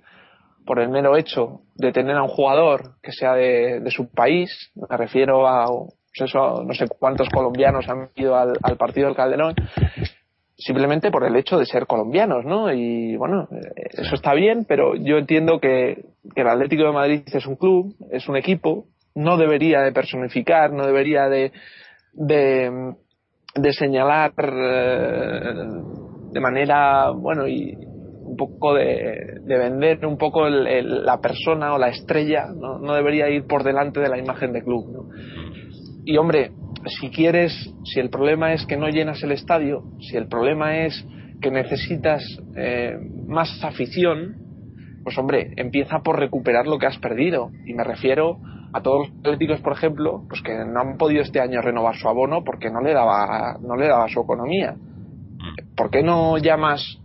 por 0.66 0.81
el 0.81 0.89
mero 0.89 1.16
hecho 1.16 1.61
de 1.75 1.93
tener 1.93 2.16
a 2.16 2.22
un 2.22 2.29
jugador 2.29 2.95
que 3.03 3.12
sea 3.12 3.35
de, 3.35 3.81
de 3.81 3.91
su 3.91 4.11
país, 4.11 4.72
me 4.75 4.97
refiero 4.97 5.47
a 5.47 5.66
pues 5.66 6.31
eso, 6.31 6.62
no 6.62 6.72
sé 6.75 6.87
cuántos 6.87 7.29
colombianos 7.29 7.89
han 7.89 8.09
ido 8.14 8.37
al, 8.37 8.53
al 8.62 8.77
partido 8.77 9.09
del 9.09 9.16
Calderón, 9.16 9.55
simplemente 10.57 11.11
por 11.11 11.25
el 11.25 11.35
hecho 11.35 11.59
de 11.59 11.66
ser 11.66 11.87
colombianos, 11.87 12.45
¿no? 12.45 12.72
Y 12.72 13.16
bueno, 13.16 13.49
eso 13.91 14.14
está 14.14 14.33
bien, 14.35 14.64
pero 14.66 14.95
yo 14.95 15.18
entiendo 15.18 15.59
que, 15.59 16.05
que, 16.35 16.41
el 16.41 16.49
Atlético 16.49 16.85
de 16.85 16.93
Madrid 16.93 17.22
es 17.27 17.47
un 17.47 17.57
club, 17.57 17.97
es 18.11 18.29
un 18.29 18.37
equipo, 18.37 18.87
no 19.15 19.37
debería 19.37 19.81
de 19.81 19.93
personificar, 19.93 20.73
no 20.73 20.87
debería 20.87 21.29
de, 21.29 21.53
de, 22.12 23.73
señalar 23.73 24.33
eh, 24.39 25.55
de 26.33 26.41
manera, 26.41 27.11
bueno, 27.11 27.47
y 27.47 27.75
un 27.77 28.37
poco 28.37 28.75
de, 28.75 29.41
de 29.43 29.59
vender 29.59 30.05
un 30.07 30.19
poco 30.19 30.47
el, 30.47 31.05
la 31.05 31.21
persona 31.21 31.75
o 31.75 31.79
la 31.79 31.89
estrella, 31.89 32.47
¿no? 32.55 32.79
no 32.79 32.95
debería 32.95 33.29
ir 33.29 33.47
por 33.47 33.62
delante 33.62 34.01
de 34.01 34.09
la 34.09 34.19
imagen 34.19 34.53
de 34.53 34.62
club, 34.62 34.91
¿no? 34.91 35.09
Y 36.07 36.17
hombre, 36.17 36.51
si 37.01 37.11
quieres, 37.11 37.53
si 37.85 38.01
el 38.01 38.11
problema 38.11 38.53
es 38.53 38.67
que 38.67 38.77
no 38.77 38.89
llenas 38.89 39.23
el 39.23 39.33
estadio, 39.33 39.85
si 40.01 40.17
el 40.17 40.27
problema 40.27 40.85
es 40.85 41.07
que 41.41 41.51
necesitas 41.51 42.23
eh, 42.57 42.97
más 43.27 43.62
afición, 43.65 44.37
pues 45.03 45.17
hombre, 45.19 45.53
empieza 45.57 46.01
por 46.01 46.19
recuperar 46.19 46.67
lo 46.67 46.79
que 46.79 46.87
has 46.87 46.99
perdido. 46.99 47.51
Y 47.67 47.75
me 47.75 47.85
refiero 47.85 48.39
a 48.75 48.83
todos 48.83 49.09
los 49.09 49.18
atléticos, 49.18 49.61
por 49.61 49.72
ejemplo, 49.72 50.25
pues 50.29 50.43
que 50.43 50.53
no 50.64 50.81
han 50.81 50.99
podido 50.99 51.22
este 51.22 51.41
año 51.41 51.62
renovar 51.62 51.95
su 51.95 52.09
abono 52.09 52.43
porque 52.43 52.70
no 52.70 52.81
le 52.81 52.93
daba, 52.93 53.57
no 53.61 53.77
le 53.77 53.87
daba 53.87 54.09
su 54.09 54.20
economía. 54.20 54.75
¿Por 55.77 55.91
qué 55.91 56.03
no 56.03 56.39
llamas 56.39 56.99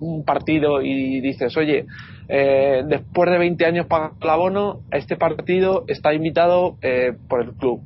un 0.00 0.24
partido 0.24 0.82
y 0.82 1.20
dices, 1.20 1.56
oye, 1.56 1.86
eh, 2.28 2.82
después 2.86 3.30
de 3.30 3.38
20 3.38 3.64
años 3.64 3.86
para 3.86 4.10
el 4.20 4.30
abono, 4.30 4.80
este 4.90 5.16
partido 5.16 5.84
está 5.86 6.12
invitado 6.12 6.76
eh, 6.82 7.12
por 7.28 7.42
el 7.42 7.52
club? 7.52 7.80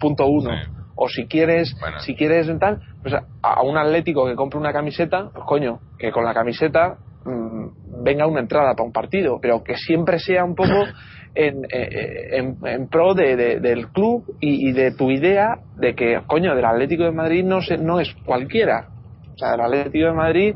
Punto 0.00 0.26
uno. 0.26 0.50
O 0.94 1.10
si 1.10 1.26
quieres, 1.26 1.76
si 1.98 2.14
quieres 2.14 2.50
tal, 2.58 2.80
pues 3.02 3.14
a 3.42 3.62
un 3.62 3.76
atlético 3.76 4.24
que 4.24 4.34
compre 4.34 4.58
una 4.58 4.72
camiseta, 4.72 5.28
pues 5.30 5.44
coño, 5.44 5.80
que 5.98 6.10
con 6.10 6.24
la 6.24 6.32
camiseta 6.32 6.96
mm, 7.26 8.02
venga 8.02 8.26
una 8.26 8.40
entrada 8.40 8.72
para 8.72 8.86
un 8.86 8.92
partido, 8.92 9.38
pero 9.42 9.62
que 9.62 9.76
siempre 9.76 10.18
sea 10.18 10.42
un 10.42 10.54
poco 10.54 10.72
en, 11.36 11.64
eh, 11.70 12.54
en, 12.64 12.88
pro 12.88 13.14
de, 13.14 13.36
del 13.60 13.88
club 13.88 14.24
y, 14.40 14.72
de 14.72 14.92
tu 14.92 15.10
idea 15.10 15.58
de 15.76 15.94
que, 15.94 16.20
coño, 16.26 16.56
del 16.56 16.64
Atlético 16.64 17.04
de 17.04 17.12
Madrid 17.12 17.44
no, 17.44 17.60
se, 17.60 17.76
no 17.76 18.00
es 18.00 18.12
cualquiera. 18.24 18.88
O 19.34 19.38
sea, 19.38 19.52
del 19.52 19.60
Atlético 19.60 20.06
de 20.06 20.12
Madrid, 20.12 20.54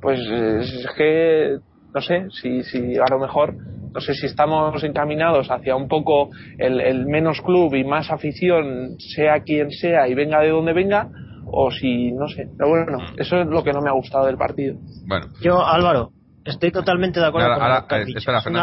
pues 0.00 0.18
es 0.20 0.86
que, 0.96 1.58
no 1.94 2.00
sé, 2.00 2.26
si, 2.30 2.62
si 2.62 2.96
a 2.96 3.04
lo 3.10 3.18
mejor, 3.18 3.54
no 3.92 4.00
sé 4.00 4.14
si 4.14 4.26
estamos 4.26 4.82
encaminados 4.82 5.50
hacia 5.50 5.76
un 5.76 5.88
poco 5.88 6.30
el, 6.58 6.80
el 6.80 7.06
menos 7.06 7.40
club 7.42 7.74
y 7.74 7.84
más 7.84 8.10
afición, 8.10 8.96
sea 8.98 9.40
quien 9.40 9.70
sea 9.70 10.08
y 10.08 10.14
venga 10.14 10.40
de 10.40 10.48
donde 10.48 10.72
venga, 10.72 11.10
o 11.46 11.70
si, 11.70 12.12
no 12.12 12.28
sé. 12.28 12.48
Pero 12.56 12.70
bueno, 12.70 12.98
eso 13.18 13.40
es 13.42 13.46
lo 13.46 13.62
que 13.62 13.72
no 13.72 13.82
me 13.82 13.90
ha 13.90 13.94
gustado 13.94 14.26
del 14.26 14.38
partido. 14.38 14.76
Bueno. 15.06 15.26
Yo, 15.42 15.64
Álvaro, 15.64 16.12
Estoy 16.44 16.70
totalmente 16.72 17.20
de 17.20 17.26
acuerdo 17.26 17.58
con 17.58 17.68
lo 17.68 17.86
que 17.86 17.94
has 17.94 18.06
dicho. 18.06 18.18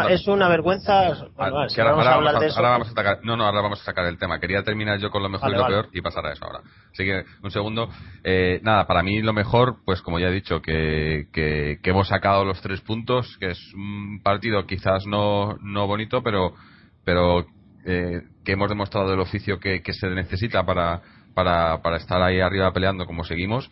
es, 0.09 0.27
una, 0.27 0.47
vergüenza. 0.47 1.07
ahora, 1.37 2.69
vamos 2.69 2.89
a 2.89 2.93
sacar, 2.93 3.19
no, 3.23 3.35
no, 3.35 3.45
ahora 3.45 3.61
vamos 3.61 3.81
a 3.81 3.83
sacar 3.83 4.05
el 4.05 4.19
tema. 4.19 4.39
Quería 4.39 4.63
terminar 4.63 4.99
yo 4.99 5.09
con 5.09 5.23
lo 5.23 5.29
mejor 5.29 5.49
y 5.49 5.55
lo 5.55 5.65
peor 5.65 5.89
y 5.91 6.01
pasar 6.01 6.27
a 6.27 6.33
eso 6.33 6.45
ahora. 6.45 6.59
Así 6.91 7.03
que, 7.05 7.23
un 7.41 7.49
segundo. 7.49 7.89
Eh, 8.23 8.59
nada, 8.61 8.85
para 8.85 9.01
mí 9.01 9.21
lo 9.21 9.33
mejor, 9.33 9.77
pues 9.83 10.01
como 10.03 10.19
ya 10.19 10.27
he 10.27 10.31
dicho, 10.31 10.61
que, 10.61 11.27
que, 11.33 11.79
hemos 11.83 12.07
sacado 12.07 12.45
los 12.45 12.61
tres 12.61 12.81
puntos, 12.81 13.35
que 13.39 13.47
es 13.47 13.73
un 13.73 14.21
partido 14.23 14.65
quizás 14.67 15.07
no, 15.07 15.57
no 15.61 15.87
bonito, 15.87 16.21
pero, 16.21 16.53
pero 17.03 17.47
eh, 17.85 18.21
que 18.45 18.51
hemos 18.51 18.69
demostrado 18.69 19.11
el 19.11 19.19
oficio 19.19 19.59
que, 19.59 19.81
que 19.81 19.93
se 19.93 20.07
necesita 20.09 20.63
para, 20.63 21.01
para, 21.33 21.81
para 21.81 21.97
estar 21.97 22.21
ahí 22.21 22.39
arriba 22.39 22.71
peleando 22.73 23.07
como 23.07 23.23
seguimos. 23.23 23.71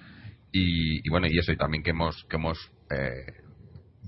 Y, 0.52 1.08
y 1.08 1.10
bueno, 1.12 1.28
y 1.30 1.38
eso, 1.38 1.52
y 1.52 1.58
también 1.58 1.84
que 1.84 1.92
hemos, 1.92 2.26
que 2.28 2.38
hemos 2.38 2.58
eh, 2.90 3.49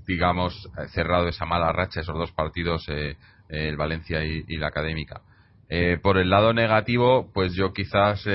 digamos, 0.06 0.68
eh, 0.78 0.88
cerrado 0.88 1.28
esa 1.28 1.46
mala 1.46 1.72
racha, 1.72 2.00
esos 2.00 2.16
dos 2.16 2.32
partidos, 2.32 2.86
eh, 2.88 3.16
el 3.48 3.76
Valencia 3.76 4.24
y, 4.24 4.56
la 4.56 4.68
Académica. 4.68 5.20
Eh, 5.68 5.98
por 6.02 6.18
el 6.18 6.30
lado 6.30 6.52
negativo, 6.52 7.30
pues 7.32 7.54
yo 7.54 7.72
quizás 7.72 8.26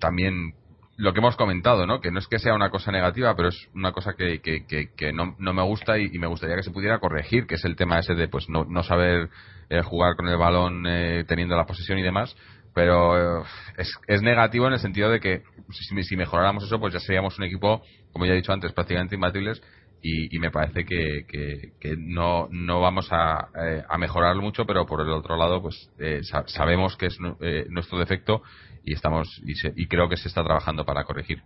también 0.00 0.54
lo 0.96 1.12
que 1.12 1.20
hemos 1.20 1.36
comentado, 1.36 1.86
¿no? 1.86 2.00
Que 2.00 2.10
no 2.10 2.18
es 2.18 2.26
que 2.26 2.40
sea 2.40 2.54
una 2.54 2.70
cosa 2.70 2.90
negativa, 2.90 3.36
pero 3.36 3.50
es 3.50 3.68
una 3.74 3.92
cosa 3.92 4.14
que, 4.14 4.40
que, 4.40 5.12
no, 5.12 5.36
no, 5.38 5.54
me 5.54 5.62
gusta 5.62 5.98
y, 5.98 6.10
me 6.18 6.26
gustaría 6.26 6.56
que 6.56 6.64
se 6.64 6.72
pudiera 6.72 6.98
corregir, 6.98 7.46
que 7.46 7.54
es 7.54 7.64
el 7.64 7.76
tema 7.76 8.00
ese 8.00 8.14
de 8.14 8.26
pues 8.26 8.48
no, 8.48 8.64
no 8.64 8.82
saber 8.82 9.30
jugar 9.84 10.16
con 10.16 10.26
el 10.28 10.36
balón 10.36 10.82
teniendo 11.28 11.56
la 11.56 11.66
posesión 11.66 11.98
y 11.98 12.02
demás. 12.02 12.36
Pero 12.74 13.44
es, 13.76 13.92
es 14.06 14.22
negativo 14.22 14.66
en 14.66 14.74
el 14.74 14.78
sentido 14.78 15.10
de 15.10 15.20
que 15.20 15.42
si, 15.70 16.02
si, 16.02 16.16
mejoráramos 16.16 16.64
eso, 16.64 16.78
pues 16.80 16.92
ya 16.92 17.00
seríamos 17.00 17.38
un 17.38 17.44
equipo, 17.44 17.82
como 18.12 18.26
ya 18.26 18.32
he 18.32 18.36
dicho 18.36 18.52
antes, 18.52 18.72
prácticamente 18.72 19.14
imbatibles 19.14 19.62
y, 20.02 20.38
me 20.38 20.50
parece 20.50 20.84
que, 20.84 21.26
que, 21.80 21.96
no, 21.96 22.48
no 22.50 22.80
vamos 22.80 23.08
a, 23.10 23.48
eh, 23.60 23.82
a, 23.88 23.98
mejorarlo 23.98 24.42
mucho, 24.42 24.64
pero 24.64 24.86
por 24.86 25.00
el 25.00 25.10
otro 25.10 25.36
lado, 25.36 25.60
pues 25.60 25.90
eh, 25.98 26.20
sabemos 26.46 26.96
que 26.96 27.06
es 27.06 27.18
eh, 27.40 27.66
nuestro 27.68 27.98
defecto 27.98 28.42
y 28.84 28.94
estamos 28.94 29.28
y, 29.44 29.86
creo 29.86 30.08
que 30.08 30.16
se 30.16 30.28
está 30.28 30.44
trabajando 30.44 30.84
para 30.84 31.04
corregir. 31.04 31.42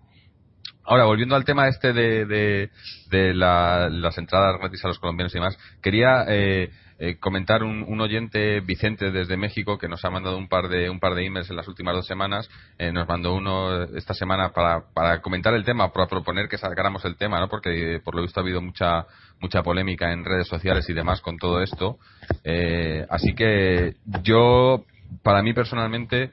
Ahora, 0.85 1.05
volviendo 1.05 1.35
al 1.35 1.45
tema 1.45 1.69
este 1.69 1.93
de, 1.93 2.27
de, 2.27 2.71
de 3.11 3.35
las 3.35 4.19
entradas 4.19 4.59
gratis 4.59 4.85
a 4.85 4.89
los 4.89 4.99
colombianos 4.99 5.33
y 5.35 5.39
demás, 5.39 5.59
quería 5.81 6.25
eh, 6.29 6.71
comentar 7.19 7.65
un, 7.65 8.01
oyente, 8.01 8.61
Vicente, 8.61 9.11
desde 9.11 9.37
México, 9.37 9.77
que 9.77 9.89
nos 9.89 10.05
ha 10.05 10.11
mandado 10.11 10.39
un 10.39 10.49
par 10.49 10.69
de, 10.69 10.89
un 10.89 11.01
par 11.01 11.15
de 11.15 11.27
emails 11.27 11.51
en 11.51 11.57
las 11.57 11.67
últimas 11.67 11.97
dos 11.97 12.07
semanas. 12.07 12.49
Eh, 12.79 12.93
nos 12.93 13.09
mandó 13.09 13.35
uno 13.35 13.83
esta 13.97 14.15
semana 14.15 14.51
para, 14.51 14.85
para 14.95 15.21
comentar 15.21 15.53
el 15.55 15.65
tema, 15.65 15.93
para 15.93 16.07
proponer 16.07 16.49
que 16.49 16.59
sacáramos 16.59 17.05
el 17.05 17.17
tema, 17.17 17.41
¿no? 17.41 17.49
Porque 17.49 18.01
por 18.05 18.15
lo 18.15 18.23
visto 18.23 18.39
ha 18.39 18.45
habido 18.45 18.63
mucha, 18.63 19.07
mucha 19.41 19.63
polémica 19.63 20.13
en 20.13 20.25
redes 20.25 20.47
sociales 20.47 20.89
y 20.89 20.93
demás 20.93 21.21
con 21.21 21.39
todo 21.39 21.61
esto. 21.61 21.99
Eh, 22.45 23.05
así 23.11 23.35
que 23.35 23.97
yo, 24.23 24.85
para 25.25 25.43
mí 25.43 25.53
personalmente, 25.55 26.31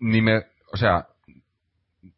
ni 0.00 0.22
me, 0.22 0.44
o 0.72 0.76
sea, 0.78 1.08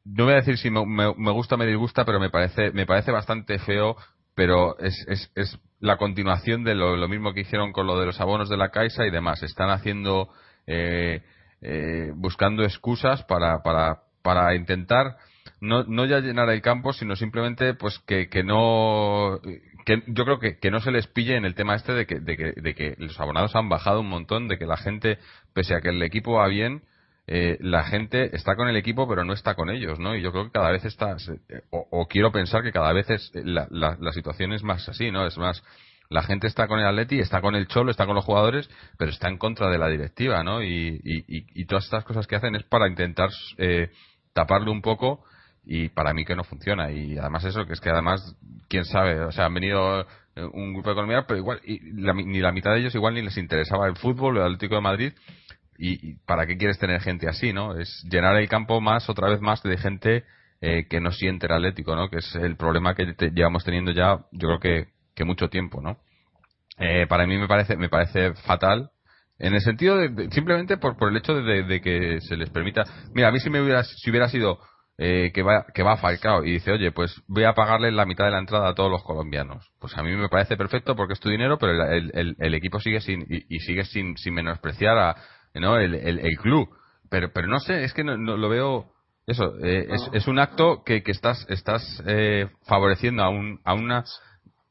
no 0.05 0.25
voy 0.25 0.35
a 0.35 0.37
decir 0.37 0.57
si 0.57 0.71
me, 0.71 0.85
me, 0.87 1.33
gusta 1.33 1.57
o 1.57 1.59
me 1.59 1.67
disgusta, 1.67 2.05
pero 2.05 2.21
me 2.21 2.31
parece, 2.31 2.71
me 2.71 2.87
parece 2.87 3.11
bastante 3.11 3.59
feo 3.59 3.97
pero 4.35 4.79
es, 4.79 5.05
es, 5.09 5.31
es 5.35 5.59
la 5.85 5.99
continuación 5.99 6.65
de 6.65 6.75
lo, 6.75 6.97
mismo 7.09 7.35
que 7.35 7.41
hicieron 7.41 7.73
con 7.73 7.87
lo 7.87 7.99
de 8.01 8.07
los 8.07 8.19
abonos 8.19 8.49
de 8.49 8.57
la 8.57 8.71
Caixa 8.71 9.07
y 9.07 9.11
demás. 9.11 9.43
Están 9.43 9.69
haciendo, 9.69 10.31
eh, 10.67 11.21
eh, 11.61 12.11
buscando 12.15 12.63
excusas 12.65 13.23
para, 13.25 13.63
para, 13.63 14.01
para 14.23 14.55
intentar 14.55 15.19
no, 15.61 15.85
no 15.85 16.07
ya 16.07 16.21
llenar 16.21 16.49
el 16.49 16.63
campo, 16.63 16.95
sino 16.95 17.17
simplemente 17.17 17.75
pues 17.75 17.99
que, 18.07 18.29
que 18.31 18.43
no 18.43 19.41
que 19.85 20.03
yo 20.07 20.25
creo 20.25 20.39
que, 20.39 20.59
que 20.59 20.71
no 20.71 20.81
se 20.81 20.91
les 20.91 21.07
pille 21.07 21.37
en 21.37 21.45
el 21.45 21.55
tema 21.55 21.75
este 21.75 21.93
de 21.93 22.07
que, 22.07 22.19
de 22.19 22.39
que, 22.39 22.53
de 22.57 22.75
que 22.75 22.95
los 22.97 23.21
abonados 23.21 23.55
han 23.55 23.69
bajado 23.69 24.01
un 24.01 24.09
montón, 24.09 24.49
de 24.49 24.57
que 24.57 24.65
la 24.65 24.79
gente, 24.79 25.19
pese 25.53 25.75
a 25.75 25.83
que 25.83 25.91
el 25.91 26.03
equipo 26.03 26.33
va 26.33 26.49
bien, 26.49 26.83
eh, 27.27 27.57
la 27.61 27.85
gente 27.85 28.37
está 28.37 28.55
con 28.55 28.69
el 28.69 28.77
equipo 28.77 29.09
pero 29.09 29.25
no 29.25 29.33
está 29.33 29.55
con 29.55 29.71
ellos, 29.71 29.99
¿no? 29.99 30.15
Y 30.15 30.23
yo 30.23 30.31
creo 30.31 30.45
que 30.45 30.51
cada 30.51 30.71
vez 30.71 30.85
está, 30.85 31.17
o, 31.71 32.07
quiero 32.07 32.33
pensar 32.33 32.63
que 32.63 32.73
cada 32.73 32.93
vez 32.93 33.09
es, 33.09 33.31
la, 33.35 33.67
la, 33.71 34.13
situación 34.13 34.53
es 34.53 34.63
más 34.63 34.87
así, 34.89 35.11
¿no? 35.11 35.27
Es 35.27 35.39
más, 35.39 35.63
la 36.11 36.23
gente 36.23 36.47
está 36.47 36.69
con 36.69 36.81
el 36.81 36.87
Atleti, 36.87 37.19
está 37.21 37.41
con 37.41 37.55
el 37.55 37.67
Cholo, 37.67 37.91
está 37.91 38.05
con 38.05 38.15
los 38.15 38.25
jugadores, 38.25 38.69
pero 38.99 39.11
está 39.11 39.29
en 39.29 39.39
contra 39.39 39.71
de 39.71 39.79
la 39.79 39.89
directiva, 39.89 40.45
¿no? 40.45 40.63
Y, 40.63 41.01
y, 41.03 41.65
todas 41.65 41.85
estas 41.85 42.05
cosas 42.05 42.27
que 42.27 42.37
hacen 42.37 42.55
es 42.57 42.65
para 42.65 42.89
intentar 42.89 43.31
eh, 43.57 43.91
taparle 44.35 44.71
un 44.71 44.83
poco 44.83 45.25
y 45.65 45.89
para 45.89 46.13
mí 46.13 46.27
que 46.27 46.37
no 46.37 46.45
funciona. 46.45 46.93
Y 46.93 47.17
además 47.17 47.45
eso, 47.45 47.65
que 47.65 47.73
es 47.73 47.81
que 47.81 47.89
además, 47.89 48.37
quién 48.69 48.85
sabe, 48.85 49.21
o 49.23 49.33
sea, 49.33 49.47
han 49.47 49.55
venido 49.55 50.03
eh, 50.37 50.45
un 50.53 50.75
grupo 50.75 50.91
de 50.91 50.95
colombianos, 50.95 51.25
pero 51.27 51.39
igual, 51.39 51.61
y 51.65 51.81
ni 51.81 52.41
la 52.41 52.53
mitad 52.53 52.73
de 52.73 52.81
ellos 52.81 52.95
igual 52.95 53.15
ni 53.15 53.23
les 53.23 53.39
interesaba 53.39 53.87
el 53.87 53.97
fútbol, 53.97 54.37
el 54.37 54.43
Atlético 54.43 54.75
de 54.75 54.81
Madrid, 54.83 55.13
y, 55.79 56.17
para 56.27 56.47
qué 56.47 56.57
quieres 56.57 56.79
tener 56.79 57.01
gente 57.01 57.29
así, 57.29 57.53
¿no? 57.53 57.79
Es 57.79 58.05
llenar 58.11 58.37
el 58.37 58.49
campo 58.49 58.81
más, 58.81 59.09
otra 59.09 59.29
vez 59.29 59.41
más, 59.41 59.63
de 59.63 59.77
gente 59.77 60.25
eh, 60.61 60.87
que 60.89 61.01
no 61.01 61.11
siente 61.11 61.47
el 61.47 61.53
Atlético, 61.53 61.97
¿no? 61.97 62.09
Que 62.09 62.19
es 62.19 62.35
el 62.35 62.57
problema 62.57 62.95
que 62.95 63.15
llevamos 63.35 63.65
teniendo 63.65 63.93
ya, 63.93 64.19
yo 64.33 64.49
creo 64.49 64.61
que, 64.61 64.89
que 65.15 65.25
mucho 65.25 65.49
tiempo, 65.49 65.81
¿no? 65.81 65.99
Eh, 66.79 67.07
para 67.09 67.27
mí 67.27 67.39
me 67.39 67.47
parece, 67.47 67.77
me 67.77 67.89
parece 67.89 68.35
fatal 68.47 68.91
en 69.39 69.55
el 69.55 69.61
sentido 69.61 69.97
de, 69.97 70.31
simplemente 70.31 70.77
por, 70.77 70.97
por 70.97 71.09
el 71.09 71.17
hecho 71.17 71.35
de, 71.35 71.81
que 71.81 72.21
se 72.21 72.37
les 72.37 72.51
permita. 72.51 72.85
Mira, 73.15 73.29
a 73.29 73.33
mí 73.33 73.41
si 73.41 73.51
me 73.51 73.61
hubiera, 73.61 73.83
si 73.83 74.11
hubiera 74.11 74.29
sido 74.29 74.59
eh, 74.97 75.33
que 75.35 75.43
va 75.43 75.67
que 75.75 75.83
va 75.83 75.97
Falcao 75.97 76.45
y 76.45 76.53
dice, 76.53 76.71
oye, 76.71 76.93
pues 76.93 77.21
voy 77.27 77.45
a 77.45 77.53
pagarle 77.53 77.91
la 77.91 78.07
mitad 78.07 78.27
de 78.27 78.31
la 78.31 78.39
entrada 78.39 78.69
a 78.69 78.75
todos 78.75 78.91
los 78.91 79.03
colombianos. 79.03 79.69
Pues 79.81 79.97
a 79.99 80.03
mí 80.03 80.15
me 80.15 80.29
parece 80.29 80.57
perfecto 80.57 80.95
porque 80.95 81.15
es 81.15 81.21
tu 81.21 81.29
dinero, 81.29 81.59
pero 81.59 81.73
el, 81.73 82.37
el, 82.39 82.55
equipo 82.55 82.79
sigue 82.79 83.01
sin 83.01 83.27
y, 83.29 83.59
sigue 83.61 83.85
sin, 83.85 84.17
sin 84.17 84.35
menospreciar 84.35 84.97
a, 84.99 85.17
¿no? 85.55 85.79
El, 85.79 85.95
el, 85.95 86.37
club. 86.39 86.69
Pero, 87.11 87.33
pero 87.33 87.47
no 87.47 87.61
sé, 87.61 87.85
es 87.85 87.93
que 87.95 88.05
no, 88.05 88.17
lo 88.17 88.49
veo. 88.49 88.91
Eso, 89.27 89.57
eh, 89.65 89.87
es, 89.91 90.11
es, 90.13 90.27
un 90.29 90.39
acto 90.39 90.83
que, 90.85 91.03
que 91.03 91.13
estás, 91.13 91.47
estás 91.49 92.03
eh, 92.07 92.49
favoreciendo 92.67 93.23
a, 93.23 93.31
un, 93.31 93.61
a 93.65 93.75
una. 93.75 94.05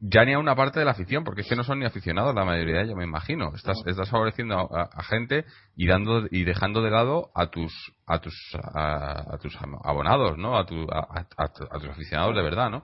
Ya 0.05 0.25
ni 0.25 0.33
a 0.33 0.39
una 0.39 0.53
parte 0.53 0.79
de 0.79 0.85
la 0.85 0.91
afición, 0.91 1.23
porque 1.23 1.41
es 1.41 1.47
que 1.47 1.55
no 1.55 1.63
son 1.63 1.79
ni 1.79 1.85
aficionados 1.85 2.35
la 2.35 2.43
mayoría 2.43 2.81
ellos, 2.81 2.95
me 2.95 3.05
imagino. 3.05 3.53
Estás, 3.55 3.81
estás 3.85 4.09
favoreciendo 4.09 4.69
a, 4.75 5.03
gente 5.03 5.45
y 5.77 5.87
dando 5.87 6.27
y 6.29 6.43
dejando 6.43 6.81
de 6.81 6.91
lado 6.91 7.31
a 7.33 7.47
tus 7.47 7.71
a 8.05 8.19
tus 8.19 8.35
a, 8.75 9.37
tus 9.41 9.57
abonados, 9.83 10.37
¿no? 10.37 10.57
A, 10.57 10.65
tu, 10.65 10.85
a, 10.91 11.79
tus 11.79 11.89
aficionados 11.89 12.35
de 12.35 12.43
verdad, 12.43 12.69
¿no? 12.69 12.83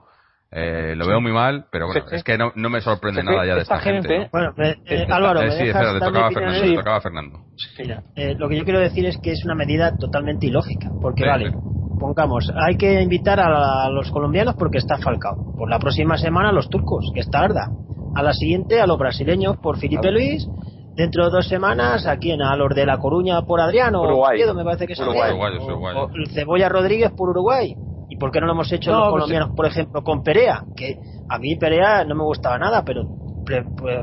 Eh, 0.52 0.94
lo 0.96 1.06
veo 1.06 1.20
muy 1.20 1.30
mal, 1.30 1.66
pero 1.70 1.86
bueno, 1.86 2.04
es 2.10 2.24
que 2.24 2.36
no, 2.36 2.50
no 2.56 2.70
me 2.70 2.80
sorprende 2.80 3.22
nada 3.22 3.46
ya 3.46 3.54
de 3.54 3.60
esta, 3.62 3.78
gente. 3.78 4.28
Bueno, 4.32 4.52
eh, 4.58 4.74
eh, 4.84 5.06
Álvaro, 5.08 5.42
sí, 5.42 5.68
espera, 5.68 5.92
le 5.92 6.00
tocaba, 6.00 6.30
Fernando, 6.32 6.74
tocaba 6.74 7.00
Fernando. 7.00 7.38
Mira, 7.78 8.02
lo 8.36 8.48
que 8.48 8.58
yo 8.58 8.64
quiero 8.64 8.80
decir 8.80 9.06
es 9.06 9.16
que 9.18 9.30
es 9.30 9.44
una 9.44 9.54
medida 9.54 9.96
totalmente 9.96 10.46
ilógica, 10.46 10.90
porque 11.00 11.24
vale, 11.24 11.52
pongamos, 12.00 12.52
hay 12.56 12.76
que 12.76 13.00
invitar 13.00 13.38
a, 13.38 13.88
los 13.90 14.10
colombianos 14.10 14.56
porque 14.56 14.78
está 14.78 14.98
Falcao. 14.98 15.54
Por 15.56 15.70
la 15.70 15.78
próxima 15.78 16.18
semana 16.18 16.48
a 16.48 16.52
los 16.52 16.68
turcos, 16.68 17.12
que 17.14 17.20
está 17.20 17.40
Arda. 17.42 17.70
A 18.16 18.22
la 18.24 18.32
siguiente 18.32 18.80
a 18.80 18.88
los 18.88 18.98
brasileños 18.98 19.56
por 19.58 19.78
Felipe 19.78 20.10
Luis. 20.10 20.48
Dentro 20.96 21.26
de 21.26 21.30
dos 21.30 21.46
semanas, 21.46 22.06
¿a 22.06 22.16
quién? 22.16 22.42
A 22.42 22.56
los 22.56 22.74
de 22.74 22.84
La 22.84 22.98
Coruña 22.98 23.40
por 23.42 23.60
Adriano. 23.60 24.02
Uruguay. 24.02 24.40
me 24.52 24.64
parece 24.64 24.88
que 24.88 25.00
Uruguay, 25.00 25.32
Uruguay, 25.32 25.94
Cebolla 26.34 26.68
Rodríguez 26.68 27.12
por 27.16 27.30
Uruguay 27.30 27.76
por 28.20 28.30
qué 28.30 28.40
no 28.40 28.46
lo 28.46 28.52
hemos 28.52 28.70
hecho 28.70 28.92
los 28.92 29.00
pues 29.00 29.10
colombianos, 29.10 29.50
por 29.56 29.66
ejemplo, 29.66 30.04
con 30.04 30.22
Perea? 30.22 30.62
Que 30.76 30.98
a 31.28 31.38
mí 31.38 31.56
Perea 31.56 32.04
no 32.04 32.14
me 32.14 32.22
gustaba 32.22 32.58
nada, 32.58 32.84
pero 32.84 33.08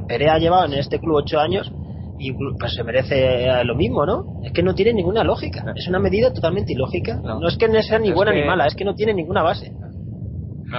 Perea 0.07 0.33
ha 0.33 0.39
llevado 0.39 0.65
en 0.65 0.73
este 0.73 0.99
club 0.99 1.15
ocho 1.15 1.39
años 1.39 1.71
y 2.19 2.33
pues 2.33 2.73
se 2.73 2.83
merece 2.83 3.63
lo 3.63 3.75
mismo, 3.75 4.05
¿no? 4.05 4.41
Es 4.43 4.51
que 4.51 4.63
no 4.63 4.73
tiene 4.73 4.93
ninguna 4.93 5.23
lógica. 5.23 5.63
Es 5.75 5.87
una 5.87 5.99
medida 5.99 6.33
totalmente 6.33 6.73
ilógica. 6.73 7.15
No, 7.21 7.47
es 7.47 7.57
que 7.57 7.69
no 7.69 7.81
sea 7.81 7.99
ni 7.99 8.11
buena 8.11 8.33
ni 8.33 8.43
mala, 8.43 8.65
es 8.65 8.75
que 8.75 8.83
no 8.83 8.95
tiene 8.95 9.13
ninguna 9.13 9.43
base. 9.43 9.71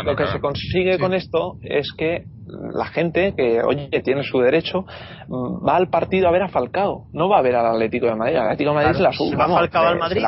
lo 0.04 0.16
que 0.16 0.26
se 0.26 0.40
consigue 0.40 0.98
con 0.98 1.14
esto 1.14 1.58
es 1.62 1.92
que 1.96 2.24
la 2.74 2.86
gente 2.86 3.34
que, 3.36 3.62
oye, 3.62 3.88
tiene 4.02 4.22
su 4.22 4.38
derecho, 4.38 4.84
mm, 5.28 5.66
va 5.66 5.76
al 5.76 5.88
partido 5.88 6.28
a 6.28 6.30
ver 6.30 6.42
a 6.42 6.48
Falcao, 6.48 7.06
no 7.12 7.28
va 7.28 7.38
a 7.38 7.42
ver 7.42 7.54
al 7.54 7.66
Atlético 7.66 8.06
de 8.06 8.16
Madrid. 8.16 8.36
Al 8.36 8.44
Atlético 8.46 8.70
de 8.70 8.76
Madrid 8.76 8.90
es 8.92 9.00
la 9.00 9.12
sub. 9.12 9.38
va 9.38 9.48
Falcao 9.48 9.86
al 9.86 9.98
Madrid, 9.98 10.24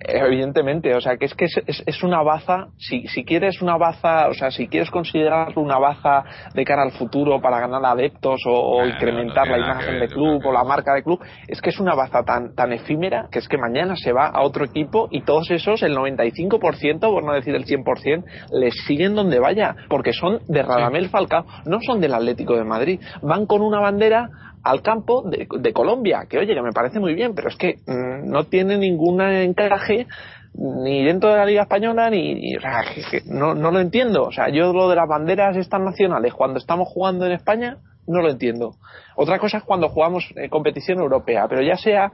Evidentemente, 0.00 0.94
o 0.94 1.00
sea, 1.00 1.16
que 1.16 1.26
es 1.26 1.34
que 1.34 1.46
es, 1.46 1.82
es, 1.86 2.02
una 2.02 2.22
baza, 2.22 2.68
si, 2.76 3.06
si 3.08 3.24
quieres 3.24 3.62
una 3.62 3.76
baza, 3.76 4.28
o 4.28 4.34
sea, 4.34 4.50
si 4.50 4.68
quieres 4.68 4.90
considerarlo 4.90 5.62
una 5.62 5.78
baza 5.78 6.24
de 6.54 6.64
cara 6.64 6.82
al 6.82 6.92
futuro 6.92 7.40
para 7.40 7.60
ganar 7.60 7.84
adeptos 7.84 8.40
o, 8.46 8.84
incrementar 8.84 9.48
la 9.48 9.58
imagen 9.58 9.98
del 9.98 10.08
club 10.08 10.44
o 10.44 10.52
la 10.52 10.64
marca 10.64 10.94
del 10.94 11.02
club, 11.02 11.20
es 11.48 11.60
que 11.60 11.70
es 11.70 11.80
una 11.80 11.94
baza 11.94 12.22
tan, 12.24 12.54
tan 12.54 12.72
efímera 12.72 13.28
que 13.30 13.38
es 13.38 13.48
que 13.48 13.58
mañana 13.58 13.96
se 13.96 14.12
va 14.12 14.26
a 14.26 14.42
otro 14.42 14.64
equipo 14.64 15.08
y 15.10 15.22
todos 15.22 15.50
esos, 15.50 15.82
el 15.82 15.96
95%, 15.96 17.00
por 17.00 17.24
no 17.24 17.32
decir 17.32 17.54
el 17.54 17.64
100%, 17.64 18.24
les 18.52 18.74
siguen 18.86 19.14
donde 19.14 19.38
vaya, 19.38 19.74
porque 19.88 20.12
son 20.12 20.40
de 20.46 20.62
Radamel 20.62 21.08
Falcao, 21.08 21.46
no 21.64 21.78
son 21.84 22.00
del 22.00 22.14
Atlético 22.14 22.56
de 22.56 22.64
Madrid, 22.64 23.00
van 23.22 23.46
con 23.46 23.62
una 23.62 23.80
bandera 23.80 24.28
al 24.66 24.82
campo 24.82 25.22
de, 25.22 25.72
Colombia, 25.72 26.26
que 26.28 26.38
oye, 26.38 26.54
que 26.54 26.60
me 26.60 26.72
parece 26.72 26.98
muy 26.98 27.14
bien, 27.14 27.34
pero 27.36 27.48
es 27.48 27.56
que 27.56 27.76
mm, 27.86 28.28
no 28.28 28.44
tiene 28.44 28.76
ningún 28.76 29.20
encaje 29.20 30.08
ni 30.54 31.04
dentro 31.04 31.30
de 31.30 31.36
la 31.36 31.46
Liga 31.46 31.62
Española, 31.62 32.10
ni, 32.10 32.56
sea, 32.58 32.82
no, 33.26 33.54
no 33.54 33.70
lo 33.70 33.78
entiendo. 33.78 34.24
O 34.24 34.32
sea, 34.32 34.48
yo 34.48 34.72
lo 34.72 34.88
de 34.88 34.96
las 34.96 35.08
banderas 35.08 35.56
estas 35.56 35.80
nacionales, 35.80 36.34
cuando 36.34 36.58
estamos 36.58 36.88
jugando 36.88 37.26
en 37.26 37.32
España, 37.32 37.76
no 38.08 38.22
lo 38.22 38.30
entiendo. 38.30 38.74
Otra 39.14 39.38
cosa 39.38 39.58
es 39.58 39.64
cuando 39.64 39.88
jugamos 39.88 40.28
en 40.34 40.50
competición 40.50 40.98
europea, 40.98 41.46
pero 41.48 41.62
ya 41.62 41.76
sea, 41.76 42.10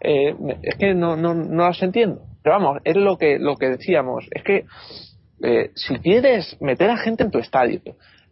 eh, 0.00 0.34
es 0.62 0.74
que 0.76 0.92
no, 0.92 1.16
no, 1.16 1.32
no 1.32 1.66
las 1.66 1.82
entiendo. 1.82 2.20
Pero 2.42 2.56
vamos, 2.56 2.82
es 2.84 2.96
lo 2.96 3.16
que, 3.16 3.38
lo 3.38 3.56
que 3.56 3.70
decíamos, 3.70 4.26
es 4.30 4.42
que 4.42 4.66
eh, 5.42 5.70
si 5.74 5.98
quieres 6.00 6.60
meter 6.60 6.90
a 6.90 6.98
gente 6.98 7.22
en 7.22 7.30
tu 7.30 7.38
estadio, 7.38 7.80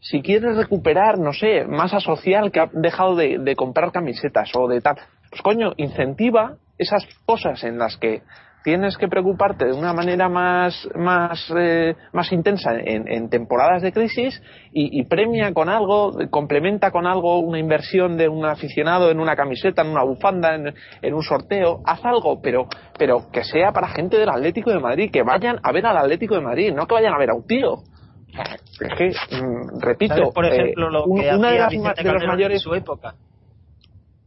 si 0.03 0.21
quieres 0.21 0.57
recuperar, 0.57 1.19
no 1.19 1.33
sé, 1.33 1.65
masa 1.65 2.01
social 2.01 2.51
que 2.51 2.59
ha 2.59 2.69
dejado 2.73 3.15
de, 3.15 3.55
comprar 3.57 3.93
camisetas 3.93 4.51
o 4.55 4.67
de 4.67 4.81
tal, 4.81 4.97
pues 5.31 5.41
coño, 5.43 5.75
incentiva 5.77 6.57
esas 6.77 7.07
cosas 7.25 7.63
en 7.63 7.79
las 7.79 7.97
que 7.99 8.23
tienes 8.65 8.97
que 8.97 9.07
preocuparte 9.07 9.67
de 9.67 9.73
una 9.73 9.93
manera 9.93 10.29
más, 10.29 10.89
más, 10.97 11.53
eh, 11.57 11.95
más 12.13 12.33
intensa 12.33 12.73
en, 12.75 13.29
temporadas 13.29 13.83
de 13.83 13.93
crisis 13.93 14.43
y, 14.73 15.05
premia 15.05 15.53
con 15.53 15.69
algo, 15.69 16.17
complementa 16.31 16.91
con 16.91 17.07
algo 17.07 17.39
una 17.39 17.61
inversión 17.61 18.17
de 18.17 18.29
un 18.29 18.45
aficionado 18.45 19.11
en 19.11 19.21
una 19.21 19.37
camiseta, 19.37 19.83
en 19.83 19.89
una 19.89 20.03
bufanda, 20.03 20.57
en, 20.57 20.75
en, 21.01 21.15
un 21.15 21.23
sorteo, 21.23 21.81
haz 21.85 22.05
algo, 22.05 22.41
pero, 22.43 22.67
pero 22.99 23.31
que 23.33 23.45
sea 23.45 23.71
para 23.71 23.89
gente 23.89 24.17
del 24.17 24.31
Atlético 24.31 24.71
de 24.71 24.81
Madrid, 24.81 25.11
que 25.13 25.23
vayan 25.23 25.61
a 25.63 25.71
ver 25.71 25.87
al 25.87 25.97
Atlético 25.97 26.35
de 26.35 26.41
Madrid, 26.41 26.73
no 26.75 26.89
que 26.89 26.95
vayan 26.95 27.15
a 27.15 27.19
ver 27.19 27.31
a 27.31 27.35
un 27.35 27.47
tío. 27.47 27.85
Es 28.33 28.95
que, 28.97 29.11
mm, 29.37 29.81
repito, 29.81 30.33
por 30.33 30.47
ejemplo, 30.47 30.91
lo 30.91 31.05
eh, 31.05 31.23
que 31.23 31.37
una 31.37 31.51
de, 31.51 31.59
las, 31.59 31.71
Vicente 31.71 32.03
de 32.03 32.13
los 32.13 32.25
mayores. 32.25 32.57
En 32.57 32.61
su 32.61 32.75
época. 32.75 33.15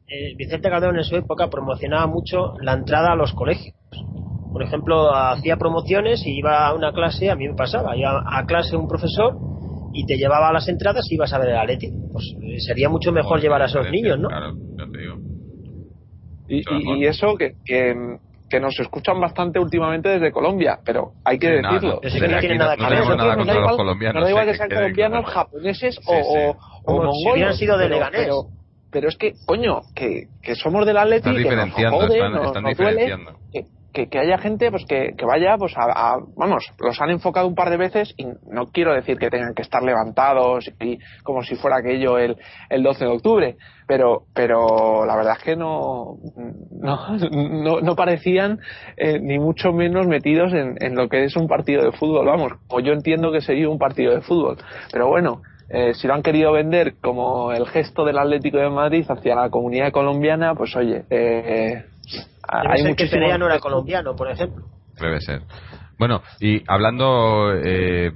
Eh, 0.08 0.36
Vicente 0.36 0.70
Calderón 0.70 0.98
en 0.98 1.04
su 1.04 1.16
época 1.16 1.50
promocionaba 1.50 2.06
mucho 2.06 2.54
la 2.62 2.74
entrada 2.74 3.14
a 3.14 3.16
los 3.16 3.34
colegios. 3.34 3.76
Por 4.54 4.64
ejemplo, 4.64 5.14
hacía 5.14 5.58
promociones 5.58 6.26
y 6.26 6.38
iba 6.38 6.68
a 6.68 6.74
una 6.74 6.94
clase, 6.94 7.30
a 7.30 7.36
mí 7.36 7.48
me 7.48 7.56
pasaba, 7.56 7.98
iba 7.98 8.24
a 8.26 8.46
clase 8.46 8.78
un 8.78 8.88
profesor 8.88 9.36
y 9.94 10.06
te 10.06 10.16
llevaba 10.18 10.50
a 10.50 10.54
las 10.54 10.68
entradas 10.70 11.06
y 11.10 11.16
ibas 11.16 11.34
a 11.34 11.40
ver 11.40 11.50
el 11.50 11.58
Atleti. 11.58 11.90
Pues 12.14 12.36
eh, 12.42 12.60
sería 12.60 12.88
mucho 12.88 13.12
mejor 13.12 13.42
llevar 13.42 13.64
a 13.64 13.66
esos 13.66 13.90
niños, 13.90 14.20
¿no? 14.20 14.30
Claro, 14.30 14.54
ya 14.78 14.86
te 14.92 14.98
digo. 14.98 15.16
Y, 16.48 17.02
y, 17.02 17.06
eso 17.06 17.36
que, 17.36 17.56
que, 17.66 17.96
que 18.56 18.62
nos 18.62 18.80
escuchan 18.80 19.20
bastante 19.20 19.60
últimamente 19.60 20.08
desde 20.08 20.32
Colombia, 20.32 20.80
pero 20.86 21.12
hay 21.26 21.38
que 21.38 21.50
decirlo. 21.50 21.82
No, 21.82 21.96
no, 21.96 22.40
tiene 22.40 22.58
nada 22.58 22.78
que 22.78 22.84
ver. 22.84 23.06
No, 23.06 23.16
nada 23.16 23.36
contra 23.36 23.60
los 23.60 23.76
colombianos. 23.76 24.20
No 24.22 24.24
da 24.24 24.30
igual 24.30 24.46
que 24.46 24.56
sean 24.56 24.70
colombianos, 24.70 25.26
japoneses 25.26 26.00
o, 26.06 26.56
o, 26.86 27.14
si 27.14 27.30
hubieran 27.30 27.54
sido 27.56 27.78
de 27.78 27.90
Leganés. 27.90 28.30
Pero, 28.92 29.10
es 29.10 29.18
que, 29.18 29.34
coño, 29.46 29.82
que, 29.94 30.28
que 30.42 30.56
somos 30.56 30.86
del 30.86 30.96
Atlético, 30.96 31.36
que 31.36 31.56
nos 31.56 31.74
jode, 31.74 32.14
están, 32.16 32.32
nos, 32.32 32.62
nos 32.62 32.78
duele, 32.78 33.18
que, 33.52 33.66
que, 34.04 34.20
haya 34.20 34.38
gente 34.38 34.70
pues 34.70 34.86
que, 34.86 35.14
que 35.18 35.26
vaya 35.26 35.56
pues 35.58 35.74
a, 35.78 36.18
vamos 36.36 36.72
los 36.80 37.02
han 37.02 37.10
enfocado 37.10 37.48
un 37.48 37.56
par 37.56 37.70
de 37.70 37.78
veces 37.78 38.14
y 38.18 38.26
no 38.26 38.68
quiero 38.68 38.94
decir 38.94 39.18
que 39.18 39.30
tengan 39.30 39.54
que 39.56 39.62
estar 39.62 39.82
levantados 39.82 40.70
y 40.82 41.00
como 41.24 41.42
si 41.44 41.56
fuera 41.56 41.78
aquello 41.78 42.18
el, 42.18 42.38
el 42.70 42.84
12 42.84 43.06
de 43.06 43.12
octubre 43.12 43.56
pero 43.88 44.24
pero 44.34 45.06
la 45.06 45.16
verdad 45.16 45.38
es 45.38 45.44
que 45.44 45.56
no 45.56 46.18
no, 46.72 47.82
no, 47.82 47.96
parecían 47.96 48.60
eh, 48.98 49.20
ni 49.20 49.40
mucho 49.40 49.72
menos 49.72 50.08
metidos 50.08 50.54
en, 50.54 50.76
en 50.82 50.96
lo 50.96 51.08
que 51.08 51.24
es 51.24 51.36
un 51.36 51.48
partido 51.48 51.84
de 51.84 51.92
fútbol 51.92 52.26
vamos 52.26 52.52
o 52.68 52.80
yo 52.82 52.92
entiendo 52.92 53.32
que 53.32 53.42
sería 53.42 53.70
un 53.70 53.80
partido 53.80 54.14
de 54.14 54.22
fútbol 54.22 54.58
pero 54.92 55.08
bueno 55.08 55.42
eh, 55.70 55.94
si 55.96 56.08
lo 56.08 56.14
han 56.14 56.22
querido 56.22 56.52
vender 56.52 56.96
como 57.02 57.52
el 57.52 57.66
gesto 57.66 58.06
del 58.06 58.20
Atlético 58.20 58.58
de 58.58 58.70
Madrid 58.70 59.04
hacia 59.10 59.34
la 59.34 59.50
comunidad 59.50 59.92
colombiana, 59.92 60.54
pues 60.54 60.76
oye, 60.76 61.06
eh, 61.10 61.86
hay 62.48 62.82
ser 62.82 62.96
que 62.96 63.08
Perea 63.08 63.38
no 63.38 63.46
era 63.46 63.60
colombiano, 63.60 64.16
por 64.16 64.30
ejemplo. 64.30 64.66
Debe 65.00 65.20
ser. 65.22 65.42
Bueno, 65.98 66.22
y 66.40 66.64
hablando 66.68 67.54
eh, 67.54 68.12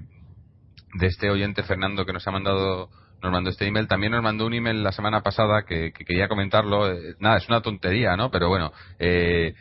de 0.94 1.08
este 1.08 1.30
oyente 1.30 1.64
Fernando 1.64 2.06
que 2.06 2.14
nos 2.14 2.28
ha 2.28 2.32
mandado 2.32 2.90
nos 3.22 3.34
mandó 3.34 3.50
este 3.50 3.68
email, 3.68 3.88
también 3.88 4.14
nos 4.14 4.24
mandó 4.24 4.46
un 4.46 4.54
email 4.54 4.82
la 4.82 4.94
semana 4.94 5.22
pasada 5.22 5.64
que, 5.68 5.92
quería 5.92 6.30
comentarlo. 6.30 6.90
Eh, 6.90 7.16
nada, 7.20 7.38
es 7.38 7.50
una 7.50 7.62
tontería, 7.62 8.16
¿no? 8.16 8.32
Pero 8.32 8.48
bueno, 8.48 8.72
eh, 8.98 9.54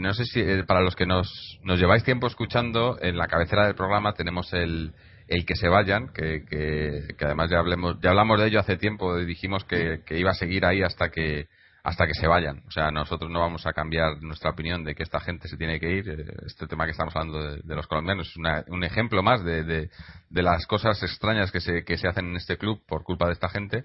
no 0.00 0.14
sé 0.14 0.24
si 0.24 0.42
para 0.66 0.80
los 0.80 0.96
que 0.96 1.04
nos, 1.04 1.58
nos 1.62 1.78
lleváis 1.78 2.02
tiempo 2.02 2.26
escuchando, 2.26 2.96
en 3.02 3.18
la 3.18 3.26
cabecera 3.26 3.66
del 3.66 3.74
programa 3.74 4.14
tenemos 4.14 4.54
el, 4.54 4.92
el 5.28 5.44
que 5.44 5.54
se 5.54 5.68
vayan, 5.68 6.08
que, 6.14 6.44
que, 6.48 7.24
además 7.24 7.50
ya, 7.50 7.58
hablemos, 7.58 8.00
ya 8.00 8.10
hablamos 8.10 8.40
de 8.40 8.46
ello 8.46 8.60
hace 8.60 8.78
tiempo, 8.78 9.18
dijimos 9.18 9.64
que, 9.64 10.00
que 10.06 10.18
iba 10.18 10.30
a 10.30 10.34
seguir 10.34 10.64
ahí 10.64 10.82
hasta 10.82 11.10
que 11.10 11.48
hasta 11.88 12.06
que 12.06 12.12
se 12.12 12.26
vayan. 12.26 12.62
O 12.66 12.70
sea, 12.70 12.90
nosotros 12.90 13.30
no 13.30 13.40
vamos 13.40 13.66
a 13.66 13.72
cambiar 13.72 14.22
nuestra 14.22 14.50
opinión 14.50 14.84
de 14.84 14.94
que 14.94 15.02
esta 15.02 15.20
gente 15.20 15.48
se 15.48 15.56
tiene 15.56 15.80
que 15.80 15.90
ir. 15.90 16.08
Eh, 16.08 16.24
este 16.46 16.66
tema 16.66 16.84
que 16.84 16.90
estamos 16.90 17.16
hablando 17.16 17.56
de, 17.56 17.74
los 17.74 17.86
colombianos 17.86 18.28
es 18.28 18.36
un 18.68 18.84
ejemplo 18.84 19.22
más 19.22 19.42
de, 19.42 19.64
de, 19.64 19.90
de, 20.28 20.42
las 20.42 20.66
cosas 20.66 21.02
extrañas 21.02 21.50
que 21.50 21.60
se, 21.60 21.84
que 21.84 21.96
se 21.96 22.06
hacen 22.06 22.26
en 22.26 22.36
este 22.36 22.58
club 22.58 22.82
por 22.86 23.04
culpa 23.04 23.26
de 23.26 23.32
esta 23.32 23.48
gente. 23.48 23.84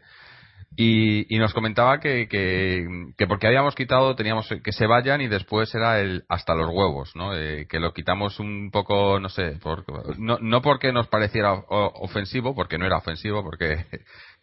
Y, 0.76 1.34
y 1.34 1.40
nos 1.40 1.54
comentaba 1.54 2.00
que, 2.00 2.28
que, 2.28 2.86
que, 3.16 3.28
porque 3.28 3.48
habíamos 3.48 3.76
quitado, 3.76 4.16
teníamos 4.16 4.50
que 4.64 4.72
se 4.72 4.88
vayan 4.88 5.22
y 5.22 5.28
después 5.28 5.74
era 5.74 6.02
el 6.02 6.26
hasta 6.28 6.56
los 6.56 6.68
huevos, 6.68 7.16
¿no? 7.16 7.38
Eh, 7.38 7.68
que 7.70 7.80
lo 7.80 7.94
quitamos 7.94 8.40
un 8.40 8.72
poco, 8.72 9.20
no 9.20 9.30
sé, 9.30 9.60
por, 9.62 9.86
no, 10.20 10.40
no 10.42 10.62
porque 10.62 10.92
nos 10.92 11.08
pareciera 11.08 11.54
ofensivo, 11.54 12.56
porque 12.56 12.80
no 12.80 12.88
era 12.88 12.98
ofensivo, 12.98 13.44
porque 13.44 13.86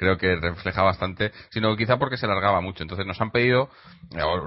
creo 0.00 0.16
que 0.16 0.34
refleja 0.36 0.82
bastante, 0.82 1.30
sino 1.50 1.76
quizá 1.76 1.98
porque 1.98 2.16
se 2.16 2.26
largaba 2.26 2.62
mucho. 2.62 2.82
Entonces 2.82 3.06
nos 3.06 3.20
han 3.20 3.30
pedido, 3.30 3.68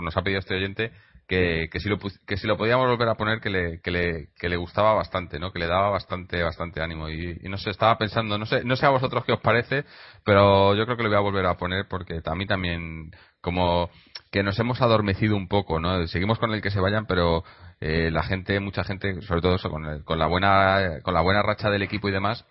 nos 0.01 0.17
ha 0.17 0.23
pedido 0.23 0.39
este 0.39 0.55
oyente, 0.55 0.91
que, 1.27 1.69
que, 1.71 1.79
si 1.79 1.89
lo, 1.89 1.99
que 1.99 2.37
si 2.37 2.47
lo 2.47 2.57
podíamos 2.57 2.87
volver 2.87 3.07
a 3.07 3.13
poner 3.13 3.39
que 3.39 3.51
le, 3.51 3.79
que 3.81 3.91
le, 3.91 4.29
que 4.35 4.49
le 4.49 4.57
gustaba 4.57 4.95
bastante, 4.95 5.37
¿no? 5.39 5.51
Que 5.51 5.59
le 5.59 5.67
daba 5.67 5.91
bastante, 5.91 6.41
bastante 6.41 6.81
ánimo. 6.81 7.07
Y, 7.07 7.37
no 7.43 7.57
sé, 7.57 7.69
estaba 7.69 7.99
pensando, 7.99 8.39
no 8.39 8.47
sé, 8.47 8.63
no 8.63 8.75
sé 8.75 8.87
a 8.87 8.89
vosotros 8.89 9.23
qué 9.25 9.33
os 9.33 9.41
parece, 9.41 9.85
pero 10.25 10.73
yo 10.73 10.85
creo 10.85 10.97
que 10.97 11.03
lo 11.03 11.09
voy 11.09 11.17
a 11.19 11.21
volver 11.21 11.45
a 11.45 11.55
poner 11.55 11.85
porque 11.87 12.19
a 12.25 12.35
mí 12.35 12.47
también, 12.47 13.11
como 13.39 13.91
que 14.31 14.41
nos 14.41 14.57
hemos 14.57 14.81
adormecido 14.81 15.35
un 15.35 15.47
poco, 15.47 15.79
¿no? 15.79 16.07
Seguimos 16.07 16.39
con 16.39 16.51
el 16.51 16.63
que 16.63 16.71
se 16.71 16.79
vayan, 16.79 17.05
pero 17.05 17.43
eh, 17.79 18.09
la 18.09 18.23
gente, 18.23 18.59
mucha 18.59 18.83
gente, 18.83 19.21
sobre 19.21 19.41
todo 19.41 19.55
eso, 19.55 19.69
con, 19.69 20.01
con 20.01 20.17
la 20.17 20.25
buena, 20.25 21.01
con 21.03 21.13
la 21.13 21.21
buena 21.21 21.43
racha 21.43 21.69
del 21.69 21.83
equipo 21.83 22.09
y 22.09 22.11
demás, 22.11 22.43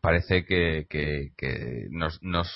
parece 0.00 0.44
que, 0.44 0.86
que, 0.88 1.86
nos, 1.90 2.22
nos, 2.22 2.48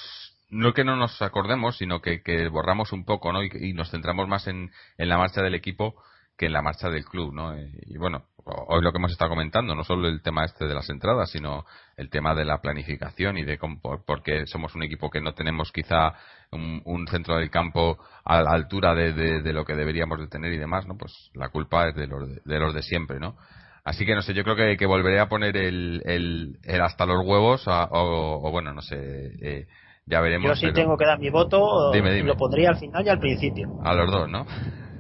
no 0.51 0.73
que 0.73 0.85
no 0.85 0.97
nos 0.97 1.21
acordemos, 1.23 1.77
sino 1.79 2.01
que, 2.01 2.23
que 2.23 2.49
borramos 2.49 2.93
un 2.93 3.05
poco, 3.05 3.33
¿no? 3.33 3.43
Y, 3.43 3.73
nos 3.73 3.91
centramos 3.91 4.29
más 4.29 4.47
en, 4.47 4.71
en, 4.99 5.09
la 5.09 5.19
marcha 5.19 5.43
del 5.43 5.55
equipo 5.55 5.95
que 6.37 6.47
en 6.47 6.53
la 6.53 6.63
marcha 6.63 6.89
del 6.89 7.05
club, 7.05 7.33
¿no? 7.33 7.57
Y, 7.59 7.97
bueno, 7.99 8.25
hoy 8.45 8.83
lo 8.83 8.91
que 8.91 8.99
hemos 8.99 9.13
estado 9.13 9.31
comentando, 9.31 9.75
no 9.75 9.85
solo 9.85 10.09
el 10.09 10.23
tema 10.23 10.45
este 10.45 10.67
de 10.67 10.75
las 10.75 10.89
entradas, 10.89 11.31
sino 11.31 11.65
el 11.97 12.11
tema 12.11 12.35
de 12.35 12.45
la 12.45 12.61
planificación 12.61 13.39
y 13.39 13.45
de 13.45 13.59
cómo, 13.59 13.81
porque 14.07 14.47
somos 14.47 14.75
un 14.75 14.83
equipo 14.83 15.11
que 15.11 15.21
no 15.21 15.35
tenemos 15.35 15.71
quizá 15.73 16.15
un, 16.51 17.07
centro 17.09 17.37
del 17.37 17.51
campo 17.51 17.99
a 18.25 18.43
la 18.43 18.51
altura 18.53 18.95
de, 18.95 19.13
de, 19.13 19.53
lo 19.53 19.65
que 19.65 19.75
deberíamos 19.75 20.19
de 20.19 20.29
tener 20.29 20.53
y 20.53 20.59
demás, 20.59 20.87
¿no? 20.87 20.97
Pues 20.97 21.31
la 21.35 21.51
culpa 21.51 21.89
es 21.89 21.95
de 21.95 22.07
los 22.07 22.29
de, 22.29 22.41
de 22.45 22.59
los 22.59 22.75
de 22.75 22.83
siempre, 22.83 23.21
¿no? 23.21 23.37
Así 23.85 24.07
que 24.07 24.15
no 24.15 24.23
sé, 24.23 24.33
yo 24.35 24.45
creo 24.45 24.55
que, 24.57 24.77
que 24.77 24.87
volveré 24.87 25.19
a 25.19 25.29
poner 25.29 25.57
el, 25.57 26.03
el, 26.05 26.81
hasta 26.81 27.05
los 27.05 27.25
huevos, 27.27 27.65
o, 27.67 28.51
bueno, 28.53 28.73
no 28.73 28.81
sé, 28.81 28.97
eh, 29.41 29.67
ya 30.07 30.21
veremos. 30.21 30.49
Yo 30.61 30.69
sí 30.69 30.73
tengo 30.73 30.97
que 30.97 31.05
dar 31.05 31.19
mi 31.19 31.31
voto, 31.31 31.91
dime, 31.93 32.23
lo 32.23 32.37
pondría 32.37 32.71
al 32.71 32.77
final 32.77 33.05
y 33.05 33.09
al 33.09 33.19
principio. 33.19 33.71
A 33.81 33.95
los 33.95 34.11
dos, 34.11 34.29
¿no? 34.29 34.47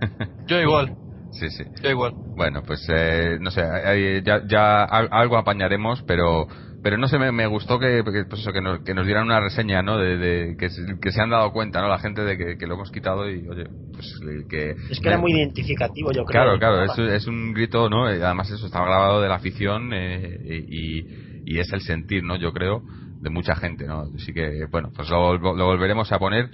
yo 0.48 0.60
igual. 0.60 0.96
Sí, 1.30 1.48
sí. 1.50 1.64
Da 1.82 1.90
igual. 1.90 2.14
Bueno, 2.34 2.62
pues 2.66 2.84
eh, 2.88 3.38
no 3.40 3.50
sé, 3.50 3.62
eh, 3.62 4.22
ya, 4.24 4.42
ya 4.46 4.84
al- 4.84 5.09
algo 5.12 5.36
apañaremos, 5.38 6.02
pero 6.02 6.46
pero 6.82 6.98
no 6.98 7.09
sé, 7.09 7.18
me, 7.18 7.32
me 7.32 7.46
gustó 7.46 7.78
que, 7.78 8.02
que, 8.04 8.24
pues 8.28 8.40
eso, 8.42 8.52
que, 8.52 8.60
nos, 8.60 8.80
que 8.82 8.94
nos 8.94 9.06
dieran 9.06 9.24
una 9.24 9.40
reseña, 9.40 9.82
¿no? 9.82 9.98
De, 9.98 10.16
de- 10.18 10.56
que, 10.59 10.68
se- 10.70 10.98
que 11.00 11.12
se 11.12 11.20
han 11.22 11.30
dado 11.30 11.52
cuenta, 11.52 11.80
¿no? 11.80 11.88
La 11.88 11.98
gente 11.98 12.22
de 12.22 12.36
que, 12.36 12.56
que 12.59 12.66
lo 12.66 12.74
hemos 12.74 12.90
quitado 12.90 13.28
y, 13.30 13.46
oye, 13.48 13.66
pues 13.92 14.06
eh, 14.28 14.44
que... 14.48 14.70
Es 14.90 15.00
que 15.00 15.09
era 15.09 15.18
muy 15.18 15.32
identificativo, 15.32 16.12
yo 16.12 16.24
creo. 16.24 16.42
Claro, 16.42 16.59
claro, 16.59 16.84
es, 16.84 17.22
es 17.22 17.26
un 17.26 17.52
grito, 17.54 17.88
¿no? 17.88 18.10
Eh, 18.10 18.22
Además 18.24 18.50
eso 18.50 18.66
está 18.66 18.80
grabado 18.80 19.20
de 19.22 19.28
la 19.28 19.36
afición 19.36 19.92
eh, 19.92 20.38
y, 20.68 21.06
y 21.44 21.59
es 21.59 21.72
el 21.72 21.80
sentir, 21.82 22.24
¿no? 22.24 22.36
Yo 22.36 22.52
creo, 22.52 22.84
de 23.20 23.30
mucha 23.30 23.54
gente, 23.54 23.86
¿no? 23.86 24.09
Así 24.16 24.32
que, 24.32 24.66
bueno, 24.70 24.90
pues 24.94 25.09
lo, 25.09 25.36
lo 25.38 25.64
volveremos 25.66 26.10
a 26.12 26.18
poner. 26.18 26.50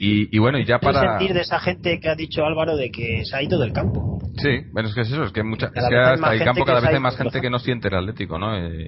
Y, 0.00 0.34
y 0.34 0.38
bueno, 0.38 0.58
y 0.58 0.64
ya 0.64 0.78
para... 0.78 1.18
sentir 1.18 1.34
de 1.34 1.40
esa 1.40 1.58
gente 1.58 1.98
que 1.98 2.08
ha 2.08 2.14
dicho 2.14 2.44
Álvaro 2.44 2.76
de 2.76 2.90
que 2.90 3.24
se 3.24 3.36
ha 3.36 3.42
ido 3.42 3.58
del 3.58 3.72
campo. 3.72 4.20
Sí, 4.36 4.60
bueno, 4.72 4.88
es 4.88 4.94
que 4.94 5.00
es 5.00 5.10
eso, 5.10 5.24
es 5.24 5.32
que, 5.32 5.42
mucha, 5.42 5.66
es 5.66 5.72
que 5.72 5.96
hasta 5.96 6.34
el 6.34 6.44
campo 6.44 6.64
cada 6.64 6.80
vez 6.80 6.90
ha 6.90 6.94
hay 6.94 7.00
más 7.00 7.16
gente 7.16 7.40
que 7.40 7.50
no 7.50 7.58
siente 7.58 7.88
el 7.88 7.94
Atlético, 7.94 8.38
¿no? 8.38 8.56
Eh, 8.56 8.86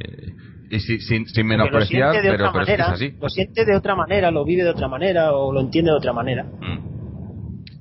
y 0.71 0.79
si- 0.79 1.01
sin, 1.01 1.27
sin 1.27 1.47
menospreciar, 1.49 2.15
pero, 2.23 2.53
pero 2.53 2.63
es 2.63 2.69
que 2.69 2.75
es 2.75 2.81
así. 2.81 3.15
lo 3.21 3.29
siente 3.29 3.65
de 3.65 3.77
otra 3.77 3.97
manera, 3.97 4.31
lo 4.31 4.45
vive 4.45 4.63
de 4.63 4.71
otra 4.71 4.87
manera 4.87 5.33
o 5.33 5.53
lo 5.53 5.61
entiende 5.61 5.91
de 5.91 5.97
otra 5.97 6.13
manera. 6.13 6.45
Mm. 6.45 6.79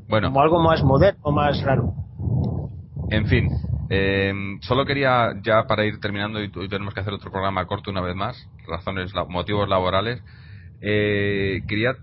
Bueno, 0.08 0.30
Como 0.30 0.42
algo 0.42 0.60
más 0.64 0.84
moderno 0.84 1.32
más 1.32 1.62
raro. 1.62 1.94
en 3.12 3.26
fin, 3.28 3.52
eh, 3.92 4.34
solo 4.62 4.86
quería 4.86 5.34
ya 5.44 5.66
para 5.68 5.86
ir 5.86 6.00
terminando 6.00 6.42
y, 6.44 6.46
y 6.46 6.68
tenemos 6.68 6.96
que 6.96 7.02
hacer 7.02 7.14
otro 7.14 7.30
programa 7.30 7.66
corto 7.68 7.92
una 7.92 8.02
vez 8.02 8.16
más, 8.16 8.44
razones, 8.68 9.12
motivos 9.28 9.70
laborales. 9.70 10.24
Eh, 10.82 11.62
quería 11.68 11.96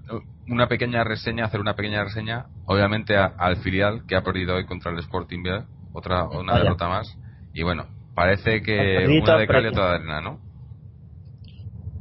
una 0.49 0.69
pequeña 0.69 1.05
reseña, 1.05 1.45
hacer 1.47 1.61
una 1.61 1.75
pequeña 1.75 2.05
reseña, 2.05 2.47
obviamente 2.65 3.17
a- 3.17 3.27
al 3.39 3.57
filial 3.59 4.05
que 4.07 4.17
ha 4.17 4.23
perdido 4.23 4.57
hoy 4.57 4.67
contra 4.67 4.93
el 4.93 4.99
Sporting 4.99 5.43
B, 5.43 5.65
otra 5.93 6.25
una 6.25 6.53
Vaya. 6.53 6.65
derrota 6.65 6.89
más. 6.89 7.09
Y 7.53 7.63
bueno, 7.63 7.87
parece 8.15 8.63
que 8.63 9.07
una 9.21 9.39
de 9.39 9.49
cal 9.49 9.65
y 9.65 9.69
otra 9.69 9.89
de 9.91 9.95
arena, 9.97 10.21
¿no? 10.21 10.41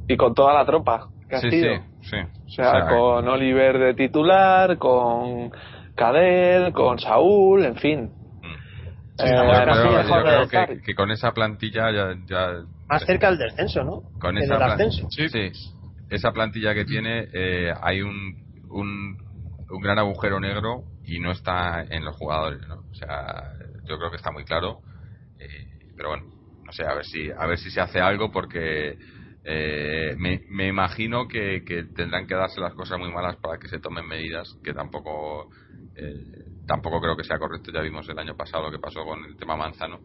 Y 0.08 0.18
con 0.18 0.34
toda 0.34 0.54
la 0.54 0.66
tropa 0.66 1.10
que 1.28 1.36
ha 1.36 1.42
Sí, 1.42 1.52
sido. 1.52 1.74
sí, 1.76 1.82
sí. 2.10 2.18
O 2.18 2.50
sea, 2.50 2.88
con 2.88 3.28
Oliver 3.28 3.80
de 3.80 3.94
titular, 3.96 4.78
con 4.78 5.52
Cadel, 5.96 6.72
con 6.74 7.00
Saúl, 7.00 7.66
en 7.66 7.76
fin. 7.76 8.12
Mm. 8.42 8.56
Sí, 9.18 9.24
Eh, 9.24 9.34
Yo 9.34 9.64
creo, 9.64 10.44
yo 10.44 10.48
que, 10.50 10.82
que 10.82 10.96
con 10.96 11.12
esa 11.12 11.34
plantilla 11.34 11.92
ya, 11.92 12.16
ya 12.28 12.66
Más 12.88 13.04
cerca 13.04 13.30
del 13.30 13.40
descenso, 13.40 13.84
¿no? 13.84 14.04
con 14.20 14.38
esa 14.38 14.58
plan- 14.58 14.72
ascenso. 14.72 15.08
sí, 15.10 15.52
esa 16.10 16.32
plantilla 16.32 16.74
que 16.74 16.86
tiene 16.86 17.28
eh, 17.34 17.74
hay 17.82 18.02
un, 18.02 18.36
un 18.70 19.18
un 19.70 19.82
gran 19.82 19.98
agujero 20.00 20.40
negro 20.40 20.84
y 21.04 21.20
no 21.20 21.32
está 21.32 21.84
en 21.84 22.06
los 22.06 22.16
jugadores 22.16 22.62
¿no? 22.68 22.76
o 22.90 22.94
sea 22.94 23.52
yo 23.88 23.98
creo 23.98 24.10
que 24.10 24.18
está 24.18 24.32
muy 24.32 24.44
claro 24.44 24.80
eh, 25.40 25.92
pero 25.96 26.10
bueno 26.10 26.26
no 26.64 26.72
sé 26.72 26.84
a 26.84 26.94
ver 26.94 27.06
si 27.06 27.30
a 27.32 27.46
ver 27.46 27.58
si 27.58 27.72
se 27.72 27.82
hace 27.82 28.00
algo 28.00 28.32
porque 28.32 28.98
eh, 29.44 30.16
me, 30.18 30.42
me 30.50 30.68
imagino 30.68 31.28
que, 31.28 31.64
que 31.64 31.84
tendrán 31.96 32.26
que 32.26 32.34
darse 32.34 32.60
las 32.60 32.74
cosas 32.74 32.98
muy 32.98 33.12
malas 33.12 33.38
para 33.38 33.60
que 33.60 33.68
se 33.68 33.80
tomen 33.80 34.08
medidas 34.08 34.56
que 34.64 34.74
tampoco 34.74 35.50
eh, 35.96 36.46
tampoco 36.68 37.00
creo 37.00 37.16
que 37.16 37.24
sea 37.24 37.38
correcto 37.38 37.72
ya 37.72 37.82
vimos 37.82 38.08
el 38.10 38.18
año 38.18 38.36
pasado 38.36 38.64
lo 38.66 38.72
que 38.72 38.80
pasó 38.80 39.04
con 39.04 39.24
el 39.26 39.36
tema 39.38 39.56
Manzano 39.56 40.00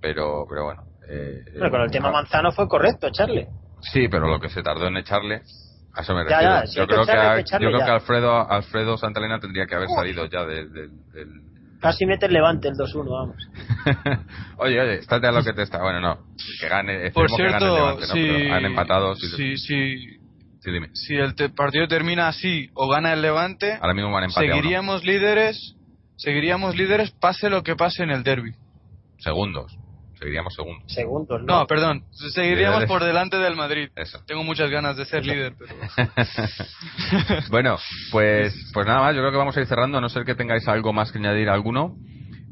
pero 0.00 0.46
pero 0.48 0.64
bueno 0.64 0.82
eh, 1.08 1.44
Bueno, 1.58 1.70
con 1.70 1.80
el 1.82 1.90
tema 1.90 2.08
ah, 2.08 2.12
Manzano 2.12 2.52
fue 2.52 2.68
correcto, 2.68 3.08
echarle. 3.08 3.48
Sí, 3.82 4.08
pero 4.08 4.28
lo 4.28 4.40
que 4.40 4.48
se 4.48 4.62
tardó 4.62 4.86
en 4.86 4.96
echarle, 4.96 5.42
a 5.94 6.00
eso 6.02 6.14
me 6.14 6.22
refiero. 6.24 6.42
ya, 6.42 6.66
si 6.66 6.76
yo 6.78 6.86
creo 6.86 7.04
que, 7.04 7.12
echarle, 7.12 7.20
hay 7.22 7.28
a- 7.28 7.34
que 7.34 7.40
echarle 7.40 7.64
yo 7.66 7.70
creo 7.70 7.80
ya. 7.80 7.84
que 7.86 7.90
Alfredo 7.92 8.50
Alfredo 8.50 8.96
Santalena 8.98 9.40
tendría 9.40 9.66
que 9.66 9.74
haber 9.74 9.88
salido 9.88 10.26
ya 10.26 10.44
de- 10.44 10.68
de- 10.68 10.88
del. 11.12 11.52
Casi 11.80 12.06
mete 12.06 12.26
el 12.26 12.32
levante 12.32 12.68
el 12.68 12.74
2-1, 12.74 13.10
vamos. 13.10 13.36
oye, 14.58 14.80
oye, 14.80 14.94
estate 14.98 15.26
a 15.26 15.32
lo 15.32 15.42
que 15.42 15.52
te 15.52 15.62
está. 15.62 15.78
Bueno, 15.82 16.00
no, 16.00 16.18
que 16.60 16.68
gane. 16.68 17.10
Por 17.10 17.26
esperemos 17.26 17.36
que 17.36 17.42
gane 17.42 17.54
el 17.56 17.58
cierto, 17.60 17.76
Levante, 17.76 18.00
¿no? 18.06 18.14
si, 18.14 18.22
Pero 18.22 18.54
han 18.54 18.64
empatado. 18.64 19.16
Sí, 19.16 19.26
si, 19.28 19.56
si, 19.56 20.06
sí, 20.60 20.70
dime. 20.70 20.90
si 20.94 21.16
el 21.16 21.34
te- 21.34 21.48
partido 21.48 21.88
termina 21.88 22.28
así 22.28 22.70
o 22.74 22.88
gana 22.88 23.12
el 23.12 23.20
Levante, 23.22 23.78
Ahora 23.80 23.94
mismo 23.94 24.12
van 24.12 24.24
empate 24.24 24.46
seguiríamos 24.46 25.04
líderes, 25.04 25.74
seguiríamos 26.16 26.76
líderes 26.76 27.10
pase 27.10 27.50
lo 27.50 27.64
que 27.64 27.74
pase 27.74 28.04
en 28.04 28.10
el 28.10 28.22
derby. 28.22 28.52
Segundos. 29.18 29.76
Seguiríamos 30.22 30.54
segundos. 30.54 30.92
Segundos, 30.92 31.42
¿no? 31.42 31.58
No, 31.58 31.66
perdón, 31.66 32.04
seguiríamos 32.32 32.84
por 32.84 33.02
delante 33.02 33.38
del 33.38 33.56
Madrid. 33.56 33.88
Eso. 33.96 34.22
Tengo 34.24 34.44
muchas 34.44 34.70
ganas 34.70 34.96
de 34.96 35.04
ser 35.04 35.26
líder, 35.26 35.54
pero 35.58 35.74
bueno, 37.50 37.76
pues, 38.12 38.54
pues 38.72 38.86
nada 38.86 39.00
más. 39.00 39.16
Yo 39.16 39.20
creo 39.20 39.32
que 39.32 39.38
vamos 39.38 39.56
a 39.56 39.60
ir 39.60 39.66
cerrando, 39.66 39.98
a 39.98 40.00
no 40.00 40.08
ser 40.08 40.24
que 40.24 40.36
tengáis 40.36 40.68
algo 40.68 40.92
más 40.92 41.10
que 41.10 41.18
añadir 41.18 41.48
alguno. 41.48 41.96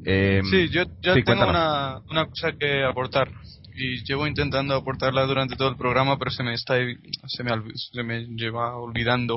Eh, 0.05 0.41
sí, 0.51 0.69
yo, 0.71 0.83
yo 1.01 1.15
sí, 1.15 1.23
tengo 1.23 1.49
una, 1.49 2.01
una 2.11 2.27
cosa 2.27 2.53
que 2.59 2.83
aportar 2.83 3.31
y 3.73 4.03
llevo 4.05 4.27
intentando 4.27 4.75
aportarla 4.75 5.25
durante 5.27 5.55
todo 5.55 5.69
el 5.69 5.77
programa, 5.77 6.19
pero 6.19 6.33
se 6.33 6.43
me 6.43 6.55
está 6.55 6.75
se 7.27 7.45
me, 7.45 7.53
se 7.77 8.03
me 8.03 8.27
lleva 8.35 8.77
olvidando 8.77 9.37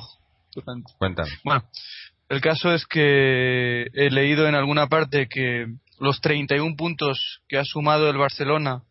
durante 0.56 0.92
Cuéntanos. 0.98 1.32
Bueno, 1.44 1.64
el 2.30 2.42
caso 2.42 2.74
es 2.74 2.88
que 2.88 3.84
he 3.94 4.10
leído 4.10 4.48
en 4.48 4.56
alguna 4.56 4.88
parte 4.88 5.28
que 5.30 5.68
los 6.00 6.22
31 6.22 6.76
puntos 6.76 7.42
que 7.48 7.58
ha 7.58 7.66
sumado 7.66 8.10
el 8.10 8.18
Barcelona 8.18 8.84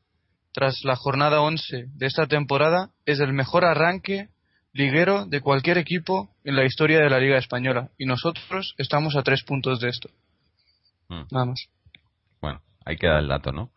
tras 0.52 0.84
la 0.84 0.96
jornada 0.96 1.40
11 1.40 1.86
de 1.94 2.06
esta 2.06 2.26
temporada 2.26 2.90
es 3.06 3.20
el 3.20 3.32
mejor 3.32 3.64
arranque 3.64 4.28
liguero 4.72 5.26
de 5.26 5.40
cualquier 5.40 5.78
equipo 5.78 6.30
en 6.44 6.56
la 6.56 6.64
historia 6.64 7.00
de 7.00 7.10
la 7.10 7.18
Liga 7.18 7.38
Española. 7.38 7.90
Y 7.98 8.06
nosotros 8.06 8.74
estamos 8.78 9.16
a 9.16 9.22
tres 9.22 9.42
puntos 9.42 9.80
de 9.80 9.88
esto. 9.88 10.08
Mm. 11.08 11.22
Nada 11.30 11.46
más. 11.46 11.68
Bueno, 12.40 12.60
ahí 12.84 12.96
queda 12.96 13.18
el 13.18 13.28
dato, 13.28 13.52
¿no? 13.52 13.70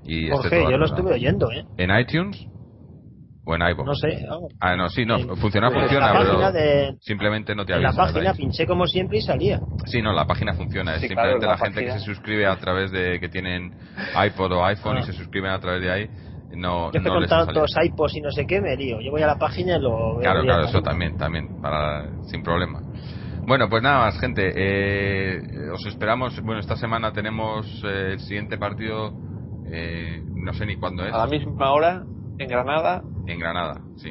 Y 0.03 0.29
Jorge, 0.29 0.49
todo 0.49 0.71
yo 0.71 0.77
lo 0.77 0.85
estuve 0.85 1.13
oyendo, 1.13 1.51
¿eh? 1.51 1.65
¿En 1.77 1.97
iTunes? 1.97 2.45
¿O 3.49 3.55
en 3.55 3.61
iVoox? 3.61 3.85
No 3.87 3.95
sé. 3.95 4.25
vamos. 4.29 4.51
Ah, 4.59 4.75
no, 4.75 4.89
sí, 4.89 5.05
no, 5.05 5.15
En- 5.17 5.37
funciona, 5.37 5.71
funciona, 5.71 6.11
la 6.13 6.19
pero 6.19 6.51
de, 6.51 6.97
simplemente 6.99 7.55
no 7.55 7.65
te 7.65 7.73
en 7.73 7.81
la 7.81 7.89
avisa. 7.89 8.03
página 8.03 8.33
pinché 8.33 8.67
como 8.67 8.85
siempre 8.87 9.19
y 9.19 9.21
salía. 9.21 9.61
Sí, 9.85 10.01
no, 10.01 10.11
la 10.11 10.25
página 10.27 10.53
funciona. 10.53 10.95
Es 10.95 11.01
Sí, 11.01 11.07
simplemente 11.07 11.45
claro, 11.45 11.53
la, 11.53 11.57
la 11.59 11.65
gente 11.65 11.85
que 11.85 11.91
se 11.93 11.99
suscribe 12.05 12.45
a 12.45 12.57
través 12.57 12.91
de 12.91 13.21
que 13.21 13.29
tienen 13.29 13.73
iPod 14.21 14.51
o 14.51 14.65
iPhone 14.65 14.97
Ah. 14.97 14.99
y 14.99 15.03
se 15.03 15.13
suscriben 15.13 15.51
a 15.51 15.59
través 15.59 15.81
de 15.81 15.91
ahí. 15.91 16.09
No, 16.51 16.91
Yo 16.91 16.99
no 16.99 17.09
con 17.09 17.21
les 17.21 17.31
ha 17.31 17.45
salido. 17.45 17.53
tantos 17.65 17.75
iPods 17.85 18.15
y 18.17 18.21
no 18.21 18.31
sé 18.31 18.45
qué 18.45 18.59
me 18.59 18.75
lío. 18.75 18.99
Yo 18.99 19.11
voy 19.11 19.21
a 19.21 19.27
la 19.27 19.37
página 19.37 19.77
y 19.77 19.81
lo 19.81 20.15
veo 20.17 20.21
Claro, 20.23 20.41
claro, 20.43 20.63
eso 20.65 20.81
también, 20.81 21.15
también, 21.17 21.49
para, 21.61 22.09
sin 22.23 22.43
problema. 22.43 22.81
Bueno, 23.45 23.69
pues 23.69 23.81
nada 23.81 23.99
más, 23.99 24.19
gente. 24.19 24.51
Eh, 24.55 25.41
os 25.73 25.85
esperamos. 25.85 26.41
Bueno, 26.41 26.59
esta 26.59 26.75
semana 26.75 27.13
tenemos 27.13 27.65
eh, 27.85 28.11
el 28.13 28.19
siguiente 28.19 28.57
partido. 28.57 29.13
eh, 29.71 30.21
no 30.35 30.53
sé 30.53 30.65
ni 30.65 30.75
cuándo 30.77 31.05
es. 31.05 31.13
A 31.13 31.19
la 31.19 31.27
misma 31.27 31.71
hora, 31.71 32.03
en 32.39 32.47
Granada, 32.47 33.01
En 33.27 33.39
Granada, 33.39 33.81
sí. 33.97 34.09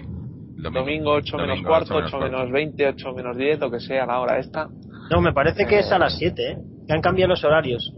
El 0.56 0.62
domingo 0.72 1.12
8 1.12 1.36
menos 1.36 1.50
Domingo, 1.50 1.68
cuarto, 1.68 1.94
8 1.96 2.06
8 2.06 2.18
menos 2.18 2.40
menos 2.40 2.52
20, 2.52 2.88
8 2.88 3.12
menos 3.14 3.36
10, 3.36 3.60
lo 3.60 3.70
que 3.70 3.80
sea, 3.80 4.06
la 4.06 4.20
hora 4.20 4.38
esta. 4.38 4.68
No, 5.10 5.20
me 5.20 5.32
parece 5.32 5.66
que 5.66 5.78
es 5.80 5.92
a 5.92 5.98
las 5.98 6.16
7, 6.18 6.42
¿eh? 6.52 6.56
Que 6.86 6.92
han 6.94 7.00
cambiado 7.02 7.30
los 7.30 7.44
horarios. 7.44 7.92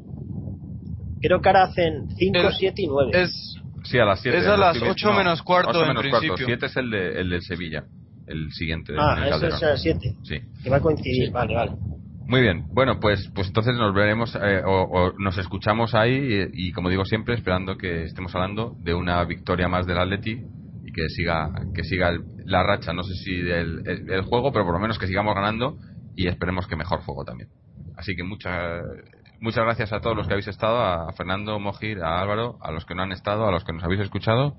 Creo 1.21 1.41
que 1.41 1.49
ahora 1.49 1.65
hacen 1.65 2.09
5, 2.17 2.39
Es- 2.49 2.57
7 2.59 2.83
y 2.83 2.87
9. 2.87 3.11
Es, 3.15 3.55
Sí, 3.85 3.99
a 3.99 4.05
las 4.05 4.21
7. 4.21 4.37
Es 4.39 4.47
a 4.47 4.57
las 4.57 4.77
ocho 4.83 5.13
menos 5.13 5.41
cuarto, 5.43 5.81
en 5.81 5.89
menos 5.89 6.03
cuarto. 6.03 6.19
principio. 6.19 6.47
7 6.47 6.67
es 6.67 6.77
el, 6.77 6.91
de, 6.91 7.21
el 7.21 7.31
del 7.31 7.43
Sevilla. 7.43 7.85
El 8.27 8.53
siguiente. 8.53 8.93
ah, 8.99 9.15
en 9.17 9.23
el 9.23 9.29
eso 9.33 9.47
es 9.47 9.63
a 9.63 9.67
las 9.71 9.83
7. 9.83 10.15
Sí. 10.25 10.41
Que 10.63 10.69
va 10.69 10.77
a 10.77 10.81
coincidir. 10.81 11.27
Sí. 11.29 11.33
Vale, 11.33 11.55
vale. 11.55 11.73
Muy 12.29 12.43
bien, 12.43 12.67
bueno, 12.73 13.01
pues, 13.01 13.31
pues 13.35 13.47
entonces 13.49 13.75
nos 13.77 13.95
veremos 13.95 14.35
eh, 14.37 14.63
o, 14.67 15.15
nos 15.19 15.39
escuchamos 15.39 15.95
ahí 15.95 16.47
y, 16.53 16.73
como 16.73 16.91
digo 16.91 17.07
siempre, 17.07 17.35
esperando 17.35 17.79
que 17.79 18.03
estemos 18.05 18.35
hablando 18.35 18.77
de 18.81 18.93
una 18.93 19.25
victoria 19.25 19.67
más 19.67 19.87
del 19.87 19.97
Atleti 19.99 20.33
y 20.85 20.93
que 20.93 21.09
siga 21.09 21.51
que 21.75 21.85
siga 21.85 22.11
el- 22.11 22.25
la 22.45 22.63
racha, 22.63 22.93
no 22.93 23.03
sé 23.03 23.15
si 23.15 23.35
del 23.41 23.81
el, 23.87 24.11
el 24.11 24.23
juego, 24.23 24.53
pero 24.53 24.67
por 24.67 24.75
lo 24.75 24.79
menos 24.81 24.99
que 24.99 25.07
sigamos 25.07 25.35
ganando 25.35 25.79
y 26.15 26.27
esperemos 26.29 26.67
que 26.67 26.77
mejor 26.77 27.01
juego 27.01 27.25
también. 27.25 27.49
Así 27.97 28.15
que 28.15 28.25
muchas 28.25 28.83
muchas 29.41 29.65
gracias 29.65 29.95
a 29.95 30.01
todos 30.01 30.15
los 30.15 30.27
que 30.27 30.35
habéis 30.35 30.49
estado, 30.49 30.83
a 30.83 31.11
Fernando, 31.15 31.59
Mojir, 31.59 32.03
a 32.03 32.21
Álvaro, 32.21 32.59
a 32.61 32.71
los 32.73 32.85
que 32.85 32.95
no 32.95 33.05
han 33.05 33.13
estado, 33.13 33.47
a 33.49 33.53
los 33.53 33.65
que 33.65 33.73
nos 33.73 33.83
habéis 33.85 34.03
escuchado 34.03 34.55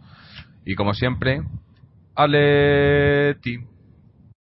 y 0.65 0.73
como 0.73 0.95
siempre, 0.95 1.41
Aleti. 2.15 3.59